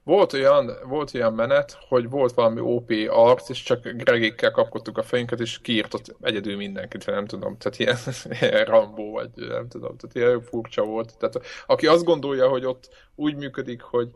volt 0.03 0.33
olyan, 0.33 0.71
volt 0.83 1.13
olyan 1.13 1.33
menet, 1.33 1.77
hogy 1.87 2.09
volt 2.09 2.33
valami 2.33 2.59
OP 2.59 2.91
arc, 3.09 3.49
és 3.49 3.63
csak 3.63 3.87
Gregékkel 3.87 4.51
kapkodtuk 4.51 4.97
a 4.97 5.03
fejünket, 5.03 5.39
és 5.39 5.59
kiírtott 5.61 6.15
egyedül 6.21 6.55
mindenkit, 6.55 7.05
nem 7.05 7.25
tudom, 7.25 7.57
tehát 7.57 7.79
ilyen, 7.79 7.97
ilyen 8.41 8.65
Rambo, 8.65 9.11
vagy 9.11 9.29
nem 9.35 9.67
tudom, 9.67 9.97
tehát 9.97 10.15
ilyen 10.15 10.41
furcsa 10.41 10.83
volt. 10.83 11.17
Tehát 11.17 11.41
aki 11.65 11.87
azt 11.87 12.03
gondolja, 12.03 12.47
hogy 12.49 12.65
ott 12.65 12.89
úgy 13.15 13.35
működik, 13.35 13.81
hogy, 13.81 14.11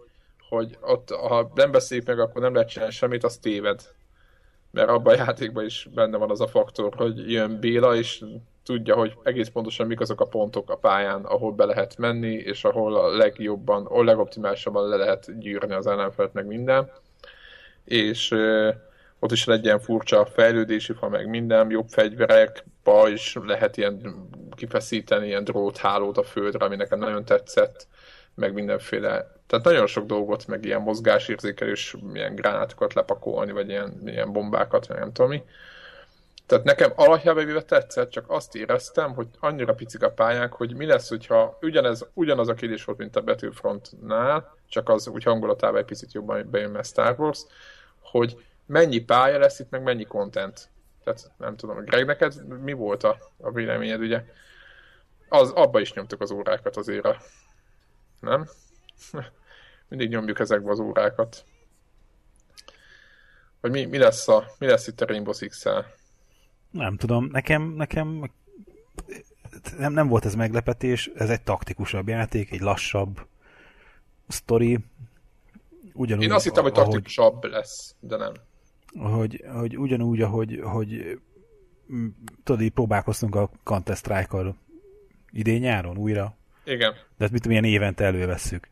hogy 0.50 0.78
ott, 0.82 1.10
ha 1.10 1.52
nem 1.56 1.72
beszéljük 1.72 2.08
meg, 2.08 2.20
akkor 2.20 2.42
nem 2.42 2.54
lehet 2.54 2.70
csinálni 2.70 2.94
semmit, 2.94 3.24
az 3.24 3.38
téved. 3.38 3.96
Mert 4.78 4.90
abban 4.90 5.14
a 5.14 5.18
játékban 5.18 5.66
is 5.66 5.88
benne 5.94 6.18
van 6.18 6.30
az 6.30 6.42
a 6.42 6.48
faktor, 6.48 6.94
hogy 6.96 7.32
jön 7.32 7.60
Béla, 7.60 7.96
és 7.96 8.24
tudja, 8.64 8.96
hogy 8.96 9.14
egész 9.24 9.48
pontosan 9.48 9.88
mik 9.88 10.00
azok 10.00 10.22
a 10.22 10.26
pontok 10.26 10.70
a 10.70 10.76
pályán, 10.76 11.24
ahol 11.24 11.52
be 11.52 11.66
lehet 11.66 11.98
menni, 11.98 12.34
és 12.34 12.64
ahol 12.64 12.96
a 12.96 13.16
legjobban, 13.16 13.86
ahol 13.86 14.06
legoptimálisabban 14.06 14.88
le 14.88 14.96
lehet 14.96 15.40
gyűrni 15.40 15.74
az 15.74 15.88
ellenfelet, 15.88 16.34
meg 16.34 16.46
minden. 16.46 16.92
És 17.84 18.32
ö, 18.32 18.70
ott 19.20 19.32
is 19.32 19.46
legyen 19.46 19.80
furcsa 19.80 20.26
fejlődési 20.26 20.94
fa, 20.94 21.10
meg 21.10 21.30
minden, 21.30 21.70
jobb 21.70 21.88
fegyverek, 21.88 22.66
is 23.06 23.38
lehet 23.46 23.78
ilyen 23.78 24.28
kifeszíteni 24.56 25.28
ilyen 25.28 25.44
dróthálót 25.44 26.18
a 26.18 26.24
földre, 26.24 26.66
ami 26.66 26.76
nekem 26.76 27.00
nagyon 27.00 27.26
tetszett, 27.26 27.88
meg 28.38 28.54
mindenféle. 28.54 29.36
Tehát 29.48 29.66
nagyon 29.66 29.88
sok 29.88 30.06
dolgot, 30.06 30.48
meg 30.48 30.66
ilyen 30.66 30.82
mozgásérzékelős, 30.82 31.96
ilyen 32.14 32.36
gránátokat 32.36 32.94
lepakolni, 32.94 33.52
vagy 33.52 33.70
ilyen, 33.70 34.02
ilyen 34.06 34.32
bombákat, 34.32 34.88
vagy 34.88 34.98
nem 34.98 35.12
tudom 35.12 35.32
mi. 35.32 35.44
Tehát 36.46 36.64
nekem 36.64 36.92
alapjában 36.96 37.46
véve 37.46 37.64
tetszett, 37.64 38.10
csak 38.10 38.26
azt 38.28 38.56
éreztem, 38.56 39.14
hogy 39.14 39.28
annyira 39.40 39.74
picik 39.74 40.04
a 40.04 40.12
pályák, 40.12 40.54
hogy 40.54 40.76
mi 40.76 40.86
lesz, 40.86 41.10
hogyha 41.10 41.58
ugyanez, 41.62 42.06
ugyanaz 42.14 42.48
a 42.48 42.54
kérdés 42.54 42.84
volt, 42.84 42.98
mint 42.98 43.16
a 43.16 43.22
Battlefrontnál, 43.22 44.56
csak 44.70 44.90
az 44.90 45.08
úgy 45.08 45.24
hangulatában 45.24 45.80
egy 45.80 45.86
picit 45.86 46.14
jobban 46.14 46.48
bejön 46.52 46.76
a 46.76 46.84
Star 46.84 47.16
Wars, 47.20 47.46
hogy 48.00 48.46
mennyi 48.66 49.00
pálya 49.00 49.40
lesz 49.40 49.60
itt, 49.60 49.70
meg 49.70 49.84
mennyi 49.84 50.04
content. 50.04 50.70
Tehát 51.04 51.32
nem 51.38 51.56
tudom, 51.56 51.84
Greg, 51.84 52.06
neked 52.06 52.62
mi 52.64 52.74
volt 52.74 53.04
a, 53.04 53.18
a 53.42 53.52
véleményed, 53.52 54.00
ugye? 54.00 54.24
Az, 55.30 55.52
abba 55.52 55.80
is 55.80 55.94
nyomtuk 55.94 56.22
az 56.22 56.32
órákat 56.32 56.78
azért. 56.78 57.08
Nem? 58.20 58.48
Mindig 59.90 60.10
nyomjuk 60.10 60.40
ezekbe 60.40 60.72
az 60.72 60.80
órákat. 60.80 61.46
Hogy 63.62 63.72
mi, 63.72 63.86
mi, 63.86 63.98
lesz, 63.98 64.28
a, 64.28 64.46
mi 64.60 64.66
lesz 64.66 64.88
itt 64.88 65.02
a 65.02 65.06
Rainbow 65.06 65.34
Six-el? 65.34 65.86
Nem 66.72 66.98
tudom, 66.98 67.26
nekem, 67.32 67.62
nekem 67.62 68.32
nem, 69.78 69.94
nem 69.94 70.08
volt 70.08 70.26
ez 70.26 70.36
meglepetés, 70.36 71.12
ez 71.16 71.30
egy 71.30 71.42
taktikusabb 71.42 72.08
játék, 72.08 72.52
egy 72.52 72.60
lassabb 72.60 73.28
sztori. 74.28 74.80
Ugyanúgy, 75.94 76.24
Én 76.24 76.32
azt 76.32 76.44
hittem, 76.44 76.64
hogy 76.64 76.74
taktikusabb 76.74 77.34
ahogy, 77.34 77.50
lesz, 77.52 77.96
de 78.00 78.18
nem. 78.18 78.34
Hogy, 79.12 79.44
hogy 79.54 79.78
ugyanúgy, 79.78 80.22
ahogy, 80.22 80.60
hogy 80.64 81.20
tudod, 82.44 82.62
így 82.62 82.72
próbálkoztunk 82.72 83.36
a 83.36 83.50
Counter 83.64 83.96
strike 83.96 84.56
idén 85.32 85.60
nyáron 85.60 85.98
újra. 85.98 86.37
Igen. 86.68 86.94
De 87.18 87.24
ezt 87.24 87.34
mit 87.34 87.48
milyen 87.48 87.64
évente 87.64 88.04
elővesszük. 88.04 88.68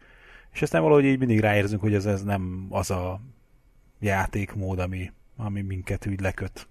És 0.54 0.62
aztán 0.62 0.82
valahogy 0.82 1.06
így 1.06 1.20
mindig 1.20 1.40
ráérzünk, 1.40 1.82
hogy 1.82 1.94
ez, 1.94 2.06
ez 2.06 2.24
nem 2.24 2.68
az 2.70 2.92
a 2.92 3.22
játékmód, 4.00 4.80
ami, 4.80 5.12
ami 5.36 5.62
minket 5.62 6.08
úgy 6.08 6.20
leköt. 6.20 6.68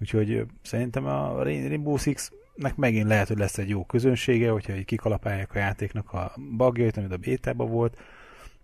Úgyhogy 0.00 0.46
szerintem 0.62 1.06
a 1.06 1.42
Rainbow 1.42 1.96
Six 1.96 2.32
nek 2.54 2.76
megint 2.76 3.08
lehet, 3.08 3.28
hogy 3.28 3.38
lesz 3.38 3.58
egy 3.58 3.68
jó 3.68 3.84
közönsége, 3.84 4.50
hogyha 4.50 4.76
így 4.76 4.84
kikalapálják 4.84 5.54
a 5.54 5.58
játéknak 5.58 6.12
a 6.12 6.32
bugjait, 6.56 6.96
amit 6.96 7.12
a 7.12 7.16
bétában 7.16 7.70
volt, 7.70 8.00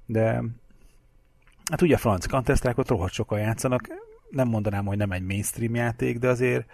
de 0.06 0.42
hát 1.70 1.82
ugye 1.82 1.94
a 1.94 1.98
franc 1.98 2.26
counter 2.26 2.74
rohadt 2.76 3.12
sokan 3.12 3.38
játszanak, 3.38 3.88
nem 4.30 4.48
mondanám, 4.48 4.86
hogy 4.86 4.96
nem 4.96 5.12
egy 5.12 5.22
mainstream 5.22 5.74
játék, 5.74 6.18
de 6.18 6.28
azért 6.28 6.66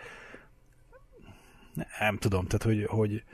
nem 1.99 2.17
tudom, 2.17 2.47
tehát 2.47 2.63
hogy, 2.63 2.85
hogy 2.85 3.25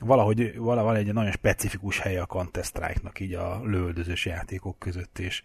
valahogy 0.00 0.56
valahogy 0.56 0.96
egy 0.96 1.12
nagyon 1.12 1.32
specifikus 1.32 1.98
hely 1.98 2.18
a 2.18 2.26
Counter 2.26 2.64
Strike-nak 2.64 3.20
így 3.20 3.34
a 3.34 3.60
lövöldözős 3.64 4.26
játékok 4.26 4.78
között, 4.78 5.18
és, 5.18 5.42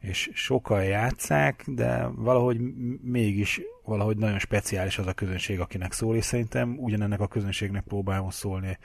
és 0.00 0.30
sokan 0.34 0.84
játszák, 0.84 1.64
de 1.66 2.06
valahogy 2.06 2.60
mégis 3.02 3.60
valahogy 3.84 4.16
nagyon 4.16 4.38
speciális 4.38 4.98
az 4.98 5.06
a 5.06 5.12
közönség, 5.12 5.60
akinek 5.60 5.92
szól, 5.92 6.16
és 6.16 6.24
szerintem 6.24 6.76
ugyanennek 6.78 7.20
a 7.20 7.28
közönségnek 7.28 7.82
próbálom 7.82 8.30
szólni 8.30 8.78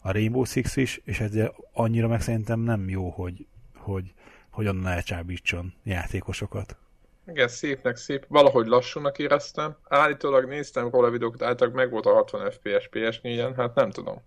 a 0.00 0.12
Rainbow 0.12 0.44
Six 0.44 0.76
is, 0.76 1.00
és 1.04 1.20
ez 1.20 1.32
annyira 1.72 2.08
meg 2.08 2.20
szerintem 2.20 2.60
nem 2.60 2.88
jó, 2.88 3.10
hogy, 3.10 3.46
hogy, 3.76 4.12
hogy 4.50 4.66
onnan 4.66 4.86
elcsábítson 4.86 5.74
játékosokat. 5.84 6.76
Igen, 7.26 7.48
szépnek 7.48 7.96
szép. 7.96 8.24
Valahogy 8.28 8.66
lassúnak 8.66 9.18
éreztem. 9.18 9.76
Állítólag 9.88 10.48
néztem 10.48 10.90
róla 10.90 11.10
videókat, 11.10 11.42
általában 11.42 11.80
meg 11.80 11.90
volt 11.90 12.06
a 12.06 12.12
60 12.12 12.50
FPS 12.50 12.88
PS4-en, 12.92 13.52
hát 13.56 13.74
nem 13.74 13.90
tudom. 13.90 14.22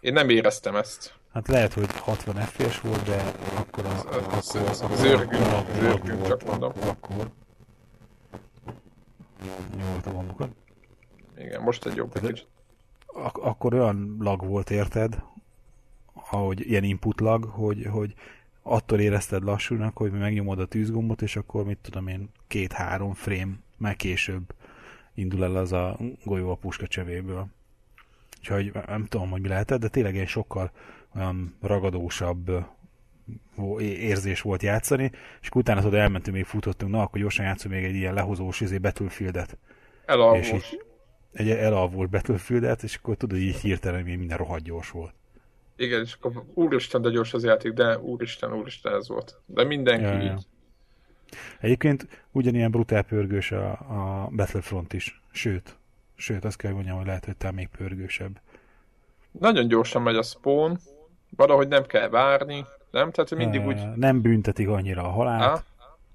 Én 0.00 0.12
nem 0.12 0.28
éreztem 0.28 0.76
ezt. 0.76 1.14
Hát 1.32 1.48
lehet, 1.48 1.72
hogy 1.72 1.90
60 1.96 2.34
FPS 2.34 2.80
volt, 2.80 3.02
de 3.02 3.32
akkor 3.56 3.84
az... 3.84 4.06
az, 4.30 4.54
az, 4.68 4.82
az 4.90 5.02
őrgünk, 5.02 5.68
őrgünk, 5.82 6.26
csak 6.26 6.44
mondom. 6.44 6.72
Akkor... 6.80 7.30
Nyomult 9.76 10.06
a 10.06 10.12
gombokat. 10.12 10.50
Igen, 11.38 11.62
most 11.62 11.86
egy 11.86 11.96
jobb 11.96 12.18
kicsit. 12.18 12.46
Ak- 13.06 13.44
akkor 13.44 13.74
olyan 13.74 14.16
lag 14.20 14.46
volt, 14.46 14.70
érted? 14.70 15.22
Ahogy 16.30 16.70
ilyen 16.70 16.84
input 16.84 17.20
lag, 17.20 17.44
hogy, 17.44 17.86
hogy 17.90 18.14
attól 18.62 19.00
érezted 19.00 19.42
lassúnak, 19.42 19.96
hogy 19.96 20.12
megnyomod 20.12 20.58
a 20.58 20.66
tűzgombot, 20.66 21.22
és 21.22 21.36
akkor 21.36 21.64
mit 21.64 21.78
tudom 21.82 22.08
én, 22.08 22.30
két-három 22.46 23.14
frame, 23.14 23.58
meg 23.76 23.96
később 23.96 24.54
indul 25.14 25.44
el 25.44 25.56
az 25.56 25.72
a 25.72 25.98
golyó 26.24 26.50
a 26.50 26.54
puska 26.54 26.86
csövéből. 26.86 27.46
Úgyhogy 28.42 28.72
nem 28.86 29.04
tudom, 29.04 29.30
hogy 29.30 29.40
mi 29.40 29.48
lehetett, 29.48 29.80
de 29.80 29.88
tényleg 29.88 30.18
egy 30.18 30.28
sokkal 30.28 30.70
olyan 31.16 31.56
ragadósabb 31.60 32.50
érzés 33.80 34.40
volt 34.40 34.62
játszani, 34.62 35.10
és 35.40 35.48
akkor 35.48 35.60
utána 35.60 35.80
tudod, 35.80 35.98
elmentünk, 35.98 36.36
még 36.36 36.44
futottunk, 36.44 36.92
na, 36.92 37.02
akkor 37.02 37.20
gyorsan 37.20 37.44
játszunk 37.44 37.74
még 37.74 37.84
egy 37.84 37.94
ilyen 37.94 38.14
lehozós 38.14 38.60
izé, 38.60 38.78
Battlefield-et. 38.78 39.56
Elalvós. 40.06 40.50
És 40.50 40.72
így, 40.72 40.82
egy 41.32 41.50
elalvult 41.50 42.10
Battlefield-et, 42.10 42.82
és 42.82 42.96
akkor 42.96 43.16
tudod, 43.16 43.38
így 43.38 43.56
hirtelen 43.56 44.02
még 44.02 44.18
minden 44.18 44.38
rohadt 44.38 44.62
gyors 44.62 44.90
volt. 44.90 45.14
Igen, 45.76 46.00
és 46.00 46.14
akkor 46.20 46.44
úristen, 46.54 47.02
de 47.02 47.10
gyors 47.10 47.34
az 47.34 47.44
játék, 47.44 47.72
de 47.72 47.98
úristen, 47.98 48.52
úristen 48.52 48.94
ez 48.94 49.08
volt. 49.08 49.40
De 49.46 49.64
mindenki 49.64 50.04
ja, 50.04 50.18
így. 50.18 50.24
Ja. 50.24 50.38
Egyébként 51.60 52.24
ugyanilyen 52.30 52.70
brutál 52.70 53.02
pörgős 53.02 53.52
a, 53.52 53.70
a 53.70 54.28
Battlefront 54.32 54.92
is. 54.92 55.22
Sőt, 55.30 55.76
sőt, 56.22 56.44
azt 56.44 56.56
kell 56.56 56.72
mondjam, 56.72 56.96
hogy 56.96 57.06
lehet, 57.06 57.24
hogy 57.24 57.36
talán 57.36 57.54
még 57.54 57.68
pörgősebb. 57.68 58.40
Nagyon 59.30 59.68
gyorsan 59.68 60.02
megy 60.02 60.16
a 60.16 60.22
spawn, 60.22 60.78
valahogy 61.36 61.68
nem 61.68 61.86
kell 61.86 62.08
várni, 62.08 62.66
nem? 62.90 63.10
Tehát 63.10 63.34
mindig 63.34 63.66
úgy... 63.66 63.96
Nem 63.96 64.20
büntetik 64.20 64.68
annyira 64.68 65.02
a 65.02 65.10
halált. 65.10 65.42
Ha? 65.42 65.62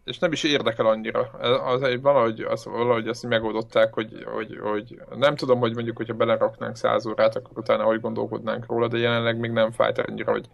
És 0.04 0.20
nem 0.20 0.32
is 0.32 0.44
érdekel 0.44 0.86
annyira. 0.86 1.20
Az 1.66 1.82
egy 1.82 2.02
valahogy, 2.02 2.42
az, 2.42 2.66
valahogy 2.66 3.08
azt 3.08 3.28
megoldották, 3.28 3.94
hogy, 3.94 4.24
hogy, 4.34 4.58
hogy, 4.62 5.02
nem 5.16 5.36
tudom, 5.36 5.60
hogy 5.60 5.74
mondjuk, 5.74 5.98
hogyha 5.98 6.14
beleraknánk 6.14 6.76
száz 6.76 7.06
órát, 7.06 7.36
akkor 7.36 7.58
utána 7.58 7.84
hogy 7.84 8.02
gondolkodnánk 8.02 8.66
róla, 8.66 8.88
de 8.88 8.98
jelenleg 8.98 9.40
még 9.40 9.52
nem 9.52 9.72
fájt 9.72 9.98
annyira, 9.98 10.32
hogy 10.32 10.50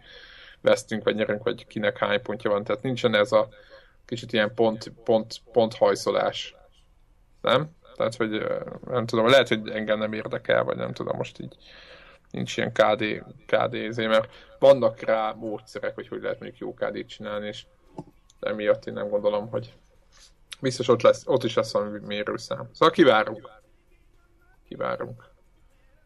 vesztünk, 0.60 1.04
vagy 1.04 1.14
nyerünk, 1.14 1.42
vagy 1.42 1.66
kinek 1.66 1.98
hány 1.98 2.22
pontja 2.22 2.50
van. 2.50 2.64
Tehát 2.64 2.82
nincsen 2.82 3.14
ez 3.14 3.32
a 3.32 3.48
kicsit 4.04 4.32
ilyen 4.32 4.54
pont, 4.54 4.92
pont, 5.04 5.40
pont 5.52 5.74
hajszolás. 5.74 6.56
Nem? 7.40 7.70
Tehát, 7.96 8.16
hogy 8.16 8.46
nem 8.86 9.06
tudom, 9.06 9.26
lehet, 9.28 9.48
hogy 9.48 9.68
engem 9.68 9.98
nem 9.98 10.12
érdekel, 10.12 10.64
vagy 10.64 10.76
nem 10.76 10.92
tudom, 10.92 11.16
most 11.16 11.40
így 11.40 11.56
nincs 12.30 12.56
ilyen 12.56 12.72
KD, 12.72 13.24
KD 13.46 13.74
izé, 13.74 14.06
mert 14.06 14.32
vannak 14.58 15.00
rá 15.00 15.32
módszerek, 15.32 15.94
hogy 15.94 16.08
hogy 16.08 16.22
lehet 16.22 16.40
mondjuk 16.40 16.60
jó 16.60 16.74
KD-t 16.74 17.08
csinálni, 17.08 17.46
és 17.46 17.66
emiatt 18.40 18.86
én 18.86 18.94
nem 18.94 19.08
gondolom, 19.08 19.48
hogy 19.48 19.74
biztos 20.60 20.88
ott, 20.88 21.02
lesz, 21.02 21.26
ott 21.26 21.44
is 21.44 21.54
lesz 21.54 21.72
valami 21.72 21.98
mérőszám. 21.98 22.68
Szóval 22.72 22.94
kivárunk. 22.94 23.50
Kivárunk. 24.68 25.32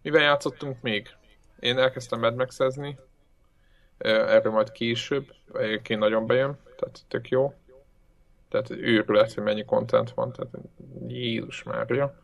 Mivel 0.03 0.23
játszottunk 0.23 0.81
még? 0.81 1.09
Én 1.61 1.79
elkezdtem 1.79 2.21
Mad 2.21 2.35
max 2.35 2.59
erről 3.99 4.53
majd 4.53 4.73
később, 4.73 5.35
egyébként 5.55 6.01
nagyon 6.01 6.27
bejön, 6.27 6.59
tehát 6.77 7.01
tök 7.09 7.29
jó. 7.29 7.55
Tehát 8.49 8.71
őrület, 8.71 9.33
hogy 9.33 9.43
mennyi 9.43 9.65
content 9.65 10.11
van, 10.11 10.33
tehát 10.33 10.53
Jézus 11.09 11.63
Mária. 11.63 12.15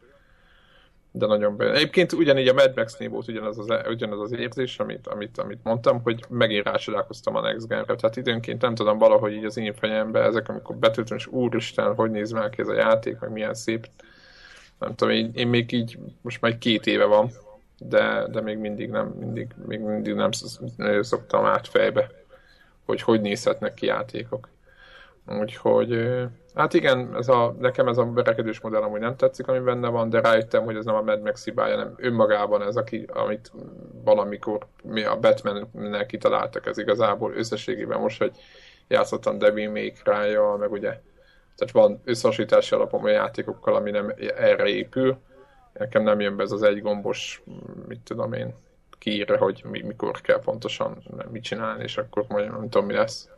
De 1.16 1.26
nagyon 1.26 1.56
bejön. 1.56 1.74
Egyébként 1.74 2.12
ugyanígy 2.12 2.48
a 2.48 2.52
Mad 2.52 2.72
Max-nél 2.76 3.08
volt 3.08 3.28
ugyanaz 3.28 3.58
az, 3.58 3.68
ugyanaz 3.88 4.20
az 4.20 4.32
érzés, 4.32 4.78
amit, 4.78 5.06
amit, 5.06 5.38
amit 5.38 5.58
mondtam, 5.62 6.02
hogy 6.02 6.24
megint 6.28 6.64
rácsodálkoztam 6.64 7.36
a 7.36 7.40
Next 7.40 7.68
Gen-re. 7.68 7.94
Tehát 7.96 8.16
időnként 8.16 8.62
nem 8.62 8.74
tudom, 8.74 8.98
valahogy 8.98 9.32
így 9.32 9.44
az 9.44 9.56
én 9.56 9.74
fejembe 9.74 10.20
ezek, 10.20 10.48
amikor 10.48 10.76
betöltöm, 10.76 11.16
és 11.16 11.26
úristen, 11.26 11.94
hogy 11.94 12.10
néz 12.10 12.30
meg 12.30 12.50
ki 12.50 12.60
ez 12.60 12.68
a 12.68 12.74
játék, 12.74 13.18
meg 13.18 13.30
milyen 13.30 13.54
szép. 13.54 13.86
Nem 14.78 14.94
tudom, 14.94 15.14
én, 15.14 15.30
én 15.34 15.48
még 15.48 15.72
így, 15.72 15.98
most 16.20 16.40
már 16.40 16.58
két 16.58 16.86
éve 16.86 17.04
van, 17.04 17.30
de, 17.78 18.26
de 18.30 18.40
még 18.40 18.58
mindig 18.58 18.90
nem, 18.90 19.06
mindig, 19.06 19.54
még 19.66 19.80
mindig 19.80 20.14
nem 20.14 20.30
szoktam 21.00 21.44
át 21.44 21.68
fejbe, 21.68 22.10
hogy 22.84 23.02
hogy 23.02 23.20
nézhetnek 23.20 23.74
ki 23.74 23.86
játékok. 23.86 24.48
Úgyhogy, 25.26 26.08
hát 26.54 26.74
igen, 26.74 27.16
ez 27.16 27.28
a, 27.28 27.56
nekem 27.58 27.88
ez 27.88 27.98
a 27.98 28.04
berekedős 28.04 28.60
modell 28.60 28.82
amúgy 28.82 29.00
nem 29.00 29.16
tetszik, 29.16 29.48
ami 29.48 29.58
benne 29.58 29.88
van, 29.88 30.10
de 30.10 30.20
rájöttem, 30.20 30.64
hogy 30.64 30.76
ez 30.76 30.84
nem 30.84 30.94
a 30.94 31.02
Mad 31.02 31.22
Max 31.22 31.44
hibája, 31.44 31.76
nem 31.76 31.94
önmagában 31.96 32.62
ez, 32.62 32.76
aki, 32.76 33.06
amit 33.12 33.52
valamikor 34.04 34.66
mi 34.82 35.04
a 35.04 35.18
Batman-nel 35.18 36.06
kitaláltak, 36.06 36.66
ez 36.66 36.78
igazából 36.78 37.32
összességében 37.34 38.00
most, 38.00 38.18
hogy 38.18 38.36
játszottam 38.88 39.38
Devil 39.38 39.70
May 39.70 39.92
cry 39.92 40.36
meg 40.58 40.72
ugye, 40.72 41.00
tehát 41.56 41.72
van 41.72 42.00
összehasonlítási 42.04 42.74
alapom 42.74 43.04
a 43.04 43.08
játékokkal, 43.08 43.74
ami 43.74 43.90
nem 43.90 44.14
erre 44.36 44.66
épül, 44.66 45.18
nekem 45.72 46.02
nem 46.02 46.20
jön 46.20 46.36
be 46.36 46.42
ez 46.42 46.52
az 46.52 46.62
egy 46.62 46.82
gombos, 46.82 47.42
mit 47.88 48.00
tudom 48.00 48.32
én, 48.32 48.54
kiírja, 48.98 49.38
hogy 49.38 49.64
mikor 49.64 50.20
kell 50.20 50.40
pontosan 50.40 51.02
mit 51.30 51.42
csinálni, 51.42 51.82
és 51.82 51.96
akkor 51.96 52.24
majd 52.28 52.50
nem 52.50 52.68
tudom 52.68 52.86
mi 52.86 52.94
lesz 52.94 53.28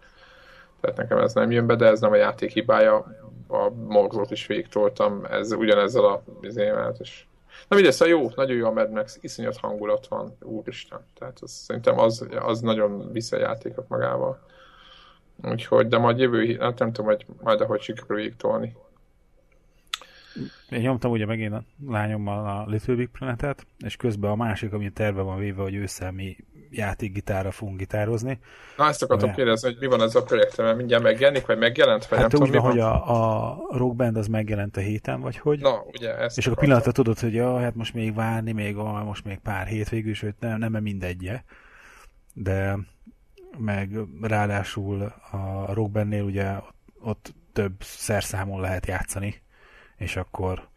tehát 0.87 0.97
nekem 0.97 1.19
ez 1.19 1.35
nem 1.35 1.51
jön 1.51 1.67
be, 1.67 1.75
de 1.75 1.87
ez 1.87 2.01
nem 2.01 2.13
a 2.13 2.17
játék 2.17 2.53
hibája, 2.53 3.15
a 3.49 3.71
morzót 3.71 4.31
is 4.31 4.47
végtoltam, 4.47 5.25
ez 5.25 5.53
ugyanezzel 5.53 6.05
a 6.05 6.23
bizémet, 6.41 6.99
és 7.01 7.25
Na 7.69 7.77
mindegy, 7.77 7.95
szóval 7.95 8.19
jó, 8.19 8.31
nagyon 8.35 8.57
jó 8.57 8.67
a 8.67 8.73
Mad 8.73 8.91
Max, 8.91 9.19
iszonyat 9.21 9.57
hangulat 9.57 10.07
van, 10.07 10.37
úristen. 10.43 11.01
Tehát 11.19 11.39
az, 11.41 11.51
szerintem 11.51 11.99
az, 11.99 12.27
az 12.39 12.61
nagyon 12.61 13.13
vissza 13.13 13.37
a 13.37 13.41
játékot 13.41 13.89
magával. 13.89 14.41
Úgyhogy, 15.43 15.89
de 15.89 15.99
majd 15.99 16.19
jövő, 16.19 16.57
hát 16.61 16.79
nem 16.79 16.93
tudom, 16.93 17.11
hogy 17.11 17.27
majd 17.43 17.61
ahogy 17.61 17.81
sikerül 17.81 18.37
tolni. 18.37 18.77
Én 20.71 20.81
nyomtam 20.81 21.11
ugye 21.11 21.27
megint 21.27 21.53
a 21.53 21.65
lányommal 21.87 22.47
a 22.47 22.71
Little 22.71 22.95
Big 22.95 23.09
Planet-et, 23.09 23.67
és 23.79 23.97
közben 23.97 24.31
a 24.31 24.37
másik, 24.37 24.73
ami 24.73 24.91
terve 24.91 25.23
van 25.23 25.39
véve, 25.39 25.63
hogy 25.63 25.75
ősszel 25.75 26.13
mi 26.13 26.37
játékgitárra 26.71 27.51
fogunk 27.51 27.79
gitározni. 27.79 28.39
Na 28.77 28.89
ezt 28.89 29.03
akartam 29.03 29.27
mert... 29.27 29.39
kérdezni, 29.39 29.69
hogy 29.69 29.81
mi 29.81 29.87
van 29.87 30.03
ez 30.03 30.15
a 30.15 30.23
projekt, 30.23 30.57
mert 30.57 30.77
mindjárt 30.77 31.03
megjelenik, 31.03 31.47
vagy 31.47 31.59
megjelent, 31.59 32.07
vagy 32.07 32.19
hát 32.19 32.33
nem 32.33 32.41
úgy 32.41 32.47
tudom, 32.47 32.63
van, 32.63 32.71
hogy 32.71 32.81
a, 32.81 33.41
a 33.41 33.59
Rock 33.71 33.97
Band 33.97 34.17
az 34.17 34.27
megjelent 34.27 34.77
a 34.77 34.81
héten, 34.81 35.21
vagy 35.21 35.39
hogy? 35.39 35.59
Na, 35.59 35.85
ugye 35.93 36.17
ezt 36.17 36.39
És 36.39 36.47
akkor 36.47 36.59
pillanatra 36.59 36.93
tudod, 36.93 37.19
hogy 37.19 37.35
ja, 37.35 37.59
hát 37.59 37.75
most 37.75 37.95
még 37.95 38.15
várni, 38.15 38.53
még 38.53 38.77
ah, 38.77 39.05
most 39.05 39.25
még 39.25 39.39
pár 39.39 39.67
hét 39.67 39.89
végül, 39.89 40.15
sőt 40.15 40.41
nem, 40.41 40.59
nem 40.59 40.83
mindegye. 40.83 41.43
De 42.33 42.79
meg 43.59 43.91
ráadásul 44.21 45.03
a 45.31 45.73
Rock 45.73 45.91
Bandnél 45.91 46.23
ugye 46.23 46.53
ott, 46.57 46.75
ott 47.01 47.35
több 47.53 47.75
szerszámon 47.81 48.61
lehet 48.61 48.87
játszani, 48.87 49.43
és 49.97 50.17
akkor 50.17 50.69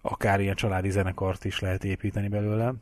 akár 0.00 0.40
ilyen 0.40 0.54
családi 0.54 0.90
zenekart 0.90 1.44
is 1.44 1.60
lehet 1.60 1.84
építeni 1.84 2.28
belőle. 2.28 2.74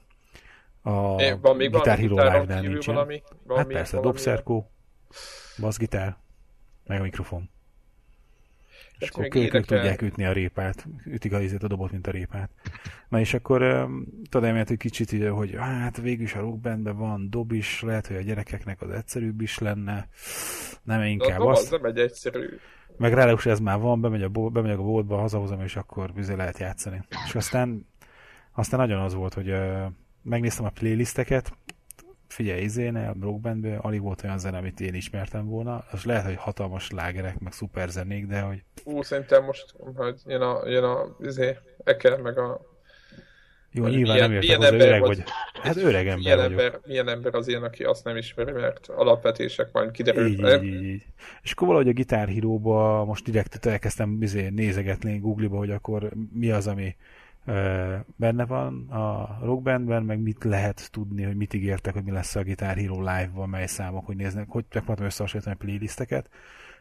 A 0.87 1.21
É, 1.21 1.33
van 1.41 1.57
még 1.57 1.71
Guitar 1.71 1.99
Hero 1.99 2.15
Live-nál 2.15 2.61
nincsen. 2.61 2.95
valami? 2.95 3.23
Hát 3.25 3.37
valami 3.47 3.73
persze, 3.75 3.97
valami- 3.97 4.13
dobszerkó, 4.13 4.71
bassgitár, 5.61 6.17
meg 6.87 7.01
a 7.01 7.03
mikrofon. 7.03 7.51
És 8.99 9.07
Hát 9.09 9.11
akkor 9.15 9.29
kölykök 9.29 9.65
tudják 9.65 10.03
ütni 10.03 10.25
a 10.25 10.33
répát, 10.33 10.87
ütik 11.05 11.33
a 11.33 11.41
izét 11.41 11.63
a 11.63 11.67
dobot, 11.67 11.91
mint 11.91 12.07
a 12.07 12.11
répát. 12.11 12.51
Na 13.09 13.21
és 13.21 13.35
akkor 13.35 13.89
tudod, 14.31 14.49
emiatt 14.49 14.71
egy 14.71 14.77
kicsit 14.79 15.13
így, 15.13 15.29
hogy 15.29 15.55
hát 15.59 15.97
végül 16.01 16.25
is 16.25 16.35
a 16.35 16.41
rockbandben 16.41 16.97
van 16.97 17.31
dob 17.31 17.53
is, 17.53 17.83
lehet, 17.83 18.07
hogy 18.07 18.17
a 18.17 18.21
gyerekeknek 18.21 18.83
az 18.83 18.91
egyszerűbb 18.91 19.41
is 19.41 19.59
lenne, 19.59 20.09
nem 20.83 21.03
inkább 21.03 21.41
az, 21.41 21.59
azt. 21.59 21.73
az 21.73 21.81
nem 21.81 21.85
egy 21.91 21.99
egyszerű. 21.99 22.59
Meg 22.97 23.13
ráadásul 23.13 23.53
ez 23.53 23.61
már 23.61 23.79
van, 23.79 24.01
bemegy 24.01 24.23
a, 24.23 24.29
bol- 24.29 24.53
bemegyek 24.53 24.79
a 24.79 24.83
boltba, 24.83 25.17
hazahozom, 25.19 25.61
és 25.61 25.77
akkor 25.77 26.13
bizony 26.13 26.37
lehet 26.37 26.59
játszani. 26.59 27.03
És 27.27 27.35
aztán, 27.35 27.87
aztán 28.53 28.81
nagyon 28.81 29.01
az 29.01 29.15
volt, 29.15 29.35
hogy 29.35 29.55
megnéztem 30.29 30.65
a 30.65 30.71
playlisteket, 30.71 31.53
figyelj, 32.29 32.63
izéne, 32.63 33.09
a 33.09 33.15
rockbandből 33.21 33.79
alig 33.79 34.01
volt 34.01 34.25
olyan 34.25 34.39
zene, 34.39 34.59
amit 34.59 34.81
én 34.81 34.95
ismertem 34.95 35.47
volna. 35.47 35.85
Az 35.91 36.05
lehet, 36.05 36.25
hogy 36.25 36.37
hatalmas 36.37 36.91
lágerek, 36.91 37.39
meg 37.39 37.53
szuper 37.53 37.89
zenék, 37.89 38.27
de 38.27 38.41
hogy 38.41 38.63
Ú, 38.85 39.03
szerintem 39.03 39.45
most, 39.45 39.75
hogy 39.95 40.21
jön 40.27 40.41
a, 40.41 40.69
jön 40.69 40.85
a 40.85 41.17
izé, 41.21 41.57
Eke, 41.85 42.17
meg 42.17 42.39
a... 42.39 42.61
jó, 43.71 43.83
Hogy 43.83 43.93
nyilván 43.93 44.31
milyen- 44.31 44.31
nem 44.31 44.41
értek 44.43 44.57
hozzá, 44.57 44.69
ember 44.69 44.87
öreg 44.89 45.01
vagy? 45.01 45.17
vagy. 45.17 45.27
Hát 45.63 45.77
öreg 45.77 46.07
ember 46.07 46.17
milyen, 46.17 46.37
vagyok. 46.37 46.51
ember, 46.61 46.81
milyen 46.85 47.09
ember 47.09 47.35
az 47.35 47.49
ilyen, 47.49 47.63
aki 47.63 47.85
azt 47.85 48.05
nem 48.05 48.17
ismeri, 48.17 48.53
mert 48.53 48.87
alapvetések 48.87 49.73
majd 49.73 49.91
kiderül. 49.91 50.27
Így, 50.27 50.39
így, 50.39 50.65
így, 50.65 50.83
így. 50.83 51.03
És 51.43 51.53
akkor 51.53 51.67
valahogy 51.67 51.89
a 51.89 51.93
Guitar 51.93 52.29
Hero-ba 52.29 53.05
most 53.05 53.25
direkt 53.25 53.67
elkezdtem 53.67 54.23
izé, 54.23 54.49
nézegetni 54.49 55.19
Google-ba, 55.19 55.57
hogy 55.57 55.71
akkor 55.71 56.11
mi 56.33 56.51
az, 56.51 56.67
ami 56.67 56.97
benne 58.17 58.47
van 58.47 58.89
a 58.91 59.39
rockbandben, 59.43 60.03
meg 60.03 60.21
mit 60.21 60.45
lehet 60.45 60.91
tudni, 60.93 61.23
hogy 61.23 61.37
mit 61.37 61.55
ígértek, 61.55 61.93
hogy 61.93 62.05
mi 62.05 62.11
lesz 62.11 62.37
a 62.37 62.43
Guitar 62.43 62.77
Hero 62.77 62.99
Live-ban, 62.99 63.49
mely 63.49 63.67
számok, 63.67 64.07
hogy 64.07 64.17
néznek, 64.17 64.49
hogy 64.49 64.63
megpróbáltam 64.63 65.07
összehasonlítani 65.07 65.57
a 65.61 65.65
playlisteket, 65.65 66.31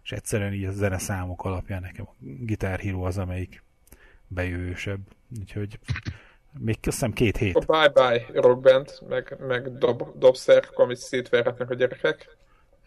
és 0.04 0.12
egyszerűen 0.12 0.54
így 0.54 0.66
a 0.66 0.72
zene 0.72 0.98
számok 0.98 1.44
alapján 1.44 1.82
nekem 1.82 2.06
a 2.08 2.14
Guitar 2.20 2.80
Hero 2.80 3.02
az, 3.02 3.18
amelyik 3.18 3.64
bejövősebb. 4.28 5.00
Úgyhogy 5.40 5.80
még 6.60 6.76
azt 6.76 6.84
hiszem 6.84 7.14
két 7.14 7.36
A 7.36 7.40
hét. 7.40 7.66
Bye 7.66 7.90
Bye 7.90 8.26
rockband, 8.42 8.90
meg, 9.08 9.38
meg 9.48 9.78
dob, 9.78 10.04
dobszer, 10.18 10.70
amit 10.74 10.98
szétverhetnek 10.98 11.70
a 11.70 11.76
gyerekek, 11.76 12.38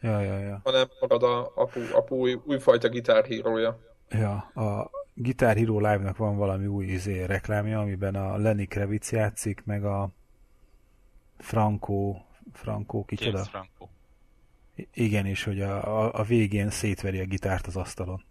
Ja, 0.01 0.21
ja, 0.21 0.39
ja. 0.39 0.61
hanem 0.65 0.89
marad 1.01 1.23
a 1.23 1.53
apu, 1.55 1.81
apu 1.93 2.17
új, 2.17 2.41
újfajta 2.45 2.89
gitárhírója. 2.89 3.79
Ja, 4.11 4.51
a 4.55 4.91
Guitar 5.21 5.57
Hero 5.57 5.77
Live-nak 5.79 6.17
van 6.17 6.37
valami 6.37 6.67
új 6.67 6.85
izé 6.85 7.25
reklámja, 7.25 7.81
amiben 7.81 8.15
a 8.15 8.37
Lenny 8.37 8.67
Kravitz 8.69 9.11
játszik, 9.13 9.65
meg 9.65 9.85
a 9.85 10.11
Franco, 11.39 12.17
Franco 12.53 13.05
kicsoda? 13.05 13.31
James 13.37 13.49
Franco. 13.49 13.89
I- 14.75 14.89
Igen, 14.93 15.27
és 15.27 15.45
hogy 15.45 15.61
a, 15.61 16.03
a, 16.03 16.21
a 16.21 16.23
végén 16.23 16.71
szétveri 16.71 17.21
a 17.21 17.25
gitárt 17.25 17.67
az 17.67 17.77
asztalon. 17.77 18.25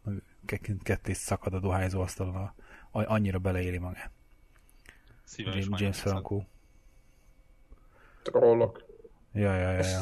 Ke- 0.45 0.83
Ketté 0.83 1.13
szakad 1.13 1.53
a 1.53 1.59
dohányzó 1.59 2.01
asztalon, 2.01 2.35
a, 2.35 2.53
a, 2.91 3.11
annyira 3.11 3.39
beleéli 3.39 3.77
magát. 3.77 4.11
James, 5.37 5.67
James. 5.77 5.99
Franco. 6.01 6.41
Trollok. 8.21 8.85
Ja, 9.33 9.53
ja, 9.55 9.71
ja, 9.71 9.83
ja. 9.85 10.01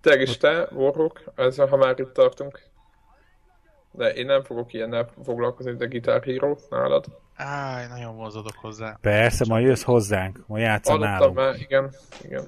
Te 0.00 0.20
is 0.20 0.36
te, 0.36 0.68
Warhawk, 0.72 1.32
ezzel 1.34 1.66
ha 1.66 1.76
már 1.76 1.98
itt 1.98 2.12
tartunk. 2.12 2.69
De 3.92 4.12
én 4.12 4.26
nem 4.26 4.42
fogok 4.42 4.72
ilyennel 4.72 5.10
foglalkozni, 5.24 5.76
de 5.76 5.86
Guitar 5.86 6.22
Hero 6.22 6.56
nálad. 6.70 7.04
Áj, 7.36 7.86
nagyon 7.86 8.16
vonzódok 8.16 8.54
hozzá. 8.56 8.98
Persze, 9.00 9.44
majd 9.48 9.66
jössz 9.66 9.82
hozzánk, 9.82 10.46
majd 10.46 10.62
játszol 10.64 10.98
nálunk. 10.98 11.36
már, 11.36 11.54
igen, 11.54 11.90
igen. 12.22 12.46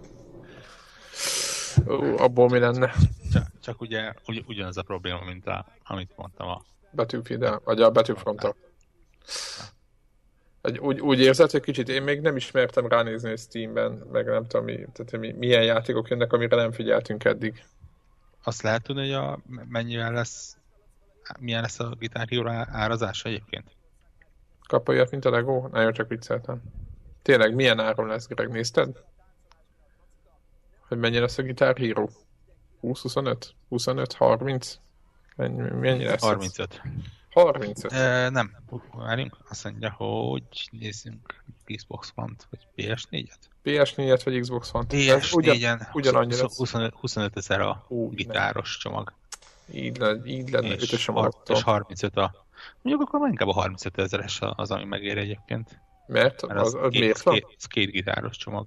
Ó, 1.88 2.18
abból 2.18 2.48
mi 2.48 2.58
lenne? 2.58 2.92
Csak, 3.32 3.46
csak 3.62 3.80
ugye 3.80 4.12
ugy, 4.26 4.44
ugyanaz 4.46 4.76
a 4.76 4.82
probléma, 4.82 5.20
mint 5.24 5.46
a, 5.46 5.66
amit 5.84 6.16
mondtam 6.16 6.48
a 6.48 6.62
Betűfide, 6.90 7.60
vagy 7.64 7.80
a 7.80 7.90
betűfronta. 7.90 8.54
Egy, 10.60 10.78
úgy, 10.78 11.00
úgy 11.00 11.20
érzed, 11.20 11.50
hogy 11.50 11.60
kicsit 11.60 11.88
én 11.88 12.02
még 12.02 12.20
nem 12.20 12.36
ismertem 12.36 12.88
ránézni 12.88 13.32
a 13.32 13.36
Steamben, 13.36 13.92
meg 14.12 14.26
nem 14.26 14.46
tudom, 14.46 14.64
mi, 14.64 14.86
tehát 14.92 15.18
mi, 15.18 15.32
milyen 15.32 15.64
játékok 15.64 16.08
jönnek, 16.08 16.32
amire 16.32 16.56
nem 16.56 16.72
figyeltünk 16.72 17.24
eddig. 17.24 17.64
Azt 18.42 18.62
lehet 18.62 18.82
tudni, 18.82 19.02
hogy 19.02 19.12
a, 19.12 19.38
mennyivel 19.68 20.12
lesz, 20.12 20.56
milyen 21.40 21.60
lesz 21.60 21.80
a 21.80 21.94
Guitar 21.98 22.28
Hero 22.28 22.48
árazása 22.70 23.28
egyébként? 23.28 23.70
Kap 24.66 24.88
olyat, 24.88 25.10
mint 25.10 25.24
a 25.24 25.30
Lego? 25.30 25.68
Nagyon 25.68 25.92
csak 25.92 26.08
vicceltem. 26.08 26.62
Tényleg, 27.22 27.54
milyen 27.54 27.80
áron 27.80 28.06
lesz, 28.06 28.26
Greg, 28.26 28.48
nézted? 28.50 29.04
Hogy 30.88 30.98
mennyi 30.98 31.18
lesz 31.18 31.38
a 31.38 31.42
Guitar 31.42 31.76
Hero? 31.76 32.08
20-25? 32.82 33.36
25? 33.68 34.12
30? 34.12 34.78
Mennyi, 35.36 35.60
mennyi 35.70 36.04
lesz? 36.04 36.12
ez? 36.14 36.20
35. 36.22 36.82
35. 37.30 37.92
E, 37.92 38.28
nem, 38.28 38.56
várjunk, 38.92 39.36
azt 39.48 39.64
mondja, 39.64 39.90
hogy 39.90 40.68
nézzünk 40.70 41.42
Xbox 41.64 42.12
One-t, 42.14 42.46
vagy 42.50 42.66
PS4-et? 42.76 43.38
PS4-et 43.64 44.20
vagy 44.24 44.40
Xbox 44.40 44.74
One? 44.74 44.86
Ez 44.90 45.32
ugyan- 45.32 45.60
PS4-en 45.60 45.94
ugyanannyi 45.94 46.36
lesz. 46.36 46.56
25, 46.56 46.94
25 46.94 47.36
ezer 47.36 47.60
a 47.60 47.84
Ú, 47.88 48.10
gitáros 48.10 48.76
csomag. 48.76 49.12
Így, 49.72 49.96
le, 49.98 50.16
így 50.24 50.50
lenne, 50.50 50.74
És, 50.74 50.82
ütösem 50.82 51.14
har- 51.14 51.34
attól. 51.34 51.56
és 51.56 51.62
35 51.62 52.16
a... 52.16 52.46
Mondjuk 52.82 53.08
akkor 53.08 53.20
már 53.20 53.28
inkább 53.30 53.48
a 53.48 53.52
35 53.52 53.98
ezeres 53.98 54.38
az, 54.40 54.70
ami 54.70 54.84
megér 54.84 55.18
egyébként. 55.18 55.80
Mert 56.06 56.46
Mert 56.46 56.60
az, 56.60 56.74
az, 56.74 56.82
az 56.82 56.90
két, 56.90 57.00
miért 57.00 57.22
van? 57.22 57.34
két, 57.34 57.46
az 57.56 57.64
két 57.64 57.90
gitáros 57.90 58.36
csomag. 58.36 58.66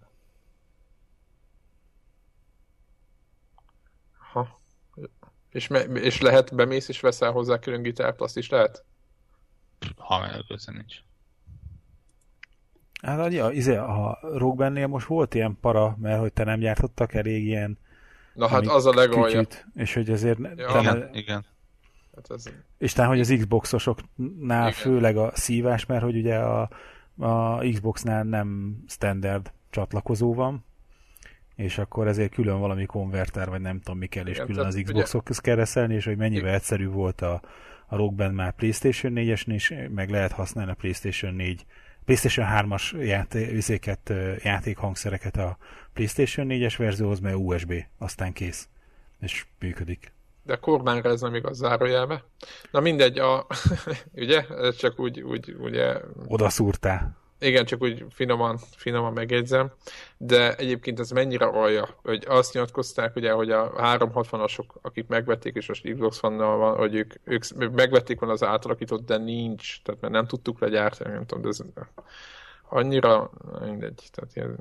Ha. 4.31 4.59
És, 5.49 5.67
me, 5.67 5.79
és 5.83 6.21
lehet, 6.21 6.55
bemész 6.55 6.87
és 6.87 6.99
veszel 6.99 7.31
hozzá 7.31 7.59
külön 7.59 7.81
gitárt, 7.81 8.21
azt 8.21 8.37
is 8.37 8.49
lehet? 8.49 8.83
Ha 9.97 10.19
megőző 10.19 10.71
nincs. 10.71 10.95
Hát 13.01 13.33
ja, 13.33 13.49
izé, 13.51 13.75
a 13.75 14.17
Rockbandnél 14.21 14.87
most 14.87 15.07
volt 15.07 15.33
ilyen 15.33 15.57
para, 15.61 15.95
mert 15.99 16.19
hogy 16.19 16.33
te 16.33 16.43
nem 16.43 16.59
gyártottak 16.59 17.13
elég 17.13 17.45
ilyen 17.45 17.79
Na 18.35 18.47
hát 18.47 18.67
az 18.67 18.85
a 18.85 18.93
legalja. 18.93 19.41
és 19.73 19.93
hogy 19.93 20.09
ezért 20.09 20.39
Ja. 20.39 20.67
talán- 20.67 20.97
Igen, 20.97 21.09
igen. 21.13 21.45
Hát 22.15 22.25
ez, 22.31 22.43
És 22.77 22.93
talán, 22.93 23.09
hogy 23.09 23.19
az 23.19 23.33
Xboxosoknál 23.37 24.59
Igen. 24.67 24.71
főleg 24.71 25.17
a 25.17 25.31
szívás, 25.33 25.85
mert 25.85 26.03
hogy 26.03 26.15
ugye 26.17 26.35
a, 26.37 26.69
a 27.17 27.57
Xboxnál 27.57 28.23
nem 28.23 28.77
standard 28.87 29.51
csatlakozó 29.69 30.33
van, 30.33 30.65
és 31.55 31.77
akkor 31.77 32.07
ezért 32.07 32.33
külön 32.33 32.59
valami 32.59 32.85
konverter, 32.85 33.49
vagy 33.49 33.61
nem 33.61 33.79
tudom 33.79 33.97
mi 33.97 34.07
kell, 34.07 34.25
és 34.27 34.35
Igen, 34.35 34.45
külön 34.45 34.65
az 34.65 34.73
tehát 34.73 34.87
Xboxokhoz 34.87 35.39
kell 35.39 35.55
reszelni, 35.55 35.93
és 35.93 36.05
hogy 36.05 36.17
mennyivel 36.17 36.43
Igen. 36.43 36.53
egyszerű 36.55 36.87
volt 36.87 37.21
a, 37.21 37.41
a 37.87 37.95
Rock 37.95 38.15
Band 38.15 38.33
már 38.35 38.51
PlayStation 38.55 39.13
4-esen 39.15 39.47
is, 39.47 39.73
meg 39.89 40.09
lehet 40.09 40.31
használni 40.31 40.71
a 40.71 40.75
PlayStation 40.75 41.33
4 41.33 41.65
PlayStation 42.05 42.47
3-as 42.49 43.05
játé- 43.05 43.49
vizéket, 43.49 44.13
játékhangszereket 44.43 45.37
a 45.37 45.57
PlayStation 45.93 46.47
4-es 46.49 46.73
verzióhoz, 46.77 47.19
mert 47.19 47.35
USB, 47.35 47.73
aztán 47.97 48.33
kész. 48.33 48.67
És 49.19 49.45
működik. 49.59 50.13
de 50.43 50.55
kormányra 50.55 51.09
ez 51.09 51.21
nem 51.21 51.35
igaz 51.35 51.57
zárójelbe. 51.57 52.23
Na 52.71 52.79
mindegy, 52.79 53.19
a, 53.19 53.47
ugye, 54.13 54.45
ez 54.49 54.75
csak 54.75 54.99
úgy, 54.99 55.21
úgy, 55.21 55.55
ugye, 55.59 55.97
Oda 56.27 56.49
szúrtál. 56.49 57.17
Igen, 57.39 57.65
csak 57.65 57.81
úgy 57.81 58.05
finoman, 58.09 58.57
finoman 58.57 59.13
megjegyzem, 59.13 59.71
de 60.17 60.55
egyébként 60.55 60.99
ez 60.99 61.09
mennyire 61.09 61.45
alja, 61.45 61.89
hogy 62.03 62.23
azt 62.27 62.53
nyilatkozták, 62.53 63.15
ugye, 63.15 63.31
hogy 63.31 63.51
a 63.51 63.71
360-asok, 63.73 64.65
akik 64.81 65.07
megvették, 65.07 65.55
és 65.55 65.67
most 65.67 65.91
Xbox 65.91 66.23
One-nal 66.23 66.57
van, 66.57 66.75
hogy 66.75 66.95
ők, 66.95 67.13
ők 67.23 67.71
megvették 67.71 68.19
volna 68.19 68.33
az 68.33 68.43
átalakított, 68.43 69.05
de 69.05 69.17
nincs, 69.17 69.81
tehát 69.81 70.01
mert 70.01 70.13
nem 70.13 70.27
tudtuk 70.27 70.59
legyártani, 70.59 71.13
nem 71.13 71.25
tudom, 71.25 71.43
de 71.43 71.49
ez 71.49 71.63
annyira, 72.69 73.31
mindegy, 73.61 74.09
tehát 74.11 74.35
ilyen, 74.35 74.59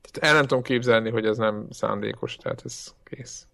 tehát 0.00 0.30
el 0.30 0.34
nem 0.34 0.46
tudom 0.46 0.62
képzelni, 0.62 1.10
hogy 1.10 1.26
ez 1.26 1.36
nem 1.36 1.66
szándékos, 1.70 2.36
tehát 2.36 2.62
ez 2.64 2.94
kész. 3.04 3.46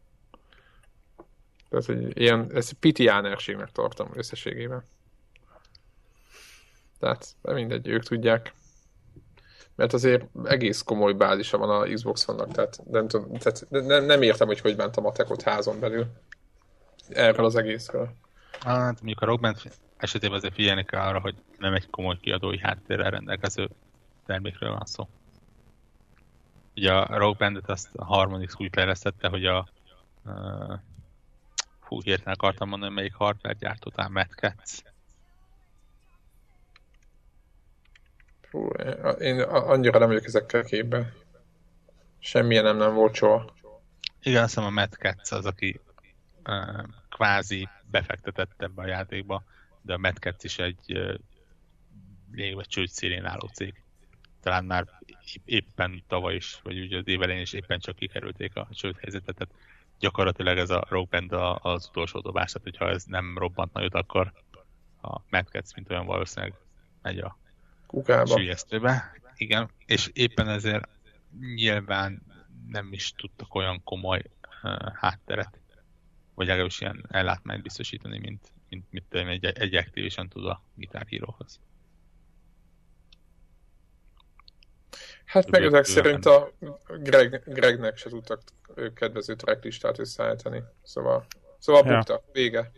Tehát, 1.68 1.84
hogy 1.84 2.20
ilyen, 2.20 2.50
ez 2.54 2.70
pitiánerségnek 2.70 3.72
tartom 3.72 4.08
összességében. 4.14 4.84
Tehát, 7.00 7.34
de 7.42 7.52
mindegy, 7.52 7.88
ők 7.88 8.02
tudják. 8.02 8.54
Mert 9.74 9.92
azért 9.92 10.24
egész 10.44 10.82
komoly 10.82 11.12
bázisa 11.12 11.58
van 11.58 11.70
a 11.70 11.92
Xbox 11.94 12.24
vannak, 12.24 12.52
tehát 12.52 12.80
nem, 12.90 13.08
tudom, 13.08 13.32
tehát 13.32 13.66
nem, 13.68 14.04
nem 14.04 14.22
értem, 14.22 14.46
hogy 14.46 14.60
hogy 14.60 14.76
ment 14.76 14.96
a 14.96 15.00
matekot 15.00 15.42
házon 15.42 15.80
belül. 15.80 16.06
Erről 17.08 17.44
az 17.44 17.56
egészről. 17.56 18.14
Hát 18.60 18.96
mondjuk 18.96 19.20
a 19.20 19.26
Rock 19.26 19.40
Band 19.40 19.56
esetében 19.96 20.36
azért 20.36 20.54
figyelni 20.54 20.84
kell 20.84 21.00
arra, 21.00 21.20
hogy 21.20 21.34
nem 21.58 21.74
egy 21.74 21.90
komoly 21.90 22.16
kiadói 22.20 22.58
háttérrel 22.58 23.10
rendelkező 23.10 23.68
termékről 24.26 24.70
van 24.70 24.84
szó. 24.84 25.08
Ugye 26.76 26.92
a 26.92 27.18
Rock 27.18 27.38
Bandet 27.38 27.68
azt 27.68 27.88
a 27.96 28.04
Harmonix 28.04 28.54
úgy 28.58 28.70
fejlesztette, 28.72 29.28
hogy 29.28 29.46
a 29.46 29.68
uh, 30.24 30.78
hú, 31.80 32.02
hirtelen 32.02 32.34
akartam 32.38 32.68
mondani, 32.68 32.94
melyik 32.94 33.14
hardware 33.14 33.56
gyártó, 33.60 33.90
talán 33.90 34.12
Mad 34.12 34.30
Cats. 34.30 34.82
Hú, 38.50 38.66
én 39.18 39.40
annyira 39.40 39.98
nem 39.98 40.08
vagyok 40.08 40.24
ezekkel 40.24 40.64
képben. 40.64 41.12
Semmilyen 42.18 42.64
nem, 42.64 42.76
nem 42.76 42.94
volt 42.94 43.14
soha. 43.14 43.54
Igen, 44.22 44.42
azt 44.42 44.54
hiszem 44.54 44.68
a 44.68 44.70
Matt 44.70 44.96
Katz 44.96 45.32
az, 45.32 45.46
aki 45.46 45.80
uh, 46.46 46.84
kvázi 47.08 47.68
befektetett 47.90 48.62
ebbe 48.62 48.82
a 48.82 48.86
játékba, 48.86 49.42
de 49.82 49.94
a 49.94 49.98
Matt 49.98 50.18
Katz 50.18 50.44
is 50.44 50.58
egy 50.58 50.98
uh, 50.98 51.14
lényegben 52.32 52.64
csőd 52.68 52.88
szélén 52.88 53.24
álló 53.24 53.46
cég. 53.46 53.82
Talán 54.40 54.64
már 54.64 54.88
éppen 55.44 56.04
tavaly 56.08 56.34
is, 56.34 56.60
vagy 56.62 56.80
ugye 56.80 56.98
az 56.98 57.06
évelén 57.06 57.40
is 57.40 57.52
éppen 57.52 57.78
csak 57.78 57.96
kikerülték 57.96 58.56
a 58.56 58.68
csőd 58.70 58.96
helyzetet, 58.98 59.36
tehát 59.36 59.54
gyakorlatilag 59.98 60.58
ez 60.58 60.70
a 60.70 60.86
Rogue 60.88 61.20
Band 61.20 61.32
az 61.62 61.88
utolsó 61.88 62.20
dobás, 62.20 62.52
tehát 62.52 62.68
hogyha 62.68 62.88
ez 62.88 63.04
nem 63.04 63.38
robbant 63.38 63.72
nagyot, 63.72 63.94
akkor 63.94 64.32
a 65.02 65.20
Mad 65.30 65.46
Cats, 65.46 65.74
mint 65.74 65.90
olyan 65.90 66.06
valószínűleg 66.06 66.54
megy 67.02 67.18
a 67.18 67.38
Kukába. 67.90 68.36
sülyeztőbe. 68.36 69.12
Igen, 69.36 69.70
és 69.86 70.10
éppen 70.12 70.48
ezért 70.48 70.88
nyilván 71.54 72.22
nem 72.68 72.92
is 72.92 73.12
tudtak 73.12 73.54
olyan 73.54 73.82
komoly 73.84 74.22
uh, 74.62 74.94
hátteret, 74.94 75.58
vagy 76.34 76.46
legalábbis 76.46 76.80
ilyen 76.80 77.06
ellátmányt 77.08 77.62
biztosítani, 77.62 78.18
mint, 78.18 78.52
mint, 78.68 78.84
mint 78.90 79.14
egy, 79.14 79.44
egy 79.44 79.74
Activision 79.74 80.28
tud 80.28 80.46
a 80.46 80.62
Guitar 80.74 81.06
Hero-hoz. 81.10 81.60
Hát 85.24 85.50
meg 85.50 85.62
ezek 85.62 85.84
szerint 85.84 86.26
a 86.26 86.52
Greg, 86.88 87.42
Gregnek 87.46 87.96
se 87.96 88.08
tudtak 88.08 88.42
kedvező 88.94 89.34
tracklistát 89.34 89.98
összeállítani. 89.98 90.62
Szóval, 90.82 91.26
szóval 91.58 91.82
ja. 91.86 91.94
bukta. 91.94 92.22
Vége. 92.32 92.72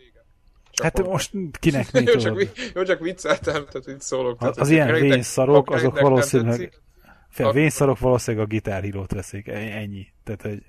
Csak 0.73 0.85
hát 0.85 1.07
most 1.07 1.31
kinek 1.59 1.91
mi 1.93 2.01
jó, 2.01 2.15
csak, 2.15 2.41
jó, 2.73 2.83
csak 2.83 2.99
vicceltem, 2.99 3.65
tehát 3.65 3.87
itt 3.87 4.01
szólok. 4.01 4.39
Tehát, 4.39 4.57
az 4.57 4.69
ilyen 4.69 4.93
vénszarok, 4.93 5.71
azok 5.71 5.99
valószínűleg... 5.99 6.81
Fél, 7.29 7.45
a... 7.45 7.51
vénszarok 7.51 7.99
valószínűleg 7.99 8.45
a 8.45 8.49
gitárhírót 8.49 9.11
veszik, 9.11 9.47
e- 9.47 9.77
ennyi. 9.77 10.07
Tehát, 10.23 10.41
hogy... 10.41 10.65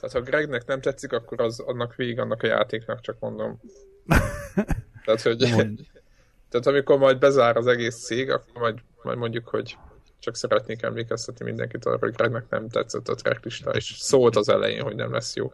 Tehát 0.00 0.12
ha 0.12 0.20
Gregnek 0.20 0.66
nem 0.66 0.80
tetszik, 0.80 1.12
akkor 1.12 1.40
az 1.40 1.60
annak 1.60 1.94
végig 1.94 2.18
annak 2.18 2.42
a 2.42 2.46
játéknak, 2.46 3.00
csak 3.00 3.16
mondom. 3.20 3.60
tehát, 5.04 5.22
hogy... 5.22 5.38
tehát 6.50 6.66
amikor 6.66 6.98
majd 6.98 7.18
bezár 7.18 7.56
az 7.56 7.66
egész 7.66 8.04
cég, 8.04 8.30
akkor 8.30 8.62
majd, 8.62 8.78
majd 9.02 9.18
mondjuk, 9.18 9.48
hogy 9.48 9.76
csak 10.18 10.36
szeretnék 10.36 10.82
emlékeztetni 10.82 11.44
mindenkit 11.44 11.84
arra, 11.84 11.98
hogy 11.98 12.12
Gregnek 12.12 12.48
nem 12.48 12.68
tetszett 12.68 13.08
a 13.08 13.14
tracklista, 13.14 13.70
és 13.70 13.94
szólt 13.98 14.36
az 14.36 14.48
elején, 14.48 14.82
hogy 14.82 14.94
nem 14.94 15.12
lesz 15.12 15.36
jó. 15.36 15.52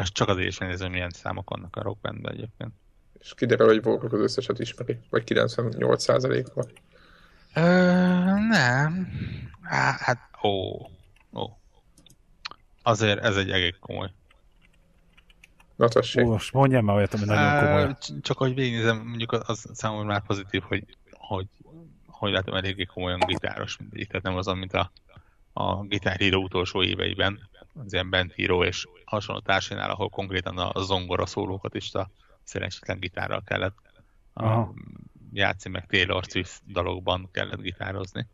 És 0.00 0.12
csak 0.12 0.28
azért 0.28 0.48
is 0.48 0.58
nézem, 0.58 0.90
milyen 0.90 1.10
számok 1.10 1.50
vannak 1.50 1.76
a 1.76 1.82
rockbandben 1.82 2.32
egyébként. 2.32 2.72
És 3.24 3.34
kiderül, 3.34 3.66
hogy 3.66 3.82
Volkok 3.82 4.12
az 4.12 4.20
összeset 4.20 4.58
ismeri, 4.58 4.98
vagy 5.10 5.22
98%-ban. 5.26 6.66
nem. 8.48 9.08
Há, 9.62 9.96
hát, 9.98 10.18
ó, 10.42 10.76
ó. 11.32 11.58
Azért 12.82 13.24
ez 13.24 13.36
egy 13.36 13.50
egész 13.50 13.76
komoly. 13.80 14.10
Na 15.76 15.88
tessék. 15.88 16.24
most 16.24 16.52
mondjam 16.52 16.84
már 16.84 16.96
olyat, 16.96 17.14
ami 17.14 17.24
nagyon 17.24 17.64
komoly. 17.64 17.96
Csak 18.20 18.38
hogy 18.38 18.54
végignézem, 18.54 18.96
mondjuk 19.06 19.32
az 19.32 19.66
számomra 19.72 20.06
már 20.06 20.22
pozitív, 20.22 20.62
hogy, 20.62 20.84
hogy 21.10 21.46
hogy 22.06 22.32
látom, 22.32 22.54
eléggé 22.54 22.84
komolyan 22.84 23.20
gitáros 23.26 23.76
mindig. 23.76 24.06
Tehát 24.06 24.22
nem 24.22 24.36
az, 24.36 24.46
mint 24.46 24.72
a, 24.72 24.92
a 25.52 25.82
gitáríró 25.82 26.42
utolsó 26.42 26.82
éveiben, 26.82 27.48
az 27.84 27.92
ilyen 27.92 28.10
bentíró 28.10 28.64
és 28.64 28.86
hasonló 29.04 29.40
társainál, 29.40 29.90
ahol 29.90 30.08
konkrétan 30.08 30.58
a 30.58 30.80
zongora 30.80 31.26
szólókat 31.26 31.74
is 31.74 31.94
a 31.94 32.10
szerencsétlen 32.44 32.98
gitárral 32.98 33.42
kellett 33.46 33.76
a, 34.34 34.68
játszani, 35.32 35.74
meg 35.74 35.86
Taylor 35.86 36.24
Swift 36.24 36.62
dalokban 36.66 37.28
kellett 37.32 37.60
gitározni. 37.60 38.26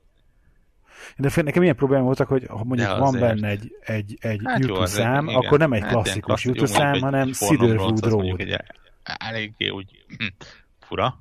De 1.16 1.30
fél, 1.30 1.44
nekem 1.44 1.62
ilyen 1.62 1.76
probléma 1.76 2.02
voltak, 2.02 2.28
hogy 2.28 2.46
ha 2.46 2.64
mondjuk 2.64 2.96
van 2.96 3.18
benne 3.18 3.48
egy, 3.48 3.76
egy, 3.80 4.16
egy 4.20 4.40
hát 4.44 4.58
YouTube 4.58 4.78
jó, 4.78 4.86
szám, 4.86 5.28
igen, 5.28 5.36
akkor 5.36 5.58
nem 5.58 5.72
egy 5.72 5.80
hát 5.80 5.90
klasszikus 5.90 6.22
klassz, 6.24 6.44
YouTube 6.44 6.66
szám, 6.66 7.00
hanem 7.00 7.32
Cedarwood 7.32 8.04
Road. 8.04 8.40
Egy, 8.40 8.56
eléggé 9.02 9.68
úgy 9.68 10.04
hm, 10.18 10.26
fura. 10.78 11.20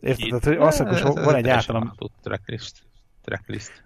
Érted? 0.00 0.28
Tehát, 0.28 0.44
hogy 0.44 0.56
az, 0.56 0.78
hogy 0.78 1.24
van 1.24 1.34
egy 1.34 1.48
általam... 1.48 1.94
Tracklist. 2.22 2.82
Tracklist. 3.22 3.84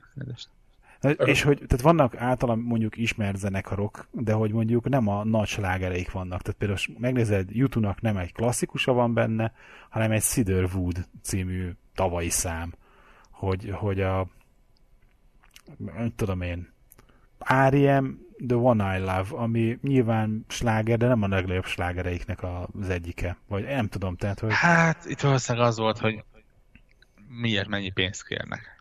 És 1.01 1.43
hogy 1.43 1.57
tehát 1.57 1.81
vannak 1.81 2.17
általam 2.17 2.61
mondjuk 2.61 2.97
ismert 2.97 3.37
zenekarok, 3.37 4.09
de 4.11 4.33
hogy 4.33 4.53
mondjuk 4.53 4.89
nem 4.89 5.09
a 5.09 5.25
nagy 5.25 5.47
slágereik 5.47 6.11
vannak. 6.11 6.43
Tehát 6.43 6.59
például 6.59 6.79
megnézed, 6.99 7.51
YouTube-nak 7.51 8.01
nem 8.01 8.17
egy 8.17 8.33
klasszikusa 8.33 8.93
van 8.93 9.15
benne, 9.15 9.53
hanem 9.89 10.11
egy 10.11 10.23
Cedarwood 10.23 11.09
című 11.23 11.71
tavalyi 11.95 12.29
szám, 12.29 12.75
hogy, 13.31 13.71
hogy 13.75 14.01
a 14.01 14.27
nem 15.77 16.13
tudom 16.17 16.41
én, 16.41 16.73
R.E.M. 17.69 18.27
The 18.47 18.57
One 18.57 18.97
I 18.97 18.99
Love, 18.99 19.27
ami 19.31 19.79
nyilván 19.83 20.45
sláger, 20.49 20.99
de 20.99 21.07
nem 21.07 21.23
a 21.23 21.29
legnagyobb 21.29 21.65
slágereiknek 21.65 22.43
az 22.43 22.89
egyike. 22.89 23.37
Vagy 23.49 23.65
nem 23.65 23.89
tudom, 23.89 24.17
tehát, 24.17 24.41
hogy... 24.41 24.51
Hát, 24.53 25.05
itt 25.05 25.21
valószínűleg 25.21 25.67
az 25.67 25.79
volt, 25.79 25.99
hogy 25.99 26.25
miért 27.29 27.69
mennyi 27.69 27.91
pénzt 27.91 28.27
kérnek. 28.27 28.78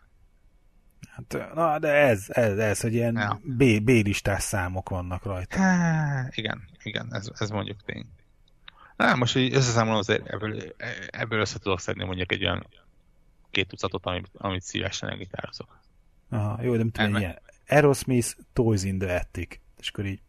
Hát, 1.18 1.54
na, 1.54 1.78
de 1.78 1.88
ez, 1.88 2.24
ez, 2.28 2.58
ez 2.58 2.80
hogy 2.80 2.94
ilyen 2.94 3.16
ja. 3.16 3.40
B, 3.42 3.82
B-listás 3.82 4.42
számok 4.42 4.88
vannak 4.88 5.24
rajta. 5.24 5.58
Há, 5.58 6.28
igen, 6.30 6.68
igen, 6.82 7.08
ez, 7.10 7.30
ez 7.38 7.50
mondjuk 7.50 7.82
tény. 7.84 8.06
Na, 8.96 9.14
most 9.14 9.36
így 9.36 9.54
összeszámolom 9.54 9.98
azért 9.98 10.26
ebből, 10.26 10.62
ebből 11.10 11.40
össze 11.40 11.58
tudok 11.58 11.80
szedni 11.80 12.04
mondjuk 12.04 12.32
egy 12.32 12.44
olyan 12.44 12.66
két 13.50 13.68
tucatot, 13.68 14.06
amit, 14.06 14.30
amit 14.32 14.62
szívesen 14.62 15.08
elgitározok. 15.08 15.80
Aha, 16.30 16.62
jó, 16.62 16.76
de 16.76 16.84
mit 16.84 16.92
tudom, 16.92 17.16
ilyen 17.16 17.38
Aerosmith, 17.68 18.36
Toys 18.52 18.82
in 18.82 18.98
the 18.98 19.14
Attic. 19.14 19.60
És 19.78 19.88
akkor 19.88 20.06
így... 20.06 20.20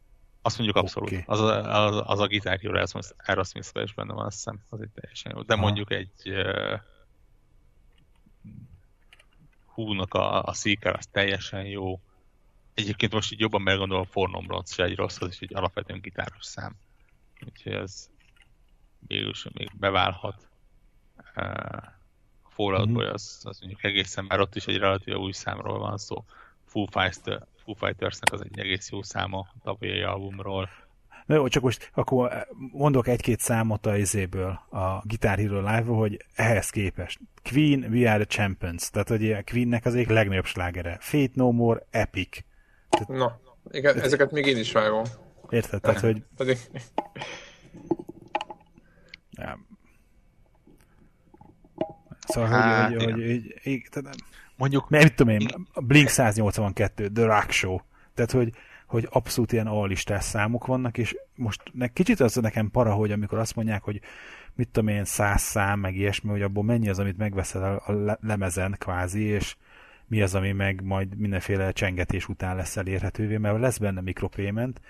Azt 0.42 0.58
mondjuk 0.58 0.78
abszolút. 0.78 1.10
Okay. 1.10 1.24
Az, 1.26 1.40
a, 1.40 1.86
az, 1.86 2.04
az 2.06 2.20
a 2.20 2.28
Guitar 2.28 2.60
Hero 2.60 2.84
aerosmith 3.18 3.70
is 3.84 3.94
benne 3.94 4.14
van, 4.14 4.26
azt 4.26 4.36
hiszem. 4.36 4.60
Az 4.70 4.82
egy 4.82 4.90
teljesen 4.90 5.32
jó. 5.36 5.42
De 5.42 5.54
Aha. 5.54 5.62
mondjuk 5.62 5.92
egy 5.92 6.12
uh, 6.26 6.80
húnak 9.86 10.14
a, 10.14 10.44
a 10.44 10.54
Seeker, 10.54 10.96
az 10.96 11.06
teljesen 11.06 11.66
jó. 11.66 12.00
Egyébként 12.74 13.14
most 13.14 13.32
így 13.32 13.40
jobban 13.40 13.62
meggondolom, 13.62 14.04
a 14.04 14.12
Fornom 14.12 14.46
Bronze 14.46 14.74
se 14.74 14.84
egy 14.84 14.96
rossz, 14.96 15.22
az 15.22 15.28
is 15.28 15.40
egy 15.40 15.56
alapvetően 15.56 16.00
gitáros 16.02 16.46
szám. 16.46 16.76
Úgyhogy 17.46 17.72
ez 17.72 18.10
végülis 19.08 19.48
még 19.54 19.72
beválhat. 19.74 20.48
A 21.36 22.50
Fallout 22.50 22.92
Boy 22.92 23.06
az, 23.06 23.42
az 23.44 23.60
mondjuk 23.60 23.84
egészen, 23.84 24.26
már 24.26 24.40
ott 24.40 24.56
is 24.56 24.66
egy 24.66 24.78
relatív 24.78 25.16
új 25.16 25.32
számról 25.32 25.80
van 25.80 25.98
szó. 25.98 26.24
Foo, 26.66 26.86
Fighters, 26.86 27.44
Foo 27.64 27.74
Fightersnek 27.74 28.34
az 28.34 28.42
egy 28.42 28.60
egész 28.60 28.90
jó 28.90 29.04
száma 29.04 29.40
a 29.40 29.60
tavalyi 29.64 30.02
albumról. 30.02 30.70
Na 31.30 31.36
jó, 31.36 31.48
csak 31.48 31.64
most 31.64 31.92
akkor 31.94 32.48
mondok 32.72 33.08
egy-két 33.08 33.40
számot 33.40 33.86
a 33.86 33.98
izéből, 33.98 34.60
a 34.70 35.02
Guitar 35.04 35.38
Hero 35.38 35.60
live 35.60 35.84
hogy 35.84 36.26
ehhez 36.36 36.70
képest. 36.70 37.20
Queen, 37.52 37.84
We 37.92 38.12
Are 38.12 38.26
the 38.26 38.38
Champions. 38.38 38.90
Tehát, 38.90 39.08
hogy 39.08 39.32
a 39.32 39.44
Queennek 39.44 39.86
az 39.86 39.96
egyik 39.96 40.10
legnagyobb 40.10 40.46
slágere. 40.46 40.98
Fate 41.00 41.32
No 41.34 41.52
More, 41.52 41.88
Epic. 41.90 42.38
Tehát, 42.90 43.08
Na, 43.08 43.40
igen, 43.72 43.96
ez, 43.96 44.02
ezeket 44.02 44.32
még 44.32 44.46
én 44.46 44.58
is 44.58 44.72
vágom. 44.72 45.04
Érted? 45.50 45.82
Tehát, 45.82 46.00
hogy... 46.00 46.24
Szóval, 52.28 52.50
hát, 52.50 52.94
hogy, 52.94 53.04
hogy, 53.04 53.14
hogy, 53.14 53.24
hogy, 53.64 53.88
hogy, 53.92 54.04
hogy, 54.06 54.16
Mondjuk... 54.56 54.90
Mert 54.90 55.04
mit 55.04 55.16
tudom 55.16 55.34
én, 55.34 55.48
Blink 55.74 56.08
182, 56.08 57.10
The 57.10 57.26
Rock 57.26 57.52
Show. 57.52 57.78
Tehát, 58.14 58.32
hogy, 58.32 58.54
hogy 58.90 59.08
abszolút 59.12 59.52
ilyen 59.52 59.68
alistás 59.68 60.24
számok 60.24 60.66
vannak, 60.66 60.98
és 60.98 61.16
most 61.36 61.62
ne, 61.74 61.88
kicsit 61.88 62.20
az 62.20 62.36
nekem 62.36 62.72
para, 62.72 62.94
hogy 62.94 63.12
amikor 63.12 63.38
azt 63.38 63.56
mondják, 63.56 63.84
hogy 63.84 64.02
mit 64.56 64.70
tudom 64.70 64.90
én, 64.90 65.06
száz 65.06 65.42
szám, 65.42 65.80
meg 65.80 65.96
ilyesmi, 65.96 66.30
hogy 66.30 66.42
abból 66.42 66.64
mennyi 66.64 66.90
az, 66.90 67.00
amit 67.00 67.18
megveszel 67.18 67.76
a, 67.76 68.18
lemezen 68.22 68.76
kvázi, 68.78 69.24
és 69.24 69.56
mi 70.08 70.22
az, 70.22 70.36
ami 70.36 70.52
meg 70.52 70.84
majd 70.84 71.18
mindenféle 71.18 71.72
csengetés 71.72 72.28
után 72.28 72.56
lesz 72.56 72.78
elérhetővé, 72.78 73.38
mert 73.38 73.60
lesz 73.60 73.78
benne 73.78 74.02
mikropayment, 74.02 74.82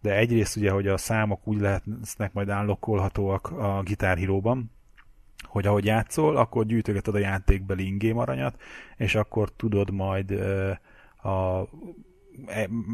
de 0.00 0.16
egyrészt 0.16 0.56
ugye, 0.56 0.70
hogy 0.70 0.86
a 0.86 0.96
számok 0.96 1.46
úgy 1.46 1.60
lehetnek 1.60 2.32
majd 2.32 2.48
állokkolhatóak 2.48 3.50
a 3.50 3.82
Guitar 3.84 4.18
Hero-ban, 4.18 4.70
hogy 5.42 5.66
ahogy 5.66 5.84
játszol, 5.84 6.36
akkor 6.36 6.66
gyűjtögeted 6.66 7.14
a 7.14 7.18
játékbeli 7.18 7.86
ingém 7.86 8.18
aranyat, 8.18 8.60
és 8.96 9.14
akkor 9.14 9.50
tudod 9.56 9.90
majd 9.90 10.30
a 11.22 11.68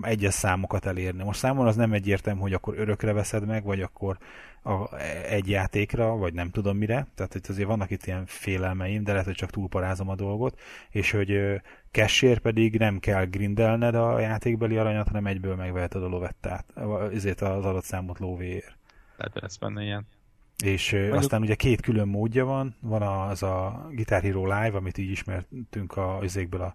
egyes 0.00 0.34
számokat 0.34 0.86
elérni. 0.86 1.22
Most 1.22 1.38
számomra 1.38 1.68
az 1.68 1.76
nem 1.76 1.92
egyértelmű, 1.92 2.40
hogy 2.40 2.52
akkor 2.52 2.78
örökre 2.78 3.12
veszed 3.12 3.46
meg, 3.46 3.64
vagy 3.64 3.80
akkor 3.80 4.18
a, 4.62 4.96
egy 5.30 5.48
játékra, 5.48 6.16
vagy 6.16 6.34
nem 6.34 6.50
tudom 6.50 6.76
mire. 6.76 7.06
Tehát 7.14 7.32
hogy 7.32 7.42
azért 7.48 7.68
vannak 7.68 7.90
itt 7.90 8.06
ilyen 8.06 8.26
félelmeim, 8.26 9.04
de 9.04 9.10
lehet, 9.10 9.26
hogy 9.26 9.34
csak 9.34 9.50
túlparázom 9.50 10.08
a 10.08 10.14
dolgot, 10.14 10.60
és 10.90 11.10
hogy 11.10 11.60
cashért 11.90 12.40
pedig 12.40 12.78
nem 12.78 12.98
kell 12.98 13.24
grindelned 13.24 13.94
a 13.94 14.18
játékbeli 14.18 14.76
aranyat, 14.76 15.06
hanem 15.06 15.26
egyből 15.26 15.54
megveheted 15.54 16.02
a 16.02 16.08
lovettát, 16.08 16.64
ezért 17.12 17.40
az 17.40 17.64
adott 17.64 17.84
számot 17.84 18.18
lóvéért. 18.18 18.76
Tehát 19.16 19.40
lesz 19.40 19.56
benne 19.56 19.82
ilyen. 19.82 20.06
És 20.64 20.92
Mondjuk... 20.92 21.14
aztán 21.14 21.40
ugye 21.40 21.54
két 21.54 21.80
külön 21.80 22.08
módja 22.08 22.44
van, 22.44 22.76
van 22.80 23.02
az 23.02 23.42
a 23.42 23.86
Guitar 23.90 24.22
Hero 24.22 24.42
Live, 24.42 24.76
amit 24.76 24.98
így 24.98 25.10
ismertünk 25.10 25.96
a, 25.96 26.18
azékből 26.18 26.60
a, 26.60 26.74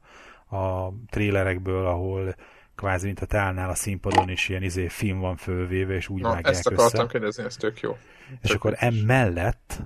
a 0.51 0.93
trélerekből, 1.09 1.85
ahol 1.85 2.35
kvázi, 2.75 3.05
mint 3.05 3.19
a 3.19 3.25
te 3.25 3.37
állnál 3.37 3.69
a 3.69 3.75
színpadon, 3.75 4.29
és 4.29 4.49
ilyen 4.49 4.63
izé 4.63 4.87
film 4.87 5.19
van 5.19 5.35
fölvéve, 5.35 5.93
és 5.93 6.09
úgy 6.09 6.21
Na, 6.21 6.29
vágják 6.29 6.55
ezt 6.55 6.67
akartam 6.67 7.07
kérdezni, 7.07 7.43
ez 7.43 7.55
tök 7.55 7.79
jó. 7.79 7.97
És 8.41 8.49
tök 8.49 8.57
akkor 8.57 8.75
emellett 8.77 9.81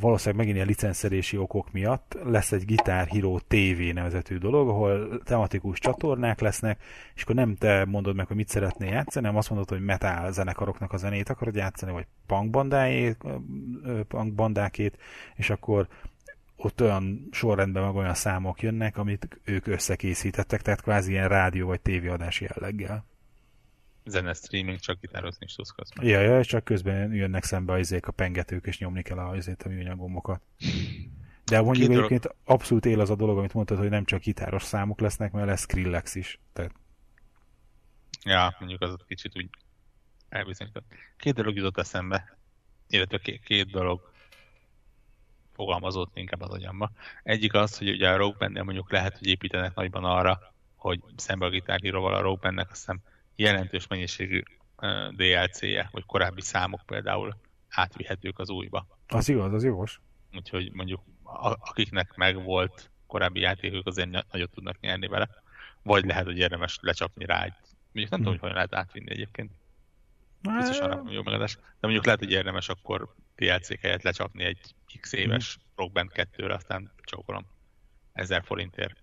valószínűleg 0.00 0.36
megint 0.36 0.54
ilyen 0.54 0.66
licenszerési 0.66 1.36
okok 1.36 1.72
miatt 1.72 2.18
lesz 2.24 2.52
egy 2.52 2.64
Guitar 2.64 3.06
Hero 3.06 3.38
TV 3.38 3.94
nevezetű 3.94 4.36
dolog, 4.36 4.68
ahol 4.68 5.20
tematikus 5.24 5.78
csatornák 5.78 6.40
lesznek, 6.40 6.82
és 7.14 7.22
akkor 7.22 7.34
nem 7.34 7.56
te 7.56 7.84
mondod 7.84 8.14
meg, 8.16 8.26
hogy 8.26 8.36
mit 8.36 8.48
szeretnél 8.48 8.90
játszani, 8.90 9.24
hanem 9.24 9.38
azt 9.38 9.50
mondod, 9.50 9.68
hogy 9.68 9.80
metal 9.80 10.32
zenekaroknak 10.32 10.92
a 10.92 10.96
zenét 10.96 11.28
akarod 11.28 11.54
játszani, 11.54 11.92
vagy 11.92 12.06
punk, 12.26 12.50
punk 14.08 14.34
bandákét, 14.34 14.98
és 15.34 15.50
akkor 15.50 15.88
ott 16.56 16.80
olyan 16.80 17.28
sorrendben 17.30 17.82
meg 17.82 17.94
olyan 17.94 18.14
számok 18.14 18.62
jönnek, 18.62 18.96
amit 18.96 19.40
ők 19.44 19.66
összekészítettek, 19.66 20.62
tehát 20.62 20.82
kvázi 20.82 21.10
ilyen 21.10 21.28
rádió 21.28 21.66
vagy 21.66 21.80
tévéadás 21.80 22.40
jelleggel 22.40 23.04
zene 24.04 24.34
streaming, 24.34 24.78
csak 24.78 25.00
gitározni 25.00 25.46
is 25.46 25.54
tudsz 25.54 25.70
közben. 25.70 26.06
Ja, 26.06 26.20
ja, 26.20 26.44
csak 26.44 26.64
közben 26.64 27.12
jönnek 27.12 27.44
szembe 27.44 27.72
a 27.72 27.78
izék 27.78 28.06
a 28.06 28.12
pengetők, 28.12 28.66
és 28.66 28.78
nyomni 28.78 29.02
kell 29.02 29.18
a, 29.18 29.36
izét, 29.36 29.62
a 29.62 29.68
műanyagomokat. 29.68 30.42
De 31.44 31.60
mondjuk 31.60 31.88
Két 31.88 31.96
egyébként 31.96 32.22
dolog... 32.22 32.38
abszolút 32.44 32.86
él 32.86 33.00
az 33.00 33.10
a 33.10 33.14
dolog, 33.14 33.38
amit 33.38 33.54
mondtad, 33.54 33.78
hogy 33.78 33.88
nem 33.88 34.04
csak 34.04 34.20
gitáros 34.20 34.62
számok 34.62 35.00
lesznek, 35.00 35.32
mert 35.32 35.46
lesz 35.46 35.60
Skrillex 35.60 36.14
is. 36.14 36.38
Tehát... 36.52 36.72
Ja, 38.24 38.56
mondjuk 38.58 38.80
az 38.80 38.96
kicsit 39.06 39.36
úgy 39.36 39.48
elbizonyított. 40.28 40.84
Két 41.16 41.34
dolog 41.34 41.56
jutott 41.56 41.78
eszembe, 41.78 42.38
illetve 42.88 43.18
két, 43.18 43.42
két 43.42 43.70
dolog 43.70 44.12
fogalmazott 45.54 46.16
inkább 46.16 46.40
az 46.40 46.50
agyamba. 46.50 46.90
Egyik 47.22 47.54
az, 47.54 47.78
hogy 47.78 47.90
ugye 47.90 48.10
a 48.10 48.16
Rogue 48.16 48.36
Band-nél 48.38 48.62
mondjuk 48.62 48.90
lehet, 48.90 49.18
hogy 49.18 49.26
építenek 49.26 49.74
nagyban 49.74 50.04
arra, 50.04 50.40
hogy 50.76 51.00
szembe 51.16 51.46
a 51.46 51.50
gitárhíróval 51.50 52.14
a 52.14 52.20
Rogue 52.20 52.40
Band-nek 52.40 52.70
azt 52.70 52.78
hiszem 52.78 53.00
jelentős 53.36 53.86
mennyiségű 53.86 54.42
DLC-je, 55.10 55.88
vagy 55.92 56.04
korábbi 56.06 56.40
számok 56.40 56.80
például 56.86 57.36
átvihetők 57.68 58.38
az 58.38 58.50
újba. 58.50 58.86
Az 59.08 59.28
igaz, 59.28 59.52
az 59.52 59.64
jogos. 59.64 60.00
Úgyhogy 60.34 60.72
mondjuk 60.72 61.00
akiknek 61.58 62.14
megvolt 62.14 62.90
korábbi 63.06 63.40
játékok, 63.40 63.86
azért 63.86 64.32
nagyot 64.32 64.50
tudnak 64.50 64.80
nyerni 64.80 65.06
vele. 65.06 65.28
Vagy 65.82 66.04
lehet, 66.04 66.24
hogy 66.24 66.38
érdemes 66.38 66.78
lecsapni 66.80 67.24
rá 67.24 67.44
egy... 67.44 67.52
Mondjuk 67.92 67.92
nem 67.92 68.08
hmm. 68.08 68.18
tudom, 68.18 68.32
hogy 68.32 68.40
hogyan 68.40 68.54
lehet 68.54 68.74
átvinni 68.74 69.10
egyébként. 69.10 69.50
Biztosan 70.40 70.88
nem 70.88 71.08
jó 71.08 71.22
megadás. 71.22 71.54
De 71.54 71.60
mondjuk 71.80 72.04
lehet, 72.04 72.20
hogy 72.20 72.30
érdemes 72.30 72.68
akkor 72.68 73.14
DLC 73.36 73.80
helyett 73.80 74.02
lecsapni 74.02 74.44
egy 74.44 74.74
x 75.00 75.12
éves 75.12 75.54
hmm. 75.54 75.62
Rock 75.76 75.92
Band 75.92 76.10
2-re, 76.14 76.54
aztán 76.54 76.92
csókolom. 77.02 77.46
1000 78.12 78.42
forintért 78.44 79.02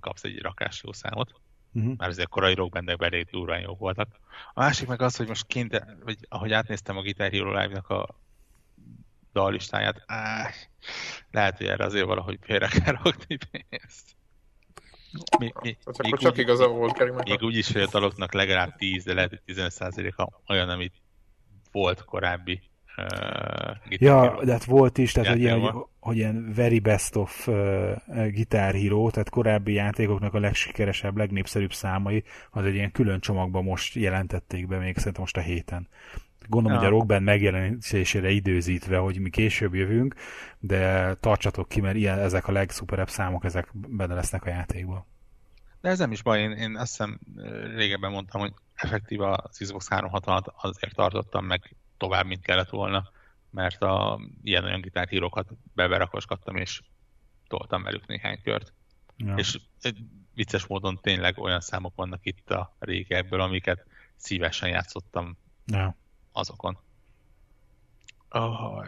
kapsz 0.00 0.24
egy 0.24 0.40
rakás 0.40 0.82
jó 0.82 0.92
számot. 0.92 1.32
Uh-huh. 1.72 1.96
Már 1.96 2.08
azért 2.08 2.28
korai 2.28 2.54
rockbandekben 2.54 3.12
elég 3.12 3.26
durván 3.26 3.60
jók 3.60 3.78
voltak. 3.78 4.08
A 4.54 4.60
másik 4.60 4.88
meg 4.88 5.02
az, 5.02 5.16
hogy 5.16 5.28
most 5.28 5.46
kint, 5.46 5.84
vagy 6.04 6.16
ahogy 6.28 6.52
átnéztem 6.52 6.96
a 6.96 7.02
Guitar 7.02 7.30
Hero 7.30 7.60
Live-nak 7.60 7.88
a 7.88 8.20
dallistáját, 9.32 10.02
áh, 10.06 10.54
lehet, 11.30 11.56
hogy 11.56 11.66
erre 11.66 11.84
azért 11.84 12.06
valahogy 12.06 12.38
félre 12.40 12.68
kell 12.68 12.94
rakni 13.02 13.38
pénzt. 13.50 14.16
Mi, 15.38 15.52
mi, 15.60 15.76
hát 15.84 15.98
akkor 15.98 16.18
csak 16.18 16.32
úgy, 16.32 16.38
igaza 16.38 16.68
volt 16.68 16.92
Kerimnek. 16.92 17.28
Még 17.28 17.42
úgy 17.42 17.56
is, 17.56 17.72
hogy 17.72 17.82
a 17.82 17.86
daloknak 17.86 18.32
legalább 18.32 18.76
10, 18.76 19.04
de 19.04 19.14
lehet, 19.14 19.30
hogy 19.30 19.40
15%-a 19.46 20.52
olyan, 20.52 20.68
amit 20.68 21.02
volt 21.70 22.04
korábbi 22.04 22.62
Uh, 22.96 23.76
ja, 23.88 24.44
de 24.44 24.52
hát 24.52 24.64
volt 24.64 24.98
is, 24.98 25.12
tehát 25.12 25.30
hogy 25.30 25.40
ilyen, 25.40 25.60
hogy, 25.60 25.84
hogy 26.00 26.16
ilyen 26.16 26.52
very 26.54 26.78
best 26.78 27.16
of 27.16 27.46
uh, 27.46 27.94
Guitar 28.06 28.74
Hero, 28.74 29.10
tehát 29.10 29.30
korábbi 29.30 29.72
játékoknak 29.72 30.34
a 30.34 30.38
legsikeresebb, 30.38 31.16
legnépszerűbb 31.16 31.72
számai, 31.72 32.24
az 32.50 32.64
egy 32.64 32.74
ilyen 32.74 32.92
külön 32.92 33.20
csomagban 33.20 33.64
most 33.64 33.94
jelentették 33.94 34.66
be, 34.66 34.78
még 34.78 34.96
szerintem 34.96 35.22
most 35.22 35.36
a 35.36 35.40
héten. 35.40 35.88
Gondolom, 36.48 36.78
ja. 36.78 36.84
hogy 36.84 36.94
a 36.94 36.96
Rockband 36.96 37.24
megjelenésére 37.24 38.30
időzítve, 38.30 38.96
hogy 38.96 39.20
mi 39.20 39.30
később 39.30 39.74
jövünk, 39.74 40.14
de 40.58 41.14
tartsatok 41.14 41.68
ki, 41.68 41.80
mert 41.80 41.96
ilyen, 41.96 42.18
ezek 42.18 42.48
a 42.48 42.52
legszuperebb 42.52 43.08
számok, 43.08 43.44
ezek 43.44 43.68
benne 43.72 44.14
lesznek 44.14 44.44
a 44.44 44.48
játékban. 44.48 45.04
De 45.80 45.88
ez 45.88 45.98
nem 45.98 46.12
is 46.12 46.22
baj, 46.22 46.40
én, 46.40 46.50
én 46.50 46.76
azt 46.76 46.90
hiszem 46.90 47.20
régebben 47.76 48.10
mondtam, 48.10 48.40
hogy 48.40 48.52
effektív 48.74 49.20
az 49.20 49.58
Xbox 49.58 49.88
360 49.88 50.42
azért 50.56 50.94
tartottam 50.94 51.44
meg 51.44 51.76
tovább, 52.02 52.26
mint 52.26 52.42
kellett 52.42 52.68
volna, 52.68 53.10
mert 53.50 53.82
a 53.82 54.20
ilyen-olyan 54.42 54.80
gitárhírokat 54.80 55.48
beberakosgattam, 55.74 56.56
és 56.56 56.80
toltam 57.48 57.82
velük 57.82 58.06
néhány 58.06 58.42
kört. 58.42 58.72
Ja. 59.16 59.34
És 59.34 59.58
vicces 60.34 60.66
módon 60.66 60.98
tényleg 61.02 61.38
olyan 61.38 61.60
számok 61.60 61.94
vannak 61.94 62.20
itt 62.22 62.50
a 62.50 62.76
régeből, 62.78 63.40
amiket 63.40 63.86
szívesen 64.16 64.68
játszottam 64.68 65.36
ja. 65.66 65.96
azokon. 66.32 66.78
Oh, 68.30 68.86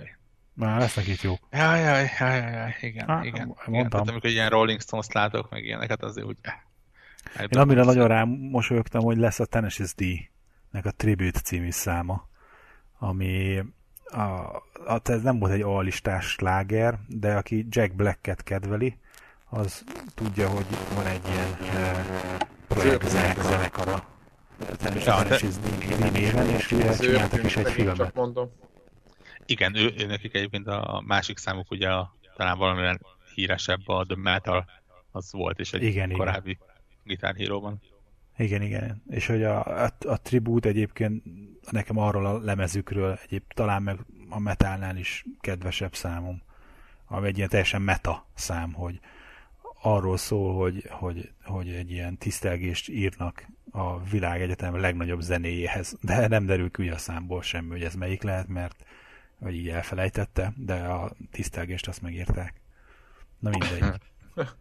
Már 0.54 0.80
lesznek 0.80 1.06
itt 1.06 1.20
jók. 1.22 1.48
Jaj, 1.50 1.80
jaj, 1.80 2.10
jaj, 2.18 2.52
jaj, 2.52 2.76
igen, 2.80 3.06
Há, 3.06 3.24
igen. 3.24 3.46
Mondtam. 3.46 3.74
igen. 3.74 3.90
Tehát, 3.90 4.08
amikor 4.08 4.30
ilyen 4.30 4.50
Rolling 4.50 4.80
Stones 4.80 5.06
látok, 5.12 5.50
meg 5.50 5.64
ilyeneket, 5.64 6.02
azért 6.02 6.26
úgy... 6.26 6.36
Eh, 6.42 7.44
Én 7.48 7.58
amire 7.58 7.84
nagyon 7.84 8.08
rám 8.08 8.28
mosolyogtam, 8.28 9.02
hogy 9.02 9.16
lesz 9.16 9.40
a 9.40 9.46
Tennessee 9.46 9.86
D-nek 9.96 10.84
a 10.84 10.90
Tribute 10.90 11.40
című 11.40 11.70
száma 11.70 12.32
ami 13.04 13.62
a, 14.04 14.20
a, 14.86 15.00
ez 15.02 15.22
nem 15.22 15.38
volt 15.38 15.52
egy 15.52 15.60
alistás 15.60 16.26
sláger, 16.26 16.98
de 17.08 17.34
aki 17.34 17.66
Jack 17.68 17.94
Black-et 17.94 18.42
kedveli, 18.42 18.98
az 19.50 19.84
tudja, 20.14 20.48
hogy 20.48 20.66
van 20.94 21.06
egy 21.06 21.28
ilyen 21.28 21.74
e, 21.74 22.06
projekt 22.68 23.08
zenekara. 23.08 24.06
Természetesen 24.78 25.50
ja, 26.00 26.10
néven, 26.10 26.48
és 26.48 26.66
csináltak 26.98 27.44
is 27.44 27.56
egy 27.56 27.70
filmet. 27.70 28.12
Igen, 29.46 29.76
ő, 29.76 29.94
ő 29.98 30.06
nekik 30.06 30.34
egyébként 30.34 30.66
a 30.66 31.02
másik 31.06 31.38
számuk 31.38 31.70
ugye 31.70 31.90
a, 31.90 32.14
talán 32.36 32.58
valamilyen 32.58 33.00
híresebb 33.34 33.88
a 33.88 34.04
The 34.04 34.16
Metal, 34.16 34.64
az 35.10 35.32
volt 35.32 35.58
is 35.58 35.72
egy 35.72 35.82
igen, 35.82 36.12
korábbi 36.12 36.50
igen. 36.50 36.66
gitárhíróban. 37.04 37.80
Igen, 38.36 38.62
igen. 38.62 39.02
És 39.08 39.26
hogy 39.26 39.42
a, 39.42 39.84
a, 39.84 39.90
a 40.06 40.20
tribút 40.22 40.66
egyébként 40.66 41.22
nekem 41.70 41.98
arról 41.98 42.26
a 42.26 42.38
lemezükről 42.38 43.18
egyéb 43.22 43.52
talán 43.52 43.82
meg 43.82 43.98
a 44.28 44.38
metálnál 44.38 44.96
is 44.96 45.24
kedvesebb 45.40 45.94
számom, 45.94 46.42
ami 47.06 47.26
egy 47.26 47.36
ilyen 47.36 47.48
teljesen 47.48 47.82
meta 47.82 48.26
szám, 48.34 48.72
hogy 48.72 49.00
arról 49.82 50.16
szól, 50.16 50.54
hogy, 50.54 50.86
hogy, 50.90 51.32
hogy 51.44 51.68
egy 51.68 51.90
ilyen 51.90 52.18
tisztelgést 52.18 52.88
írnak 52.88 53.46
a 53.70 54.04
világ 54.04 54.40
egyetem 54.40 54.76
legnagyobb 54.76 55.20
zenéjéhez, 55.20 55.96
de 56.00 56.28
nem 56.28 56.46
derül 56.46 56.70
ki 56.70 56.88
a 56.88 56.98
számból 56.98 57.42
semmi, 57.42 57.70
hogy 57.70 57.82
ez 57.82 57.94
melyik 57.94 58.22
lehet, 58.22 58.48
mert 58.48 58.84
vagy 59.38 59.54
így 59.54 59.68
elfelejtette, 59.68 60.52
de 60.56 60.74
a 60.74 61.12
tisztelgést 61.30 61.88
azt 61.88 62.02
megírták. 62.02 62.60
Na 63.38 63.50
mindegy. 63.50 64.00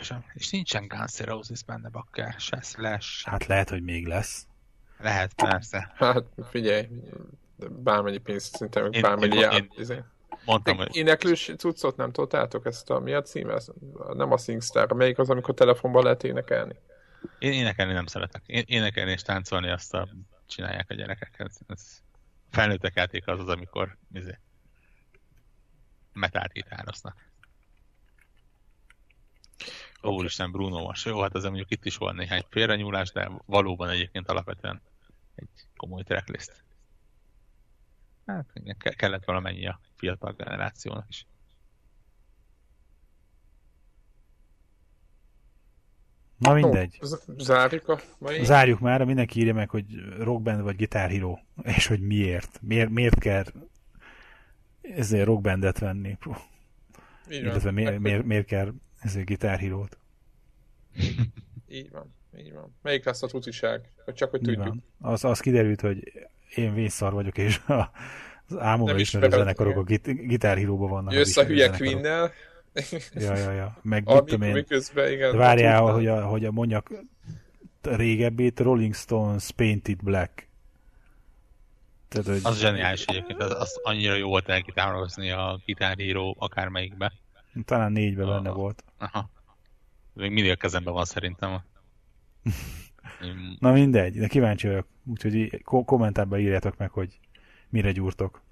És, 0.00 0.14
és 0.34 0.50
nincsen 0.50 0.86
Guns 0.86 1.16
N' 1.16 1.24
Roses 1.24 1.64
benne 1.64 1.88
bakker, 1.88 2.34
se 2.38 2.60
Slash. 2.60 3.26
Hát 3.26 3.46
lehet, 3.46 3.68
hogy 3.68 3.82
még 3.82 4.06
lesz. 4.06 4.46
Lehet, 4.98 5.34
persze. 5.34 5.92
Hát 5.96 6.24
figyelj, 6.50 6.88
bármennyi 7.68 8.18
pénzt 8.18 8.56
szinte, 8.56 8.82
meg 8.82 9.00
bármennyi 9.00 9.36
én, 9.36 9.50
én, 9.50 9.70
izé. 9.76 10.02
Mondtam, 10.44 10.76
hogy... 10.76 10.96
Éneklős 10.96 11.52
cuccot 11.56 11.96
nem 11.96 12.12
toltátok 12.12 12.66
ezt 12.66 12.90
a, 12.90 12.98
mi 12.98 13.12
a 13.12 13.22
címe? 13.22 13.60
Nem 14.12 14.32
a 14.32 14.38
SingStar, 14.38 14.92
melyik 14.92 15.18
az, 15.18 15.30
amikor 15.30 15.54
telefonban 15.54 16.02
lehet 16.02 16.24
énekelni? 16.24 16.74
Én 17.38 17.52
énekelni 17.52 17.92
nem 17.92 18.06
szeretek. 18.06 18.42
Én 18.46 18.64
énekelni 18.66 19.10
és 19.10 19.22
táncolni 19.22 19.70
azt 19.70 19.94
a 19.94 20.08
csinálják 20.46 20.90
a 20.90 20.94
gyerekek. 20.94 21.34
Ez, 21.38 21.58
ez 21.66 22.02
felnőttek 22.50 22.94
játék 22.94 23.26
az 23.26 23.40
az, 23.40 23.48
amikor 23.48 23.96
izé, 24.12 24.38
metált 26.12 26.52
gitároznak. 26.52 27.16
Okay. 30.00 30.16
Úristen, 30.16 30.50
Bruno 30.50 30.82
most 30.82 31.06
jó, 31.06 31.20
hát 31.20 31.34
ezzel 31.34 31.48
mondjuk 31.48 31.70
itt 31.70 31.84
is 31.84 31.96
van 31.96 32.14
néhány 32.14 32.44
félrenyúlás, 32.50 33.12
de 33.12 33.30
valóban 33.46 33.88
egyébként 33.88 34.28
alapvetően 34.28 34.82
egy 35.38 35.68
komoly 35.76 36.02
tracklist. 36.02 36.64
Hát 38.26 38.50
igen, 38.54 38.76
kellett 38.96 39.24
valamennyi 39.24 39.66
a 39.66 39.80
fiatal 39.96 40.32
generációnak 40.32 41.08
is. 41.08 41.26
Na 46.38 46.52
mindegy. 46.52 46.98
Zárjuk 47.36 47.88
a 47.88 48.00
mai... 48.18 48.44
Zárjuk 48.44 48.80
már, 48.80 49.04
mindenki 49.04 49.40
írja 49.40 49.54
meg, 49.54 49.70
hogy 49.70 49.84
rockband 50.18 50.62
vagy 50.62 50.76
Guitar 50.76 51.10
Hero, 51.14 51.38
és 51.62 51.86
hogy 51.86 52.00
miért. 52.00 52.58
Miért, 52.62 52.90
miért 52.90 53.18
kell 53.18 53.44
ezért 54.80 55.26
rockbandet 55.26 55.78
venni. 55.78 56.18
Illetve 57.28 57.70
miért, 57.70 57.98
miért, 57.98 58.24
miért 58.24 58.46
kell 58.46 58.74
ezért 58.98 59.26
gitárhírót. 59.26 59.98
Így 61.68 61.90
van. 61.90 62.14
Így 62.36 62.52
van. 62.52 62.74
Melyik 62.82 63.04
lesz 63.04 63.22
a 63.22 63.26
tuciság? 63.26 63.90
Hogy 64.04 64.14
csak, 64.14 64.30
hogy 64.30 64.40
tudjuk. 64.40 64.74
Az, 65.00 65.24
az 65.24 65.40
kiderült, 65.40 65.80
hogy 65.80 66.12
én 66.54 66.74
vészszar 66.74 67.12
vagyok, 67.12 67.38
és 67.38 67.58
a, 67.66 67.90
az 68.48 68.56
álmomra 68.56 68.98
ismerő 68.98 69.28
zenekarok 69.30 69.76
a 69.76 69.82
git- 69.82 70.26
gitárhíróban 70.26 70.90
vannak. 70.90 71.12
Jössz 71.12 71.36
a 71.36 71.44
hülye 71.44 71.68
queen 71.70 72.30
Ja, 73.14 73.36
ja, 73.36 73.52
ja. 73.52 73.78
Meg 73.82 74.04
mit 74.06 74.24
tudom 74.24 74.42
én. 74.42 74.52
Miközben, 74.52 75.12
igen. 75.12 75.36
Várjál, 75.36 75.80
hogy 75.80 76.06
a, 76.06 76.26
hogy 76.26 76.44
a 76.44 76.50
mondjak 76.50 76.90
régebbit, 77.82 78.60
Rolling 78.60 78.94
Stones 78.94 79.50
Painted 79.50 80.02
Black. 80.02 80.48
Tehát, 82.08 82.26
hogy... 82.26 82.40
Az 82.42 82.58
zseniális 82.58 83.04
egyébként, 83.04 83.42
az, 83.42 83.50
az 83.50 83.80
annyira 83.82 84.14
jó 84.14 84.28
volt 84.28 84.48
elgitározni 84.48 85.30
a 85.30 85.60
gitárhíró 85.64 86.36
akármelyikbe. 86.38 87.12
Talán 87.64 87.92
négybe 87.92 88.24
uh, 88.24 88.28
benne 88.28 88.50
volt. 88.50 88.84
Aha. 88.98 89.30
Még 90.12 90.30
mindig 90.30 90.52
a 90.52 90.56
kezemben 90.56 90.94
van 90.94 91.04
szerintem. 91.04 91.60
Na 93.58 93.72
mindegy, 93.72 94.18
de 94.18 94.26
kíváncsi 94.26 94.66
vagyok. 94.66 94.86
Úgyhogy 95.04 95.62
kommentárban 95.62 96.38
írjátok 96.38 96.76
meg, 96.76 96.90
hogy 96.90 97.18
mire 97.68 97.92
gyúrtok. 97.92 98.42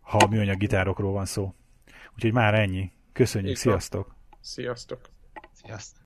Ha 0.00 0.26
műanyag 0.26 0.58
gitárokról 0.58 1.12
van 1.12 1.26
szó. 1.26 1.54
Úgyhogy 2.14 2.32
már 2.32 2.54
ennyi. 2.54 2.92
Köszönjük, 3.12 3.56
sziasztok! 3.56 4.14
Sziasztok! 4.40 5.00
Sziasztok! 5.52 6.02